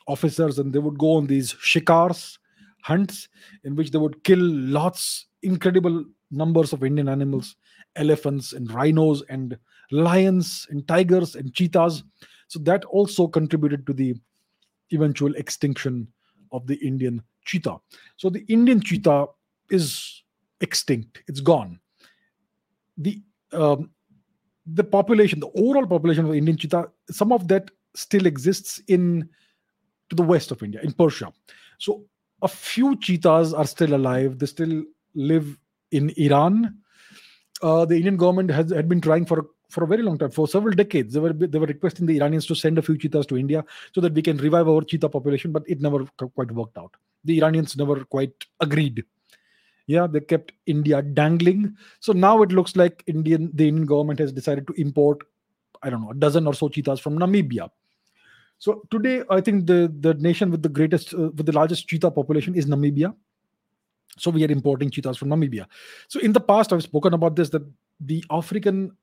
officers 0.08 0.60
and 0.60 0.72
they 0.72 0.80
would 0.80 0.98
go 0.98 1.14
on 1.14 1.28
these 1.28 1.54
shikars, 1.54 2.38
hunts, 2.84 3.28
in 3.64 3.76
which 3.76 3.92
they 3.92 3.98
would 3.98 4.24
kill 4.24 4.40
lots, 4.40 5.26
incredible 5.42 6.06
numbers 6.32 6.74
of 6.74 6.84
Indian 6.84 7.10
animals, 7.10 7.56
elephants 7.96 8.54
and 8.54 8.72
rhinos 8.72 9.24
and 9.30 9.58
lions 9.92 10.68
and 10.70 10.88
tigers 10.88 11.36
and 11.36 11.54
cheetahs. 11.54 12.04
So 12.48 12.60
that 12.60 12.86
also 12.86 13.28
contributed 13.28 13.86
to 13.88 13.94
the 13.94 14.16
eventual 14.94 15.36
extinction 15.36 16.08
of 16.52 16.66
the 16.68 16.76
Indian 16.76 17.22
cheetah. 17.46 17.78
So 18.16 18.30
the 18.30 18.46
Indian 18.48 18.82
cheetah 18.82 19.28
is 19.70 20.24
extinct, 20.62 21.24
it's 21.28 21.42
gone. 21.42 21.80
The 22.98 23.22
um, 23.54 23.92
the 24.66 24.84
population, 24.84 25.40
the 25.40 25.52
overall 25.56 25.88
population 25.88 26.26
of 26.26 26.36
Indian 26.36 26.58
cheetah, 26.58 26.90
some 27.10 27.32
of 27.32 27.48
that 27.48 27.72
still 27.96 28.26
exists 28.26 28.82
in 28.88 29.30
to 30.10 30.16
the 30.16 30.24
west 30.24 30.52
of 30.52 30.62
India, 30.64 30.82
in 30.84 30.92
Persia. 30.92 31.32
So 31.78 32.06
a 32.42 32.48
few 32.48 32.98
cheetahs 32.98 33.54
are 33.54 33.66
still 33.66 33.94
alive. 33.94 34.40
They 34.40 34.46
still 34.46 34.84
live 35.16 35.58
in 35.92 36.12
Iran. 36.18 36.78
Uh, 37.62 37.86
the 37.86 37.96
Indian 37.96 38.18
government 38.18 38.52
has 38.52 38.72
had 38.72 38.88
been 38.88 39.02
trying 39.02 39.26
for 39.26 39.48
for 39.70 39.84
a 39.84 39.88
very 39.88 40.02
long 40.02 40.18
time, 40.18 40.32
for 40.32 40.48
several 40.48 40.74
decades. 40.74 41.14
They 41.14 41.20
were 41.20 41.34
they 41.34 41.60
were 41.60 41.66
requesting 41.66 42.06
the 42.06 42.18
Iranians 42.18 42.46
to 42.48 42.56
send 42.56 42.78
a 42.78 42.82
few 42.82 42.98
cheetahs 42.98 43.26
to 43.28 43.38
India 43.38 43.64
so 43.94 44.02
that 44.02 44.14
we 44.14 44.22
can 44.22 44.38
revive 44.38 44.68
our 44.68 44.82
cheetah 44.82 45.10
population, 45.10 45.52
but 45.52 45.64
it 45.68 45.82
never 45.82 46.06
quite 46.36 46.52
worked 46.52 46.78
out. 46.78 46.96
The 47.26 47.38
Iranians 47.40 47.76
never 47.76 48.04
quite 48.06 48.46
agreed. 48.60 49.04
Yeah, 49.88 50.08
they 50.08 50.20
kept 50.20 50.52
India 50.66 51.02
dangling. 51.02 51.76
So 52.00 52.14
now 52.14 52.42
it 52.42 52.52
looks 52.52 52.76
like 52.76 53.04
Indian 53.08 53.52
the 53.54 53.68
Indian 53.68 53.86
government 53.86 54.20
has 54.20 54.32
decided 54.32 54.68
to 54.68 54.74
import, 54.74 55.24
I 55.82 55.90
don't 55.90 56.02
know, 56.02 56.12
a 56.12 56.16
dozen 56.16 56.48
or 56.48 56.54
so 56.54 56.70
cheetahs 56.70 57.00
from 57.00 57.18
Namibia. 57.18 57.70
So 58.60 58.82
today, 58.90 59.24
I 59.30 59.42
think 59.42 59.68
the 59.68 59.94
the 60.00 60.14
nation 60.16 60.50
with 60.50 60.64
the 60.64 60.70
greatest, 60.70 61.14
uh, 61.14 61.30
with 61.36 61.46
the 61.46 61.52
largest 61.52 61.88
cheetah 61.88 62.12
population 62.12 62.56
is 62.56 62.66
Namibia. 62.66 63.14
So 64.18 64.32
we 64.32 64.44
are 64.44 64.52
importing 64.52 64.90
cheetahs 64.90 65.18
from 65.18 65.30
Namibia. 65.30 65.68
So 66.08 66.20
in 66.20 66.34
the 66.34 66.40
past, 66.40 66.74
I've 66.74 66.84
spoken 66.84 67.14
about 67.14 67.36
this 67.36 67.50
that 67.50 67.62
the 68.00 68.24
African 68.32 68.98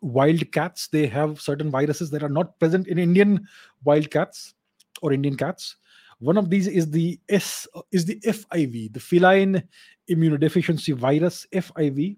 wild 0.00 0.50
cats 0.52 0.88
they 0.88 1.06
have 1.06 1.40
certain 1.40 1.70
viruses 1.70 2.10
that 2.10 2.22
are 2.22 2.28
not 2.28 2.58
present 2.58 2.86
in 2.86 2.98
Indian 2.98 3.46
wild 3.84 4.10
cats 4.10 4.54
or 5.02 5.12
Indian 5.12 5.36
cats. 5.36 5.76
One 6.18 6.38
of 6.38 6.48
these 6.48 6.66
is 6.66 6.90
the 6.90 7.20
S 7.28 7.66
is 7.92 8.06
the 8.06 8.20
FIV, 8.20 8.92
the 8.92 9.00
feline 9.00 9.62
immunodeficiency 10.10 10.94
virus 10.94 11.46
FIV, 11.52 12.16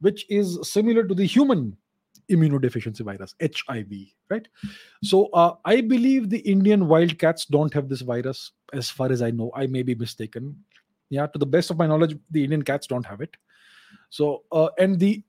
which 0.00 0.24
is 0.28 0.58
similar 0.62 1.04
to 1.04 1.14
the 1.14 1.26
human 1.26 1.76
immunodeficiency 2.30 3.00
virus 3.00 3.34
hiv 3.40 3.92
right? 4.30 4.48
So 5.02 5.26
uh, 5.32 5.54
i 5.64 5.80
believe 5.80 6.30
the 6.30 6.38
indian 6.38 6.86
wildcats 6.88 7.44
don't 7.46 7.74
have 7.74 7.88
this 7.88 8.00
virus 8.00 8.52
as 8.72 8.88
far 8.90 9.10
as 9.10 9.22
i 9.22 9.30
know. 9.30 9.50
I 9.54 9.66
may 9.66 9.82
be 9.82 9.94
mistaken. 9.94 10.56
Yeah 11.10 11.26
to 11.26 11.38
the 11.38 11.46
best 11.46 11.70
of 11.70 11.78
my 11.78 11.86
knowledge 11.86 12.16
the 12.30 12.44
indian 12.44 12.62
cats 12.62 12.86
don't 12.86 13.06
have 13.06 13.20
it. 13.20 13.36
So 14.10 14.44
uh, 14.52 14.68
and 14.78 14.98
the 14.98 15.22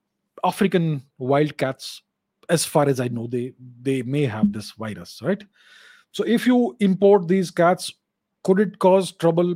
african 0.44 1.02
wildcats 1.18 2.02
as 2.50 2.66
far 2.66 2.88
as 2.88 3.00
i 3.00 3.08
know 3.08 3.28
they 3.28 3.54
they 3.82 4.02
may 4.02 4.26
have 4.26 4.52
this 4.52 4.72
virus 4.72 5.22
right? 5.22 5.44
So 6.12 6.24
if 6.24 6.46
you 6.46 6.78
import 6.80 7.28
these 7.28 7.50
cats 7.50 7.92
could 8.44 8.60
it 8.60 8.80
cause 8.80 9.12
trouble? 9.14 9.56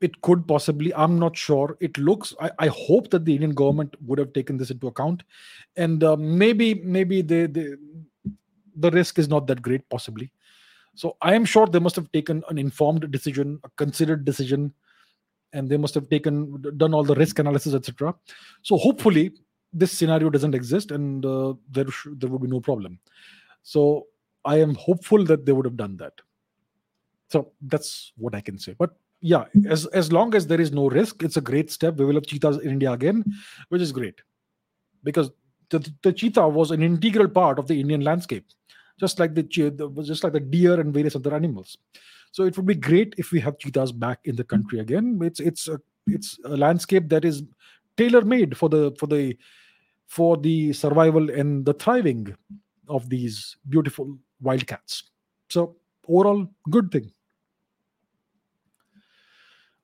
It 0.00 0.20
could 0.20 0.46
possibly. 0.46 0.92
I'm 0.94 1.18
not 1.18 1.36
sure. 1.36 1.78
It 1.80 1.96
looks 1.96 2.34
I, 2.40 2.50
I, 2.58 2.66
hope 2.66 3.10
that 3.10 3.24
the 3.24 3.34
indian 3.34 3.54
government 3.54 3.94
would 4.04 4.18
have 4.18 4.32
taken 4.32 4.58
this 4.58 4.70
into 4.70 4.88
account. 4.88 5.22
And 5.76 6.04
uh, 6.04 6.16
maybe 6.16 6.74
maybe 6.74 7.22
the, 7.22 7.46
the 7.46 7.78
the 8.76 8.90
risk 8.90 9.18
is 9.18 9.28
not 9.28 9.46
that 9.46 9.62
great 9.62 9.88
possibly. 9.88 10.30
So 10.94 11.16
i 11.22 11.34
am 11.34 11.44
sure 11.44 11.66
they 11.66 11.78
must 11.78 11.96
have 11.96 12.10
taken 12.12 12.42
an 12.48 12.58
informed 12.58 13.10
decision 13.10 13.58
a 13.64 13.70
considered 13.76 14.24
decision 14.24 14.72
and 15.52 15.68
they 15.68 15.76
must 15.76 15.94
have 15.94 16.08
taken 16.08 16.60
done 16.76 16.94
all 16.94 17.04
the 17.04 17.14
risk 17.14 17.38
analysis 17.38 17.74
etc 17.74 18.14
so 18.62 18.76
hopefully 18.76 19.32
this 19.74 19.92
scenario 19.92 20.30
doesn't 20.30 20.54
exist 20.54 20.90
and 20.90 21.26
uh, 21.26 21.54
there 21.70 21.90
sh- 21.90 22.14
there 22.18 22.30
would 22.30 22.42
be 22.42 22.48
no 22.48 22.60
problem 22.60 22.98
so 23.62 24.06
i 24.44 24.56
am 24.56 24.74
hopeful 24.74 25.24
that 25.24 25.44
they 25.44 25.52
would 25.52 25.64
have 25.64 25.76
done 25.76 25.96
that 25.96 26.12
so 27.28 27.52
that's 27.62 28.12
what 28.16 28.34
i 28.34 28.40
can 28.40 28.58
say 28.58 28.74
but 28.78 28.96
yeah, 29.26 29.44
as 29.66 29.86
as 29.86 30.12
long 30.12 30.34
as 30.34 30.46
there 30.46 30.60
is 30.60 30.70
no 30.70 30.90
risk, 30.90 31.22
it's 31.22 31.38
a 31.38 31.40
great 31.40 31.70
step. 31.70 31.96
We 31.96 32.04
will 32.04 32.16
have 32.16 32.26
cheetahs 32.26 32.58
in 32.58 32.72
India 32.72 32.92
again, 32.92 33.24
which 33.70 33.80
is 33.80 33.90
great 33.90 34.20
because 35.02 35.30
the, 35.70 35.90
the 36.02 36.12
cheetah 36.12 36.46
was 36.46 36.70
an 36.70 36.82
integral 36.82 37.28
part 37.28 37.58
of 37.58 37.66
the 37.66 37.80
Indian 37.80 38.02
landscape, 38.02 38.44
just 39.00 39.18
like 39.18 39.34
the 39.34 39.42
just 39.42 40.24
like 40.24 40.34
the 40.34 40.40
deer 40.40 40.78
and 40.78 40.92
various 40.92 41.16
other 41.16 41.34
animals. 41.34 41.78
So 42.32 42.44
it 42.44 42.54
would 42.58 42.66
be 42.66 42.74
great 42.74 43.14
if 43.16 43.32
we 43.32 43.40
have 43.40 43.58
cheetahs 43.58 43.92
back 43.92 44.18
in 44.24 44.36
the 44.36 44.44
country 44.44 44.80
again. 44.80 45.18
It's 45.22 45.40
it's 45.40 45.68
a, 45.68 45.80
it's 46.06 46.38
a 46.44 46.54
landscape 46.54 47.08
that 47.08 47.24
is 47.24 47.44
tailor 47.96 48.26
made 48.26 48.58
for 48.58 48.68
the 48.68 48.94
for 48.98 49.06
the 49.06 49.38
for 50.06 50.36
the 50.36 50.72
survival 50.72 51.30
and 51.30 51.64
the 51.64 51.74
thriving 51.74 52.34
of 52.88 53.08
these 53.08 53.56
beautiful 53.68 54.18
wildcats. 54.40 55.10
So 55.48 55.76
overall, 56.08 56.48
good 56.70 56.90
thing. 56.90 57.12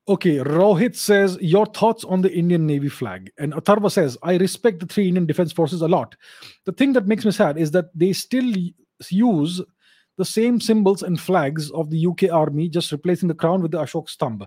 Okay, 0.07 0.37
Rohit 0.37 0.95
says, 0.95 1.37
Your 1.41 1.65
thoughts 1.67 2.03
on 2.03 2.21
the 2.21 2.33
Indian 2.33 2.65
Navy 2.65 2.89
flag. 2.89 3.31
And 3.37 3.53
Atharva 3.53 3.91
says, 3.91 4.17
I 4.23 4.35
respect 4.37 4.79
the 4.79 4.87
three 4.87 5.07
Indian 5.07 5.25
Defense 5.25 5.51
Forces 5.51 5.81
a 5.81 5.87
lot. 5.87 6.15
The 6.65 6.71
thing 6.71 6.93
that 6.93 7.07
makes 7.07 7.23
me 7.23 7.31
sad 7.31 7.57
is 7.57 7.71
that 7.71 7.85
they 7.95 8.11
still 8.13 8.53
use 9.09 9.61
the 10.17 10.25
same 10.25 10.59
symbols 10.59 11.03
and 11.03 11.19
flags 11.19 11.71
of 11.71 11.89
the 11.89 12.05
UK 12.05 12.31
Army, 12.31 12.69
just 12.69 12.91
replacing 12.91 13.27
the 13.27 13.33
crown 13.33 13.61
with 13.61 13.71
the 13.71 13.79
Ashok 13.79 14.07
Stambh. 14.07 14.45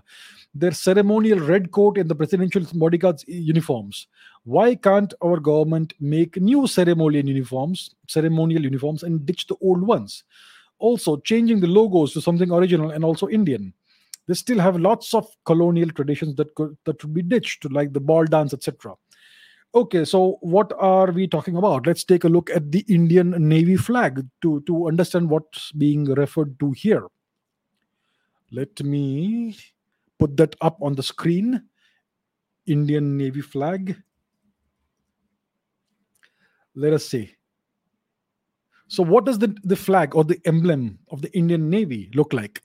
Their 0.53 0.71
ceremonial 0.71 1.39
red 1.39 1.71
coat 1.71 1.97
and 1.97 2.09
the 2.09 2.15
presidential 2.15 2.63
bodyguards 2.73 3.25
uniforms. 3.27 4.07
Why 4.43 4.75
can't 4.75 5.13
our 5.23 5.39
government 5.39 5.93
make 5.99 6.37
new 6.37 6.67
ceremonial 6.67 7.25
uniforms, 7.25 7.95
ceremonial 8.07 8.63
uniforms, 8.63 9.03
and 9.03 9.25
ditch 9.25 9.47
the 9.47 9.55
old 9.61 9.81
ones? 9.81 10.23
Also, 10.77 11.17
changing 11.17 11.59
the 11.59 11.67
logos 11.67 12.13
to 12.13 12.21
something 12.21 12.51
original 12.51 12.91
and 12.91 13.03
also 13.03 13.27
Indian 13.27 13.73
they 14.27 14.33
still 14.33 14.59
have 14.59 14.79
lots 14.79 15.13
of 15.13 15.27
colonial 15.45 15.89
traditions 15.89 16.35
that 16.35 16.53
could 16.55 16.75
that 16.85 17.01
would 17.03 17.13
be 17.13 17.21
ditched 17.21 17.69
like 17.71 17.93
the 17.93 17.99
ball 17.99 18.25
dance 18.25 18.53
etc 18.53 18.93
okay 19.75 20.05
so 20.05 20.37
what 20.41 20.71
are 20.79 21.11
we 21.11 21.27
talking 21.27 21.55
about? 21.57 21.85
Let's 21.85 22.03
take 22.03 22.23
a 22.23 22.29
look 22.29 22.49
at 22.49 22.71
the 22.71 22.85
indian 22.87 23.31
navy 23.49 23.75
flag 23.75 24.25
to 24.41 24.61
to 24.61 24.87
understand 24.87 25.29
what's 25.29 25.71
being 25.73 26.05
referred 26.05 26.59
to 26.59 26.71
here. 26.71 27.07
Let 28.51 28.81
me 28.83 29.55
put 30.17 30.37
that 30.37 30.55
up 30.61 30.77
on 30.81 30.95
the 30.95 31.03
screen. 31.03 31.63
Indian 32.65 33.17
navy 33.17 33.41
flag. 33.41 33.95
Let 36.73 36.93
us 36.93 37.05
see. 37.05 37.35
So 38.87 39.03
what 39.03 39.25
does 39.25 39.39
the, 39.39 39.55
the 39.63 39.75
flag 39.75 40.15
or 40.15 40.23
the 40.23 40.39
emblem 40.45 40.99
of 41.09 41.21
the 41.21 41.35
indian 41.37 41.69
navy 41.69 42.11
look 42.13 42.33
like? 42.33 42.61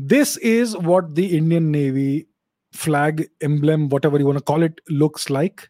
This 0.00 0.36
is 0.36 0.76
what 0.76 1.16
the 1.16 1.36
Indian 1.36 1.72
Navy 1.72 2.28
flag 2.72 3.28
emblem, 3.40 3.88
whatever 3.88 4.16
you 4.16 4.26
want 4.26 4.38
to 4.38 4.44
call 4.44 4.62
it, 4.62 4.80
looks 4.88 5.28
like. 5.28 5.68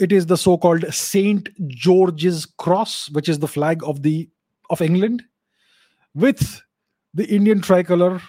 It 0.00 0.12
is 0.12 0.26
the 0.26 0.36
so-called 0.36 0.92
Saint 0.92 1.50
George's 1.68 2.46
Cross, 2.46 3.10
which 3.10 3.28
is 3.28 3.38
the 3.38 3.48
flag 3.48 3.82
of 3.84 4.02
the 4.02 4.28
of 4.70 4.80
England, 4.80 5.22
with 6.14 6.62
the 7.12 7.26
Indian 7.26 7.60
tricolor 7.60 8.22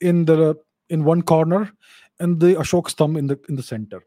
in 0.00 0.24
the 0.24 0.56
in 0.88 1.04
one 1.04 1.22
corner 1.22 1.72
and 2.20 2.38
the 2.38 2.54
Ashok 2.54 2.84
Stambh 2.84 3.18
in 3.18 3.26
the 3.26 3.40
in 3.48 3.56
the 3.56 3.62
center. 3.62 4.04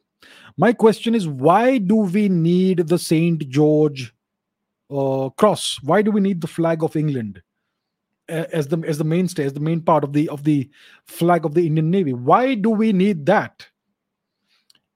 My 0.55 0.71
question 0.71 1.13
is, 1.13 1.27
why 1.27 1.77
do 1.77 1.95
we 1.95 2.29
need 2.29 2.87
the 2.87 2.97
Saint 2.97 3.49
George 3.49 4.13
uh, 4.89 5.29
cross? 5.31 5.79
Why 5.83 6.01
do 6.01 6.11
we 6.11 6.21
need 6.21 6.39
the 6.39 6.47
flag 6.47 6.83
of 6.83 6.95
England? 6.95 7.41
as 8.29 8.69
the 8.69 8.77
as 8.87 8.97
the 8.97 9.03
mainstay 9.03 9.43
as 9.43 9.51
the 9.51 9.59
main 9.59 9.81
part 9.81 10.03
of 10.03 10.13
the 10.13 10.29
of 10.29 10.45
the 10.45 10.69
flag 11.05 11.43
of 11.45 11.53
the 11.53 11.67
indian 11.67 11.91
navy 11.91 12.13
why 12.13 12.55
do 12.55 12.69
we 12.69 12.93
need 12.93 13.25
that 13.25 13.67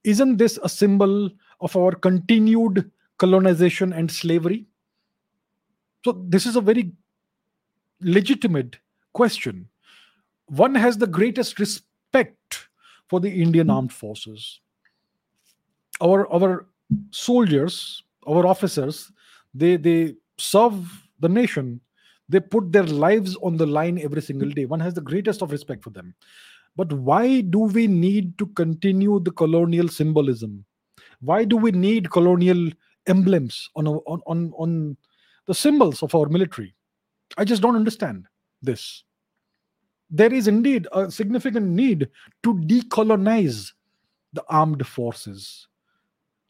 isn't 0.06 0.38
this 0.38 0.58
a 0.64 0.70
symbol 0.70 1.30
of 1.60 1.76
our 1.76 1.92
continued 1.92 2.92
colonization 3.18 3.94
and 3.94 4.12
slavery 4.12 4.66
so 6.06 6.12
this 6.30 6.46
is 6.46 6.56
a 6.56 6.62
very 6.62 6.92
legitimate 8.02 8.78
question 9.14 9.68
one 10.48 10.76
has 10.76 10.98
the 10.98 11.08
greatest 11.08 11.60
respect 11.60 12.68
for 13.08 13.20
the 13.20 13.30
indian 13.42 13.70
armed 13.70 13.92
forces 13.92 14.62
our 16.02 16.32
our 16.32 16.68
soldiers 17.12 18.04
our 18.28 18.46
officers 18.46 19.12
they 19.54 19.76
they 19.78 20.16
serve 20.38 21.08
the 21.20 21.30
nation 21.30 21.82
they 22.30 22.40
put 22.40 22.72
their 22.72 22.84
lives 22.84 23.36
on 23.38 23.58
the 23.58 23.66
line 23.66 24.00
every 24.00 24.22
single 24.22 24.50
day. 24.50 24.66
One 24.66 24.80
has 24.82 24.94
the 24.94 25.02
greatest 25.02 25.42
of 25.42 25.52
respect 25.52 25.84
for 25.84 25.92
them. 25.92 26.14
But 26.76 26.92
why 26.92 27.42
do 27.42 27.60
we 27.60 27.88
need 27.88 28.38
to 28.38 28.48
continue 28.48 29.20
the 29.20 29.32
colonial 29.32 29.88
symbolism? 29.88 30.66
Why 31.22 31.44
do 31.46 31.58
we 31.58 31.72
need 31.72 32.12
colonial 32.12 32.70
emblems 33.08 33.70
on, 33.76 33.88
on, 33.88 34.22
on, 34.28 34.54
on 34.58 34.98
the 35.46 35.54
symbols 35.54 36.04
of 36.04 36.14
our 36.14 36.28
military? 36.30 36.76
I 37.38 37.46
just 37.46 37.62
don't 37.62 37.76
understand 37.76 38.26
this. 38.62 39.04
There 40.10 40.34
is 40.34 40.48
indeed 40.48 40.88
a 40.94 41.12
significant 41.12 41.68
need 41.68 42.10
to 42.44 42.54
decolonize 42.54 43.74
the 44.34 44.44
armed 44.50 44.86
forces. 44.86 45.68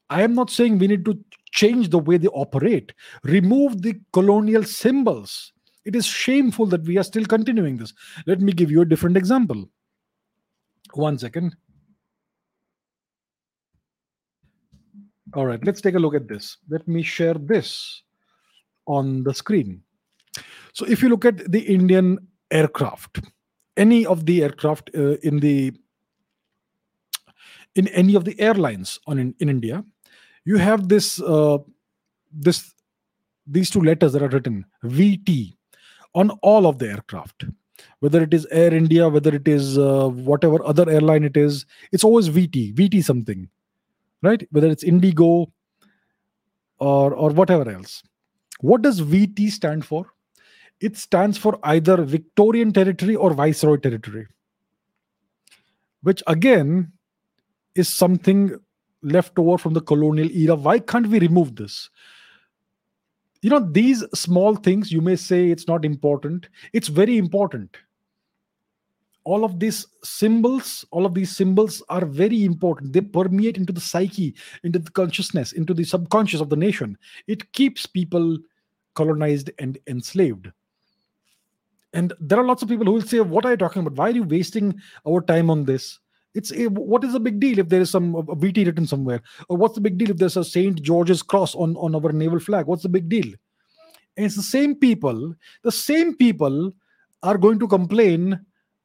I 0.09 0.21
am 0.21 0.35
not 0.35 0.49
saying 0.49 0.77
we 0.77 0.87
need 0.87 1.05
to 1.05 1.17
change 1.51 1.89
the 1.89 1.99
way 1.99 2.17
they 2.17 2.27
operate, 2.27 2.93
remove 3.23 3.81
the 3.81 3.99
colonial 4.13 4.63
symbols, 4.63 5.51
it 5.87 5.95
is 5.95 6.05
shameful 6.05 6.65
that 6.65 6.83
we 6.83 6.97
are 6.97 7.03
still 7.03 7.23
continuing 7.23 7.77
this. 7.77 7.93
Let 8.25 8.41
me 8.41 8.51
give 8.51 8.69
you 8.69 8.81
a 8.81 8.85
different 8.85 9.15
example. 9.15 9.69
One 10.93 11.17
second. 11.17 11.55
All 15.33 15.45
right, 15.45 15.63
let's 15.63 15.81
take 15.81 15.95
a 15.95 15.99
look 15.99 16.15
at 16.15 16.27
this. 16.27 16.57
Let 16.69 16.87
me 16.87 17.03
share 17.03 17.33
this 17.33 18.01
on 18.85 19.23
the 19.23 19.33
screen. 19.33 19.81
So, 20.73 20.85
if 20.85 21.01
you 21.01 21.09
look 21.09 21.25
at 21.25 21.51
the 21.51 21.61
Indian 21.61 22.17
aircraft, 22.51 23.19
any 23.75 24.05
of 24.05 24.25
the 24.25 24.43
aircraft 24.43 24.89
uh, 24.95 25.17
in 25.23 25.39
the 25.39 25.73
in 27.75 27.87
any 27.89 28.15
of 28.15 28.25
the 28.25 28.39
airlines 28.39 28.99
on 29.07 29.19
in, 29.19 29.35
in 29.39 29.49
India, 29.49 29.83
you 30.45 30.57
have 30.57 30.87
this 30.87 31.21
uh, 31.21 31.57
this 32.31 32.73
these 33.45 33.69
two 33.69 33.81
letters 33.81 34.13
that 34.13 34.23
are 34.23 34.29
written 34.29 34.65
VT 34.83 35.53
on 36.15 36.29
all 36.41 36.67
of 36.67 36.79
the 36.79 36.89
aircraft 36.89 37.45
whether 37.99 38.21
it 38.23 38.33
is 38.33 38.47
air 38.51 38.73
india 38.73 39.07
whether 39.07 39.33
it 39.33 39.47
is 39.47 39.77
uh, 39.77 40.07
whatever 40.29 40.63
other 40.65 40.89
airline 40.89 41.23
it 41.23 41.37
is 41.37 41.65
it's 41.91 42.03
always 42.03 42.29
vt 42.29 42.73
vt 42.73 43.03
something 43.03 43.47
right? 44.21 44.47
Whether 44.51 44.67
it's 44.67 44.83
indigo 44.83 45.51
or 46.79 47.13
or 47.13 47.31
whatever 47.31 47.69
else. 47.69 48.03
What 48.61 48.81
does 48.81 49.01
vt 49.01 49.51
stand 49.51 49.85
for? 49.85 50.13
It 50.79 50.97
stands 50.97 51.37
for 51.37 51.59
either 51.63 52.03
victorian 52.03 52.71
territory 52.71 53.15
or 53.15 53.33
viceroy 53.33 53.77
territory 53.77 54.27
which 56.01 56.23
again 56.27 56.91
is 57.75 57.89
something 57.89 58.57
left 59.01 59.37
over 59.37 59.57
from 59.57 59.73
the 59.73 59.81
colonial 59.81 60.29
era. 60.31 60.55
Why 60.55 60.79
can't 60.79 61.07
we 61.07 61.19
remove 61.19 61.55
this? 61.55 61.89
You 63.41 63.49
know 63.49 63.59
these 63.59 64.03
small 64.13 64.55
things 64.55 64.91
you 64.91 65.01
may 65.01 65.15
say 65.15 65.49
it's 65.49 65.67
not 65.67 65.85
important. 65.85 66.49
It's 66.73 66.87
very 66.87 67.17
important 67.17 67.77
all 69.27 69.43
of 69.47 69.59
these 69.59 69.79
symbols 70.03 70.85
all 70.91 71.05
of 71.05 71.13
these 71.13 71.35
symbols 71.35 71.83
are 71.95 72.05
very 72.05 72.43
important 72.49 72.93
they 72.93 73.01
permeate 73.17 73.57
into 73.61 73.73
the 73.73 73.85
psyche 73.87 74.33
into 74.63 74.79
the 74.79 74.91
consciousness 74.99 75.51
into 75.51 75.73
the 75.73 75.83
subconscious 75.83 76.43
of 76.45 76.49
the 76.49 76.61
nation 76.67 76.97
it 77.27 77.51
keeps 77.51 77.85
people 77.85 78.37
colonized 78.95 79.51
and 79.59 79.77
enslaved 79.87 80.51
and 81.93 82.13
there 82.19 82.39
are 82.39 82.49
lots 82.51 82.61
of 82.63 82.69
people 82.69 82.85
who 82.85 82.93
will 82.93 83.11
say 83.13 83.19
what 83.19 83.45
are 83.45 83.51
you 83.51 83.63
talking 83.63 83.81
about 83.81 83.97
why 83.97 84.09
are 84.09 84.19
you 84.21 84.23
wasting 84.23 84.73
our 85.05 85.21
time 85.33 85.49
on 85.49 85.65
this 85.65 85.99
it's 86.37 86.51
a, 86.51 86.67
what 86.67 87.03
is 87.03 87.13
the 87.13 87.19
big 87.19 87.39
deal 87.39 87.59
if 87.59 87.69
there 87.69 87.81
is 87.81 87.89
some 87.89 88.15
a 88.15 88.23
VT 88.23 88.65
written 88.67 88.85
somewhere, 88.85 89.21
or 89.49 89.57
what's 89.57 89.73
the 89.73 89.81
big 89.81 89.97
deal 89.97 90.11
if 90.11 90.17
there's 90.17 90.37
a 90.37 90.43
Saint 90.43 90.83
George's 90.83 91.23
cross 91.23 91.55
on 91.55 91.75
on 91.77 91.95
our 91.95 92.11
naval 92.11 92.39
flag? 92.39 92.67
What's 92.67 92.83
the 92.83 92.89
big 92.89 93.09
deal? 93.09 93.25
And 94.15 94.25
it's 94.25 94.35
the 94.35 94.43
same 94.43 94.75
people. 94.75 95.33
The 95.63 95.71
same 95.71 96.15
people 96.15 96.73
are 97.23 97.39
going 97.39 97.57
to 97.59 97.67
complain 97.67 98.39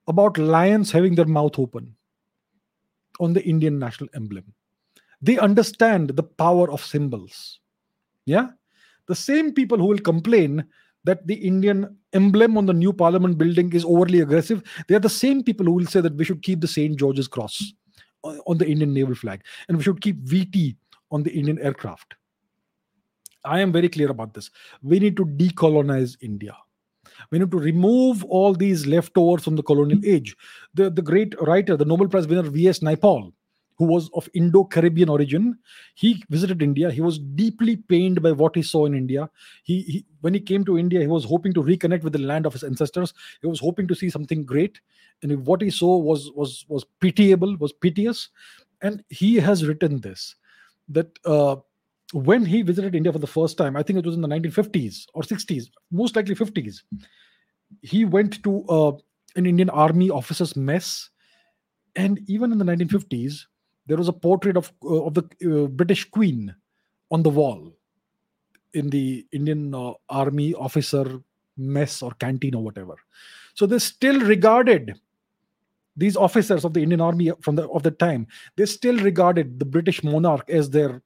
about 0.09 0.39
lions 0.39 0.91
having 0.91 1.15
their 1.15 1.27
mouth 1.27 1.59
open 1.59 1.95
on 3.21 3.33
the 3.33 3.45
Indian 3.45 3.79
national 3.79 4.09
emblem. 4.15 4.45
They 5.21 5.39
understand 5.39 6.11
the 6.11 6.23
power 6.23 6.71
of 6.71 6.85
symbols. 6.85 7.61
Yeah, 8.25 8.49
the 9.07 9.15
same 9.15 9.53
people 9.53 9.79
who 9.79 9.87
will 9.87 9.99
complain 9.99 10.65
that 11.05 11.27
the 11.27 11.35
Indian 11.35 11.97
emblem 12.13 12.57
on 12.57 12.67
the 12.67 12.73
new 12.73 12.93
parliament 12.93 13.39
building 13.39 13.73
is 13.73 13.85
overly 13.85 14.21
aggressive, 14.21 14.63
they 14.87 14.95
are 14.95 15.01
the 15.01 15.09
same 15.09 15.43
people 15.43 15.67
who 15.67 15.73
will 15.73 15.87
say 15.87 16.01
that 16.01 16.15
we 16.15 16.25
should 16.25 16.43
keep 16.43 16.61
the 16.61 16.69
St. 16.69 16.97
George's 16.97 17.29
cross 17.29 17.73
on 18.47 18.59
the 18.59 18.69
Indian 18.69 18.95
naval 18.95 19.15
flag 19.15 19.43
and 19.69 19.77
we 19.77 19.83
should 19.83 20.01
keep 20.01 20.17
VT 20.25 20.77
on 21.11 21.23
the 21.23 21.33
Indian 21.33 21.59
aircraft. 21.59 22.15
I 23.45 23.61
am 23.61 23.73
very 23.73 23.89
clear 23.89 24.11
about 24.11 24.35
this. 24.35 24.51
We 24.83 25.01
need 25.01 25.17
to 25.17 25.25
decolonize 25.25 26.17
India. 26.21 26.57
We 27.31 27.39
need 27.39 27.51
to 27.51 27.59
remove 27.59 28.25
all 28.25 28.55
these 28.55 28.87
leftovers 28.87 29.45
from 29.45 29.57
the 29.57 29.63
colonial 29.63 30.01
age. 30.05 30.37
The, 30.75 30.91
the 30.91 31.03
great 31.03 31.35
writer, 31.41 31.77
the 31.77 31.85
Nobel 31.85 32.09
Prize 32.09 32.27
winner 32.27 32.43
V.S. 32.43 32.81
Naipaul, 32.81 33.33
who 33.77 33.85
was 33.85 34.11
of 34.15 34.29
Indo-Caribbean 34.35 35.09
origin. 35.09 35.59
He 35.95 36.23
visited 36.31 36.63
India. 36.63 36.91
He 36.91 37.01
was 37.01 37.19
deeply 37.19 37.77
pained 37.77 38.23
by 38.23 38.33
what 38.33 38.55
he 38.55 38.63
saw 38.63 38.87
in 38.87 38.95
India. 38.95 39.29
He, 39.65 39.83
he, 39.83 40.07
when 40.21 40.35
he 40.35 40.41
came 40.41 40.65
to 40.65 40.79
India, 40.79 41.01
he 41.01 41.07
was 41.07 41.25
hoping 41.25 41.53
to 41.55 41.63
reconnect 41.63 42.03
with 42.03 42.13
the 42.13 42.19
land 42.21 42.47
of 42.47 42.53
his 42.53 42.63
ancestors. 42.63 43.15
He 43.41 43.47
was 43.47 43.61
hoping 43.61 43.89
to 43.89 43.95
see 43.95 44.11
something 44.11 44.45
great, 44.45 44.81
and 45.23 45.47
what 45.47 45.63
he 45.63 45.71
saw 45.71 45.97
was 45.97 46.31
was 46.33 46.65
was 46.69 46.85
pitiable, 47.01 47.57
was 47.57 47.73
piteous. 47.73 48.29
And 48.83 49.05
he 49.09 49.37
has 49.37 49.65
written 49.65 50.01
this 50.01 50.35
that 50.89 51.17
uh, 51.25 51.57
when 52.13 52.45
he 52.45 52.63
visited 52.63 52.95
India 52.95 53.13
for 53.13 53.19
the 53.19 53.27
first 53.27 53.57
time, 53.57 53.77
I 53.77 53.83
think 53.83 53.99
it 53.99 54.07
was 54.07 54.15
in 54.15 54.21
the 54.21 54.29
1950s 54.29 55.07
or 55.15 55.23
60s, 55.23 55.71
most 55.91 56.15
likely 56.15 56.35
50s. 56.35 56.83
He 57.81 58.05
went 58.05 58.43
to 58.45 58.65
uh, 58.69 58.93
an 59.37 59.47
Indian 59.47 59.71
Army 59.71 60.11
officers' 60.11 60.57
mess, 60.57 61.09
and 61.97 62.21
even 62.27 62.53
in 62.53 62.59
the 62.59 62.65
1950s, 62.65 63.47
there 63.87 63.97
was 63.97 64.09
a 64.09 64.13
portrait 64.13 64.57
of 64.57 64.73
uh, 64.85 65.05
of 65.05 65.15
the 65.15 65.25
uh, 65.45 65.67
British 65.67 66.09
Queen 66.11 66.55
on 67.11 67.23
the 67.23 67.31
wall 67.31 67.73
in 68.75 68.91
the 68.91 69.27
Indian 69.33 69.75
uh, 69.75 69.93
Army 70.09 70.55
officer 70.55 71.21
mess 71.57 72.03
or 72.03 72.13
canteen 72.13 72.55
or 72.55 72.63
whatever. 72.63 72.95
So 73.55 73.67
they 73.67 73.79
still 73.79 74.21
regarded 74.21 74.99
these 75.97 76.17
officers 76.17 76.65
of 76.65 76.73
the 76.73 76.83
Indian 76.83 77.01
Army 77.01 77.33
from 77.41 77.57
the 77.57 77.69
of 77.69 77.83
the 77.83 77.91
time. 77.91 78.27
They 78.57 78.67
still 78.67 78.99
regarded 78.99 79.59
the 79.59 79.65
British 79.65 80.05
monarch 80.05 80.49
as 80.49 80.71
their 80.71 81.03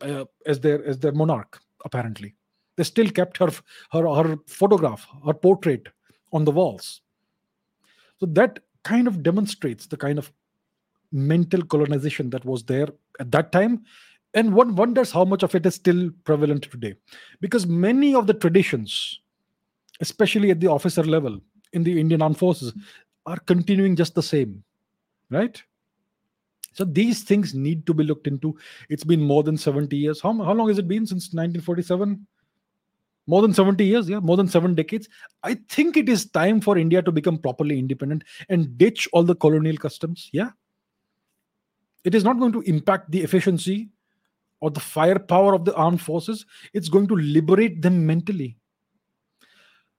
uh, 0.00 0.24
as 0.46 0.60
their 0.60 0.84
as 0.84 0.98
their 0.98 1.12
monarch. 1.12 1.60
Apparently, 1.84 2.34
they 2.76 2.84
still 2.84 3.10
kept 3.10 3.36
her 3.38 3.50
her 3.92 4.06
her 4.14 4.38
photograph, 4.46 5.06
her 5.26 5.34
portrait 5.34 5.88
on 6.32 6.44
the 6.44 6.50
walls. 6.50 7.00
So 8.20 8.26
that 8.26 8.60
kind 8.84 9.06
of 9.06 9.22
demonstrates 9.22 9.86
the 9.86 9.96
kind 9.96 10.18
of 10.18 10.32
mental 11.12 11.62
colonization 11.64 12.30
that 12.30 12.44
was 12.44 12.64
there 12.64 12.88
at 13.20 13.30
that 13.30 13.52
time 13.52 13.84
and 14.34 14.52
one 14.52 14.74
wonders 14.74 15.10
how 15.10 15.24
much 15.24 15.42
of 15.42 15.54
it 15.54 15.64
is 15.64 15.74
still 15.74 16.10
prevalent 16.24 16.64
today 16.64 16.94
because 17.40 17.66
many 17.66 18.14
of 18.14 18.26
the 18.26 18.34
traditions 18.34 19.20
especially 20.00 20.50
at 20.50 20.60
the 20.60 20.66
officer 20.66 21.02
level 21.02 21.40
in 21.72 21.82
the 21.82 21.98
indian 21.98 22.20
armed 22.20 22.38
forces 22.38 22.74
are 23.26 23.38
continuing 23.38 23.96
just 23.96 24.14
the 24.14 24.22
same 24.22 24.62
right 25.30 25.62
so 26.72 26.84
these 26.84 27.22
things 27.22 27.54
need 27.54 27.86
to 27.86 27.94
be 27.94 28.04
looked 28.04 28.26
into. 28.26 28.56
It's 28.88 29.04
been 29.04 29.20
more 29.20 29.42
than 29.42 29.56
70 29.56 29.96
years. 29.96 30.20
How, 30.20 30.32
how 30.32 30.52
long 30.52 30.68
has 30.68 30.78
it 30.78 30.88
been 30.88 31.06
since 31.06 31.32
1947 31.32 32.26
more 33.26 33.42
than 33.42 33.52
70 33.52 33.84
years 33.84 34.08
yeah 34.08 34.20
more 34.20 34.38
than 34.38 34.48
seven 34.48 34.74
decades. 34.74 35.06
I 35.42 35.58
think 35.68 35.98
it 35.98 36.08
is 36.08 36.30
time 36.30 36.62
for 36.62 36.78
india 36.78 37.02
to 37.02 37.12
become 37.12 37.36
properly 37.36 37.78
independent 37.78 38.24
and 38.48 38.78
ditch 38.78 39.06
all 39.12 39.22
the 39.22 39.34
colonial 39.34 39.76
customs 39.76 40.30
yeah? 40.32 40.52
It 42.04 42.14
is 42.14 42.24
not 42.24 42.38
going 42.38 42.52
to 42.52 42.62
impact 42.62 43.10
the 43.10 43.22
efficiency 43.22 43.90
or 44.60 44.70
the 44.70 44.80
firepower 44.80 45.54
of 45.54 45.64
the 45.64 45.74
armed 45.74 46.00
forces. 46.00 46.46
It's 46.72 46.88
going 46.88 47.06
to 47.08 47.16
liberate 47.16 47.82
them 47.82 48.06
mentally. 48.06 48.56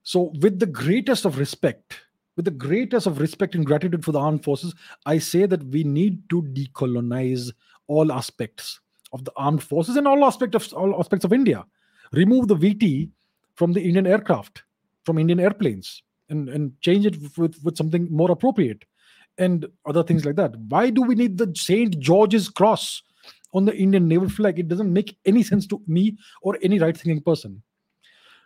So, 0.02 0.32
with 0.40 0.58
the 0.58 0.66
greatest 0.66 1.24
of 1.24 1.38
respect, 1.38 2.00
with 2.36 2.44
the 2.44 2.50
greatest 2.50 3.06
of 3.06 3.20
respect 3.20 3.54
and 3.54 3.66
gratitude 3.66 4.04
for 4.04 4.12
the 4.12 4.18
armed 4.18 4.44
forces, 4.44 4.74
I 5.06 5.18
say 5.18 5.46
that 5.46 5.64
we 5.64 5.84
need 5.84 6.28
to 6.30 6.42
decolonize 6.42 7.50
all 7.86 8.12
aspects 8.12 8.80
of 9.12 9.24
the 9.24 9.32
armed 9.36 9.62
forces 9.62 9.96
and 9.96 10.06
all 10.06 10.24
aspects 10.24 10.54
of 10.54 10.72
all 10.72 10.98
aspects 10.98 11.24
of 11.24 11.32
India. 11.32 11.64
Remove 12.12 12.48
the 12.48 12.56
VT 12.56 13.10
from 13.54 13.72
the 13.72 13.82
Indian 13.82 14.06
aircraft, 14.06 14.62
from 15.04 15.18
Indian 15.18 15.40
airplanes, 15.40 16.02
and, 16.28 16.48
and 16.48 16.80
change 16.80 17.06
it 17.06 17.16
with, 17.36 17.62
with 17.62 17.76
something 17.76 18.08
more 18.10 18.30
appropriate 18.30 18.84
and 19.38 19.66
other 19.86 20.02
things 20.02 20.24
like 20.24 20.36
that. 20.36 20.54
Why 20.68 20.90
do 20.90 21.02
we 21.02 21.14
need 21.14 21.38
the 21.38 21.52
St. 21.56 21.98
George's 21.98 22.48
cross 22.48 23.02
on 23.52 23.64
the 23.64 23.76
Indian 23.76 24.06
naval 24.06 24.28
flag? 24.28 24.58
It 24.58 24.68
doesn't 24.68 24.92
make 24.92 25.18
any 25.24 25.42
sense 25.42 25.66
to 25.68 25.82
me 25.86 26.16
or 26.42 26.58
any 26.62 26.78
right 26.78 26.96
thinking 26.96 27.22
person. 27.22 27.62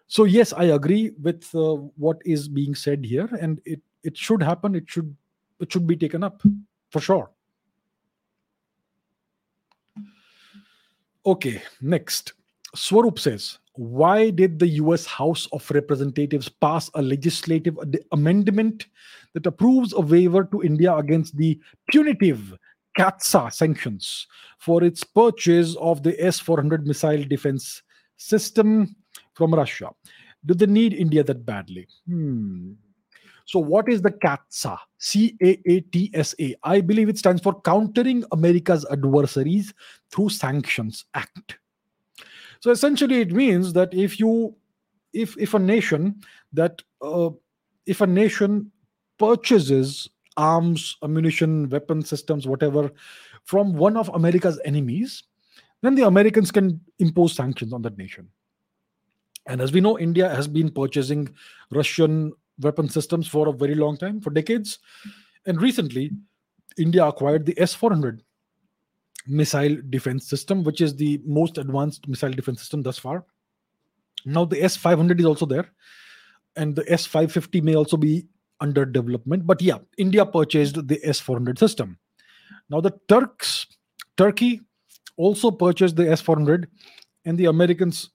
So, 0.07 0.25
yes, 0.25 0.53
I 0.53 0.65
agree 0.65 1.13
with 1.21 1.49
uh, 1.55 1.75
what 1.97 2.21
is 2.25 2.49
being 2.49 2.75
said 2.75 3.05
here, 3.05 3.29
and 3.41 3.61
it, 3.65 3.81
it 4.03 4.17
should 4.17 4.43
happen. 4.43 4.75
It 4.75 4.85
should 4.87 5.17
it 5.61 5.73
should 5.73 5.87
be 5.87 5.97
taken 5.97 6.23
up 6.23 6.43
for 6.91 7.01
sure. 7.01 7.31
Okay, 11.27 11.63
next. 11.81 12.35
Swarup 12.75 13.19
says, 13.19 13.59
why 13.75 14.31
did 14.31 14.59
the 14.59 14.69
US 14.83 15.07
House 15.07 15.49
of 15.53 15.69
Representatives 15.71 16.49
pass 16.49 16.91
a 16.95 17.03
legislative 17.03 17.79
amendment 18.13 18.87
that 19.33 19.47
approves 19.47 19.93
a 19.93 20.01
waiver 20.01 20.45
to 20.45 20.63
India 20.63 20.95
against 20.95 21.37
the 21.37 21.59
punitive 21.89 22.55
CAATSA 22.99 23.53
sanctions 23.53 24.27
for 24.59 24.85
its 24.85 25.03
purchase 25.03 25.77
of 25.77 26.03
the 26.03 26.15
S 26.23 26.39
400 26.39 26.87
missile 26.87 27.25
defense 27.25 27.83
system 28.17 28.95
from 29.35 29.55
Russia? 29.55 29.91
Do 30.47 30.55
they 30.55 30.67
need 30.67 30.93
India 30.93 31.23
that 31.25 31.45
badly? 31.45 31.87
Hmm. 32.07 32.73
So, 33.47 33.59
what 33.59 33.89
is 33.89 34.01
the 34.01 34.11
CAATSA? 34.11 34.79
C 34.99 35.37
A 35.43 35.61
A 35.67 35.81
T 35.81 36.11
S 36.15 36.35
A. 36.41 36.55
I 36.63 36.81
believe 36.81 37.09
it 37.09 37.19
stands 37.19 37.43
for 37.43 37.61
Countering 37.61 38.25
America's 38.33 38.87
Adversaries 38.91 39.75
Through 40.11 40.31
Sanctions 40.31 41.05
Act. 41.15 41.59
So 42.61 42.71
essentially, 42.71 43.21
it 43.21 43.33
means 43.33 43.75
that 43.75 43.93
if 43.93 44.19
you, 44.19 44.57
if 45.13 45.37
if 45.37 45.53
a 45.53 45.59
nation 45.59 46.23
that 46.55 46.81
uh, 47.03 47.29
if 47.85 48.01
a 48.01 48.07
nation 48.07 48.71
purchases 49.19 50.09
arms, 50.39 50.97
ammunition, 51.03 51.69
weapon 51.69 52.03
systems, 52.03 52.47
whatever, 52.47 52.91
from 53.45 53.75
one 53.75 53.99
of 53.99 54.09
America's 54.15 54.59
enemies, 54.65 55.23
then 55.83 55.95
the 55.95 56.07
Americans 56.07 56.51
can 56.51 56.81
impose 56.99 57.35
sanctions 57.35 57.75
on 57.75 57.83
that 57.83 57.99
nation. 57.99 58.29
And 59.47 59.61
as 59.61 59.73
we 59.73 59.81
know, 59.81 59.99
India 59.99 60.29
has 60.29 60.49
been 60.49 60.71
purchasing 60.71 61.35
Russian 61.71 62.33
weapon 62.61 62.89
systems 62.89 63.27
for 63.27 63.49
a 63.49 63.53
very 63.53 63.75
long 63.75 63.97
time, 63.97 64.21
for 64.21 64.31
decades. 64.31 64.79
And 65.47 65.61
recently, 65.61 66.13
India 66.79 67.05
acquired 67.05 67.45
the 67.47 67.59
S 67.61 67.75
400 67.75 68.23
missile 69.27 69.77
defense 69.91 70.27
system, 70.27 70.63
which 70.65 70.81
is 70.81 70.97
the 70.97 71.21
most 71.25 71.59
advanced 71.59 72.09
missile 72.09 72.31
defense 72.31 72.61
system 72.61 72.83
thus 72.83 72.99
far. 72.99 73.25
Now, 74.25 74.45
the 74.45 74.63
S 74.63 74.77
500 74.77 75.21
is 75.21 75.27
also 75.27 75.47
there, 75.47 75.71
and 76.57 76.75
the 76.75 76.91
S 76.91 77.05
550 77.07 77.61
may 77.61 77.75
also 77.75 77.97
be 77.97 78.27
under 78.61 78.85
development. 78.85 79.47
But 79.47 79.61
yeah, 79.61 79.79
India 79.99 80.25
purchased 80.25 80.87
the 80.87 81.01
S 81.03 81.21
400 81.21 81.59
system. 81.59 81.99
Now, 82.71 82.81
the 82.81 82.99
Turks, 83.09 83.67
Turkey 84.17 84.61
also 85.17 85.51
purchased 85.51 85.97
the 85.97 86.11
S 86.11 86.21
400, 86.21 86.69
and 87.27 87.37
the 87.37 87.47
Americans 87.47 88.11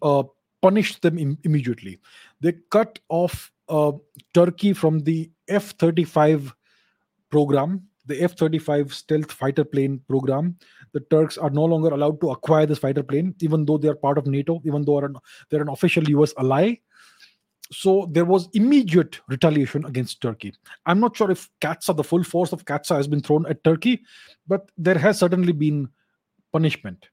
uh, 0.00 0.22
punished 0.62 1.02
them 1.02 1.18
Im- 1.18 1.38
immediately. 1.42 2.00
They 2.40 2.54
cut 2.70 2.98
off 3.08 3.52
uh, 3.68 3.92
Turkey 4.32 4.72
from 4.72 5.00
the 5.00 5.30
F 5.48 5.74
35 5.78 6.54
program, 7.30 7.82
the 8.06 8.22
F 8.22 8.36
35 8.36 8.94
stealth 8.94 9.30
fighter 9.30 9.64
plane 9.64 10.00
program. 10.08 10.56
The 10.92 11.00
Turks 11.00 11.36
are 11.36 11.50
no 11.50 11.64
longer 11.64 11.88
allowed 11.88 12.20
to 12.20 12.30
acquire 12.30 12.66
this 12.66 12.78
fighter 12.78 13.02
plane, 13.02 13.34
even 13.40 13.64
though 13.64 13.78
they 13.78 13.88
are 13.88 13.94
part 13.94 14.18
of 14.18 14.26
NATO, 14.26 14.60
even 14.64 14.84
though 14.84 15.00
they're 15.50 15.62
an 15.62 15.68
official 15.68 16.08
US 16.10 16.32
ally. 16.38 16.76
So 17.72 18.06
there 18.12 18.26
was 18.26 18.48
immediate 18.52 19.20
retaliation 19.28 19.86
against 19.86 20.20
Turkey. 20.20 20.52
I'm 20.84 21.00
not 21.00 21.16
sure 21.16 21.30
if 21.30 21.48
CAATSA, 21.62 21.96
the 21.96 22.04
full 22.04 22.22
force 22.22 22.52
of 22.52 22.66
CAATSA, 22.66 22.96
has 22.96 23.08
been 23.08 23.22
thrown 23.22 23.46
at 23.46 23.64
Turkey, 23.64 24.02
but 24.46 24.70
there 24.76 24.98
has 24.98 25.18
certainly 25.18 25.52
been 25.52 25.88
punishment 26.52 27.08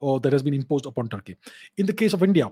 or 0.00 0.20
that 0.20 0.32
has 0.32 0.42
been 0.42 0.54
imposed 0.54 0.86
upon 0.86 1.08
Turkey. 1.08 1.36
In 1.76 1.86
the 1.86 1.92
case 1.92 2.12
of 2.12 2.22
India, 2.22 2.50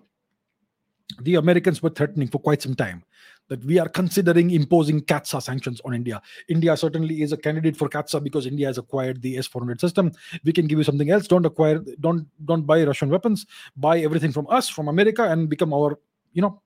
the 1.21 1.37
Americans 1.37 1.83
were 1.83 1.91
threatening 1.91 2.29
for 2.29 2.39
quite 2.39 2.63
some 2.63 2.75
time 2.75 3.05
that 3.49 3.65
we 3.65 3.79
are 3.79 3.89
considering 3.89 4.51
imposing 4.51 5.01
CAATSA 5.01 5.41
sanctions 5.41 5.81
on 5.85 5.95
India. 5.95 6.21
India 6.49 6.77
certainly 6.77 7.23
is 7.23 7.33
a 7.33 7.37
candidate 7.37 7.77
for 7.77 7.89
CAATSA 7.89 8.23
because 8.23 8.45
India 8.45 8.67
has 8.67 8.77
acquired 8.77 9.23
the 9.23 9.39
S-400 9.39 9.81
system. 9.81 10.11
We 10.45 10.53
can 10.53 10.67
give 10.67 10.79
you 10.79 10.85
something 10.85 11.11
else. 11.11 11.29
Don't 11.29 11.47
acquire, 11.47 11.79
don't 12.01 12.27
don't 12.45 12.67
buy 12.67 12.83
Russian 12.85 13.09
weapons. 13.09 13.47
Buy 13.77 14.01
everything 14.01 14.33
from 14.33 14.49
us, 14.51 14.69
from 14.69 14.89
America, 14.89 15.23
and 15.25 15.49
become 15.49 15.73
our, 15.73 15.99
you 16.33 16.43
know, 16.43 16.61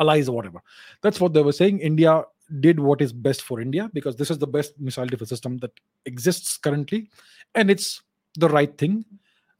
allies 0.00 0.28
or 0.28 0.34
whatever. 0.34 0.60
That's 1.02 1.20
what 1.20 1.32
they 1.32 1.42
were 1.42 1.52
saying. 1.52 1.78
India 1.78 2.24
did 2.60 2.80
what 2.80 3.00
is 3.00 3.12
best 3.12 3.42
for 3.42 3.60
India 3.60 3.88
because 3.94 4.16
this 4.16 4.30
is 4.30 4.38
the 4.38 4.46
best 4.46 4.78
missile 4.80 5.06
defense 5.06 5.30
system 5.30 5.58
that 5.58 5.70
exists 6.04 6.56
currently, 6.56 7.10
and 7.54 7.70
it's 7.70 8.02
the 8.34 8.48
right 8.48 8.76
thing 8.76 9.04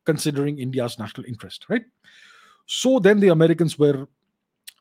considering 0.05 0.59
India's 0.59 0.99
national 0.99 1.27
interest, 1.27 1.67
right? 1.69 1.85
So 2.67 2.99
then 2.99 3.21
the 3.21 3.29
Americans 3.29 3.79
were 3.79 4.07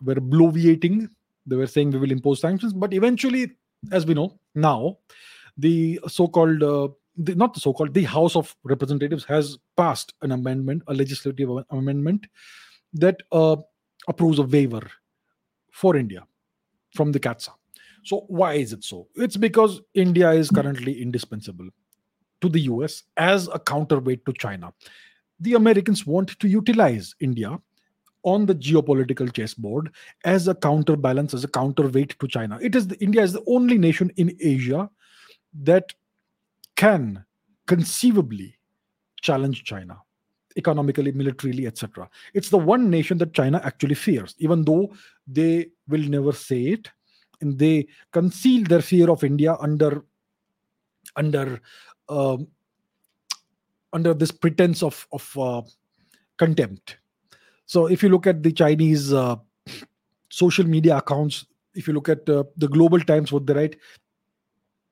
were 0.02 0.16
bloviating. 0.16 1.10
They 1.45 1.56
were 1.56 1.68
saying 1.68 1.91
we 1.91 2.00
will 2.00 2.12
impose 2.12 2.41
sanctions, 2.41 2.74
but 2.74 2.94
eventually, 2.94 3.52
as 3.91 4.06
we 4.06 4.14
know 4.14 4.40
now, 4.56 4.98
the 5.58 6.00
so-called 6.08 6.64
uh, 6.64 6.90
the, 7.18 7.36
not 7.36 7.54
the 7.54 7.60
so-called 7.60 7.94
the 7.94 8.04
House 8.04 8.36
of 8.36 8.56
Representatives 8.64 9.24
has 9.26 9.58
passed 9.78 10.14
an 10.22 10.32
amendment, 10.32 10.84
a 10.88 10.94
legislative 10.94 11.50
amendment 11.70 12.28
that 12.94 13.22
uh, 13.32 13.56
approves 14.08 14.40
a 14.40 14.44
waiver 14.44 14.90
for 15.72 15.95
India 15.95 16.26
from 16.95 17.12
the 17.12 17.20
CAATSA. 17.20 17.50
So 18.04 18.26
why 18.28 18.54
is 18.54 18.74
it 18.74 18.84
so? 18.84 19.08
It's 19.16 19.38
because 19.38 19.82
India 19.94 20.32
is 20.32 20.50
currently 20.50 21.02
indispensable 21.02 21.70
to 22.41 22.50
the 22.50 22.62
US 22.62 23.04
as 23.16 23.48
a 23.48 23.60
counterweight 23.60 24.26
to 24.26 24.34
China. 24.34 24.74
The 25.40 25.56
Americans 25.56 26.06
want 26.06 26.40
to 26.40 26.48
utilize 26.48 27.16
India 27.20 27.60
on 28.24 28.46
the 28.46 28.56
geopolitical 28.56 29.32
chessboard 29.34 29.92
as 30.24 30.48
a 30.48 30.56
counterbalance, 30.56 31.34
as 31.34 31.44
a 31.44 31.48
counterweight 31.50 32.18
to 32.20 32.28
China. 32.28 32.58
It 32.62 32.76
is 32.76 32.88
the, 32.88 33.04
India 33.04 33.22
is 33.22 33.34
the 33.34 33.44
only 33.48 33.78
nation 33.78 34.12
in 34.16 34.36
Asia 34.40 34.90
that 35.62 35.94
can 36.76 37.26
conceivably 37.68 38.58
challenge 39.22 39.64
China 39.64 39.98
economically, 40.56 41.12
militarily, 41.12 41.68
etc. 41.68 42.10
It's 42.34 42.50
the 42.50 42.58
one 42.58 42.90
nation 42.90 43.18
that 43.18 43.34
China 43.34 43.62
actually 43.64 43.96
fears, 43.96 44.36
even 44.38 44.64
though 44.64 44.94
they 45.28 45.70
will 45.88 46.02
never 46.02 46.32
say 46.32 46.62
it, 46.66 46.92
and 47.42 47.58
they 47.58 47.88
conceal 48.12 48.64
their 48.64 48.82
fear 48.82 49.10
of 49.10 49.24
India 49.24 49.58
under 49.60 50.06
under 51.16 51.62
um, 52.10 52.48
under 53.94 54.14
this 54.14 54.32
pretense 54.32 54.84
of 54.84 55.07
of 55.11 55.38
uh, 55.38 55.61
contempt 56.38 56.98
so 57.65 57.88
if 57.88 58.03
you 58.03 58.10
look 58.10 58.28
at 58.28 58.44
the 58.44 58.52
Chinese 58.52 59.14
uh, 59.14 59.36
social 60.30 60.65
media 60.65 60.98
accounts, 60.98 61.45
if 61.74 61.88
you 61.88 61.94
look 61.94 62.10
at 62.10 62.28
uh, 62.30 62.44
the 62.57 62.68
Global 62.68 62.99
Times, 62.99 63.32
what 63.32 63.48
they 63.48 63.53
write, 63.53 63.78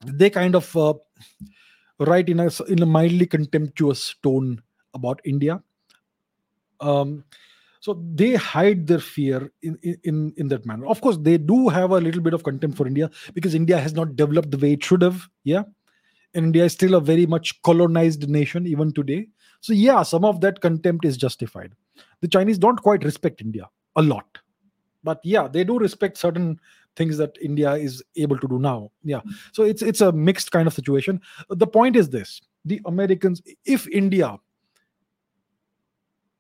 they 0.06 0.30
kind 0.30 0.56
of 0.56 0.76
uh, 0.76 0.94
write 2.00 2.30
in 2.30 2.40
a 2.40 2.50
in 2.68 2.82
a 2.82 2.86
mildly 2.86 3.26
contemptuous 3.26 4.16
tone 4.24 4.62
about 4.94 5.22
India. 5.26 5.62
Um, 6.80 7.24
so 7.82 8.02
they 8.16 8.36
hide 8.36 8.88
their 8.88 9.00
fear 9.00 9.52
in, 9.62 9.78
in 10.04 10.34
in 10.38 10.48
that 10.48 10.66
manner. 10.66 10.88
Of 10.88 11.02
course, 11.02 11.18
they 11.22 11.38
do 11.38 11.70
have 11.70 11.92
a 11.92 12.00
little 12.00 12.22
bit 12.22 12.34
of 12.34 12.44
contempt 12.44 12.78
for 12.78 12.88
India 12.88 13.12
because 13.34 13.54
India 13.54 13.78
has 13.78 13.94
not 13.94 14.16
developed 14.16 14.52
the 14.52 14.58
way 14.58 14.74
it 14.74 14.84
should 14.84 15.02
have. 15.02 15.28
Yeah, 15.44 15.64
India 16.34 16.66
is 16.66 16.74
still 16.74 16.96
a 16.96 17.02
very 17.02 17.26
much 17.26 17.62
colonized 17.64 18.28
nation 18.30 18.66
even 18.66 18.94
today. 18.94 19.28
So 19.60 19.74
yeah, 19.74 20.04
some 20.04 20.26
of 20.26 20.42
that 20.42 20.62
contempt 20.62 21.06
is 21.06 21.18
justified 21.18 21.76
the 22.22 22.28
Chinese 22.28 22.58
don't 22.58 22.82
quite 22.82 23.04
respect 23.04 23.42
India 23.42 23.70
a 23.96 24.02
lot. 24.02 24.38
But 25.04 25.20
yeah, 25.24 25.48
they 25.48 25.64
do 25.64 25.80
respect 25.80 26.18
certain 26.18 26.60
things 26.96 27.18
that 27.18 27.36
India 27.42 27.74
is 27.74 28.04
able 28.16 28.38
to 28.38 28.48
do 28.48 28.60
now. 28.60 28.92
Yeah. 29.04 29.22
So 29.52 29.64
it's 29.64 29.82
it's 29.82 30.02
a 30.02 30.12
mixed 30.12 30.52
kind 30.52 30.68
of 30.68 30.74
situation. 30.74 31.20
The 31.50 31.68
point 31.68 31.96
is 31.96 32.10
this 32.10 32.42
the 32.66 32.80
Americans, 32.86 33.42
if 33.66 33.88
India 33.88 34.38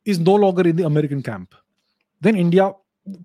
is 0.05 0.19
no 0.19 0.35
longer 0.35 0.67
in 0.67 0.75
the 0.75 0.85
American 0.85 1.23
camp, 1.23 1.55
then 2.21 2.35
India 2.35 2.71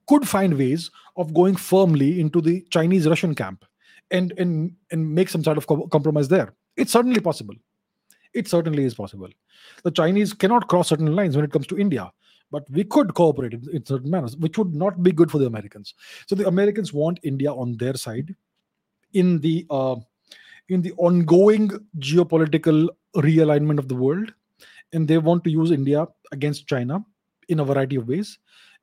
could 0.09 0.27
find 0.27 0.57
ways 0.57 0.91
of 1.17 1.35
going 1.35 1.57
firmly 1.57 2.19
into 2.19 2.41
the 2.41 2.63
Chinese 2.71 3.07
Russian 3.07 3.35
camp 3.35 3.65
and 4.11 4.33
and 4.39 4.73
and 4.91 5.15
make 5.15 5.29
some 5.29 5.43
sort 5.45 5.59
of 5.59 5.67
compromise 5.67 6.29
there. 6.29 6.55
It's 6.77 6.93
certainly 6.93 7.21
possible. 7.21 7.55
It 8.35 8.49
certainly 8.49 8.85
is 8.85 8.95
possible. 8.95 9.29
The 9.83 9.91
Chinese 9.91 10.35
cannot 10.35 10.69
cross 10.69 10.89
certain 10.89 11.15
lines 11.17 11.37
when 11.37 11.45
it 11.45 11.53
comes 11.53 11.67
to 11.69 11.79
India 11.79 12.13
but 12.51 12.69
we 12.71 12.85
could 12.85 13.15
cooperate 13.15 13.55
in, 13.55 13.67
in, 13.73 13.85
certain 13.85 14.11
manners, 14.11 14.37
which 14.37 14.59
would 14.59 14.75
not 14.75 15.03
be 15.03 15.13
good 15.13 15.31
for 15.31 15.39
the 15.39 15.47
Americans. 15.47 15.95
So 16.27 16.35
the 16.35 16.47
Americans 16.47 16.93
want 16.93 17.19
India 17.23 17.53
on 17.53 17.77
their 17.77 17.95
side 17.95 18.35
in 19.13 19.41
the 19.41 19.67
uh, 19.71 19.97
in 20.69 20.83
the 20.83 20.93
ongoing 20.97 21.71
geopolitical 21.99 22.89
realignment 23.17 23.79
of 23.79 23.89
the 23.89 23.95
world, 23.95 24.33
and 24.93 25.07
they 25.07 25.19
want 25.19 25.45
to 25.45 25.51
use 25.51 25.71
India 25.71 26.07
against 26.33 26.67
China 26.67 27.05
in 27.49 27.61
a 27.61 27.65
variety 27.65 27.97
of 27.97 28.09
ways. 28.09 28.39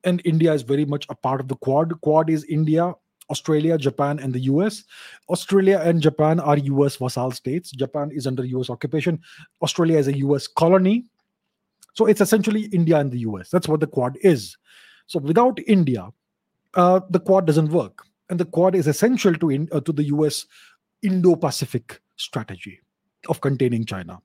And 0.06 0.22
India 0.26 0.54
is 0.54 0.64
very 0.64 0.86
much 0.86 1.06
a 1.10 1.16
part 1.16 1.40
of 1.40 1.48
the 1.48 1.56
Quad. 1.56 2.00
Quad 2.02 2.30
is 2.30 2.44
India, 2.46 2.94
Australia, 3.30 3.78
Japan, 3.78 4.20
and 4.20 4.34
the 4.34 4.42
US. 4.42 4.84
Australia 5.30 5.82
and 5.84 6.02
Japan 6.02 6.40
are 6.40 6.58
US 6.58 6.98
vassal 6.98 7.32
states. 7.32 7.72
Japan 7.72 8.12
is 8.12 8.28
under 8.28 8.46
US 8.46 8.70
occupation. 8.70 9.20
Australia 9.62 9.98
is 9.98 10.08
a 10.08 10.18
US 10.18 10.48
colony. 10.48 11.06
So 11.94 12.06
it's 12.06 12.22
essentially 12.22 12.64
India 12.66 12.98
and 12.98 13.12
the 13.12 13.20
US. 13.20 13.50
That's 13.50 13.68
what 13.68 13.80
the 13.80 13.88
Quad 13.88 14.18
is. 14.22 14.58
So 15.06 15.20
without 15.20 15.60
India, 15.68 16.10
uh, 16.74 17.02
the 17.10 17.20
Quad 17.20 17.46
doesn't 17.46 17.70
work, 17.70 18.06
and 18.30 18.40
the 18.40 18.46
Quad 18.46 18.76
is 18.76 18.88
essential 18.88 19.34
to 19.36 19.50
in, 19.50 19.70
uh, 19.72 19.80
to 19.82 19.92
the 19.92 20.06
US 20.06 20.46
Indo-Pacific 21.04 22.02
strategy 22.16 22.80
of 23.30 23.42
containing 23.42 23.86
China. 23.86 24.20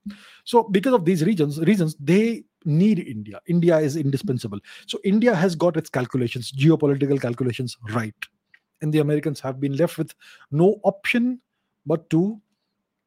So 0.44 0.64
because 0.64 0.94
of 0.94 1.04
these 1.04 1.24
regions, 1.24 1.60
reasons 1.60 1.94
they 2.00 2.44
need 2.64 2.98
India. 2.98 3.40
India 3.46 3.78
is 3.78 3.96
indispensable. 3.96 4.58
So 4.86 4.98
India 5.04 5.34
has 5.34 5.54
got 5.54 5.76
its 5.76 5.90
calculations, 5.90 6.52
geopolitical 6.52 7.20
calculations 7.20 7.76
right, 7.90 8.14
and 8.82 8.92
the 8.92 8.98
Americans 8.98 9.40
have 9.40 9.60
been 9.60 9.76
left 9.76 9.98
with 9.98 10.14
no 10.50 10.80
option 10.84 11.40
but 11.86 12.08
to 12.10 12.40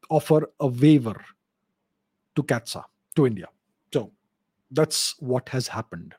offer 0.10 0.50
a 0.60 0.68
waiver 0.68 1.24
to 2.36 2.44
CAATSA 2.44 2.84
to 3.16 3.28
India. 3.28 3.48
So 3.94 4.12
that's 4.72 5.16
what 5.20 5.50
has 5.50 5.68
happened. 5.68 6.16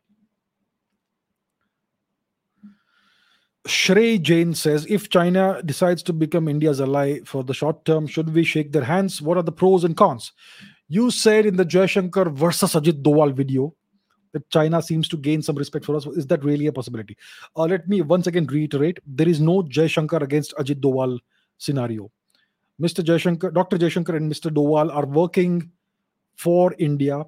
Shrey 3.66 4.20
Jain 4.20 4.54
says, 4.54 4.86
if 4.88 5.08
China 5.08 5.62
decides 5.64 6.02
to 6.04 6.12
become 6.12 6.48
India's 6.48 6.80
ally 6.80 7.20
for 7.24 7.44
the 7.44 7.54
short 7.54 7.84
term, 7.84 8.08
should 8.08 8.34
we 8.34 8.42
shake 8.42 8.72
their 8.72 8.82
hands? 8.82 9.22
What 9.22 9.36
are 9.36 9.42
the 9.42 9.52
pros 9.52 9.84
and 9.84 9.96
cons? 9.96 10.32
You 10.88 11.10
said 11.12 11.46
in 11.46 11.56
the 11.56 11.64
Jaishankar 11.64 12.32
versus 12.32 12.74
Ajit 12.74 13.02
Doval 13.02 13.32
video 13.32 13.74
that 14.32 14.48
China 14.50 14.82
seems 14.82 15.08
to 15.08 15.16
gain 15.16 15.42
some 15.42 15.56
respect 15.56 15.84
for 15.84 15.96
us. 15.96 16.06
Is 16.06 16.26
that 16.26 16.44
really 16.44 16.66
a 16.66 16.72
possibility? 16.72 17.16
Uh, 17.56 17.64
let 17.64 17.88
me 17.88 18.02
once 18.02 18.26
again 18.26 18.46
reiterate 18.46 18.98
there 19.06 19.28
is 19.28 19.40
no 19.40 19.62
Jaishankar 19.62 20.22
against 20.22 20.54
Ajit 20.56 20.80
Doval 20.80 21.18
scenario. 21.58 22.10
Mr. 22.80 23.04
Jaishankar, 23.04 23.52
Dr. 23.52 23.78
Jaishankar 23.78 24.16
and 24.16 24.30
Mr. 24.30 24.50
Doval 24.50 24.94
are 24.94 25.06
working 25.06 25.70
for 26.36 26.74
India 26.78 27.24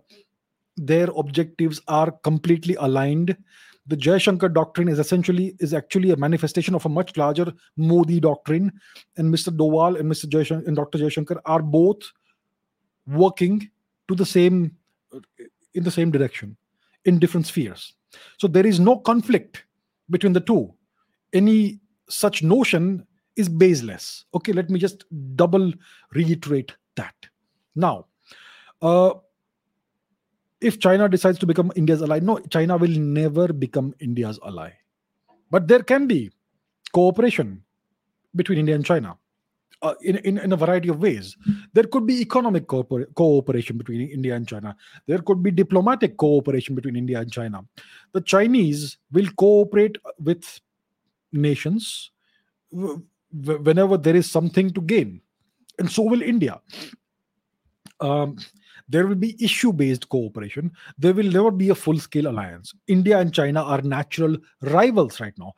their 0.76 1.09
objectives 1.16 1.81
are 1.86 2.10
completely 2.10 2.74
aligned 2.81 3.36
the 3.86 3.97
Jaishankar 3.97 4.52
doctrine 4.52 4.89
is 4.89 4.98
essentially 4.98 5.55
is 5.59 5.74
actually 5.74 6.10
a 6.10 6.16
manifestation 6.16 6.74
of 6.74 6.86
a 6.86 6.89
much 6.89 7.16
larger 7.16 7.52
Modi 7.76 8.18
doctrine, 8.18 8.72
and 9.16 9.32
Mr. 9.32 9.55
Doval 9.55 10.01
and 10.01 10.10
Mr. 10.10 10.26
Jaishankar 10.26 10.66
and 10.66 10.76
Dr. 10.76 10.98
Jaishankar 10.98 11.40
are 11.44 11.62
both 11.62 11.98
working 13.06 13.70
to 14.09 14.14
the 14.14 14.24
same 14.24 14.74
in 15.74 15.85
the 15.85 15.90
same 15.90 16.10
direction 16.10 16.56
in 17.05 17.18
different 17.18 17.47
spheres. 17.47 17.94
So 18.39 18.47
there 18.48 18.66
is 18.66 18.81
no 18.81 18.97
conflict 18.97 19.64
between 20.10 20.32
the 20.32 20.40
two. 20.40 20.72
Any 21.32 21.81
such 22.09 22.43
notion 22.43 23.06
is 23.36 23.48
baseless. 23.48 24.24
Okay, 24.35 24.52
let 24.52 24.70
me 24.70 24.78
just 24.78 25.05
double 25.36 25.72
reiterate 26.12 26.72
that. 26.97 27.14
Now, 27.74 28.06
uh, 28.82 29.14
if 30.60 30.78
China 30.78 31.09
decides 31.09 31.39
to 31.40 31.47
become 31.47 31.72
India's 31.76 32.02
ally, 32.02 32.20
no, 32.20 32.39
China 32.51 32.76
will 32.76 32.90
never 32.90 33.52
become 33.52 33.94
India's 34.01 34.39
ally. 34.47 34.70
But 35.51 35.68
there 35.68 35.82
can 35.82 36.06
be 36.06 36.31
cooperation 36.93 37.62
between 38.35 38.59
India 38.59 38.74
and 38.74 38.85
China 38.85 39.16
uh, 39.85 39.94
in, 40.01 40.16
in, 40.19 40.39
in 40.39 40.52
a 40.52 40.56
variety 40.56 40.89
of 40.89 41.01
ways. 41.01 41.36
There 41.74 41.85
could 41.85 42.06
be 42.06 42.20
economic 42.20 42.66
cooperation 42.66 43.77
between 43.77 44.09
India 44.09 44.35
and 44.35 44.48
China. 44.48 44.74
There 45.06 45.19
could 45.19 45.43
be 45.43 45.51
diplomatic 45.51 46.16
cooperation 46.16 46.74
between 46.74 46.97
India 46.97 47.20
and 47.20 47.31
China. 47.31 47.65
The 48.12 48.23
Chinese 48.23 48.97
will 49.12 49.28
cooperate 49.36 49.98
with 50.19 50.61
nations 51.32 52.11
whenever 52.73 53.98
there 53.98 54.16
is 54.16 54.31
something 54.31 54.70
to 54.70 54.81
gain, 54.81 55.20
and 55.78 55.90
so 55.90 56.02
will 56.02 56.23
India. 56.23 56.61
Um, 58.01 58.36
there 58.89 59.06
will 59.06 59.15
be 59.15 59.36
issue 59.43 59.73
based 59.73 60.09
cooperation. 60.09 60.73
There 60.98 61.15
will 61.15 61.31
never 61.31 61.51
be 61.51 61.70
a 61.70 61.74
full 61.74 61.98
scale 61.98 62.28
alliance. 62.28 62.74
India 62.86 63.19
and 63.19 63.32
China 63.32 63.62
are 63.62 63.82
natural 63.82 64.36
rivals 64.62 65.20
right 65.20 65.36
now. 65.39 65.55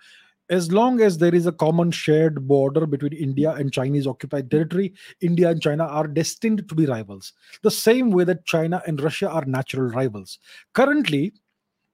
As 0.49 0.71
long 0.71 1.01
as 1.01 1.19
there 1.19 1.35
is 1.35 1.47
a 1.47 1.53
common 1.53 1.91
shared 1.91 2.47
border 2.47 2.87
between 2.87 3.13
India 3.13 3.53
and 3.53 3.73
Chinese 3.73 4.07
occupied 4.07 4.51
territory, 4.51 4.95
India 5.21 5.51
and 5.51 5.61
China 5.61 5.85
are 5.85 6.07
destined 6.07 6.69
to 6.69 6.75
be 6.75 6.87
rivals. 6.87 7.33
The 7.63 7.71
same 7.71 8.11
way 8.11 8.25
that 8.25 8.45
China 8.45 8.83
and 8.87 9.01
Russia 9.01 9.29
are 9.29 9.45
natural 9.45 9.91
rivals. 9.91 10.39
Currently, 10.73 11.33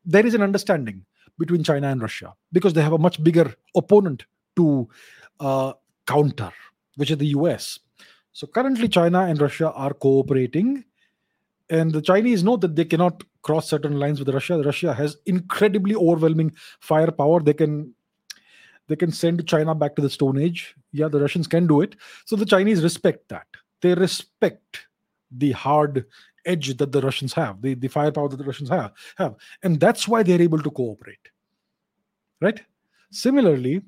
there 0.05 0.27
is 0.27 0.35
an 0.35 0.43
understanding 0.43 1.05
between 1.39 1.65
China 1.65 1.89
and 1.89 2.03
Russia 2.03 2.35
because 2.53 2.75
they 2.75 2.83
have 2.83 2.93
a 2.93 2.99
much 2.99 3.23
bigger 3.25 3.55
opponent 3.75 4.27
to 4.57 4.89
uh, 5.41 5.73
counter, 6.07 6.53
which 6.97 7.11
is 7.11 7.17
the 7.17 7.29
US. 7.29 7.79
So 8.33 8.47
currently, 8.47 8.89
China 8.89 9.21
and 9.21 9.41
Russia 9.41 9.73
are 9.73 9.95
cooperating 9.95 10.85
and 11.73 11.91
the 11.91 12.03
Chinese 12.03 12.45
know 12.45 12.57
that 12.59 12.77
they 12.77 12.85
cannot 12.85 13.25
cross 13.41 13.69
certain 13.69 13.99
lines 13.99 14.19
with 14.19 14.29
Russia. 14.29 14.63
Russia 14.63 14.93
has 14.93 15.17
incredibly 15.25 15.95
overwhelming 15.95 16.53
firepower. 16.81 17.41
They 17.41 17.55
can 17.55 17.95
they 18.93 18.97
can 18.97 19.11
send 19.11 19.47
China 19.49 19.75
back 19.75 19.97
to 19.97 20.03
the 20.03 20.11
Stone 20.11 20.39
Age. 20.39 20.75
Yeah, 20.93 21.09
the 21.09 21.19
Russians 21.19 21.47
can 21.47 21.67
do 21.67 21.81
it. 21.81 21.97
So 22.27 22.37
the 22.37 22.45
Chinese 22.45 22.83
respect 22.83 23.27
that. 23.31 23.47
They 23.81 23.95
respect 23.95 24.87
the 25.31 25.53
hard 25.53 26.05
edge 26.45 26.77
that 26.77 26.93
the 26.93 27.01
Russians 27.01 27.33
have, 27.33 27.63
the, 27.63 27.73
the 27.73 27.89
firepower 27.89 28.29
that 28.29 28.37
the 28.37 28.45
Russians 28.45 28.69
have, 28.69 28.93
have. 29.17 29.37
And 29.63 29.81
that's 29.81 30.07
why 30.07 30.23
they're 30.23 30.43
able 30.43 30.63
to 30.63 30.71
cooperate. 30.71 31.31
Right? 32.43 32.61
Similarly, 33.11 33.81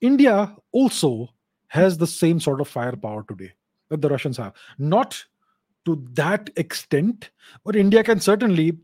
India 0.00 0.56
also 0.72 1.28
has 1.68 1.96
the 1.96 2.08
same 2.08 2.40
sort 2.40 2.60
of 2.60 2.66
firepower 2.66 3.24
today 3.28 3.52
that 3.88 4.02
the 4.02 4.08
Russians 4.08 4.36
have. 4.36 4.54
Not 4.78 5.24
to 5.84 6.04
that 6.14 6.50
extent, 6.56 7.30
but 7.64 7.76
India 7.76 8.02
can 8.02 8.18
certainly 8.18 8.78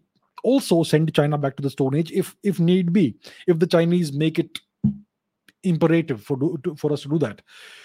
also 0.45 0.85
send 0.85 1.13
China 1.13 1.37
back 1.37 1.57
to 1.57 1.63
the 1.63 1.71
Stone 1.71 1.97
Age 1.97 2.13
if 2.13 2.37
if 2.45 2.61
need 2.61 2.93
be, 2.93 3.17
if 3.49 3.59
the 3.59 3.67
Chinese 3.67 4.13
make 4.13 4.39
it 4.39 4.61
imperative 5.67 6.23
for 6.23 6.37
do, 6.37 6.59
to, 6.65 6.75
for 6.77 6.93
us 6.93 7.03
to 7.03 7.09
do 7.09 7.19
that. 7.19 7.43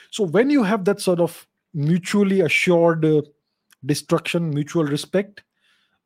So 0.10 0.24
when 0.24 0.50
you 0.50 0.64
have 0.64 0.86
that 0.86 1.02
sort 1.02 1.20
of 1.20 1.48
mutually 1.74 2.42
assured 2.42 3.06
uh, 3.06 3.22
destruction, 3.86 4.50
mutual 4.50 4.84
respect, 4.84 5.44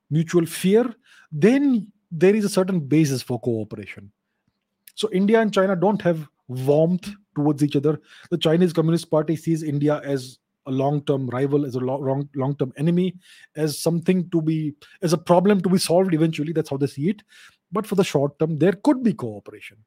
mutual 0.10 0.46
fear, 0.46 0.94
then 1.32 1.92
there 2.12 2.36
is 2.36 2.46
a 2.46 2.50
certain 2.50 2.80
basis 2.80 3.22
for 3.22 3.40
cooperation. 3.40 4.12
So 4.96 5.10
India 5.12 5.42
and 5.42 5.54
China 5.54 5.76
don't 5.76 6.02
have 6.02 6.28
warmth 6.48 7.10
towards 7.36 7.64
each 7.64 7.76
other. 7.76 8.00
The 8.30 8.38
Chinese 8.38 8.72
Communist 8.72 9.10
Party 9.12 9.36
sees 9.36 9.64
India 9.64 10.02
as 10.04 10.38
a 10.68 10.72
long-term 10.72 11.28
rival, 11.28 11.66
as 11.66 11.76
a 11.76 11.80
long, 11.80 12.30
long-term 12.36 12.74
enemy, 12.78 13.16
as 13.56 13.78
something 13.78 14.30
to 14.30 14.42
be, 14.42 14.74
as 15.02 15.14
a 15.14 15.18
problem 15.18 15.62
to 15.62 15.70
be 15.70 15.78
solved 15.78 16.14
eventually. 16.14 16.54
That's 16.54 16.70
how 16.70 16.78
they 16.78 16.88
see 16.88 17.10
it. 17.10 17.24
But 17.72 17.86
for 17.86 17.96
the 17.96 18.04
short 18.04 18.40
term, 18.40 18.58
there 18.58 18.74
could 18.74 19.04
be 19.04 19.14
cooperation. 19.14 19.78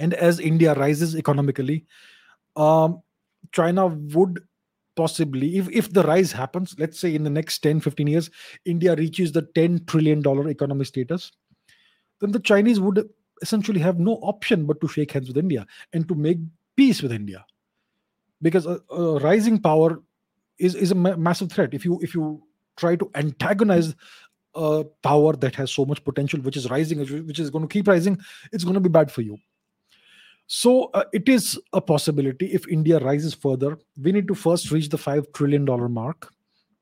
And 0.00 0.14
as 0.14 0.40
India 0.40 0.72
rises 0.74 1.14
economically, 1.14 1.84
um, 2.56 3.02
China 3.52 3.86
would 3.86 4.42
possibly, 4.96 5.58
if, 5.58 5.68
if 5.70 5.92
the 5.92 6.02
rise 6.02 6.32
happens, 6.32 6.74
let's 6.78 6.98
say 6.98 7.14
in 7.14 7.22
the 7.22 7.30
next 7.30 7.58
10, 7.58 7.80
15 7.80 8.06
years, 8.06 8.30
India 8.64 8.96
reaches 8.96 9.30
the 9.30 9.42
$10 9.42 9.86
trillion 9.86 10.20
economy 10.48 10.86
status, 10.86 11.32
then 12.20 12.32
the 12.32 12.40
Chinese 12.40 12.80
would 12.80 13.08
essentially 13.42 13.80
have 13.80 13.98
no 13.98 14.14
option 14.22 14.64
but 14.64 14.80
to 14.80 14.88
shake 14.88 15.12
hands 15.12 15.28
with 15.28 15.36
India 15.36 15.66
and 15.92 16.08
to 16.08 16.14
make 16.14 16.38
peace 16.76 17.02
with 17.02 17.12
India. 17.12 17.44
Because 18.40 18.64
a, 18.64 18.80
a 18.90 19.18
rising 19.20 19.60
power 19.60 20.02
is 20.58 20.74
is 20.74 20.92
a 20.92 20.94
ma- 20.94 21.16
massive 21.16 21.52
threat. 21.52 21.74
If 21.74 21.84
you 21.84 21.98
if 22.02 22.14
you 22.14 22.42
try 22.76 22.96
to 22.96 23.10
antagonize 23.14 23.94
a 24.54 24.84
power 25.02 25.34
that 25.36 25.54
has 25.54 25.70
so 25.70 25.84
much 25.84 26.02
potential 26.04 26.40
which 26.40 26.56
is 26.56 26.70
rising 26.70 26.98
which 27.26 27.38
is 27.38 27.50
going 27.50 27.62
to 27.62 27.72
keep 27.72 27.86
rising 27.86 28.18
it's 28.52 28.64
going 28.64 28.74
to 28.74 28.80
be 28.80 28.88
bad 28.88 29.12
for 29.12 29.20
you 29.20 29.38
so 30.52 30.90
uh, 30.94 31.04
it 31.12 31.28
is 31.28 31.60
a 31.74 31.80
possibility. 31.80 32.46
If 32.46 32.66
india 32.76 32.98
rises 32.98 33.34
further 33.34 33.78
we 34.04 34.10
need 34.10 34.26
to 34.26 34.34
first 34.34 34.72
reach 34.72 34.88
the 34.88 34.98
5 34.98 35.32
trillion 35.32 35.64
dollar 35.64 35.88
mark 35.88 36.32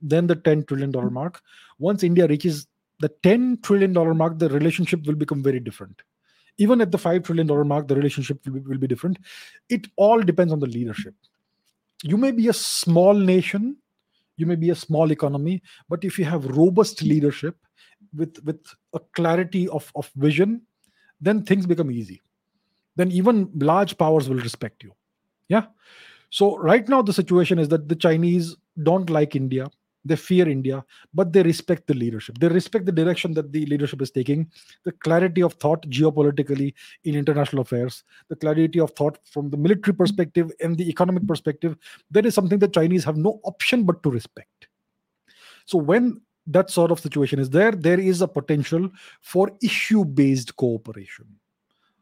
then 0.00 0.26
the 0.26 0.36
10 0.36 0.62
trillion 0.64 0.90
dollar 0.90 1.10
mark. 1.10 1.42
Once 1.78 2.02
india 2.02 2.26
reaches 2.26 2.66
the 3.00 3.10
10 3.22 3.58
trillion 3.62 3.92
dollar 3.92 4.14
mark 4.14 4.38
the 4.38 4.48
relationship 4.48 5.06
will 5.06 5.18
become 5.22 5.42
very 5.42 5.60
different. 5.60 6.00
Even 6.56 6.80
at 6.80 6.90
the 6.90 6.96
5 6.96 7.24
trillion 7.24 7.46
dollar 7.46 7.64
mark 7.64 7.88
the 7.88 7.94
relationship 7.94 8.40
will 8.46 8.54
be, 8.54 8.60
will 8.60 8.78
be 8.78 8.86
different. 8.86 9.18
It 9.68 9.86
all 9.96 10.22
depends 10.22 10.50
on 10.50 10.60
the 10.60 10.66
leadership. 10.66 11.14
You 12.02 12.16
may 12.16 12.30
be 12.30 12.48
a 12.48 12.54
small 12.54 13.12
nation 13.12 13.76
you 14.38 14.46
may 14.46 14.54
be 14.54 14.70
a 14.70 14.74
small 14.74 15.12
economy 15.12 15.60
but 15.90 16.04
if 16.04 16.18
you 16.18 16.24
have 16.24 16.56
robust 16.56 17.02
leadership 17.02 17.56
with 18.14 18.42
with 18.44 18.74
a 18.94 19.00
clarity 19.20 19.68
of 19.68 19.92
of 19.94 20.10
vision 20.16 20.62
then 21.20 21.42
things 21.42 21.66
become 21.66 21.90
easy 21.90 22.22
then 22.98 23.10
even 23.10 23.48
large 23.72 23.96
powers 23.96 24.28
will 24.28 24.44
respect 24.48 24.84
you 24.84 24.92
yeah 25.48 25.66
so 26.30 26.56
right 26.58 26.88
now 26.88 27.00
the 27.00 27.18
situation 27.18 27.58
is 27.58 27.68
that 27.68 27.88
the 27.88 27.96
chinese 28.06 28.54
don't 28.90 29.10
like 29.18 29.34
india 29.34 29.70
they 30.08 30.16
fear 30.16 30.48
India, 30.48 30.84
but 31.12 31.32
they 31.32 31.42
respect 31.42 31.86
the 31.86 31.94
leadership. 31.94 32.38
They 32.38 32.48
respect 32.48 32.86
the 32.86 32.92
direction 32.92 33.32
that 33.34 33.52
the 33.52 33.66
leadership 33.66 34.00
is 34.00 34.10
taking, 34.10 34.50
the 34.84 34.92
clarity 34.92 35.42
of 35.42 35.54
thought 35.54 35.82
geopolitically 35.88 36.74
in 37.04 37.14
international 37.14 37.62
affairs, 37.62 38.04
the 38.28 38.36
clarity 38.36 38.80
of 38.80 38.92
thought 38.92 39.18
from 39.24 39.50
the 39.50 39.56
military 39.56 39.94
perspective 39.94 40.50
and 40.60 40.76
the 40.76 40.88
economic 40.88 41.26
perspective. 41.26 41.76
That 42.10 42.26
is 42.26 42.34
something 42.34 42.58
that 42.60 42.72
Chinese 42.72 43.04
have 43.04 43.16
no 43.16 43.40
option 43.44 43.84
but 43.84 44.02
to 44.02 44.10
respect. 44.10 44.68
So 45.66 45.78
when 45.78 46.20
that 46.46 46.70
sort 46.70 46.90
of 46.90 47.00
situation 47.00 47.38
is 47.38 47.50
there, 47.50 47.72
there 47.72 48.00
is 48.00 48.22
a 48.22 48.28
potential 48.28 48.88
for 49.20 49.50
issue 49.62 50.04
based 50.04 50.56
cooperation. 50.56 51.26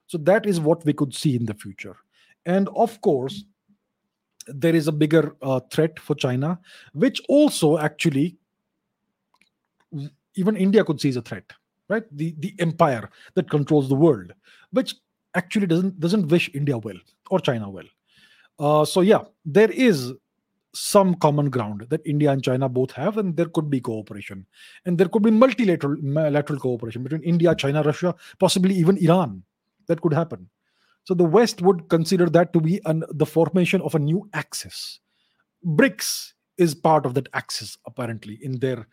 So 0.07 0.19
that 0.19 0.47
is 0.47 0.61
what 0.61 0.85
we 0.85 0.93
could 0.93 1.15
see 1.15 1.37
in 1.37 1.47
the 1.47 1.55
future. 1.55 1.97
And 2.45 2.69
of 2.77 3.01
course, 3.01 3.45
there 4.47 4.75
is 4.75 4.87
a 4.87 4.93
bigger 4.93 5.35
uh, 5.43 5.61
threat 5.73 5.99
for 5.99 6.15
China, 6.15 6.61
which 6.93 7.21
also 7.29 7.79
actually 7.79 8.37
even 10.37 10.57
India 10.57 10.85
could 10.85 11.01
see 11.01 11.09
as 11.09 11.17
a 11.17 11.23
threat, 11.23 11.51
right? 11.89 12.05
The 12.13 12.35
the 12.39 12.55
empire 12.59 13.11
that 13.35 13.51
controls 13.51 13.89
the 13.89 13.95
world, 13.95 14.33
which 14.71 14.95
actually 15.35 15.67
doesn't 15.67 15.99
doesn't 15.99 16.29
wish 16.29 16.51
India 16.55 16.79
well 16.79 16.99
or 17.31 17.41
China 17.41 17.69
well. 17.69 17.87
Uh, 18.59 18.85
so 18.85 19.01
yeah, 19.01 19.23
there 19.45 19.71
is 19.71 20.13
some 20.75 21.15
common 21.15 21.51
ground 21.51 21.87
that 21.89 22.07
India 22.07 22.31
and 22.31 22.45
China 22.45 22.69
both 22.69 22.93
have, 22.93 23.17
and 23.17 23.37
there 23.37 23.49
could 23.49 23.71
be 23.71 23.81
cooperation, 23.81 24.47
and 24.85 24.99
there 24.99 25.09
could 25.09 25.23
be 25.23 25.31
multilateral 25.31 25.97
lateral 26.03 26.59
cooperation 26.59 27.03
between 27.03 27.23
India, 27.23 27.55
China, 27.55 27.83
Russia, 27.83 28.15
possibly 28.39 28.75
even 28.75 28.97
Iran. 28.99 29.43
That 29.89 30.01
could 30.01 30.13
happen. 30.13 30.49
So 31.05 31.15
the 31.15 31.25
West 31.25 31.63
would 31.63 31.89
consider 31.89 32.29
that 32.31 32.53
to 32.53 32.61
be 32.61 32.81
an, 32.85 33.05
the 33.11 33.27
formation 33.27 33.81
of 33.83 33.95
a 33.95 33.99
new 33.99 34.29
axis. 34.33 35.01
BRICS 35.65 36.33
is 36.59 36.75
part 36.75 37.07
of 37.07 37.15
that 37.15 37.29
axis, 37.33 37.79
apparently, 37.87 38.39
in 38.43 38.59
their 38.59 38.87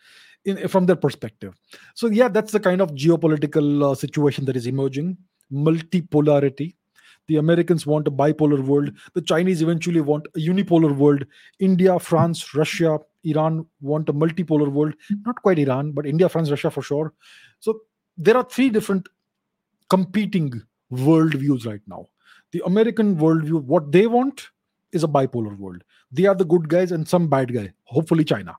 in, 0.46 0.68
from 0.68 0.86
their 0.86 0.96
perspective. 0.96 1.54
So 1.96 2.08
yeah, 2.08 2.28
that's 2.28 2.52
the 2.52 2.60
kind 2.60 2.82
of 2.82 2.92
geopolitical 2.92 3.92
uh, 3.92 3.96
situation 3.96 4.46
that 4.46 4.56
is 4.56 4.68
emerging. 4.68 5.18
Multipolarity. 5.52 6.76
The 7.28 7.38
Americans 7.38 7.86
want 7.88 8.08
a 8.08 8.12
bipolar 8.12 8.62
world. 8.64 8.92
The 9.14 9.22
Chinese 9.22 9.62
eventually 9.62 10.02
want 10.02 10.28
a 10.36 10.40
unipolar 10.40 10.94
world. 10.94 11.26
India, 11.60 11.98
France, 11.98 12.54
Russia, 12.54 13.00
Iran 13.24 13.66
want 13.80 14.10
a 14.10 14.14
multipolar 14.14 14.70
world. 14.70 14.94
Not 15.26 15.42
quite 15.42 15.58
Iran, 15.58 15.94
but 15.94 16.06
India, 16.06 16.28
France, 16.28 16.52
Russia 16.52 16.70
for 16.70 16.82
sure. 16.82 17.14
So 17.60 17.80
there 18.18 18.36
are 18.36 18.44
three 18.44 18.70
different 18.70 19.08
competing 19.90 20.62
worldviews 20.94 21.66
right 21.66 21.82
now. 21.88 22.08
The 22.52 22.62
American 22.66 23.16
worldview, 23.18 23.64
what 23.64 23.92
they 23.92 24.08
want 24.08 24.50
is 24.92 25.04
a 25.04 25.08
bipolar 25.08 25.58
world. 25.58 25.84
They 26.12 26.26
are 26.26 26.36
the 26.36 26.46
good 26.46 26.70
guys 26.70 26.92
and 26.92 27.08
some 27.08 27.28
bad 27.28 27.54
guy, 27.54 27.74
hopefully 27.86 28.24
China. 28.24 28.56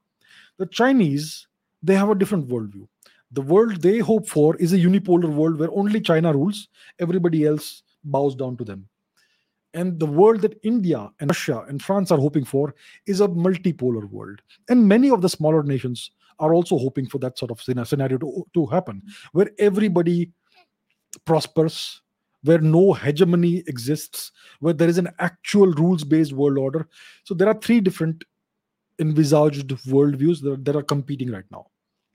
The 0.59 0.67
Chinese, 0.67 1.47
they 1.83 1.95
have 1.95 2.11
a 2.11 2.15
different 2.15 2.49
worldview. 2.49 2.87
The 3.33 3.43
world 3.43 3.83
they 3.83 3.99
hope 3.99 4.29
for 4.29 4.57
is 4.57 4.73
a 4.73 4.79
unipolar 4.79 5.29
world 5.29 5.59
where 5.59 5.71
only 5.73 6.01
China 6.01 6.33
rules, 6.33 6.69
everybody 6.99 7.45
else 7.45 7.83
bows 8.05 8.35
down 8.35 8.57
to 8.59 8.65
them. 8.65 8.89
And 9.75 9.99
the 9.99 10.07
world 10.07 10.41
that 10.43 10.59
India 10.63 11.11
and 11.19 11.31
Russia 11.31 11.65
and 11.69 11.83
France 11.83 12.13
are 12.13 12.19
hoping 12.19 12.45
for 12.45 12.75
is 13.07 13.21
a 13.21 13.27
multipolar 13.27 14.09
world. 14.09 14.41
And 14.69 14.87
many 14.89 15.11
of 15.11 15.21
the 15.21 15.29
smaller 15.29 15.65
nations 15.65 16.13
are 16.39 16.55
also 16.55 16.79
hoping 16.79 17.09
for 17.09 17.19
that 17.19 17.39
sort 17.39 17.51
of 17.51 17.61
scenario 17.61 18.19
to, 18.19 18.47
to 18.55 18.67
happen, 18.67 19.03
where 19.33 19.51
everybody 19.59 20.31
prospers, 21.25 22.03
where 22.45 22.59
no 22.59 22.93
hegemony 22.93 23.65
exists, 23.67 24.31
where 24.61 24.75
there 24.75 24.89
is 24.89 24.99
an 24.99 25.09
actual 25.19 25.73
rules 25.73 26.05
based 26.05 26.33
world 26.33 26.59
order. 26.59 26.89
So 27.25 27.35
there 27.35 27.49
are 27.49 27.59
three 27.61 27.81
different 27.81 28.23
envisaged 28.99 29.69
worldviews 29.87 30.41
that, 30.43 30.65
that 30.65 30.77
are 30.77 30.83
competing 30.83 31.31
right 31.31 31.45
now. 31.51 31.67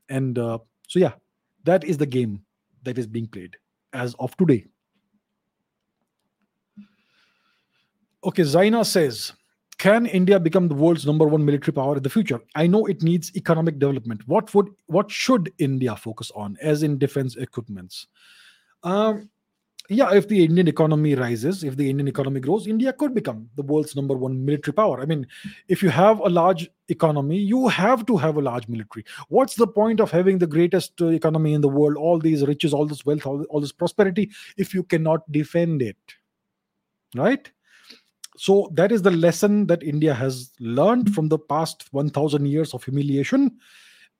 And 0.07 0.39
uh, 0.39 0.59
so, 0.87 0.99
yeah, 0.99 1.13
that 1.65 1.83
is 1.83 1.97
the 1.97 2.05
game 2.05 2.43
that 2.83 2.97
is 2.97 3.07
being 3.07 3.27
played 3.27 3.57
as 3.93 4.15
of 4.19 4.35
today. 4.37 4.65
Okay, 8.23 8.43
Zaina 8.43 8.85
says, 8.85 9.33
can 9.77 10.05
India 10.05 10.39
become 10.39 10.67
the 10.67 10.75
world's 10.75 11.05
number 11.05 11.25
one 11.25 11.43
military 11.43 11.73
power 11.73 11.97
in 11.97 12.03
the 12.03 12.09
future? 12.09 12.41
I 12.53 12.67
know 12.67 12.85
it 12.85 13.01
needs 13.01 13.35
economic 13.35 13.79
development. 13.79 14.27
What 14.27 14.53
would 14.53 14.67
what 14.87 15.09
should 15.09 15.53
India 15.57 15.95
focus 15.95 16.31
on, 16.35 16.57
as 16.61 16.83
in 16.83 16.97
defense 16.97 17.37
equipments? 17.37 18.07
Um, 18.83 19.29
yeah, 19.89 20.13
if 20.13 20.27
the 20.27 20.45
Indian 20.45 20.67
economy 20.67 21.15
rises, 21.15 21.63
if 21.63 21.75
the 21.75 21.89
Indian 21.89 22.07
economy 22.07 22.39
grows, 22.39 22.67
India 22.67 22.93
could 22.93 23.15
become 23.15 23.49
the 23.55 23.63
world's 23.63 23.95
number 23.95 24.15
one 24.15 24.45
military 24.45 24.73
power. 24.73 25.01
I 25.01 25.05
mean, 25.05 25.25
if 25.67 25.81
you 25.81 25.89
have 25.89 26.19
a 26.19 26.29
large 26.29 26.69
economy, 26.89 27.37
you 27.37 27.67
have 27.67 28.05
to 28.05 28.15
have 28.15 28.37
a 28.37 28.41
large 28.41 28.67
military. 28.67 29.03
What's 29.29 29.55
the 29.55 29.65
point 29.65 29.99
of 29.99 30.11
having 30.11 30.37
the 30.37 30.45
greatest 30.45 31.01
uh, 31.01 31.07
economy 31.07 31.53
in 31.53 31.61
the 31.61 31.69
world, 31.69 31.97
all 31.97 32.19
these 32.19 32.45
riches, 32.45 32.71
all 32.71 32.85
this 32.85 33.03
wealth, 33.03 33.25
all, 33.25 33.43
all 33.49 33.61
this 33.61 33.71
prosperity, 33.71 34.29
if 34.57 34.75
you 34.75 34.83
cannot 34.83 35.29
defend 35.31 35.81
it? 35.81 35.97
Right? 37.15 37.51
So 38.37 38.69
that 38.75 38.91
is 38.91 39.01
the 39.01 39.11
lesson 39.11 39.65
that 39.67 39.81
India 39.81 40.13
has 40.13 40.51
learned 40.59 41.15
from 41.15 41.29
the 41.29 41.39
past 41.39 41.87
1000 41.91 42.45
years 42.45 42.75
of 42.75 42.83
humiliation. 42.83 43.57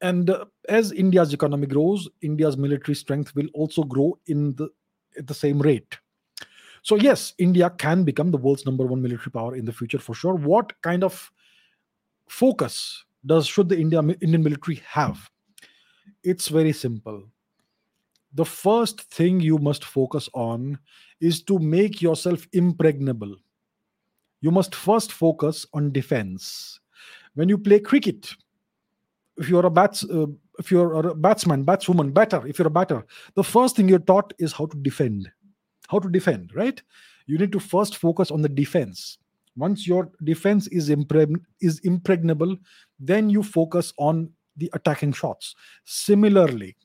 And 0.02 0.32
uh, 0.32 0.46
as 0.68 0.92
India's 0.94 1.32
economy 1.32 1.68
grows, 1.68 2.10
India's 2.22 2.58
military 2.58 2.96
strength 2.96 3.36
will 3.36 3.48
also 3.54 3.84
grow 3.84 4.18
in 4.26 4.56
the 4.56 4.70
at 5.18 5.28
the 5.28 5.34
same 5.34 5.60
rate. 5.60 5.98
So, 6.82 6.96
yes, 6.96 7.34
India 7.38 7.70
can 7.70 8.04
become 8.04 8.32
the 8.32 8.38
world's 8.38 8.66
number 8.66 8.86
one 8.86 9.02
military 9.02 9.32
power 9.32 9.56
in 9.56 9.66
the 9.66 9.74
future 9.74 10.00
for 10.00 10.14
sure. 10.16 10.36
What 10.36 10.74
kind 10.82 11.04
of 11.04 11.32
focus 12.28 13.04
does 13.26 13.48
should 13.48 13.70
the 13.70 13.78
India 13.78 14.00
Indian 14.00 14.44
military 14.44 14.82
have? 14.88 15.30
It's 16.24 16.48
very 16.48 16.72
simple. 16.72 17.24
The 18.34 18.46
first 18.46 19.02
thing 19.12 19.40
you 19.40 19.58
must 19.58 19.84
focus 19.84 20.30
on 20.34 20.80
is 21.20 21.42
to 21.44 21.60
make 21.60 22.02
yourself 22.02 22.48
impregnable. 22.54 23.36
You 24.42 24.52
must 24.52 24.76
first 24.76 25.12
focus 25.12 25.66
on 25.74 25.92
defense. 25.92 26.80
When 27.34 27.50
you 27.50 27.58
play 27.58 27.80
cricket, 27.80 28.34
if 29.38 29.50
you're 29.50 29.66
a 29.66 29.70
bats, 29.70 30.04
uh, 30.06 30.28
if 30.60 30.70
you're 30.70 30.94
a 30.94 31.16
batsman, 31.16 31.66
batswoman, 31.66 32.14
batter, 32.14 32.46
if 32.46 32.60
you're 32.60 32.68
a 32.68 32.72
batter, 32.72 33.06
the 33.36 33.44
first 33.44 33.76
thing 33.76 33.88
you're 33.88 34.00
taught 34.00 34.34
is 34.38 34.52
how 34.52 34.66
to 34.68 34.78
defend. 34.78 35.32
How 35.88 36.00
to 36.00 36.10
defend, 36.10 36.52
right? 36.54 36.82
You 37.26 37.38
need 37.38 37.52
to 37.54 37.60
first 37.60 37.98
focus 37.98 38.30
on 38.30 38.42
the 38.42 38.50
defense. 38.50 39.18
Once 39.56 39.88
your 39.88 40.12
defense 40.24 40.68
is, 40.68 40.90
impreg- 40.90 41.42
is 41.62 41.80
impregnable, 41.80 42.58
then 43.00 43.30
you 43.30 43.42
focus 43.42 43.94
on 43.98 44.30
the 44.58 44.70
attacking 44.74 45.14
shots. 45.14 45.56
Similarly, 45.86 46.76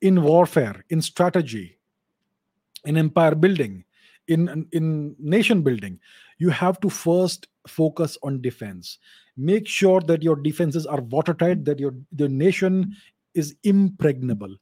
in 0.00 0.22
warfare, 0.22 0.84
in 0.88 1.02
strategy, 1.02 1.78
in 2.84 2.96
empire 2.96 3.34
building, 3.34 3.84
in, 4.30 4.66
in 4.72 5.16
nation 5.18 5.62
building, 5.62 5.98
you 6.38 6.50
have 6.50 6.80
to 6.80 6.88
first 6.88 7.48
focus 7.66 8.16
on 8.22 8.40
defense. 8.40 8.98
Make 9.36 9.66
sure 9.66 10.00
that 10.02 10.22
your 10.22 10.36
defenses 10.36 10.86
are 10.86 11.00
watertight 11.00 11.64
that 11.64 11.78
your 11.78 11.94
the 12.12 12.28
nation 12.28 12.94
is 13.34 13.54
impregnable. 13.64 14.54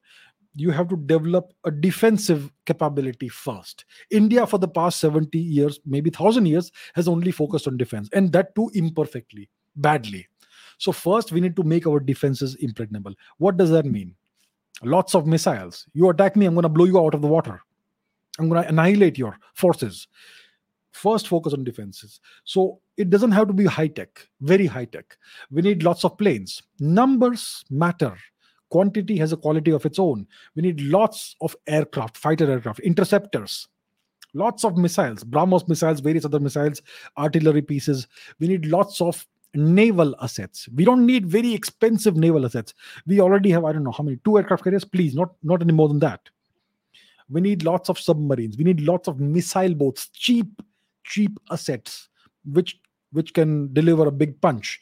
You 0.54 0.70
have 0.70 0.88
to 0.88 0.96
develop 0.96 1.52
a 1.64 1.70
defensive 1.70 2.50
capability 2.66 3.28
first. 3.28 3.84
India 4.10 4.46
for 4.46 4.58
the 4.58 4.66
past 4.66 5.00
70 5.00 5.38
years 5.38 5.78
maybe 5.86 6.10
1000 6.10 6.46
years 6.46 6.72
has 6.94 7.06
only 7.06 7.30
focused 7.30 7.68
on 7.68 7.76
defense 7.76 8.08
and 8.12 8.32
that 8.32 8.54
too 8.54 8.70
imperfectly 8.74 9.48
badly. 9.76 10.26
So 10.78 10.92
first 10.92 11.30
we 11.30 11.40
need 11.40 11.56
to 11.56 11.62
make 11.62 11.86
our 11.86 12.00
defenses 12.00 12.56
impregnable. 12.56 13.14
What 13.36 13.56
does 13.56 13.70
that 13.70 13.84
mean? 13.84 14.14
Lots 14.82 15.14
of 15.14 15.26
missiles. 15.26 15.86
You 15.92 16.08
attack 16.08 16.36
me 16.36 16.46
i'm 16.46 16.54
going 16.54 16.62
to 16.62 16.68
blow 16.68 16.86
you 16.86 16.98
out 16.98 17.14
of 17.14 17.22
the 17.22 17.28
water 17.28 17.62
i'm 18.39 18.48
going 18.48 18.62
to 18.62 18.69
annihilate 18.69 19.19
your 19.19 19.39
forces. 19.55 20.09
First 20.93 21.28
focus 21.28 21.52
on 21.52 21.62
defenses. 21.65 22.20
So 22.44 22.81
it 22.97 23.10
doesn't 23.10 23.31
have 23.31 23.47
to 23.48 23.52
be 23.52 23.65
high 23.66 23.89
tech 23.89 24.27
very 24.40 24.66
high 24.66 24.86
tech 24.86 25.16
we 25.51 25.62
need 25.62 25.82
lots 25.82 26.05
of 26.05 26.19
planes. 26.19 26.62
Numbers 26.81 27.65
matter. 27.70 28.16
Quantity 28.70 29.16
has 29.16 29.32
a 29.32 29.36
quality 29.36 29.70
of 29.70 29.86
its 29.86 29.98
own. 29.98 30.27
We 30.55 30.62
need 30.62 30.81
lots 30.81 31.36
of 31.40 31.56
aircraft 31.66 32.16
fighter 32.16 32.51
aircraft 32.51 32.81
interceptors 32.81 33.69
lots 34.35 34.65
of 34.65 34.77
missiles 34.77 35.24
brahmos 35.24 35.66
missiles 35.69 36.01
various 36.01 36.24
other 36.24 36.40
missiles 36.40 36.82
artillery 37.16 37.62
pieces. 37.62 38.06
We 38.39 38.48
need 38.48 38.66
lots 38.66 39.01
of 39.01 39.27
naval 39.55 40.15
assets. 40.20 40.69
We 40.74 40.85
don't 40.85 41.06
need 41.06 41.27
very 41.27 41.55
expensive 41.55 42.16
naval 42.16 42.44
assets. 42.44 42.74
We 43.06 43.20
already 43.20 43.51
have 43.51 43.65
i 43.65 43.73
don't 43.73 43.85
know 43.85 43.93
how 43.93 44.05
many 44.05 44.19
two 44.24 44.39
aircraft 44.39 44.65
carriers? 44.65 44.85
Please 44.85 45.15
not 45.15 45.31
not 45.43 45.62
any 45.62 45.73
more 45.73 45.89
than 45.89 45.98
that 46.01 46.20
we 47.30 47.40
need 47.40 47.62
lots 47.62 47.88
of 47.88 47.98
submarines. 47.98 48.56
We 48.56 48.64
need 48.64 48.80
lots 48.80 49.09
of 49.09 49.20
missile 49.20 49.74
boats 49.74 50.09
cheap 50.12 50.62
cheap 51.05 51.38
assets 51.50 52.09
which 52.44 52.78
which 53.12 53.32
can 53.32 53.72
deliver 53.72 54.06
a 54.06 54.12
big 54.12 54.40
punch. 54.40 54.80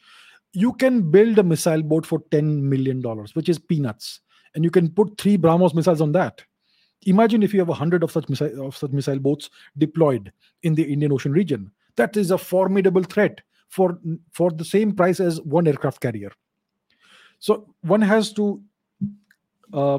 You 0.52 0.72
can 0.74 1.10
build 1.10 1.38
a 1.38 1.42
missile 1.42 1.82
boat 1.82 2.06
for 2.06 2.22
10 2.30 2.68
million 2.68 3.00
dollars 3.00 3.34
which 3.34 3.48
is 3.48 3.58
peanuts 3.58 4.20
and 4.54 4.64
you 4.64 4.70
can 4.70 4.88
put 4.88 5.18
three 5.18 5.36
brahmos 5.36 5.74
missiles 5.74 6.00
on 6.00 6.12
that. 6.12 6.42
Imagine 7.02 7.42
if 7.42 7.52
you 7.52 7.60
have 7.60 7.68
a 7.68 7.74
hundred 7.74 8.02
of 8.02 8.10
such 8.10 8.28
missile 8.28 8.66
of 8.66 8.76
such 8.76 8.90
missile 8.90 9.18
boats 9.18 9.50
deployed 9.78 10.32
in 10.62 10.74
the 10.74 10.84
indian 10.84 11.12
ocean 11.12 11.32
region. 11.32 11.70
That 11.96 12.16
is 12.16 12.30
a 12.30 12.38
formidable 12.38 13.02
threat 13.02 13.40
for 13.68 13.98
for 14.32 14.50
the 14.50 14.64
same 14.64 14.94
price 14.94 15.20
as 15.20 15.40
one 15.42 15.66
aircraft 15.66 16.00
carrier. 16.00 16.30
So 17.38 17.74
one 17.82 18.00
has 18.02 18.32
to 18.34 18.62
uh, 19.72 19.98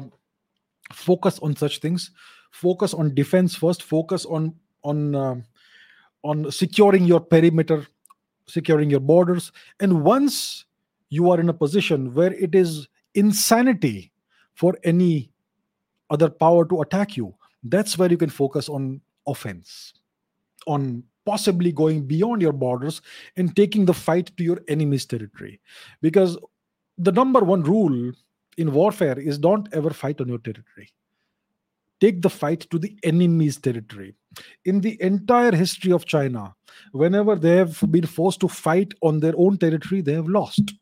focus 0.92 1.38
on 1.40 1.54
such 1.54 1.78
things 1.78 2.10
focus 2.50 2.94
on 2.94 3.14
defense 3.14 3.54
first 3.54 3.82
focus 3.82 4.24
on 4.26 4.54
on 4.82 5.14
uh, 5.14 5.34
on 6.24 6.50
securing 6.50 7.04
your 7.04 7.20
perimeter, 7.20 7.86
securing 8.46 8.90
your 8.90 9.00
borders. 9.00 9.52
And 9.80 10.02
once 10.02 10.64
you 11.10 11.30
are 11.30 11.40
in 11.40 11.48
a 11.48 11.54
position 11.54 12.12
where 12.14 12.32
it 12.32 12.54
is 12.54 12.88
insanity 13.14 14.12
for 14.54 14.76
any 14.84 15.30
other 16.10 16.28
power 16.28 16.64
to 16.66 16.82
attack 16.82 17.16
you, 17.16 17.34
that's 17.62 17.96
where 17.96 18.10
you 18.10 18.16
can 18.16 18.30
focus 18.30 18.68
on 18.68 19.00
offense, 19.26 19.94
on 20.66 21.04
possibly 21.24 21.70
going 21.72 22.06
beyond 22.06 22.40
your 22.40 22.52
borders 22.52 23.02
and 23.36 23.54
taking 23.54 23.84
the 23.84 23.94
fight 23.94 24.34
to 24.36 24.44
your 24.44 24.60
enemy's 24.68 25.04
territory. 25.04 25.60
Because 26.00 26.38
the 26.96 27.12
number 27.12 27.40
one 27.40 27.62
rule 27.62 28.12
in 28.56 28.72
warfare 28.72 29.18
is 29.18 29.38
don't 29.38 29.68
ever 29.72 29.90
fight 29.90 30.20
on 30.20 30.28
your 30.28 30.38
territory 30.38 30.90
take 32.00 32.22
the 32.22 32.30
fight 32.30 32.60
to 32.70 32.78
the 32.78 32.96
enemy's 33.02 33.56
territory. 33.56 34.14
In 34.64 34.80
the 34.80 35.00
entire 35.02 35.54
history 35.54 35.92
of 35.92 36.04
China, 36.04 36.54
whenever 36.92 37.34
they 37.34 37.56
have 37.56 37.82
been 37.90 38.06
forced 38.06 38.40
to 38.40 38.48
fight 38.48 38.92
on 39.02 39.20
their 39.20 39.34
own 39.36 39.58
territory, 39.58 40.00
they 40.00 40.12
have 40.12 40.28
lost. 40.28 40.74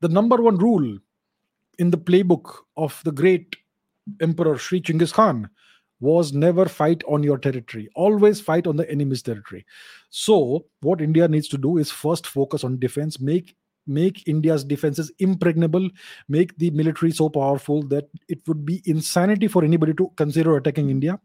The 0.00 0.08
number 0.08 0.36
one 0.36 0.56
rule 0.56 0.98
in 1.78 1.90
the 1.90 1.98
playbook 1.98 2.54
of 2.76 3.00
the 3.04 3.12
great 3.12 3.56
Emperor 4.20 4.58
Sri 4.58 4.80
Chinggis 4.80 5.12
Khan 5.12 5.48
was 6.00 6.32
never 6.32 6.66
fight 6.66 7.02
on 7.06 7.22
your 7.22 7.38
territory, 7.38 7.88
always 7.94 8.40
fight 8.40 8.66
on 8.66 8.76
the 8.76 8.90
enemy's 8.90 9.22
territory. 9.22 9.66
So, 10.08 10.64
what 10.80 11.00
India 11.00 11.28
needs 11.28 11.48
to 11.48 11.58
do 11.58 11.76
is 11.76 11.90
first 11.90 12.26
focus 12.26 12.64
on 12.64 12.78
defense, 12.78 13.20
make 13.20 13.54
make 13.86 14.26
India's 14.28 14.64
defenses 14.64 15.10
impregnable, 15.18 15.88
make 16.28 16.56
the 16.58 16.70
military 16.70 17.10
so 17.12 17.28
powerful 17.28 17.82
that 17.84 18.08
it 18.28 18.40
would 18.46 18.64
be 18.64 18.82
insanity 18.84 19.48
for 19.48 19.64
anybody 19.64 19.94
to 19.94 20.10
consider 20.16 20.56
attacking 20.56 20.90
India. 20.90 21.18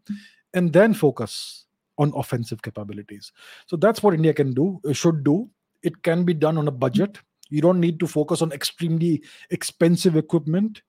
and 0.56 0.72
then 0.74 0.94
focus 0.94 1.66
on 1.98 2.12
offensive 2.16 2.62
capabilities. 2.62 3.32
So 3.68 3.78
that's 3.78 4.02
what 4.02 4.14
India 4.14 4.34
can 4.34 4.54
do, 4.54 4.80
uh, 4.88 4.94
should 4.94 5.24
do. 5.24 5.50
It 5.84 6.02
can 6.02 6.24
be 6.24 6.34
done 6.34 6.58
on 6.58 6.68
a 6.68 6.72
budget. 6.72 7.20
You 7.50 7.62
don't 7.62 7.80
need 7.80 8.00
to 8.00 8.08
focus 8.08 8.42
on 8.42 8.52
extremely 8.52 9.22
expensive 9.52 10.16
equipment. 10.16 10.82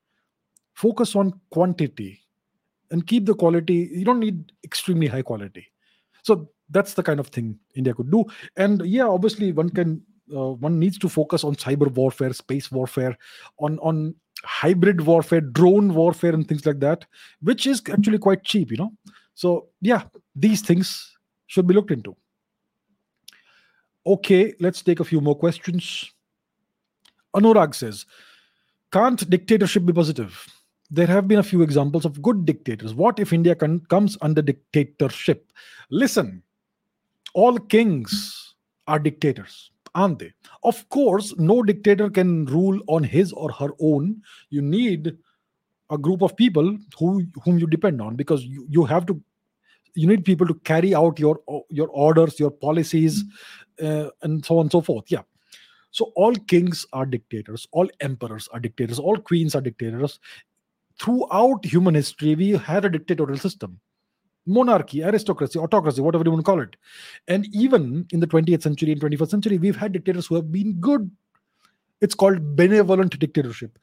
Focus 0.74 1.14
on 1.16 1.38
quantity 1.50 2.22
and 2.90 3.06
keep 3.06 3.26
the 3.26 3.34
quality. 3.34 3.90
You 3.92 4.04
don't 4.04 4.20
need 4.20 4.52
extremely 4.64 5.06
high 5.06 5.22
quality. 5.22 5.66
So 6.22 6.48
that's 6.70 6.94
the 6.94 7.02
kind 7.02 7.20
of 7.20 7.28
thing 7.28 7.58
India 7.74 7.94
could 7.94 8.10
do. 8.10 8.24
And 8.56 8.84
yeah, 8.86 9.06
obviously, 9.06 9.52
one 9.52 9.70
can 9.70 10.02
Uh, 10.34 10.52
one 10.52 10.78
needs 10.78 10.98
to 10.98 11.08
focus 11.08 11.44
on 11.44 11.54
cyber 11.54 11.92
warfare, 11.92 12.32
space 12.32 12.70
warfare, 12.72 13.16
on 13.58 13.78
on 13.78 14.14
hybrid 14.44 15.00
warfare, 15.00 15.40
drone 15.40 15.94
warfare, 15.94 16.34
and 16.34 16.48
things 16.48 16.66
like 16.66 16.80
that, 16.80 17.06
which 17.40 17.66
is 17.66 17.82
actually 17.90 18.18
quite 18.18 18.42
cheap, 18.44 18.70
you 18.70 18.76
know. 18.76 18.92
So 19.34 19.68
yeah, 19.80 20.04
these 20.34 20.62
things 20.62 21.16
should 21.46 21.66
be 21.66 21.74
looked 21.74 21.90
into. 21.90 22.16
Okay, 24.06 24.54
let's 24.60 24.82
take 24.82 25.00
a 25.00 25.04
few 25.04 25.20
more 25.20 25.36
questions. 25.36 26.12
Anurag 27.34 27.74
says, 27.74 28.06
"Can't 28.92 29.28
dictatorship 29.30 29.84
be 29.84 29.92
positive?" 29.92 30.46
There 30.90 31.06
have 31.08 31.26
been 31.26 31.40
a 31.40 31.42
few 31.42 31.62
examples 31.62 32.04
of 32.04 32.22
good 32.22 32.44
dictators. 32.46 32.94
What 32.94 33.18
if 33.18 33.32
India 33.32 33.56
can, 33.56 33.80
comes 33.86 34.16
under 34.22 34.40
dictatorship? 34.40 35.52
Listen, 35.90 36.42
all 37.34 37.58
kings 37.58 38.54
are 38.86 39.00
dictators 39.00 39.72
aren't 39.96 40.18
they? 40.20 40.32
Of 40.62 40.88
course, 40.90 41.34
no 41.38 41.62
dictator 41.62 42.08
can 42.10 42.44
rule 42.46 42.80
on 42.86 43.02
his 43.02 43.32
or 43.32 43.50
her 43.52 43.70
own. 43.80 44.22
You 44.50 44.62
need 44.62 45.16
a 45.90 45.98
group 45.98 46.22
of 46.22 46.36
people 46.36 46.76
who 46.98 47.24
whom 47.44 47.58
you 47.58 47.66
depend 47.66 48.02
on 48.02 48.14
because 48.14 48.44
you, 48.44 48.66
you 48.68 48.84
have 48.84 49.06
to 49.06 49.20
you 49.94 50.06
need 50.06 50.24
people 50.24 50.46
to 50.46 50.54
carry 50.64 50.94
out 50.94 51.18
your 51.18 51.40
your 51.70 51.88
orders 51.88 52.38
your 52.38 52.50
policies 52.50 53.24
uh, 53.82 54.10
and 54.22 54.44
so 54.44 54.58
on 54.58 54.66
and 54.66 54.72
so 54.72 54.80
forth. 54.80 55.04
Yeah. 55.08 55.22
So 55.90 56.12
all 56.14 56.34
kings 56.34 56.84
are 56.92 57.06
dictators. 57.06 57.66
All 57.72 57.88
emperors 58.00 58.48
are 58.52 58.60
dictators. 58.60 58.98
All 58.98 59.16
queens 59.16 59.54
are 59.54 59.62
dictators. 59.62 60.20
Throughout 61.00 61.64
human 61.64 61.94
history 61.94 62.34
we 62.34 62.50
had 62.50 62.84
a 62.84 62.90
dictatorial 62.90 63.38
system 63.38 63.80
monarchy, 64.46 65.02
aristocracy, 65.02 65.58
autocracy, 65.58 66.00
whatever 66.00 66.24
you 66.24 66.30
want 66.30 66.44
to 66.44 66.50
call 66.50 66.60
it. 66.60 66.76
And 67.28 67.46
even 67.54 68.06
in 68.12 68.20
the 68.20 68.26
20th 68.26 68.62
century 68.62 68.92
and 68.92 69.00
21st 69.00 69.28
century, 69.28 69.58
we've 69.58 69.76
had 69.76 69.92
dictators 69.92 70.26
who 70.26 70.36
have 70.36 70.52
been 70.52 70.74
good. 70.74 71.10
It's 72.00 72.14
called 72.14 72.56
benevolent 72.56 73.18
dictatorship. 73.18 73.78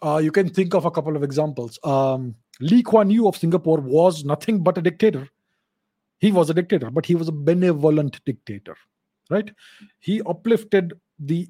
Uh, 0.00 0.18
you 0.18 0.30
can 0.30 0.48
think 0.48 0.74
of 0.74 0.84
a 0.84 0.90
couple 0.90 1.16
of 1.16 1.22
examples. 1.22 1.78
Um, 1.84 2.34
Lee 2.60 2.82
Kuan 2.82 3.10
Yew 3.10 3.28
of 3.28 3.36
Singapore 3.36 3.80
was 3.80 4.24
nothing 4.24 4.62
but 4.62 4.78
a 4.78 4.82
dictator. 4.82 5.28
He 6.18 6.32
was 6.32 6.50
a 6.50 6.54
dictator, 6.54 6.90
but 6.90 7.06
he 7.06 7.14
was 7.14 7.28
a 7.28 7.32
benevolent 7.32 8.24
dictator, 8.24 8.76
right? 9.30 9.50
He 10.00 10.22
uplifted 10.22 10.94
the 11.18 11.48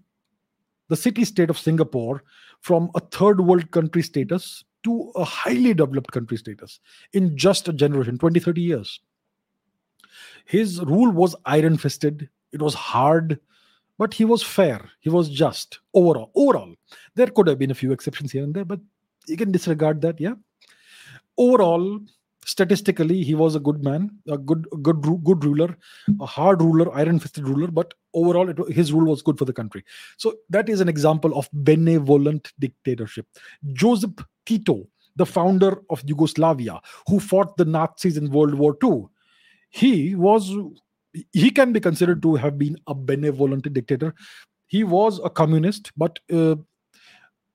the 0.89 0.97
city 0.97 1.25
state 1.27 1.51
of 1.51 1.59
Singapore 1.59 2.23
from 2.61 2.91
a 2.95 3.01
third 3.01 3.41
world 3.43 3.71
country 3.71 4.03
status 4.03 4.65
to 4.85 5.13
a 5.17 5.25
highly 5.25 5.75
developed 5.75 6.13
country 6.13 6.37
status 6.37 6.81
in 7.13 7.37
just 7.37 7.69
a 7.69 7.73
generation 7.73 8.19
20 8.19 8.41
30 8.41 8.61
years. 8.61 9.01
His 10.45 10.81
rule 10.83 11.11
was 11.11 11.37
iron 11.45 11.77
fisted 11.77 12.29
it 12.53 12.63
was 12.63 12.75
hard 12.75 13.39
but 13.99 14.15
he 14.15 14.25
was 14.25 14.45
fair. 14.45 14.89
He 15.01 15.11
was 15.11 15.29
just 15.29 15.81
overall. 15.95 16.31
Overall 16.35 16.75
there 17.15 17.27
could 17.27 17.49
have 17.49 17.59
been 17.59 17.71
a 17.71 17.75
few 17.75 17.93
exceptions 17.93 18.33
here 18.33 18.45
and 18.45 18.55
there 18.55 18.65
but 18.65 18.81
you 19.27 19.37
can 19.37 19.53
disregard 19.53 20.01
that 20.03 20.21
yeah. 20.21 20.35
Overall 21.37 22.01
statistically 22.45 23.23
he 23.23 23.35
was 23.35 23.55
a 23.55 23.61
good 23.61 23.85
man 23.85 24.11
a 24.27 24.39
good 24.39 24.67
good 24.81 25.03
good 25.23 25.45
ruler 25.45 25.77
a 26.19 26.25
hard 26.25 26.63
ruler 26.63 26.91
iron 26.95 27.19
fisted 27.19 27.47
ruler 27.47 27.67
but 27.67 27.93
overall 28.15 28.49
it, 28.49 28.57
his 28.73 28.91
rule 28.91 29.05
was 29.11 29.21
good 29.21 29.37
for 29.37 29.45
the 29.45 29.53
country. 29.53 29.85
So 30.17 30.35
that 30.49 30.69
is 30.69 30.81
an 30.81 30.89
example 30.89 31.37
of 31.39 31.49
benevolent 31.53 32.53
dictatorship. 32.59 33.27
Joseph 33.73 34.13
tito 34.51 34.77
the 35.23 35.27
founder 35.27 35.71
of 35.91 36.03
yugoslavia 36.11 36.81
who 37.09 37.21
fought 37.29 37.57
the 37.57 37.65
nazis 37.77 38.21
in 38.23 38.31
world 38.37 38.55
war 38.65 38.75
ii 38.89 38.99
he 39.71 40.15
was 40.15 40.51
he 41.33 41.51
can 41.51 41.73
be 41.73 41.81
considered 41.81 42.23
to 42.23 42.35
have 42.37 42.59
been 42.59 42.77
a 42.87 42.95
benevolent 42.95 43.73
dictator. 43.73 44.15
He 44.67 44.85
was 44.85 45.21
a 45.25 45.31
communist 45.31 45.93
but 45.97 46.19
uh, 46.33 46.57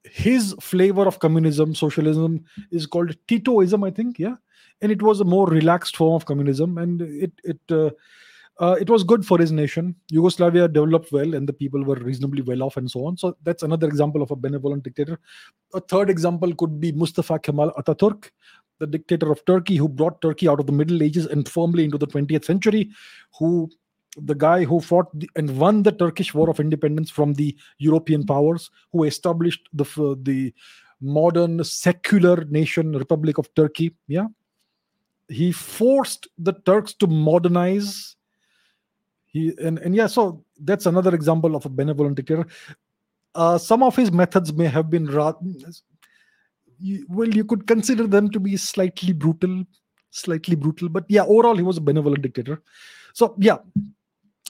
his 0.04 0.54
flavor 0.60 1.08
of 1.08 1.20
communism 1.20 1.74
socialism 1.74 2.44
is 2.72 2.86
called 2.86 3.16
titoism 3.28 3.88
i 3.88 3.92
think 3.92 4.20
yeah? 4.20 4.36
And 4.82 4.92
it 4.92 5.02
was 5.02 5.22
a 5.22 5.26
more 5.26 5.48
relaxed 5.48 5.96
form 5.96 6.16
of 6.16 6.26
communism 6.26 6.78
and 6.78 7.02
it 7.02 7.32
it 7.44 7.60
uh, 7.72 7.92
uh, 8.60 8.76
it 8.80 8.90
was 8.90 9.04
good 9.04 9.26
for 9.26 9.40
his 9.40 9.52
nation. 9.52 9.96
Yugoslavia 10.10 10.68
developed 10.68 11.12
well 11.12 11.34
and 11.34 11.48
the 11.48 11.54
people 11.54 11.84
were 11.84 11.96
reasonably 11.96 12.42
well 12.42 12.64
off 12.64 12.78
and 12.78 12.90
so 12.90 13.06
on. 13.06 13.18
So 13.18 13.36
that's 13.44 13.64
another 13.64 13.88
example 13.88 14.22
of 14.22 14.32
a 14.32 14.36
benevolent 14.36 14.84
dictator. 14.84 15.20
A 15.74 15.80
third 15.80 16.10
example 16.10 16.54
could 16.56 16.80
be 16.80 16.92
mustafa 16.92 17.40
kemal 17.40 17.72
ataturk 17.78 18.30
the 18.80 18.88
dictator 18.88 19.32
of 19.32 19.44
turkey 19.46 19.76
who 19.78 19.88
brought 19.88 20.22
turkey 20.22 20.48
out 20.48 20.60
of 20.60 20.66
the 20.66 20.72
middle 20.72 21.02
ages 21.02 21.26
and 21.26 21.48
firmly 21.48 21.84
into 21.84 21.98
the 21.98 22.08
20th 22.08 22.46
century 22.46 22.90
who 23.38 23.70
the 24.18 24.36
guy 24.36 24.64
who 24.64 24.80
fought 24.80 25.08
the, 25.18 25.30
and 25.36 25.58
won 25.58 25.84
the 25.84 25.92
turkish 25.92 26.34
war 26.34 26.50
of 26.50 26.60
independence 26.60 27.10
from 27.10 27.34
the 27.34 27.56
european 27.78 28.26
powers 28.26 28.70
who 28.92 29.04
established 29.04 29.70
the 29.74 29.86
the 30.24 30.54
modern 31.04 31.64
secular 31.64 32.46
nation 32.46 32.94
republic 32.94 33.38
of 33.38 33.54
turkey. 33.56 33.94
Yeah. 34.08 34.28
He 35.28 35.52
forced 35.52 36.28
the 36.38 36.54
Turks 36.66 36.94
to 36.96 37.08
modernize. 37.08 38.16
He 39.34 39.54
and, 39.62 39.80
and 39.80 39.96
yeah, 39.96 40.08
so 40.08 40.46
that's 40.62 40.86
another 40.86 41.14
example 41.14 41.56
of 41.56 41.66
a 41.66 41.70
benevolent 41.70 42.16
dictator. 42.16 42.46
Uh, 43.36 43.58
some 43.58 43.82
of 43.82 43.96
his 43.96 44.12
methods 44.12 44.54
may 44.54 44.68
have 44.68 44.90
been 44.92 45.08
well, 47.08 47.30
you 47.30 47.46
could 47.46 47.66
consider 47.66 48.06
them 48.08 48.30
to 48.30 48.40
be 48.40 48.56
slightly 48.58 49.12
brutal, 49.12 49.66
slightly 50.12 50.56
brutal, 50.56 50.88
but 50.88 51.06
yeah, 51.10 51.24
overall 51.24 51.56
he 51.56 51.64
was 51.64 51.78
a 51.78 51.82
benevolent 51.82 52.22
dictator. 52.22 52.62
So 53.14 53.36
yeah, 53.40 53.58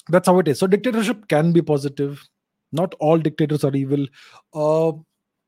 that's 0.09 0.27
how 0.27 0.39
it 0.39 0.47
is. 0.47 0.59
So 0.59 0.67
dictatorship 0.67 1.27
can 1.27 1.53
be 1.53 1.61
positive. 1.61 2.21
Not 2.71 2.95
all 2.99 3.17
dictators 3.17 3.63
are 3.63 3.75
evil. 3.75 4.05
Uh, 4.53 4.93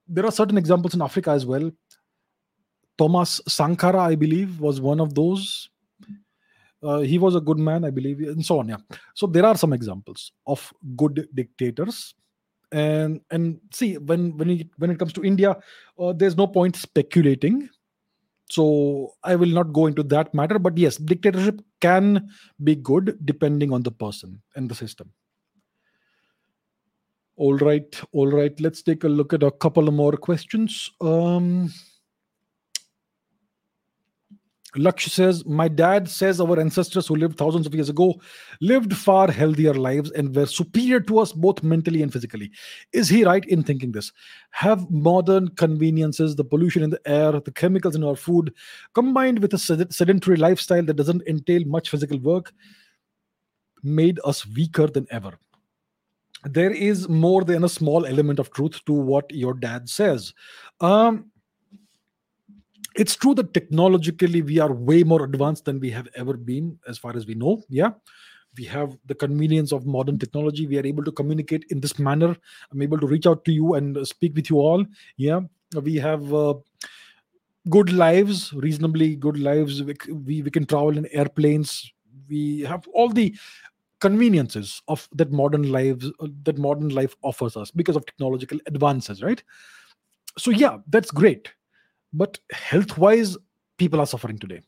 there 0.07 0.25
are 0.25 0.31
certain 0.31 0.57
examples 0.57 0.93
in 0.93 1.01
Africa 1.01 1.31
as 1.31 1.45
well. 1.45 1.71
Thomas 2.97 3.41
Sankara, 3.47 3.99
I 3.99 4.15
believe, 4.15 4.59
was 4.61 4.79
one 4.79 5.01
of 5.01 5.15
those. 5.15 5.69
Uh, 6.83 6.99
he 6.99 7.17
was 7.17 7.35
a 7.35 7.41
good 7.41 7.57
man, 7.57 7.83
I 7.83 7.89
believe, 7.89 8.19
and 8.19 8.45
so 8.45 8.59
on. 8.59 8.69
Yeah. 8.69 8.77
So 9.15 9.27
there 9.27 9.45
are 9.45 9.57
some 9.57 9.73
examples 9.73 10.31
of 10.45 10.71
good 10.95 11.27
dictators, 11.33 12.13
and 12.71 13.21
and 13.31 13.59
see 13.71 13.97
when 13.97 14.37
when 14.37 14.49
it 14.49 14.67
when 14.77 14.91
it 14.91 14.99
comes 14.99 15.13
to 15.13 15.23
India, 15.23 15.57
uh, 15.99 16.13
there's 16.13 16.37
no 16.37 16.47
point 16.47 16.75
speculating. 16.75 17.69
So 18.49 19.13
I 19.23 19.35
will 19.35 19.49
not 19.49 19.73
go 19.73 19.87
into 19.87 20.03
that 20.03 20.33
matter. 20.33 20.59
But 20.59 20.77
yes, 20.77 20.97
dictatorship 20.97 21.61
can 21.81 22.29
be 22.63 22.75
good 22.75 23.17
depending 23.25 23.73
on 23.73 23.81
the 23.81 23.91
person 23.91 24.41
and 24.55 24.69
the 24.69 24.75
system. 24.75 25.11
All 27.37 27.57
right, 27.57 28.01
all 28.13 28.27
right. 28.27 28.57
Let's 28.61 28.81
take 28.81 29.03
a 29.03 29.09
look 29.09 29.33
at 29.33 29.43
a 29.43 29.51
couple 29.51 29.91
more 29.91 30.13
questions. 30.13 30.91
Um, 31.01 31.73
Laksh 34.75 35.09
says, 35.09 35.45
My 35.45 35.67
dad 35.67 36.09
says 36.09 36.39
our 36.39 36.59
ancestors 36.59 37.07
who 37.07 37.15
lived 37.15 37.37
thousands 37.37 37.65
of 37.65 37.73
years 37.73 37.89
ago 37.89 38.19
lived 38.61 38.95
far 38.95 39.31
healthier 39.31 39.73
lives 39.73 40.11
and 40.11 40.35
were 40.35 40.45
superior 40.45 40.99
to 41.01 41.19
us 41.19 41.31
both 41.31 41.63
mentally 41.63 42.03
and 42.03 42.11
physically. 42.11 42.51
Is 42.91 43.09
he 43.09 43.23
right 43.23 43.45
in 43.45 43.63
thinking 43.63 43.91
this? 43.91 44.11
Have 44.51 44.89
modern 44.91 45.49
conveniences, 45.49 46.35
the 46.35 46.43
pollution 46.43 46.83
in 46.83 46.89
the 46.89 47.01
air, 47.05 47.31
the 47.31 47.51
chemicals 47.51 47.95
in 47.95 48.03
our 48.03 48.15
food, 48.15 48.53
combined 48.93 49.39
with 49.39 49.53
a 49.53 49.57
sedentary 49.57 50.37
lifestyle 50.37 50.83
that 50.83 50.95
doesn't 50.95 51.27
entail 51.27 51.63
much 51.65 51.89
physical 51.89 52.19
work, 52.19 52.53
made 53.83 54.19
us 54.25 54.45
weaker 54.47 54.87
than 54.87 55.07
ever? 55.11 55.33
There 56.43 56.71
is 56.71 57.09
more 57.09 57.43
than 57.43 57.63
a 57.63 57.69
small 57.69 58.05
element 58.05 58.39
of 58.39 58.51
truth 58.51 58.83
to 58.85 58.93
what 58.93 59.31
your 59.31 59.55
dad 59.55 59.89
says. 59.89 60.33
Um, 60.79 61.31
it's 62.95 63.15
true 63.15 63.35
that 63.35 63.53
technologically 63.53 64.41
we 64.41 64.59
are 64.59 64.71
way 64.73 65.03
more 65.03 65.23
advanced 65.23 65.65
than 65.65 65.79
we 65.79 65.91
have 65.91 66.07
ever 66.15 66.35
been 66.37 66.79
as 66.87 66.97
far 66.97 67.15
as 67.15 67.25
we 67.25 67.35
know 67.35 67.63
yeah. 67.69 67.91
We 68.57 68.63
have 68.65 68.97
the 69.05 69.15
convenience 69.15 69.73
of 69.73 69.85
modern 69.85 70.17
technology. 70.17 70.65
We 70.65 70.77
are 70.77 70.85
able 70.85 71.03
to 71.03 71.11
communicate 71.11 71.65
in 71.71 71.81
this 71.81 71.99
manner. 71.99 72.37
I'm 72.71 72.81
able 72.81 72.97
to 72.99 73.05
reach 73.05 73.27
out 73.27 73.43
to 73.43 73.51
you 73.51 73.73
and 73.73 74.07
speak 74.07 74.33
with 74.33 74.49
you 74.49 74.59
all 74.59 74.85
yeah. 75.17 75.41
We 75.81 75.95
have 75.95 76.33
uh, 76.33 76.53
good 77.69 77.91
lives 77.91 78.53
reasonably 78.53 79.15
good 79.17 79.37
lives. 79.39 79.83
We, 79.83 79.95
we, 80.09 80.41
we 80.43 80.51
can 80.51 80.65
travel 80.65 80.97
in 80.97 81.05
airplanes. 81.07 81.91
We 82.29 82.61
have 82.61 82.87
all 82.93 83.09
the 83.09 83.35
conveniences 83.99 84.81
of 84.87 85.09
that 85.15 85.31
modern 85.31 85.71
lives 85.71 86.11
uh, 86.19 86.27
that 86.43 86.57
modern 86.57 86.89
life 86.89 87.15
offers 87.23 87.57
us 87.57 87.71
because 87.71 87.95
of 87.95 88.05
technological 88.05 88.59
advances 88.67 89.21
right? 89.21 89.43
So 90.37 90.51
yeah 90.51 90.77
that's 90.87 91.11
great 91.11 91.49
but 92.15 92.39
health 92.51 92.97
wise 92.97 93.37
people 93.77 93.99
are 93.99 94.05
suffering 94.05 94.39
today. 94.39 94.61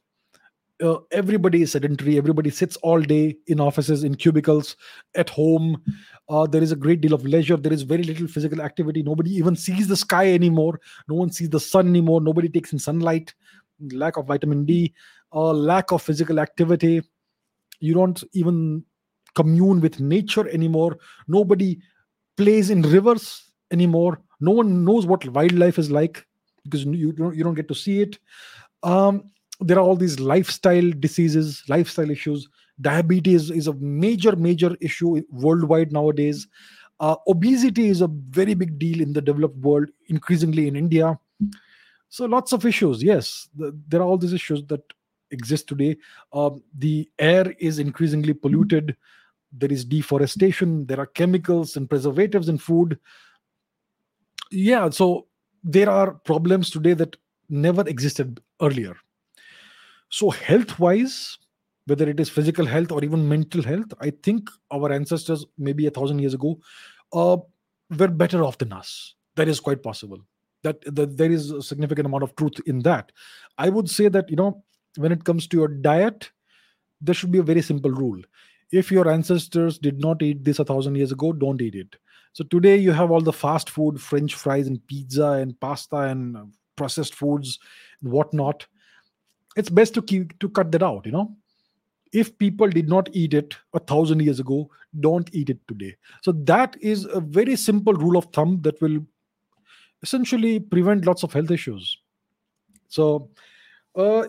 Uh, 0.84 0.98
everybody 1.12 1.64
is 1.64 1.72
sedentary. 1.72 2.18
Everybody 2.18 2.52
sits 2.52 2.76
all 2.78 3.02
day 3.02 3.36
in 3.48 3.60
offices 3.60 4.04
in 4.04 4.14
cubicles 4.14 4.76
at 5.16 5.30
home. 5.30 5.82
Uh, 6.30 6.46
there 6.46 6.62
is 6.62 6.72
a 6.72 6.76
great 6.76 7.02
deal 7.02 7.14
of 7.14 7.26
leisure. 7.26 7.58
There 7.58 7.74
is 7.74 7.82
very 7.82 8.04
little 8.04 8.28
physical 8.28 8.62
activity. 8.62 9.02
Nobody 9.02 9.32
even 9.32 9.56
sees 9.56 9.88
the 9.88 9.96
sky 9.96 10.34
anymore. 10.34 10.80
No 11.08 11.16
one 11.16 11.32
sees 11.32 11.50
the 11.50 11.60
sun 11.60 11.88
anymore. 11.88 12.22
Nobody 12.22 12.48
takes 12.48 12.74
in 12.74 12.80
sunlight. 12.80 13.34
Lack 13.92 14.18
of 14.18 14.28
vitamin 14.28 14.66
d. 14.66 14.94
Uh, 15.34 15.52
lack 15.52 15.92
of 15.92 16.02
physical 16.04 16.40
activity. 16.40 17.02
You 17.80 17.94
don't 17.94 18.24
even 18.34 18.84
commune 19.36 19.82
with 19.82 20.00
nature 20.00 20.48
anymore. 20.50 20.98
Nobody 21.28 21.80
plays 22.36 22.70
in 22.70 22.84
rivers 22.84 23.52
anymore. 23.72 24.22
No 24.42 24.52
one 24.52 24.86
knows 24.86 25.08
what 25.08 25.28
wildlife 25.30 25.80
is 25.80 25.90
like 25.90 26.27
because 26.68 26.86
you 26.86 27.12
don't 27.12 27.36
you 27.36 27.44
don't 27.44 27.56
get 27.56 27.68
to 27.68 27.76
see 27.76 28.02
it. 28.02 28.20
Um, 28.84 29.32
there 29.60 29.78
are 29.78 29.82
all 29.82 29.96
these 29.96 30.20
lifestyle 30.20 30.92
diseases 30.92 31.64
lifestyle 31.68 32.12
issues. 32.12 32.48
Diabetes 32.80 33.50
is 33.50 33.68
a 33.68 33.74
major 33.74 34.36
major 34.36 34.76
issue 34.82 35.22
worldwide 35.32 35.92
nowadays. 35.92 36.48
Uh, 37.00 37.16
obesity 37.28 37.88
is 37.88 38.02
a 38.02 38.08
very 38.08 38.54
big 38.54 38.80
deal 38.80 39.02
in 39.02 39.14
the 39.14 39.22
developed 39.22 39.58
world 39.58 39.90
increasingly 40.08 40.68
in 40.68 40.76
india. 40.76 41.18
So 42.10 42.26
lots 42.26 42.54
of 42.54 42.66
issues 42.66 43.04
yes. 43.04 43.50
The, 43.56 43.78
there 43.88 44.02
are 44.02 44.04
all 44.06 44.18
these 44.18 44.34
issues 44.34 44.64
that 44.68 44.82
exist 45.32 45.68
today. 45.68 45.98
Um, 46.34 46.64
the 46.78 47.10
air 47.20 47.54
is 47.60 47.80
increasingly 47.80 48.34
polluted. 48.34 48.96
There 49.52 49.72
is 49.72 49.84
deforestation. 49.84 50.86
There 50.86 51.00
are 51.00 51.06
chemicals 51.06 51.78
and 51.78 51.90
preservatives 51.90 52.50
in 52.50 52.58
food. 52.58 53.00
Yeah 54.52 54.90
so 54.90 55.27
there 55.68 55.90
are 55.90 56.14
problems 56.14 56.70
today 56.70 56.94
that 56.94 57.16
never 57.50 57.88
existed 57.88 58.42
earlier. 58.62 58.96
So 60.10 60.30
health 60.30 60.80
wise 60.80 61.38
whether 61.86 62.10
it 62.10 62.20
is 62.20 62.30
physical 62.30 62.66
health 62.66 62.92
or 62.92 63.02
even 63.02 63.30
mental 63.30 63.64
health 63.64 63.94
i 64.02 64.10
think 64.22 64.50
our 64.72 64.92
ancestors 64.92 65.46
maybe 65.58 65.86
a 65.88 65.90
thousand 65.90 66.20
years 66.20 66.34
ago 66.34 66.60
uh, 67.14 67.38
were 67.98 68.08
better 68.08 68.44
off 68.44 68.58
than 68.58 68.74
us. 68.74 69.16
That 69.36 69.48
is 69.48 69.60
quite 69.60 69.84
possible. 69.84 70.20
That, 70.64 70.82
that 70.96 71.18
there 71.18 71.32
is 71.32 71.52
a 71.52 71.62
significant 71.62 72.08
amount 72.08 72.24
of 72.24 72.36
truth 72.36 72.60
in 72.66 72.80
that. 72.80 73.12
I 73.58 73.70
would 73.70 73.90
say 73.90 74.08
that 74.10 74.30
you 74.30 74.36
know 74.36 74.64
when 74.98 75.12
it 75.12 75.24
comes 75.24 75.48
to 75.48 75.58
your 75.58 75.68
diet 75.68 76.32
there 77.00 77.14
should 77.14 77.32
be 77.32 77.38
a 77.38 77.44
very 77.44 77.62
simple 77.62 77.92
rule. 77.92 78.20
If 78.72 78.92
your 78.92 79.08
ancestors 79.08 79.78
did 79.78 80.00
not 80.00 80.22
eat 80.22 80.44
this 80.44 80.60
a 80.60 80.66
thousand 80.66 80.96
years 80.96 81.12
ago 81.12 81.32
don't 81.32 81.62
eat 81.62 81.76
it 81.76 81.96
so 82.38 82.44
today 82.44 82.78
you 82.78 82.92
have 82.92 83.10
all 83.10 83.20
the 83.20 83.34
fast 83.34 83.68
food 83.68 84.00
french 84.00 84.36
fries 84.36 84.68
and 84.68 84.86
pizza 84.86 85.26
and 85.26 85.60
pasta 85.60 86.02
and 86.02 86.38
processed 86.76 87.16
foods 87.16 87.58
and 88.04 88.12
whatnot. 88.12 88.68
It's 89.56 89.72
best 89.72 89.96
to 89.96 90.04
keep 90.04 90.38
to 90.38 90.48
cut 90.48 90.72
that 90.74 90.84
out 90.84 91.08
you 91.08 91.12
know. 91.12 91.36
If 92.14 92.38
people 92.38 92.70
did 92.70 92.88
not 92.88 93.10
eat 93.12 93.34
it 93.34 93.56
a 93.74 93.80
thousand 93.80 94.22
years 94.22 94.40
ago 94.40 94.70
don't 95.00 95.28
eat 95.34 95.50
it 95.50 95.68
today. 95.68 95.96
So 96.22 96.32
that 96.32 96.78
is 96.80 97.06
a 97.06 97.20
very 97.20 97.56
simple 97.56 97.94
rule 97.94 98.18
of 98.18 98.26
thumb 98.26 98.62
that 98.62 98.80
will 98.84 99.00
essentially 100.04 100.60
prevent 100.60 101.08
lots 101.08 101.24
of 101.24 101.34
health 101.34 101.50
issues. 101.50 101.98
So 102.88 103.32
uh, 103.96 104.28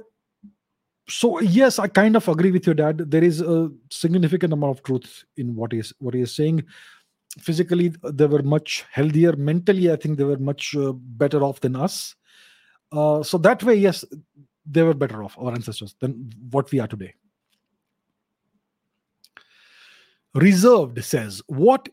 so 1.11 1.41
yes 1.41 1.79
i 1.79 1.89
kind 1.89 2.17
of 2.17 2.27
agree 2.27 2.53
with 2.53 2.65
your 2.65 2.75
dad. 2.75 3.11
There 3.11 3.23
is 3.25 3.43
a 3.43 3.71
significant 3.91 4.55
amount 4.55 4.79
of 4.79 4.83
truth 4.83 5.25
in 5.37 5.55
what 5.55 5.75
is 5.75 5.93
what 5.99 6.15
he 6.15 6.23
is 6.23 6.35
saying 6.35 6.65
physically 7.39 7.93
they 8.03 8.27
were 8.27 8.43
much 8.43 8.85
healthier. 8.91 9.35
Mentally 9.37 9.91
i 9.91 9.97
think 9.97 10.19
they 10.19 10.25
were 10.25 10.39
much 10.39 10.75
uh, 10.77 10.93
better 10.93 11.43
off 11.43 11.61
than 11.61 11.77
us. 11.77 12.15
Uh, 12.93 13.23
so 13.23 13.39
that 13.39 13.63
way 13.63 13.75
yes 13.75 14.05
they 14.65 14.83
were 14.83 14.95
better 14.95 15.23
off 15.23 15.37
our 15.39 15.53
ancestors 15.53 15.95
than 16.01 16.31
what 16.51 16.71
we 16.73 16.81
are 16.81 16.89
today. 16.89 17.15
Reserved 20.35 21.03
says 21.05 21.43
what 21.47 21.89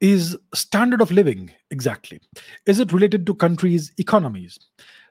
is 0.00 0.36
standard 0.54 1.00
of 1.00 1.10
living 1.10 1.50
exactly? 1.70 2.20
Is 2.66 2.78
it 2.80 2.92
related 2.92 3.26
to 3.26 3.34
countries 3.34 3.92
economies? 3.98 4.58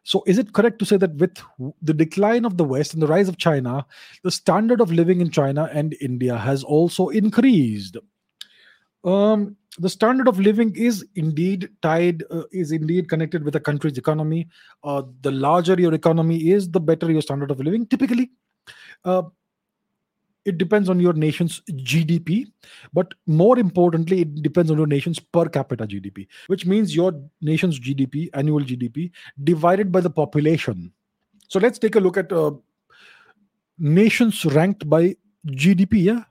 So, 0.04 0.24
is 0.26 0.38
it 0.38 0.54
correct 0.54 0.80
to 0.80 0.86
say 0.86 0.96
that 0.96 1.16
with 1.16 1.38
the 1.82 1.94
decline 1.94 2.46
of 2.46 2.56
the 2.56 2.64
West 2.64 2.94
and 2.94 3.02
the 3.02 3.08
rise 3.08 3.28
of 3.28 3.38
China, 3.38 3.86
the 4.24 4.32
standard 4.32 4.80
of 4.80 4.90
living 4.90 5.20
in 5.20 5.30
China 5.30 5.70
and 5.74 5.98
India 6.00 6.38
has 6.38 6.64
also 6.64 7.10
increased? 7.10 7.98
Um, 9.04 9.56
the 9.80 9.90
standard 9.90 10.28
of 10.28 10.40
living 10.40 10.76
is 10.76 11.06
indeed 11.16 11.70
tied, 11.82 12.24
uh, 12.32 12.44
is 12.52 12.72
indeed 12.72 13.10
connected 13.10 13.44
with 13.44 13.56
a 13.56 13.60
country's 13.60 13.98
economy. 13.98 14.48
Uh, 14.84 15.04
the 15.22 15.32
larger 15.32 15.76
your 15.80 15.94
economy 15.94 16.50
is, 16.50 16.70
the 16.70 16.80
better 16.80 17.12
your 17.12 17.22
standard 17.22 17.52
of 17.52 17.60
living. 17.60 17.86
Typically, 17.86 18.32
uh, 19.06 19.24
it 20.46 20.58
depends 20.58 20.90
on 20.90 21.00
your 21.00 21.14
nation's 21.14 21.62
GDP, 21.70 22.50
but 22.94 23.14
more 23.28 23.60
importantly, 23.60 24.22
it 24.22 24.42
depends 24.42 24.72
on 24.72 24.78
your 24.78 24.88
nation's 24.88 25.20
per 25.20 25.46
capita 25.46 25.86
GDP, 25.86 26.26
which 26.48 26.66
means 26.66 26.96
your 26.96 27.22
nation's 27.42 27.80
GDP, 27.80 28.30
annual 28.34 28.62
GDP, 28.62 29.12
divided 29.44 29.92
by 29.92 30.00
the 30.00 30.10
population. 30.10 30.92
So 31.50 31.60
let's 31.60 31.78
take 31.78 31.96
a 31.96 32.00
look 32.00 32.18
at 32.18 32.32
uh, 32.32 32.52
nations 33.78 34.46
ranked 34.46 34.90
by 34.90 35.18
GDP. 35.48 36.04
Yeah. 36.04 36.24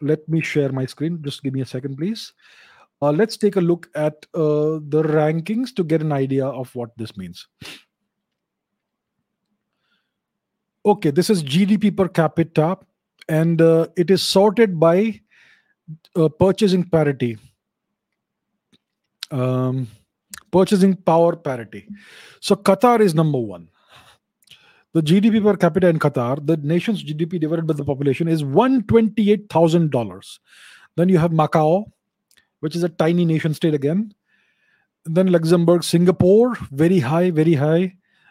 Let 0.00 0.28
me 0.28 0.40
share 0.40 0.72
my 0.72 0.86
screen. 0.86 1.22
Just 1.22 1.42
give 1.42 1.54
me 1.54 1.62
a 1.62 1.66
second, 1.66 1.96
please. 1.96 2.32
Uh, 3.02 3.12
let's 3.12 3.36
take 3.36 3.56
a 3.56 3.60
look 3.60 3.88
at 3.94 4.26
uh, 4.34 4.80
the 4.88 5.02
rankings 5.02 5.74
to 5.76 5.84
get 5.84 6.00
an 6.00 6.12
idea 6.12 6.46
of 6.46 6.74
what 6.74 6.96
this 6.96 7.16
means. 7.16 7.46
okay 10.86 11.10
this 11.10 11.28
is 11.30 11.42
gdp 11.42 11.96
per 11.96 12.08
capita 12.08 12.78
and 13.28 13.60
uh, 13.60 13.86
it 13.96 14.10
is 14.10 14.22
sorted 14.22 14.78
by 14.78 15.20
uh, 16.14 16.28
purchasing 16.28 16.84
parity 16.84 17.36
um, 19.32 19.88
purchasing 20.52 20.94
power 20.94 21.34
parity 21.34 21.88
so 22.40 22.54
qatar 22.54 23.00
is 23.00 23.14
number 23.14 23.38
one 23.38 23.68
the 24.96 25.02
gdp 25.08 25.42
per 25.44 25.56
capita 25.62 25.88
in 25.94 25.98
qatar 26.04 26.34
the 26.50 26.56
nation's 26.72 27.00
gdp 27.08 27.40
divided 27.40 27.66
by 27.70 27.74
the 27.80 27.84
population 27.84 28.28
is 28.34 28.42
$128000 28.42 30.38
then 30.96 31.10
you 31.14 31.18
have 31.18 31.32
macau 31.40 31.84
which 32.60 32.76
is 32.78 32.86
a 32.88 32.88
tiny 33.02 33.26
nation 33.32 33.52
state 33.58 33.74
again 33.78 34.00
then 35.04 35.32
luxembourg 35.36 35.84
singapore 35.84 36.56
very 36.84 37.00
high 37.10 37.30
very 37.30 37.54
high 37.54 37.84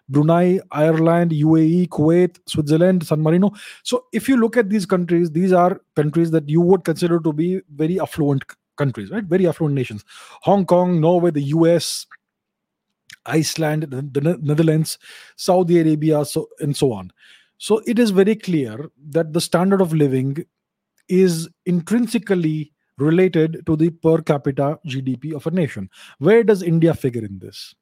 Brunei, 0.08 0.60
Ireland, 0.72 1.32
UAE, 1.32 1.90
Kuwait, 1.90 2.38
Switzerland, 2.48 3.08
San 3.08 3.24
Marino. 3.24 3.52
So 3.82 4.06
if 4.14 4.30
you 4.30 4.38
look 4.38 4.56
at 4.56 4.70
these 4.70 4.86
countries, 4.86 5.32
these 5.32 5.52
are 5.52 5.82
countries 5.96 6.30
that 6.32 6.48
you 6.48 6.62
would 6.62 6.84
consider 6.84 7.20
to 7.22 7.34
be 7.34 7.62
very 7.74 8.00
affluent 8.00 8.44
countries, 8.78 9.10
right? 9.10 9.24
Very 9.24 9.48
affluent 9.48 9.74
nations. 9.74 10.06
Hong 10.44 10.64
Kong, 10.66 11.02
Norway, 11.02 11.32
the 11.32 11.42
US, 11.56 12.06
Iceland, 13.26 13.84
the, 13.84 14.02
the 14.02 14.38
Netherlands, 14.42 14.98
Saudi 15.36 15.80
Arabia, 15.80 16.26
so 16.26 16.48
and 16.60 16.76
so 16.76 16.94
on. 16.94 17.12
So 17.58 17.82
it 17.86 18.00
is 18.00 18.12
very 18.12 18.36
clear 18.36 18.90
that 19.10 19.34
the 19.34 19.42
standard 19.42 19.82
of 19.82 19.94
living 19.94 20.46
is 21.08 21.50
intrinsically 21.66 22.74
related 22.98 23.66
to 23.66 23.76
the 23.76 23.90
per 23.90 24.22
capita 24.22 24.80
GDP 24.88 25.34
of 25.34 25.48
a 25.48 25.52
nation. 25.52 25.90
Where 26.20 26.44
does 26.44 26.62
India 26.62 26.94
figure 26.94 27.24
in 27.24 27.40
this? 27.40 27.76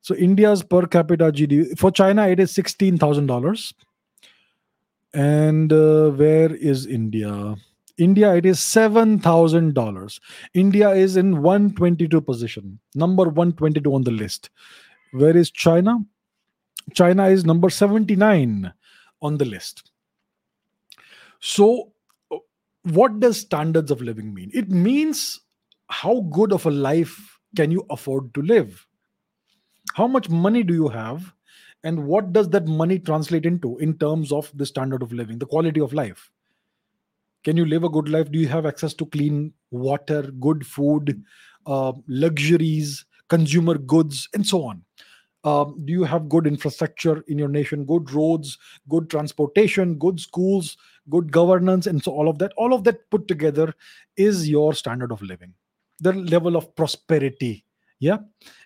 So 0.00 0.14
India's 0.14 0.62
per 0.62 0.86
capita 0.86 1.30
GDP 1.32 1.78
for 1.78 1.90
China 1.90 2.26
it 2.28 2.40
is 2.40 2.50
sixteen 2.50 2.98
thousand 2.98 3.26
dollars, 3.26 3.72
and 5.14 5.72
uh, 5.72 6.10
where 6.10 6.54
is 6.54 6.86
India? 6.86 7.56
India 7.98 8.34
it 8.34 8.46
is 8.46 8.60
seven 8.60 9.18
thousand 9.18 9.74
dollars. 9.74 10.20
India 10.54 10.90
is 10.90 11.16
in 11.16 11.42
one 11.42 11.74
twenty 11.74 12.08
two 12.08 12.20
position, 12.20 12.78
number 12.94 13.28
one 13.28 13.52
twenty 13.52 13.80
two 13.80 13.94
on 13.94 14.02
the 14.02 14.10
list. 14.10 14.50
Where 15.12 15.36
is 15.36 15.50
China? 15.50 15.98
China 16.94 17.28
is 17.28 17.44
number 17.44 17.70
seventy 17.70 18.16
nine 18.16 18.72
on 19.20 19.38
the 19.38 19.44
list. 19.44 19.90
So, 21.40 21.92
what 22.82 23.20
does 23.20 23.40
standards 23.40 23.90
of 23.90 24.00
living 24.00 24.32
mean? 24.32 24.50
It 24.54 24.70
means 24.70 25.40
how 25.88 26.20
good 26.32 26.52
of 26.52 26.66
a 26.66 26.70
life 26.70 27.38
can 27.56 27.70
you 27.70 27.84
afford 27.90 28.32
to 28.34 28.42
live 28.42 28.86
how 29.94 30.06
much 30.06 30.28
money 30.28 30.62
do 30.62 30.74
you 30.74 30.88
have 30.88 31.32
and 31.84 32.06
what 32.06 32.32
does 32.32 32.48
that 32.50 32.66
money 32.66 32.98
translate 32.98 33.44
into 33.44 33.78
in 33.78 33.98
terms 33.98 34.32
of 34.32 34.50
the 34.54 34.66
standard 34.66 35.02
of 35.02 35.12
living 35.12 35.38
the 35.38 35.46
quality 35.46 35.80
of 35.80 35.92
life 35.92 36.30
can 37.44 37.56
you 37.56 37.64
live 37.64 37.84
a 37.84 37.88
good 37.88 38.08
life? 38.08 38.30
Do 38.30 38.38
you 38.38 38.48
have 38.48 38.66
access 38.66 38.94
to 38.94 39.06
clean 39.06 39.52
water 39.70 40.22
good 40.40 40.66
food 40.66 41.22
uh, 41.66 41.92
luxuries 42.08 43.04
consumer 43.28 43.78
goods 43.78 44.28
and 44.34 44.46
so 44.46 44.64
on? 44.64 44.82
Um, 45.44 45.82
do 45.84 45.92
you 45.92 46.04
have 46.04 46.28
good 46.28 46.46
infrastructure 46.46 47.24
in 47.26 47.36
your 47.36 47.48
nation 47.48 47.84
good 47.84 48.12
roads 48.12 48.58
good 48.88 49.10
transportation 49.10 49.98
good 49.98 50.20
schools 50.20 50.76
good 51.10 51.32
governance 51.32 51.88
and 51.88 52.02
so 52.02 52.12
all 52.12 52.28
of 52.28 52.38
that? 52.38 52.52
All 52.56 52.72
of 52.72 52.84
that 52.84 53.10
put 53.10 53.26
together 53.26 53.74
is 54.16 54.48
your 54.48 54.72
standard 54.72 55.10
of 55.10 55.20
living. 55.20 55.52
The 55.98 56.12
level 56.12 56.56
of 56.56 56.74
prosperity 56.76 57.64
yeah? 58.02 58.18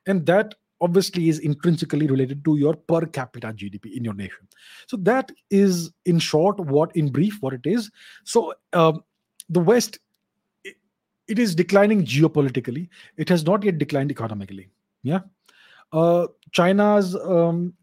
And 0.07 0.24
that 0.27 0.55
obviously 0.81 1.28
is 1.28 1.39
intrinsically 1.39 2.07
related 2.07 2.44
to 2.44 2.57
your 2.57 2.74
per 2.74 3.07
capita 3.07 3.48
GDP 3.48 3.97
in 3.97 4.05
your 4.05 4.15
nation. 4.15 4.48
So 4.86 4.97
that 4.98 5.32
is, 5.51 5.90
in 6.05 6.19
short, 6.19 6.59
what 6.61 6.94
in 6.94 7.11
brief 7.11 7.39
what 7.40 7.55
it 7.55 7.65
is. 7.65 7.90
So 8.24 8.55
um, 8.73 9.03
the 9.48 9.61
West, 9.61 9.98
it, 10.65 10.77
it 11.28 11.39
is 11.39 11.55
declining 11.55 12.05
geopolitically. 12.05 12.89
It 13.16 13.28
has 13.28 13.44
not 13.44 13.62
yet 13.62 13.78
declined 13.78 14.11
economically. 14.11 14.70
Yeah, 15.03 15.20
uh, 15.93 16.27
China's 16.53 17.15
um, 17.15 17.74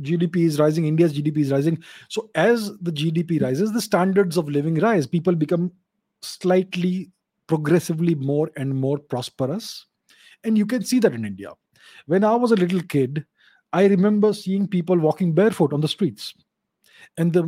GDP 0.00 0.44
is 0.44 0.58
rising. 0.58 0.86
India's 0.86 1.12
GDP 1.12 1.38
is 1.38 1.52
rising. 1.52 1.82
So 2.08 2.30
as 2.34 2.76
the 2.78 2.92
GDP 2.92 3.42
rises, 3.42 3.72
the 3.72 3.80
standards 3.80 4.36
of 4.36 4.48
living 4.48 4.76
rise. 4.76 5.06
People 5.06 5.34
become 5.34 5.72
slightly, 6.22 7.10
progressively 7.46 8.14
more 8.14 8.50
and 8.56 8.74
more 8.74 8.98
prosperous, 8.98 9.86
and 10.44 10.56
you 10.56 10.66
can 10.66 10.84
see 10.84 11.00
that 11.00 11.14
in 11.14 11.24
India 11.24 11.50
when 12.06 12.24
I 12.24 12.34
was 12.34 12.52
a 12.52 12.56
little 12.56 12.82
kid, 12.82 13.24
I 13.72 13.86
remember 13.86 14.32
seeing 14.32 14.66
people 14.66 14.98
walking 14.98 15.32
barefoot 15.32 15.72
on 15.72 15.80
the 15.80 15.88
streets. 15.88 16.34
And 17.16 17.32
the, 17.32 17.42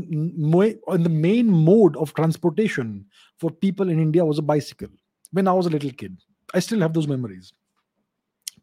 and 0.88 1.04
the 1.04 1.10
main 1.10 1.50
mode 1.50 1.96
of 1.96 2.14
transportation 2.14 3.06
for 3.38 3.50
people 3.50 3.88
in 3.88 4.00
India 4.00 4.24
was 4.24 4.38
a 4.38 4.42
bicycle 4.42 4.88
when 5.32 5.48
I 5.48 5.52
was 5.52 5.66
a 5.66 5.70
little 5.70 5.90
kid. 5.90 6.18
I 6.54 6.60
still 6.60 6.80
have 6.80 6.92
those 6.92 7.08
memories. 7.08 7.52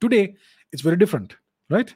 Today, 0.02 0.36
it's 0.72 0.82
very 0.82 0.98
different, 0.98 1.36
right? 1.70 1.94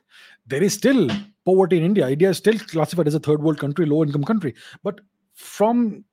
There 0.48 0.64
is 0.64 0.74
still 0.74 1.10
poverty 1.45 1.78
in 1.78 1.84
India. 1.84 2.10
India 2.10 2.30
is 2.30 2.38
still 2.38 2.58
classified 2.58 3.08
as 3.08 3.16
a 3.16 3.20
third 3.20 3.41
world 3.41 3.60
country, 3.60 3.86
low 3.86 4.03
income 4.03 4.24
country. 4.24 4.56
But 4.84 5.02
from 5.34 6.06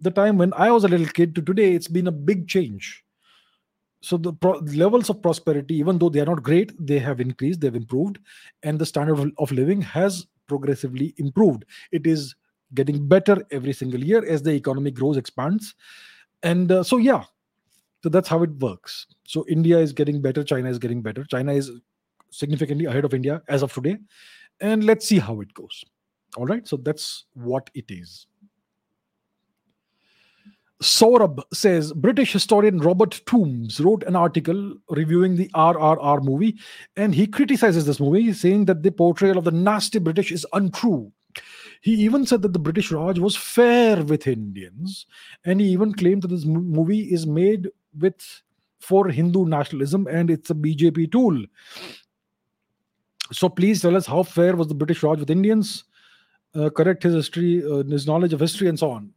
the 0.00 0.10
time 0.10 0.38
when 0.38 0.52
I 0.54 0.70
was 0.70 0.84
a 0.84 0.88
little 0.88 1.06
kid 1.06 1.34
to 1.34 1.42
today, 1.42 1.72
it's 1.72 1.88
been 1.88 2.06
a 2.06 2.12
big 2.12 2.48
change 2.48 3.04
so 4.06 4.16
the 4.16 4.32
pro- 4.32 4.58
levels 4.84 5.10
of 5.10 5.20
prosperity 5.20 5.74
even 5.74 5.98
though 5.98 6.08
they 6.08 6.20
are 6.20 6.30
not 6.32 6.42
great 6.48 6.72
they 6.90 6.98
have 6.98 7.20
increased 7.20 7.60
they've 7.60 7.74
improved 7.74 8.18
and 8.62 8.78
the 8.78 8.86
standard 8.86 9.32
of, 9.38 9.50
living 9.50 9.82
has 9.82 10.26
progressively 10.46 11.12
improved. 11.16 11.64
It 11.90 12.06
is 12.06 12.36
getting 12.74 13.08
better 13.08 13.36
every 13.50 13.72
single 13.72 14.02
year 14.02 14.24
as 14.24 14.42
the 14.42 14.52
economy 14.52 14.92
grows 14.92 15.16
expands. 15.16 15.74
And 16.44 16.70
uh, 16.70 16.84
so 16.84 16.98
yeah. 16.98 17.24
So 18.04 18.08
that's 18.08 18.28
how 18.28 18.44
it 18.44 18.50
works. 18.60 19.06
So 19.24 19.44
india 19.48 19.78
is 19.78 19.92
getting 19.92 20.22
better 20.22 20.44
china 20.44 20.70
is 20.70 20.78
getting 20.78 21.02
better. 21.02 21.24
China 21.24 21.52
is 21.52 21.72
significantly 22.30 22.86
ahead 22.86 23.04
of 23.04 23.12
india 23.12 23.42
as 23.48 23.62
of 23.62 23.72
today. 23.72 23.96
And 24.60 24.84
let's 24.84 25.06
see 25.08 25.18
how 25.18 25.40
it 25.40 25.52
goes. 25.54 25.84
All 26.36 26.46
right? 26.46 26.68
So 26.68 26.76
that's 26.76 27.24
what 27.34 27.70
it 27.74 27.86
is 27.88 28.26
Saurabh 30.82 31.42
says 31.54 31.92
British 31.94 32.32
historian 32.32 32.80
Robert 32.80 33.22
Tombs 33.26 33.80
wrote 33.80 34.02
an 34.02 34.14
article 34.14 34.74
reviewing 34.90 35.36
the 35.36 35.48
RRR 35.54 36.22
movie, 36.22 36.58
and 36.96 37.14
he 37.14 37.26
criticizes 37.26 37.86
this 37.86 38.00
movie, 38.00 38.32
saying 38.32 38.66
that 38.66 38.82
the 38.82 38.90
portrayal 38.90 39.38
of 39.38 39.44
the 39.44 39.50
nasty 39.50 39.98
British 39.98 40.30
is 40.30 40.46
untrue. 40.52 41.10
He 41.80 41.92
even 41.92 42.26
said 42.26 42.42
that 42.42 42.52
the 42.52 42.58
British 42.58 42.92
Raj 42.92 43.18
was 43.18 43.36
fair 43.36 44.02
with 44.02 44.26
Indians, 44.26 45.06
and 45.44 45.60
he 45.60 45.68
even 45.68 45.94
claimed 45.94 46.22
that 46.22 46.28
this 46.28 46.44
movie 46.44 47.12
is 47.12 47.26
made 47.26 47.68
with 47.98 48.42
for 48.86 49.08
Hindu 49.08 49.46
nationalism 49.46 50.06
and 50.06 50.30
it's 50.30 50.50
a 50.50 50.54
BJP 50.54 51.10
tool. 51.10 51.44
So 53.32 53.48
please 53.48 53.82
tell 53.82 53.96
us 53.96 54.06
how 54.06 54.22
fair 54.22 54.54
was 54.54 54.68
the 54.68 54.74
British 54.74 55.02
Raj 55.02 55.18
with 55.18 55.30
Indians? 55.30 55.84
Uh, 56.54 56.70
correct 56.70 57.02
his 57.02 57.14
history, 57.14 57.64
uh, 57.64 57.82
his 57.82 58.06
knowledge 58.06 58.32
of 58.32 58.40
history, 58.40 58.68
and 58.68 58.78
so 58.78 58.90
on. 58.90 59.12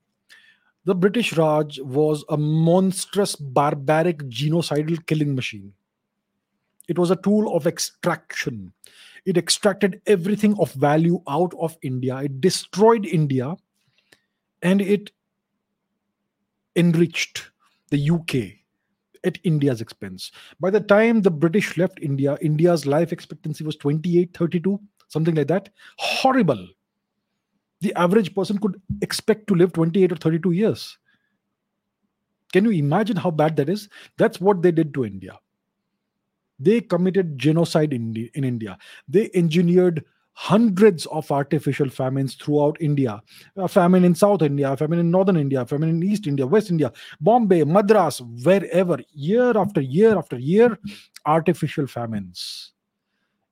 The 0.89 0.95
British 0.95 1.37
Raj 1.37 1.79
was 1.81 2.25
a 2.29 2.35
monstrous, 2.35 3.35
barbaric, 3.35 4.23
genocidal 4.23 5.05
killing 5.05 5.35
machine. 5.35 5.71
It 6.87 6.97
was 6.97 7.11
a 7.11 7.15
tool 7.15 7.55
of 7.55 7.67
extraction. 7.67 8.73
It 9.23 9.37
extracted 9.37 10.01
everything 10.07 10.59
of 10.59 10.73
value 10.73 11.21
out 11.29 11.53
of 11.59 11.77
India. 11.83 12.17
It 12.23 12.41
destroyed 12.41 13.05
India 13.05 13.55
and 14.63 14.81
it 14.81 15.11
enriched 16.75 17.51
the 17.91 18.09
UK 18.09 18.57
at 19.23 19.37
India's 19.43 19.81
expense. 19.81 20.31
By 20.59 20.71
the 20.71 20.81
time 20.81 21.21
the 21.21 21.29
British 21.29 21.77
left 21.77 21.99
India, 22.01 22.35
India's 22.41 22.87
life 22.87 23.13
expectancy 23.13 23.63
was 23.63 23.75
28, 23.75 24.35
32, 24.35 24.79
something 25.07 25.35
like 25.35 25.49
that. 25.49 25.69
Horrible 25.99 26.67
the 27.81 27.93
average 27.95 28.33
person 28.35 28.57
could 28.57 28.81
expect 29.01 29.47
to 29.47 29.55
live 29.55 29.73
28 29.73 30.11
or 30.11 30.15
32 30.15 30.51
years. 30.51 30.97
Can 32.51 32.65
you 32.65 32.71
imagine 32.71 33.15
how 33.15 33.31
bad 33.31 33.55
that 33.57 33.69
is? 33.69 33.89
That's 34.17 34.41
what 34.41 34.61
they 34.61 34.71
did 34.71 34.93
to 34.95 35.05
India. 35.05 35.39
They 36.59 36.81
committed 36.81 37.37
genocide 37.37 37.93
in, 37.93 38.29
in 38.33 38.43
India. 38.43 38.77
They 39.07 39.29
engineered 39.33 40.03
hundreds 40.33 41.05
of 41.07 41.31
artificial 41.31 41.89
famines 41.89 42.35
throughout 42.35 42.77
India. 42.79 43.21
A 43.55 43.67
famine 43.67 44.03
in 44.03 44.15
South 44.15 44.41
India, 44.41 44.71
a 44.71 44.77
famine 44.77 44.99
in 44.99 45.11
Northern 45.11 45.37
India, 45.37 45.61
a 45.61 45.65
famine 45.65 45.89
in 45.89 46.03
East 46.03 46.27
India, 46.27 46.47
West 46.47 46.71
India, 46.71 46.91
Bombay, 47.21 47.63
Madras, 47.63 48.21
wherever, 48.43 48.97
year 49.11 49.57
after 49.57 49.81
year 49.81 50.17
after 50.17 50.39
year, 50.39 50.77
artificial 51.25 51.87
famines 51.87 52.73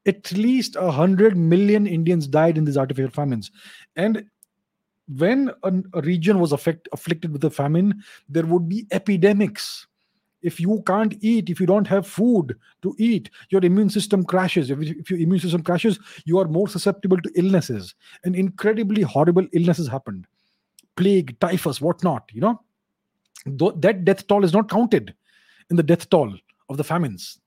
at 0.08 0.32
least 0.32 0.76
a 0.76 0.90
hundred 0.92 1.38
million 1.38 1.86
Indians 1.86 2.28
died 2.28 2.58
in 2.58 2.66
these 2.66 2.78
artificial 2.78 3.12
famines. 3.12 3.52
And 3.96 4.26
when 5.18 5.52
a, 5.64 5.74
a 5.94 6.02
region 6.02 6.40
was 6.40 6.52
affect, 6.52 6.88
afflicted 6.92 7.32
with 7.32 7.44
a 7.44 7.50
famine, 7.50 8.02
there 8.28 8.46
would 8.46 8.68
be 8.68 8.88
epidemics. 8.92 9.88
If 10.42 10.60
you 10.60 10.84
can't 10.86 11.16
eat, 11.22 11.50
if 11.50 11.60
you 11.60 11.66
don't 11.66 11.88
have 11.88 12.08
food 12.08 12.56
to 12.82 12.96
eat, 12.98 13.30
your 13.50 13.64
immune 13.66 13.90
system 13.90 14.24
crashes. 14.24 14.70
If, 14.70 14.80
if 14.82 15.10
your 15.10 15.20
immune 15.20 15.40
system 15.40 15.64
crashes, 15.64 16.00
you 16.26 16.40
are 16.40 16.48
more 16.48 16.68
susceptible 16.68 17.18
to 17.22 17.32
illnesses. 17.36 17.96
And 18.24 18.36
incredibly 18.36 19.02
horrible 19.02 19.48
illnesses 19.54 19.88
happened 19.88 20.28
plague, 20.96 21.40
typhus, 21.40 21.80
whatnot. 21.80 22.30
You 22.34 22.42
know, 22.42 22.62
Th- 23.46 23.74
that 23.78 24.04
death 24.04 24.28
toll 24.28 24.44
is 24.44 24.54
not 24.54 24.70
counted 24.70 25.14
in 25.70 25.76
the 25.76 25.84
death 25.84 26.10
toll 26.10 26.34
of 26.70 26.78
the 26.78 26.84
famines 26.84 27.40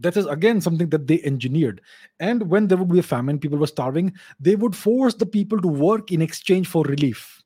that 0.00 0.16
is 0.16 0.26
again 0.26 0.60
something 0.60 0.88
that 0.88 1.06
they 1.06 1.22
engineered 1.22 1.80
and 2.18 2.48
when 2.50 2.66
there 2.66 2.78
would 2.78 2.92
be 2.92 2.98
a 2.98 3.02
famine 3.02 3.38
people 3.38 3.58
were 3.58 3.66
starving 3.66 4.12
they 4.38 4.56
would 4.56 4.74
force 4.74 5.14
the 5.14 5.26
people 5.26 5.60
to 5.60 5.68
work 5.68 6.10
in 6.10 6.22
exchange 6.22 6.66
for 6.66 6.82
relief 6.84 7.42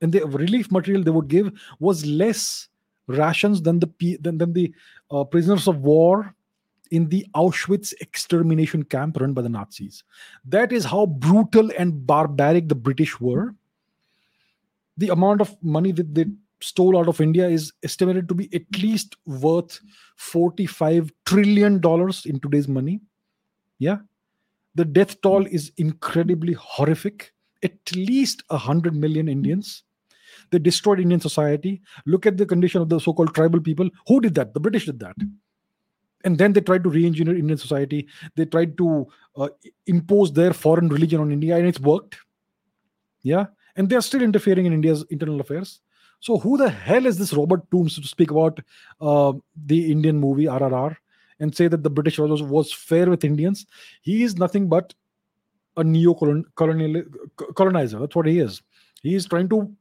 and 0.00 0.12
the 0.12 0.24
relief 0.26 0.70
material 0.70 1.02
they 1.02 1.10
would 1.10 1.28
give 1.28 1.50
was 1.80 2.04
less 2.06 2.68
rations 3.06 3.62
than 3.62 3.80
the 3.80 4.18
than, 4.20 4.38
than 4.38 4.52
the 4.52 4.72
uh, 5.10 5.24
prisoners 5.24 5.68
of 5.68 5.78
war 5.78 6.34
in 6.90 7.08
the 7.08 7.26
Auschwitz 7.34 7.92
extermination 8.00 8.84
camp 8.84 9.18
run 9.18 9.32
by 9.32 9.42
the 9.42 9.48
Nazis. 9.48 10.04
That 10.44 10.72
is 10.72 10.84
how 10.84 11.06
brutal 11.06 11.70
and 11.78 12.06
barbaric 12.06 12.68
the 12.68 12.74
British 12.74 13.20
were. 13.20 13.54
The 14.96 15.08
amount 15.08 15.40
of 15.40 15.56
money 15.62 15.92
that 15.92 16.14
they 16.14 16.26
stole 16.64 16.98
out 16.98 17.08
of 17.08 17.20
India 17.20 17.46
is 17.46 17.72
estimated 17.82 18.28
to 18.28 18.34
be 18.34 18.48
at 18.54 18.82
least 18.82 19.16
worth 19.26 19.80
45 20.16 21.12
trillion 21.26 21.78
dollars 21.80 22.24
in 22.24 22.40
today's 22.40 22.68
money. 22.68 23.00
Yeah. 23.78 23.98
The 24.74 24.84
death 24.84 25.20
toll 25.20 25.46
is 25.46 25.72
incredibly 25.76 26.54
horrific. 26.54 27.32
At 27.62 27.94
least 27.94 28.42
100 28.48 28.94
million 28.94 29.28
Indians. 29.28 29.84
They 30.50 30.58
destroyed 30.58 31.00
Indian 31.00 31.20
society. 31.20 31.80
Look 32.06 32.26
at 32.26 32.36
the 32.36 32.46
condition 32.46 32.82
of 32.82 32.88
the 32.88 32.98
so 32.98 33.12
called 33.12 33.34
tribal 33.34 33.60
people. 33.60 33.88
Who 34.08 34.20
did 34.20 34.34
that? 34.34 34.54
The 34.54 34.60
British 34.60 34.86
did 34.86 35.00
that. 35.00 35.16
And 36.24 36.38
then 36.38 36.52
they 36.54 36.60
tried 36.60 36.84
to 36.84 36.90
re 36.90 37.06
engineer 37.06 37.36
Indian 37.36 37.58
society. 37.58 38.08
They 38.34 38.46
tried 38.46 38.76
to 38.78 39.06
uh, 39.36 39.48
impose 39.86 40.32
their 40.32 40.52
foreign 40.52 40.88
religion 40.88 41.20
on 41.20 41.30
India, 41.30 41.56
and 41.56 41.66
it's 41.66 41.80
worked. 41.80 42.16
Yeah. 43.22 43.46
And 43.76 43.88
they're 43.88 44.00
still 44.00 44.22
interfering 44.22 44.66
in 44.66 44.72
India's 44.72 45.04
internal 45.10 45.40
affairs. 45.40 45.80
So 46.24 46.38
who 46.38 46.56
the 46.56 46.70
hell 46.70 47.04
is 47.04 47.18
this 47.18 47.34
Robert 47.34 47.70
Tombs 47.70 47.96
to 47.96 48.08
speak 48.08 48.30
about 48.30 48.58
uh, 48.98 49.34
the 49.66 49.92
Indian 49.92 50.18
movie 50.18 50.46
RRR 50.46 50.96
and 51.38 51.54
say 51.54 51.68
that 51.68 51.82
the 51.82 51.90
British 51.90 52.18
was, 52.18 52.42
was 52.42 52.72
fair 52.72 53.10
with 53.10 53.24
Indians? 53.24 53.66
He 54.00 54.22
is 54.22 54.38
nothing 54.38 54.66
but 54.66 54.94
a 55.76 55.84
neo-colonial 55.84 57.02
colonizer. 57.54 57.98
That's 57.98 58.16
what 58.16 58.24
he 58.24 58.38
is. 58.38 58.62
He 59.02 59.14
is 59.14 59.26
trying 59.26 59.50
to 59.50 59.76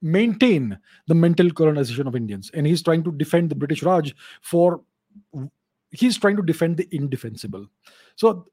maintain 0.00 0.78
the 1.06 1.14
mental 1.14 1.50
colonization 1.50 2.06
of 2.06 2.16
Indians, 2.16 2.50
and 2.54 2.66
he's 2.66 2.82
trying 2.82 3.04
to 3.04 3.12
defend 3.12 3.50
the 3.50 3.54
British 3.54 3.82
Raj 3.82 4.14
for. 4.40 4.80
He's 5.90 6.16
trying 6.16 6.36
to 6.36 6.42
defend 6.42 6.78
the 6.78 6.88
indefensible. 6.92 7.66
So, 8.16 8.46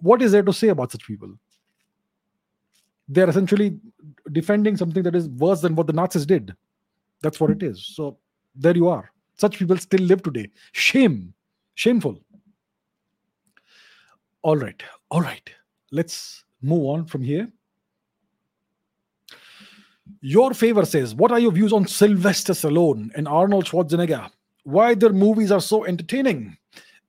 what 0.00 0.22
is 0.22 0.32
there 0.32 0.44
to 0.44 0.52
say 0.54 0.68
about 0.68 0.92
such 0.92 1.06
people? 1.06 1.34
They're 3.08 3.28
essentially 3.28 3.78
defending 4.32 4.76
something 4.76 5.02
that 5.02 5.14
is 5.14 5.28
worse 5.28 5.60
than 5.60 5.74
what 5.74 5.86
the 5.86 5.92
Nazis 5.92 6.26
did. 6.26 6.54
That's 7.22 7.40
what 7.40 7.50
it 7.50 7.62
is. 7.62 7.84
So 7.94 8.18
there 8.54 8.76
you 8.76 8.88
are. 8.88 9.10
Such 9.36 9.58
people 9.58 9.76
still 9.76 10.00
live 10.00 10.22
today. 10.22 10.50
Shame. 10.72 11.34
Shameful. 11.74 12.18
All 14.42 14.56
right. 14.56 14.82
All 15.10 15.20
right. 15.20 15.48
Let's 15.92 16.44
move 16.62 16.84
on 16.86 17.06
from 17.06 17.22
here. 17.22 17.48
Your 20.20 20.54
favor 20.54 20.84
says, 20.84 21.14
What 21.14 21.32
are 21.32 21.38
your 21.38 21.52
views 21.52 21.72
on 21.72 21.86
Sylvester 21.86 22.52
Stallone 22.52 23.10
and 23.14 23.28
Arnold 23.28 23.66
Schwarzenegger? 23.66 24.30
Why 24.64 24.94
their 24.94 25.12
movies 25.12 25.52
are 25.52 25.60
so 25.60 25.84
entertaining? 25.84 26.56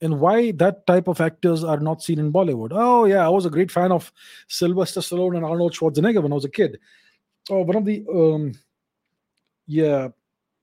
And 0.01 0.19
why 0.19 0.51
that 0.51 0.85
type 0.85 1.07
of 1.07 1.21
actors 1.21 1.63
are 1.63 1.79
not 1.79 2.03
seen 2.03 2.19
in 2.19 2.31
Bollywood. 2.31 2.71
Oh 2.71 3.05
yeah, 3.05 3.25
I 3.25 3.29
was 3.29 3.45
a 3.45 3.49
great 3.49 3.71
fan 3.71 3.91
of 3.91 4.11
Sylvester 4.47 4.99
Stallone 5.01 5.35
and 5.35 5.45
Arnold 5.45 5.73
Schwarzenegger 5.73 6.21
when 6.21 6.31
I 6.31 6.35
was 6.35 6.45
a 6.45 6.49
kid. 6.49 6.79
Oh, 7.49 7.61
one 7.61 7.75
of 7.75 7.85
the 7.85 8.05
um, 8.13 8.53
yeah, 9.65 10.09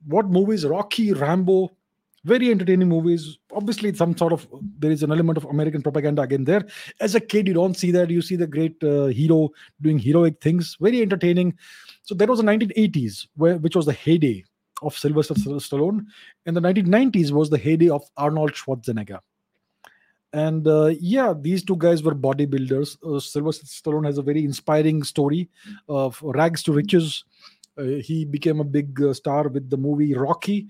what 0.07 0.27
movies? 0.27 0.65
Rocky, 0.65 1.13
Rambo, 1.13 1.77
very 2.25 2.51
entertaining 2.51 2.89
movies. 2.89 3.39
Obviously, 3.53 3.95
some 3.95 4.17
sort 4.17 4.33
of 4.33 4.47
there 4.79 4.91
is 4.91 5.03
an 5.03 5.13
element 5.13 5.39
of 5.39 5.45
American 5.47 5.83
propaganda 5.83 6.23
again 6.23 6.45
there. 6.45 6.65
As 7.01 7.15
a 7.15 7.21
kid, 7.21 7.49
you 7.49 7.55
don't 7.55 7.77
see 7.77 7.91
that. 7.91 8.11
You 8.11 8.23
see 8.23 8.37
the 8.37 8.47
great 8.47 8.83
uh, 8.83 9.07
hero 9.07 9.51
doing 9.81 9.99
heroic 9.99 10.41
things. 10.41 10.77
Very 10.81 11.03
entertaining. 11.03 11.57
So 12.03 12.15
that 12.15 12.29
was 12.29 12.41
the 12.41 12.45
1980s, 12.45 13.27
where, 13.37 13.57
which 13.57 13.77
was 13.77 13.87
the 13.87 13.93
heyday 13.93 14.45
of 14.83 14.97
Sylvester 14.97 15.35
Stallone, 15.35 16.07
and 16.47 16.57
the 16.57 16.61
1990s 16.61 17.31
was 17.31 17.51
the 17.51 17.59
heyday 17.59 17.89
of 17.89 18.03
Arnold 18.17 18.53
Schwarzenegger. 18.53 19.21
And 20.33 20.67
uh, 20.67 20.93
yeah, 20.99 21.33
these 21.41 21.63
two 21.63 21.77
guys 21.77 22.03
were 22.03 22.15
bodybuilders. 22.15 22.99
Uh, 23.05 23.21
Sylvester 23.21 23.67
Stallone 23.67 24.07
has 24.07 24.19
a 24.19 24.23
very 24.23 24.45
inspiring 24.45 25.05
story 25.05 25.49
of 25.89 26.21
rags 26.23 26.65
to 26.65 26.73
riches. 26.73 27.25
Uh, 27.79 28.03
he 28.03 28.25
became 28.25 28.59
a 28.59 28.65
big 28.65 29.01
uh, 29.01 29.15
star 29.15 29.49
with 29.49 29.71
the 29.71 29.77
movie 29.77 30.13
Rocky, 30.15 30.67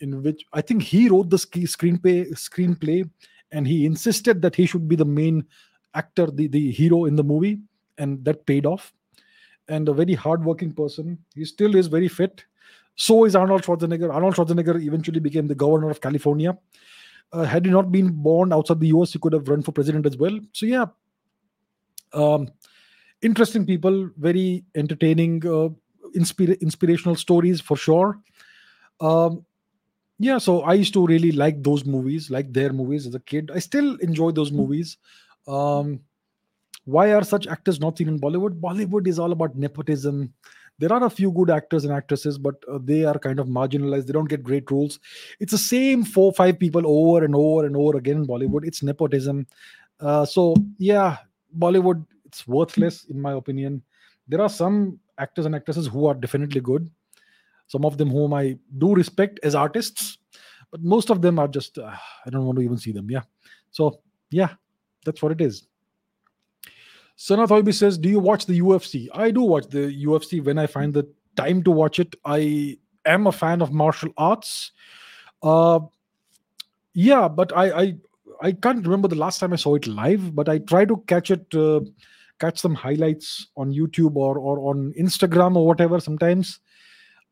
in 0.00 0.22
which 0.22 0.44
I 0.54 0.62
think 0.62 0.82
he 0.82 1.10
wrote 1.10 1.28
the 1.28 1.36
screenplay, 1.36 2.30
screenplay, 2.32 3.08
and 3.52 3.66
he 3.66 3.84
insisted 3.84 4.40
that 4.40 4.56
he 4.56 4.64
should 4.64 4.88
be 4.88 4.96
the 4.96 5.04
main 5.04 5.44
actor, 5.94 6.26
the, 6.30 6.48
the 6.48 6.70
hero 6.70 7.04
in 7.04 7.14
the 7.14 7.22
movie, 7.22 7.60
and 7.98 8.24
that 8.24 8.46
paid 8.46 8.64
off. 8.64 8.94
And 9.68 9.88
a 9.88 9.92
very 9.94 10.14
hardworking 10.14 10.72
person. 10.72 11.18
He 11.34 11.44
still 11.44 11.74
is 11.74 11.86
very 11.86 12.08
fit. 12.08 12.44
So 12.96 13.24
is 13.24 13.34
Arnold 13.34 13.62
Schwarzenegger. 13.62 14.12
Arnold 14.12 14.34
Schwarzenegger 14.34 14.82
eventually 14.82 15.20
became 15.20 15.46
the 15.46 15.54
governor 15.54 15.90
of 15.90 16.00
California. 16.00 16.56
Uh, 17.32 17.44
had 17.44 17.64
he 17.64 17.70
not 17.70 17.90
been 17.90 18.10
born 18.10 18.52
outside 18.52 18.80
the 18.80 18.88
US, 18.88 19.12
he 19.12 19.18
could 19.18 19.32
have 19.32 19.48
run 19.48 19.62
for 19.62 19.72
president 19.72 20.06
as 20.06 20.16
well. 20.16 20.38
So, 20.52 20.66
yeah, 20.66 20.86
um, 22.12 22.48
interesting 23.22 23.66
people, 23.66 24.10
very 24.16 24.64
entertaining, 24.74 25.44
uh, 25.46 25.70
inspira- 26.16 26.60
inspirational 26.60 27.16
stories 27.16 27.60
for 27.60 27.76
sure. 27.76 28.20
Um, 29.00 29.44
yeah, 30.18 30.38
so 30.38 30.62
I 30.62 30.74
used 30.74 30.94
to 30.94 31.06
really 31.06 31.32
like 31.32 31.62
those 31.62 31.84
movies, 31.84 32.30
like 32.30 32.52
their 32.52 32.72
movies 32.72 33.06
as 33.06 33.14
a 33.14 33.20
kid. 33.20 33.50
I 33.52 33.58
still 33.58 33.96
enjoy 33.96 34.30
those 34.30 34.52
movies. 34.52 34.96
Um, 35.48 36.00
why 36.84 37.12
are 37.12 37.24
such 37.24 37.46
actors 37.46 37.80
not 37.80 37.98
seen 37.98 38.08
in 38.08 38.20
Bollywood? 38.20 38.60
Bollywood 38.60 39.08
is 39.08 39.18
all 39.18 39.32
about 39.32 39.56
nepotism, 39.56 40.32
there 40.78 40.92
are 40.92 41.04
a 41.04 41.10
few 41.10 41.30
good 41.30 41.50
actors 41.50 41.84
and 41.84 41.92
actresses 41.92 42.38
but 42.38 42.56
uh, 42.70 42.78
they 42.82 43.04
are 43.04 43.18
kind 43.18 43.38
of 43.38 43.46
marginalized. 43.46 44.06
They 44.06 44.12
don't 44.12 44.28
get 44.28 44.42
great 44.42 44.70
roles. 44.70 44.98
It's 45.40 45.52
the 45.52 45.58
same 45.58 46.04
four 46.04 46.32
five 46.32 46.58
people 46.58 46.82
over 46.86 47.24
and 47.24 47.34
over 47.34 47.66
and 47.66 47.76
over 47.76 47.96
again 47.98 48.16
in 48.16 48.26
bollywood. 48.26 48.66
It's 48.66 48.82
nepotism. 48.82 49.46
Uh, 50.00 50.24
so 50.24 50.54
yeah 50.78 51.18
bollywood 51.58 52.04
it's 52.24 52.46
worthless 52.46 53.04
in 53.04 53.20
my 53.20 53.32
opinion. 53.32 53.82
There 54.26 54.40
are 54.40 54.48
some 54.48 54.98
actors 55.18 55.46
and 55.46 55.54
actresses 55.54 55.86
who 55.86 56.06
are 56.06 56.14
definitely 56.14 56.60
good. 56.60 56.90
Some 57.66 57.84
of 57.84 57.96
them 57.96 58.10
whom 58.10 58.34
i 58.34 58.58
do 58.78 58.94
respect 58.94 59.40
as 59.42 59.54
artists 59.54 60.18
but 60.70 60.82
most 60.82 61.10
of 61.10 61.22
them 61.22 61.38
are 61.38 61.46
just 61.46 61.78
uh, 61.78 61.94
i 62.26 62.30
don't 62.30 62.44
want 62.44 62.58
to 62.58 62.64
even 62.64 62.78
see 62.78 62.92
them. 62.92 63.10
Yeah. 63.10 63.22
So 63.70 64.00
yeah 64.30 64.54
that's 65.04 65.22
what 65.22 65.32
it 65.32 65.40
is 65.40 65.66
Sanath 67.16 67.48
Oibi 67.48 67.72
says, 67.72 67.96
Do 67.96 68.08
you 68.08 68.18
watch 68.18 68.46
the 68.46 68.60
UFC? 68.60 69.08
I 69.14 69.30
do 69.30 69.42
watch 69.42 69.68
the 69.68 70.04
UFC 70.04 70.42
when 70.42 70.58
I 70.58 70.66
find 70.66 70.92
the 70.92 71.08
time 71.36 71.62
to 71.62 71.70
watch 71.70 71.98
it. 71.98 72.14
I 72.24 72.78
am 73.06 73.26
a 73.26 73.32
fan 73.32 73.62
of 73.62 73.72
martial 73.72 74.10
arts. 74.16 74.72
Uh, 75.42 75.80
yeah, 76.94 77.28
but 77.28 77.56
I, 77.56 77.82
I 77.82 77.94
I 78.42 78.52
can't 78.52 78.84
remember 78.84 79.08
the 79.08 79.16
last 79.16 79.38
time 79.38 79.52
I 79.52 79.56
saw 79.56 79.74
it 79.74 79.86
live, 79.86 80.34
but 80.34 80.48
I 80.48 80.58
try 80.58 80.84
to 80.84 80.96
catch 81.06 81.30
it, 81.30 81.54
uh, 81.54 81.80
catch 82.38 82.58
some 82.58 82.74
highlights 82.74 83.48
on 83.56 83.72
YouTube 83.72 84.16
or 84.16 84.38
or 84.38 84.70
on 84.70 84.92
Instagram 84.98 85.56
or 85.56 85.66
whatever 85.66 86.00
sometimes. 86.00 86.60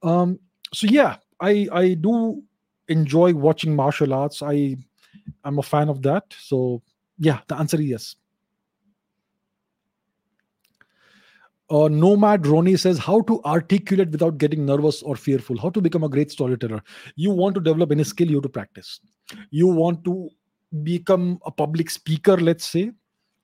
Um, 0.03 0.39
so 0.73 0.87
yeah, 0.87 1.17
I 1.41 1.69
I 1.73 1.95
do 1.95 2.43
enjoy 2.89 3.35
watching 3.35 3.75
martial 3.75 4.15
arts. 4.15 4.43
I 4.43 4.77
I'm 5.45 5.59
a 5.59 5.63
fan 5.63 5.89
of 5.89 6.03
that. 6.03 6.25
So 6.39 6.83
yeah, 7.19 7.41
the 7.49 7.57
answer 7.57 7.81
is 7.81 7.87
yes. 7.87 8.17
Uh, 11.73 11.89
Nomad 11.89 12.47
Ronnie 12.47 12.77
says 12.77 12.99
how 12.99 13.23
to 13.23 13.43
articulate 13.45 14.11
without 14.11 14.37
getting 14.37 14.67
nervous 14.67 15.01
or 15.03 15.17
fearful. 15.17 15.59
How 15.59 15.71
to 15.71 15.81
become 15.81 16.05
a 16.05 16.09
great 16.09 16.31
storyteller. 16.31 16.83
You 17.17 17.31
want 17.31 17.55
to 17.55 17.63
develop 17.63 17.91
any 17.91 18.05
skill, 18.05 18.29
you 18.29 18.37
have 18.37 18.43
to 18.43 18.51
practice. 18.51 19.01
You 19.51 19.69
want 19.69 20.05
to 20.05 20.29
become 20.83 21.41
a 21.47 21.51
public 21.51 21.89
speaker, 21.89 22.37
let's 22.37 22.67
say, 22.67 22.91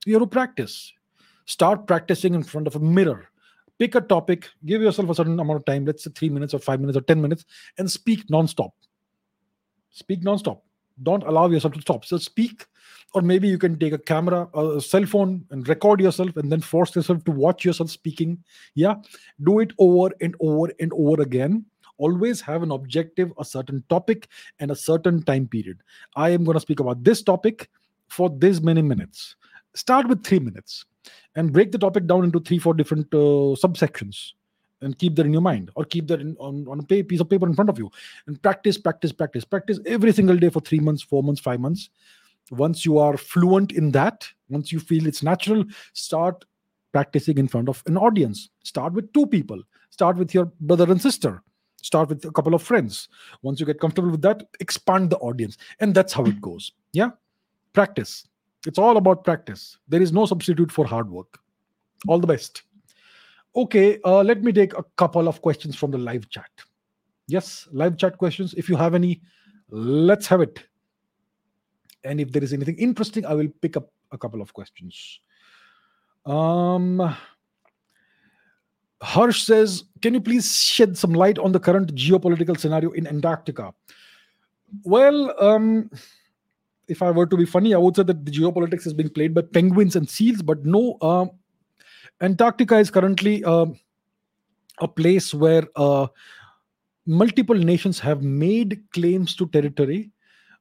you 0.05 0.13
have 0.13 0.23
to 0.23 0.27
practice. 0.27 0.93
Start 1.47 1.87
practicing 1.87 2.35
in 2.35 2.43
front 2.43 2.67
of 2.67 2.77
a 2.77 2.81
mirror. 2.81 3.31
Pick 3.79 3.95
a 3.95 4.03
topic, 4.03 4.51
give 4.67 4.83
yourself 4.83 5.09
a 5.09 5.15
certain 5.15 5.41
amount 5.41 5.61
of 5.61 5.65
time, 5.65 5.87
let's 5.87 6.05
say 6.05 6.11
three 6.15 6.29
minutes 6.29 6.53
or 6.53 6.59
five 6.59 6.81
minutes 6.81 6.99
or 6.99 7.03
10 7.03 7.23
minutes, 7.23 7.47
and 7.79 7.91
speak 7.91 8.29
non-stop. 8.29 8.75
Speak 9.89 10.23
non-stop. 10.23 10.63
Don't 11.03 11.23
allow 11.25 11.49
yourself 11.49 11.75
to 11.75 11.81
stop. 11.81 12.05
So 12.05 12.19
speak 12.19 12.67
or 13.15 13.23
maybe 13.23 13.49
you 13.49 13.59
can 13.59 13.79
take 13.79 13.93
a 13.93 13.99
camera 13.99 14.49
a 14.55 14.81
cell 14.81 15.07
phone 15.07 15.45
and 15.51 15.67
record 15.69 16.01
yourself 16.01 16.37
and 16.37 16.53
then 16.53 16.61
force 16.61 16.95
yourself 16.95 17.25
to 17.25 17.31
watch 17.31 17.65
yourself 17.65 17.91
speaking. 17.91 18.43
Yeah 18.75 18.97
do 19.43 19.61
it 19.61 19.73
over 19.79 20.15
and 20.21 20.35
over 20.41 20.73
and 20.81 20.93
over 20.93 21.23
again. 21.23 21.65
Always 21.97 22.41
have 22.43 22.63
an 22.63 22.71
objective 22.71 23.33
a 23.39 23.45
certain 23.45 23.83
topic 23.89 24.29
and 24.61 24.71
a 24.71 24.77
certain 24.77 25.23
time 25.23 25.49
period. 25.49 25.83
I 26.17 26.31
am 26.31 26.45
going 26.45 26.55
to 26.55 26.61
speak 26.61 26.81
about 26.81 27.03
this 27.03 27.23
topic 27.23 27.69
for 28.09 28.31
this 28.31 28.61
many 28.61 28.83
minutes. 28.83 29.37
Start 29.75 30.09
with 30.09 30.25
3 30.25 30.41
minutes 30.41 30.85
and 31.35 31.53
break 31.53 31.73
the 31.73 31.79
topic 31.79 32.07
down 32.07 32.25
into 32.25 32.41
three 32.41 32.59
four 32.59 32.75
different 32.75 33.07
uh, 33.15 33.55
subsections 33.65 34.33
and 34.81 34.99
keep 34.99 35.17
that 35.17 35.27
in 35.27 35.33
your 35.33 35.43
mind 35.43 35.71
or 35.75 35.85
keep 35.85 36.07
that 36.09 36.21
in, 36.21 36.37
on, 36.39 36.67
on 36.69 36.81
a 36.81 37.03
piece 37.03 37.21
of 37.21 37.29
paper 37.29 37.47
in 37.47 37.55
front 37.55 37.71
of 37.71 37.79
you. 37.79 37.91
And 38.27 38.41
practice 38.43 38.79
practice 38.79 39.13
practice 39.13 39.45
practice 39.45 39.81
every 39.87 40.13
single 40.13 40.37
day 40.37 40.49
for 40.49 40.61
three 40.61 40.81
months 40.81 41.03
four 41.03 41.23
months 41.23 41.41
five 41.41 41.61
months. 41.61 41.91
Once 42.51 42.85
you 42.85 42.99
are 42.99 43.17
fluent 43.17 43.73
in 43.73 43.91
that 43.93 44.27
once 44.49 44.73
you 44.73 44.81
feel 44.81 45.07
it's 45.07 45.23
natural 45.23 45.65
start 45.93 46.45
practicing 46.93 47.39
in 47.39 47.49
front 47.49 47.69
of 47.69 47.83
an 47.87 47.97
audience. 47.97 48.51
Start 48.65 48.93
with 48.93 49.13
two 49.13 49.27
people. 49.27 49.63
Start 49.91 50.17
with 50.17 50.35
your 50.35 50.47
brother 50.61 50.91
and 50.91 51.01
sister. 51.01 51.43
Start 51.83 52.09
with 52.09 52.25
a 52.25 52.33
couple 52.33 52.55
of 52.55 52.63
friends. 52.63 53.09
Once 53.43 53.61
you 53.61 53.67
get 53.67 53.81
comfortable 53.81 54.11
with 54.11 54.23
that 54.23 54.43
expand 54.61 55.11
the 55.11 55.19
audience. 55.19 55.57
And 55.81 55.95
that's 55.95 56.13
how 56.13 56.25
it 56.25 56.37
mm. 56.37 56.41
goes. 56.41 56.73
Yeah? 56.93 57.11
Practice. 57.73 58.27
It's 58.67 58.79
all 58.79 58.97
about 58.97 59.25
practice. 59.25 59.79
There 59.89 60.03
is 60.03 60.13
no 60.13 60.27
substitute 60.27 60.73
for 60.73 60.87
hard 60.87 61.09
work. 61.11 61.39
All 62.07 62.19
the 62.19 62.27
best 62.27 62.63
okay 63.63 63.99
uh, 64.05 64.23
let 64.23 64.43
me 64.43 64.53
take 64.53 64.77
a 64.79 64.85
couple 65.03 65.29
of 65.29 65.43
questions 65.43 65.77
from 65.77 65.91
the 65.91 65.99
live 65.99 66.29
chat 66.31 66.51
yes 67.27 67.69
live 67.73 67.97
chat 67.97 68.19
questions 68.19 68.55
if 68.55 68.69
you 68.69 68.77
have 68.77 68.95
any 68.95 69.21
let's 69.71 70.27
have 70.27 70.41
it 70.41 70.65
and 72.05 72.21
if 72.21 72.33
there 72.33 72.43
is 72.43 72.53
anything 72.53 72.77
interesting, 72.79 73.27
I 73.27 73.35
will 73.35 73.49
pick 73.61 73.77
up 73.77 73.91
a 74.13 74.19
couple 74.19 74.41
of 74.41 74.53
questions. 74.53 75.21
Um, 76.25 77.15
Harsh 79.03 79.43
says, 79.43 79.85
Can 80.03 80.15
you 80.15 80.21
please 80.21 80.57
shed 80.57 80.97
some 80.97 81.13
light 81.13 81.39
on 81.39 81.53
the 81.53 81.61
current 81.61 81.95
geopolitical 81.95 82.59
scenario 82.59 82.91
in 82.93 83.07
Antarctica? 83.07 83.75
Well, 84.85 85.35
um, 85.43 85.91
if 86.89 87.03
I 87.03 87.11
were 87.11 87.27
to 87.27 87.37
be 87.37 87.47
funny, 87.47 87.75
I 87.75 87.79
would 87.79 87.97
say 87.97 88.03
that 88.03 88.25
the 88.25 88.31
geopolitics 88.31 88.87
is 88.87 88.95
being 88.95 89.11
played 89.11 89.35
by 89.35 89.43
penguins 89.43 89.97
and 89.97 90.09
seals, 90.09 90.43
but 90.43 90.65
no, 90.65 90.99
um, 91.01 91.31
Antarctica 92.21 92.79
is 92.79 92.91
currently 92.91 93.45
uh, 93.45 93.67
a 94.81 94.89
place 94.89 95.33
where 95.33 95.67
uh, 95.77 96.07
multiple 97.07 97.57
nations 97.57 97.99
have 97.99 98.23
made 98.23 98.83
claims 98.93 99.35
to 99.37 99.47
territory 99.49 100.11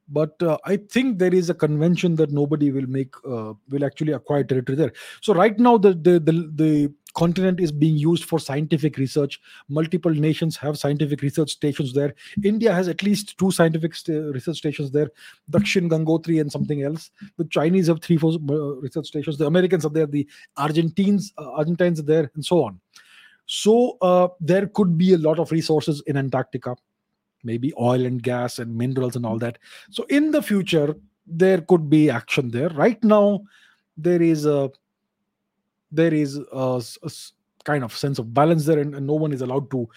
but 0.10 0.42
uh, 0.42 0.58
i 0.66 0.78
think 0.78 1.20
there 1.20 1.34
is 1.34 1.50
a 1.50 1.54
convention 1.54 2.16
that 2.16 2.32
nobody 2.32 2.72
will 2.72 2.88
make 2.88 3.14
uh, 3.26 3.54
will 3.70 3.84
actually 3.84 4.14
acquire 4.14 4.44
territory 4.44 4.78
there. 4.78 4.94
So 5.22 5.34
right 5.34 5.58
now 5.60 5.78
the, 5.78 5.94
the 5.94 6.20
the 6.20 6.52
the, 6.56 6.94
continent 7.14 7.60
is 7.60 7.72
being 7.72 7.96
used 7.96 8.26
for 8.26 8.40
scientific 8.40 8.98
research. 8.98 9.40
Multiple 9.70 10.12
nations 10.12 10.56
have 10.58 10.78
scientific 10.78 11.22
research 11.22 11.52
stations 11.52 11.94
there. 11.94 12.14
India 12.44 12.74
has 12.74 12.88
at 12.88 13.04
least 13.04 13.38
two 13.38 13.52
scientific 13.52 13.96
st- 13.96 14.34
research 14.34 14.58
stations 14.58 14.92
there. 14.92 15.10
Dakshin 15.52 15.90
gangotri 15.90 16.42
and 16.42 16.52
something 16.52 16.84
else. 16.84 17.12
The 17.38 17.46
chinese 17.46 17.88
have 17.88 18.02
three 18.02 18.18
four 18.18 18.34
uh, 18.34 18.56
research 18.82 19.08
stations. 19.08 19.38
The 19.38 19.46
americans 19.46 19.86
are 19.86 19.90
there. 19.90 20.06
The 20.06 20.28
argentines 20.58 21.34
uh, 21.38 21.52
argentines 21.52 22.00
are 22.00 22.04
there 22.04 22.32
and 22.36 22.46
so 22.46 22.64
on. 22.64 22.80
So 23.46 23.98
uh, 24.02 24.28
there 24.40 24.68
could 24.68 24.98
be 24.98 25.14
a 25.14 25.18
lot 25.18 25.40
of 25.40 25.52
resources 25.52 26.02
in 26.08 26.18
antarctica. 26.18 26.76
Maybe 27.44 27.74
oil 27.80 28.06
and 28.06 28.22
gas 28.22 28.60
and 28.60 28.76
minerals 28.76 29.16
and 29.16 29.26
all 29.26 29.38
that. 29.40 29.58
So 29.90 30.04
in 30.10 30.32
the 30.32 30.42
future 30.42 30.96
there 31.26 31.62
could 31.62 31.90
be 31.90 32.10
action 32.10 32.52
there. 32.52 32.70
Right 32.70 33.02
now 33.04 33.42
there 33.96 34.22
is 34.22 34.46
a 34.46 34.72
there 35.98 36.14
is 36.14 36.38
a, 36.38 36.82
a 37.04 37.12
kind 37.66 37.84
of 37.84 37.98
sense 37.98 38.20
of 38.20 38.34
balance 38.34 38.66
there 38.66 38.80
and, 38.80 38.96
and, 38.96 39.06
no 39.06 39.16
one 39.16 39.34
is 39.34 39.42
allowed 39.42 39.70
to 39.72 39.90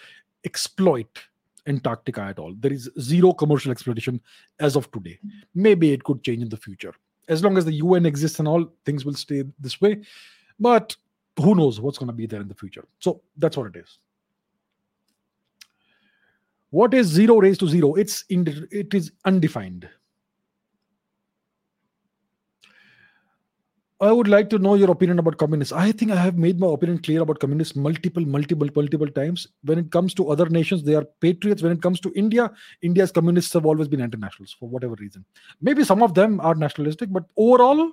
exploit 0.45 1.19
Antarctica 1.67 2.23
at 2.23 2.39
all. 2.39 2.55
There 2.59 2.73
is 2.73 2.91
zero 2.99 3.33
commercial 3.33 3.71
exploitation 3.71 4.21
as 4.59 4.77
of 4.77 4.91
today. 4.91 5.19
Mm-hmm. 5.19 5.39
Maybe 5.55 5.93
it 5.93 6.03
could 6.03 6.25
change 6.25 6.43
in 6.43 6.49
the 6.49 6.57
future. 6.57 6.95
As 7.29 7.45
long 7.45 7.59
as 7.59 7.65
the 7.67 7.75
UN 7.75 8.07
exists 8.07 8.39
and 8.39 8.49
all, 8.49 8.65
things 8.85 9.05
will 9.05 9.15
stay 9.15 9.45
this 9.61 9.81
way. 9.81 10.01
But 10.59 10.97
who 11.39 11.55
knows 11.55 11.81
what's 11.81 11.99
going 11.99 12.09
to 12.09 12.21
be 12.23 12.27
there 12.27 12.41
in 12.41 12.49
the 12.49 12.55
future? 12.55 12.87
So 12.99 13.21
that's 13.37 13.57
what 13.57 13.69
it 13.69 13.77
is. 13.77 13.99
What 16.71 16.95
is 16.95 17.07
zero 17.09 17.37
raised 17.37 17.61
to 17.61 17.69
zero? 17.69 17.95
It's 17.95 18.25
in, 18.31 18.67
it 18.71 18.95
is 18.95 19.13
undefined. 19.25 19.89
I 24.03 24.13
would 24.13 24.29
like 24.29 24.49
to 24.51 24.59
know 24.59 24.77
your 24.77 24.91
opinion 24.91 25.19
about 25.19 25.37
communists. 25.37 25.75
I 25.75 25.93
think 25.93 26.11
I 26.11 26.17
have 26.17 26.39
made 26.39 26.59
my 26.59 26.73
opinion 26.73 27.03
clear 27.03 27.21
about 27.21 27.39
communists 27.39 27.77
multiple, 27.77 28.25
multiple, 28.25 28.67
multiple 28.75 29.09
times. 29.09 29.47
When 29.63 29.79
it 29.79 29.91
comes 29.91 30.15
to 30.15 30.31
other 30.31 30.49
nations, 30.49 30.83
they 30.83 30.95
are 30.95 31.05
patriots. 31.21 31.63
When 31.63 31.73
it 31.73 31.83
comes 31.83 32.01
to 32.01 32.13
India, 32.17 32.51
India's 32.81 33.13
communists 33.13 33.53
have 33.53 33.67
always 33.67 33.89
been 33.89 34.01
internationals 34.01 34.57
for 34.59 34.71
whatever 34.71 34.95
reason. 34.95 35.27
Maybe 35.61 35.85
some 35.85 36.03
of 36.03 36.15
them 36.15 36.41
are 36.41 36.55
nationalistic, 36.55 37.11
but 37.13 37.25
overall, 37.37 37.93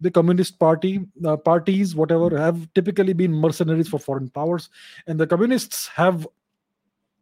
the 0.00 0.10
communist 0.10 0.58
party 0.58 1.00
uh, 1.22 1.36
parties, 1.36 1.94
whatever, 1.94 2.36
have 2.38 2.66
typically 2.72 3.12
been 3.12 3.32
mercenaries 3.32 3.88
for 3.88 3.98
foreign 4.00 4.30
powers, 4.30 4.70
and 5.06 5.20
the 5.20 5.26
communists 5.26 5.86
have 5.88 6.26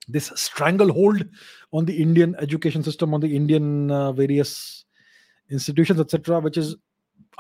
this 0.07 0.31
stranglehold 0.37 1.25
on 1.73 1.85
the 1.85 2.01
Indian 2.01 2.37
education 2.39 2.85
system, 2.85 3.13
on 3.13 3.21
the 3.21 3.35
Indian 3.35 3.91
uh, 3.91 4.13
various 4.13 4.85
institutions, 5.51 5.99
etc., 5.99 6.39
which 6.39 6.57
is 6.57 6.77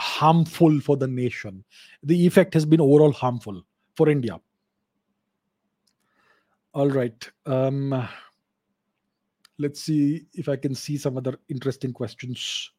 harmful 0.01 0.81
for 0.81 0.97
the 0.97 1.06
nation. 1.06 1.64
The 2.02 2.27
effect 2.27 2.55
has 2.55 2.64
been 2.64 2.81
overall 2.81 3.12
harmful 3.12 3.62
for 3.94 4.09
India. 4.09 4.40
All 6.72 6.89
right. 6.89 7.31
Um, 7.47 8.09
let's 9.59 9.82
see 9.82 10.27
if 10.32 10.48
I 10.48 10.56
can 10.56 10.74
see 10.74 10.97
some 10.97 11.18
other 11.18 11.39
interesting 11.48 11.93
questions. 11.93 12.70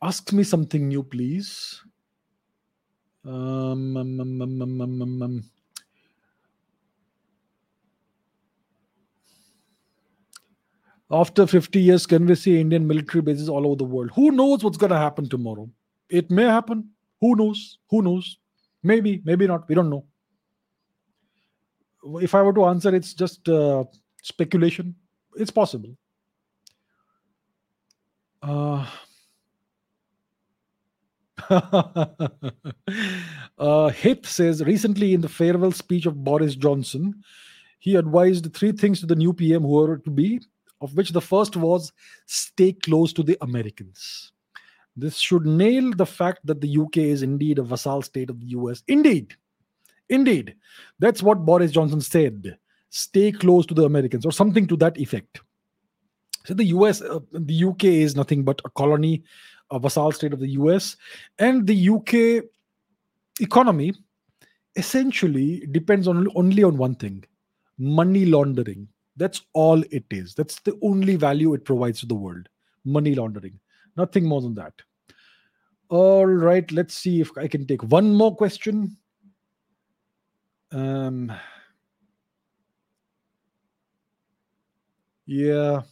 Ask 0.00 0.32
me 0.32 0.44
something 0.44 0.86
new, 0.86 1.02
please. 1.02 1.82
Um, 3.24 3.96
um, 3.96 5.50
After 11.10 11.46
50 11.46 11.80
years, 11.80 12.06
can 12.06 12.26
we 12.26 12.34
see 12.34 12.60
Indian 12.60 12.86
military 12.86 13.22
bases 13.22 13.48
all 13.48 13.66
over 13.66 13.76
the 13.76 13.84
world? 13.84 14.10
Who 14.14 14.30
knows 14.30 14.62
what's 14.62 14.76
going 14.76 14.90
to 14.90 14.98
happen 14.98 15.28
tomorrow? 15.28 15.70
It 16.10 16.30
may 16.30 16.44
happen. 16.44 16.90
Who 17.20 17.34
knows? 17.34 17.78
Who 17.88 18.02
knows? 18.02 18.38
Maybe, 18.82 19.22
maybe 19.24 19.46
not. 19.46 19.66
We 19.68 19.74
don't 19.74 19.88
know. 19.90 20.04
If 22.20 22.34
I 22.34 22.42
were 22.42 22.52
to 22.52 22.66
answer, 22.66 22.94
it's 22.94 23.14
just 23.14 23.48
uh, 23.48 23.84
speculation. 24.22 24.94
It's 25.34 25.50
possible. 25.50 25.96
Uh, 28.42 28.86
uh, 33.58 33.88
Hith 33.88 34.26
says 34.26 34.62
recently 34.62 35.14
in 35.14 35.22
the 35.22 35.28
farewell 35.28 35.72
speech 35.72 36.06
of 36.06 36.22
Boris 36.22 36.54
Johnson, 36.54 37.22
he 37.78 37.96
advised 37.96 38.52
three 38.54 38.72
things 38.72 39.00
to 39.00 39.06
the 39.06 39.16
new 39.16 39.32
PM 39.32 39.62
who 39.62 39.78
are 39.80 39.96
to 39.98 40.10
be 40.10 40.40
of 40.80 40.94
which 40.96 41.10
the 41.10 41.20
first 41.20 41.56
was 41.56 41.92
stay 42.26 42.72
close 42.72 43.12
to 43.12 43.22
the 43.22 43.36
Americans. 43.40 44.32
This 44.96 45.16
should 45.16 45.46
nail 45.46 45.92
the 45.92 46.06
fact 46.06 46.40
that 46.44 46.60
the 46.60 46.78
UK 46.78 46.98
is 46.98 47.22
indeed 47.22 47.58
a 47.58 47.62
vassal 47.62 48.02
state 48.02 48.30
of 48.30 48.40
the 48.40 48.48
US. 48.48 48.82
Indeed, 48.88 49.34
indeed. 50.08 50.56
That's 50.98 51.22
what 51.22 51.44
Boris 51.44 51.70
Johnson 51.70 52.00
said. 52.00 52.58
Stay 52.90 53.30
close 53.30 53.66
to 53.66 53.74
the 53.74 53.84
Americans, 53.84 54.26
or 54.26 54.32
something 54.32 54.66
to 54.66 54.76
that 54.78 54.98
effect. 54.98 55.40
So 56.46 56.54
the 56.54 56.64
US, 56.64 57.02
uh, 57.02 57.20
the 57.32 57.64
UK 57.64 57.84
is 57.84 58.16
nothing 58.16 58.42
but 58.42 58.60
a 58.64 58.70
colony, 58.70 59.22
a 59.70 59.78
vassal 59.78 60.10
state 60.12 60.32
of 60.32 60.40
the 60.40 60.48
US, 60.62 60.96
and 61.38 61.66
the 61.66 61.90
UK 61.90 62.44
economy 63.40 63.92
essentially 64.74 65.66
depends 65.70 66.08
on 66.08 66.26
only 66.34 66.62
on 66.62 66.76
one 66.76 66.94
thing: 66.94 67.24
money 67.78 68.24
laundering. 68.24 68.88
That's 69.18 69.42
all 69.52 69.82
it 69.90 70.04
is. 70.10 70.34
That's 70.34 70.60
the 70.60 70.78
only 70.80 71.16
value 71.16 71.52
it 71.54 71.64
provides 71.64 72.00
to 72.00 72.06
the 72.06 72.14
world 72.14 72.48
money 72.84 73.14
laundering. 73.14 73.58
Nothing 73.96 74.24
more 74.24 74.40
than 74.40 74.54
that. 74.54 74.72
All 75.88 76.26
right, 76.26 76.70
let's 76.70 76.94
see 76.94 77.20
if 77.20 77.36
I 77.36 77.48
can 77.48 77.66
take 77.66 77.82
one 77.82 78.14
more 78.14 78.34
question. 78.34 78.96
Um, 80.70 81.32
yeah. 85.26 85.82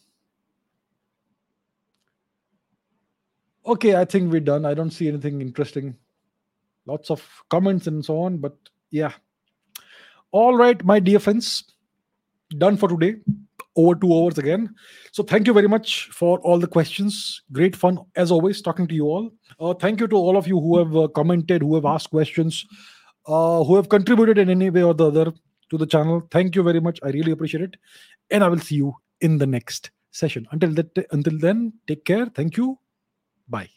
Okay, 3.66 3.96
I 3.96 4.04
think 4.04 4.30
we're 4.30 4.40
done. 4.40 4.64
I 4.64 4.74
don't 4.74 4.90
see 4.90 5.08
anything 5.08 5.40
interesting. 5.40 5.96
Lots 6.84 7.10
of 7.10 7.26
comments 7.50 7.88
and 7.88 8.04
so 8.04 8.20
on, 8.20 8.38
but 8.38 8.56
yeah. 8.90 9.12
All 10.30 10.56
right, 10.56 10.82
my 10.84 11.00
dear 11.00 11.18
friends 11.18 11.64
done 12.58 12.76
for 12.76 12.88
today. 12.88 13.16
Over 13.78 13.94
two 13.94 14.12
hours 14.14 14.38
again. 14.38 14.74
So 15.12 15.22
thank 15.22 15.46
you 15.46 15.52
very 15.52 15.68
much 15.68 16.08
for 16.10 16.38
all 16.40 16.58
the 16.58 16.66
questions. 16.66 17.42
Great 17.52 17.76
fun 17.76 17.98
as 18.16 18.30
always 18.30 18.62
talking 18.62 18.86
to 18.86 18.94
you 18.94 19.04
all. 19.04 19.30
Uh, 19.60 19.74
thank 19.74 20.00
you 20.00 20.08
to 20.08 20.16
all 20.16 20.38
of 20.38 20.48
you 20.48 20.58
who 20.58 20.78
have 20.78 20.96
uh, 20.96 21.08
commented 21.08 21.60
who 21.60 21.74
have 21.74 21.84
asked 21.84 22.10
questions 22.10 22.64
uh, 23.26 23.62
who 23.64 23.76
have 23.76 23.88
contributed 23.88 24.38
in 24.38 24.48
any 24.48 24.70
way 24.70 24.82
or 24.82 24.94
the 24.94 25.06
other 25.06 25.32
to 25.70 25.78
the 25.78 25.86
channel. 25.86 26.26
Thank 26.30 26.54
you 26.54 26.62
very 26.62 26.80
much. 26.80 26.98
I 27.02 27.08
really 27.08 27.32
appreciate 27.32 27.62
it. 27.62 27.76
And 28.30 28.42
i 28.42 28.48
will 28.48 28.58
see 28.58 28.76
you 28.76 28.94
in 29.20 29.38
the 29.38 29.46
next 29.46 29.90
session. 30.10 30.46
Until 30.52 30.70
that 30.70 31.06
until 31.12 31.38
then 31.38 31.72
take 31.86 32.04
care. 32.04 32.26
Thank 32.26 32.56
you. 32.56 32.78
Bye 33.48 33.70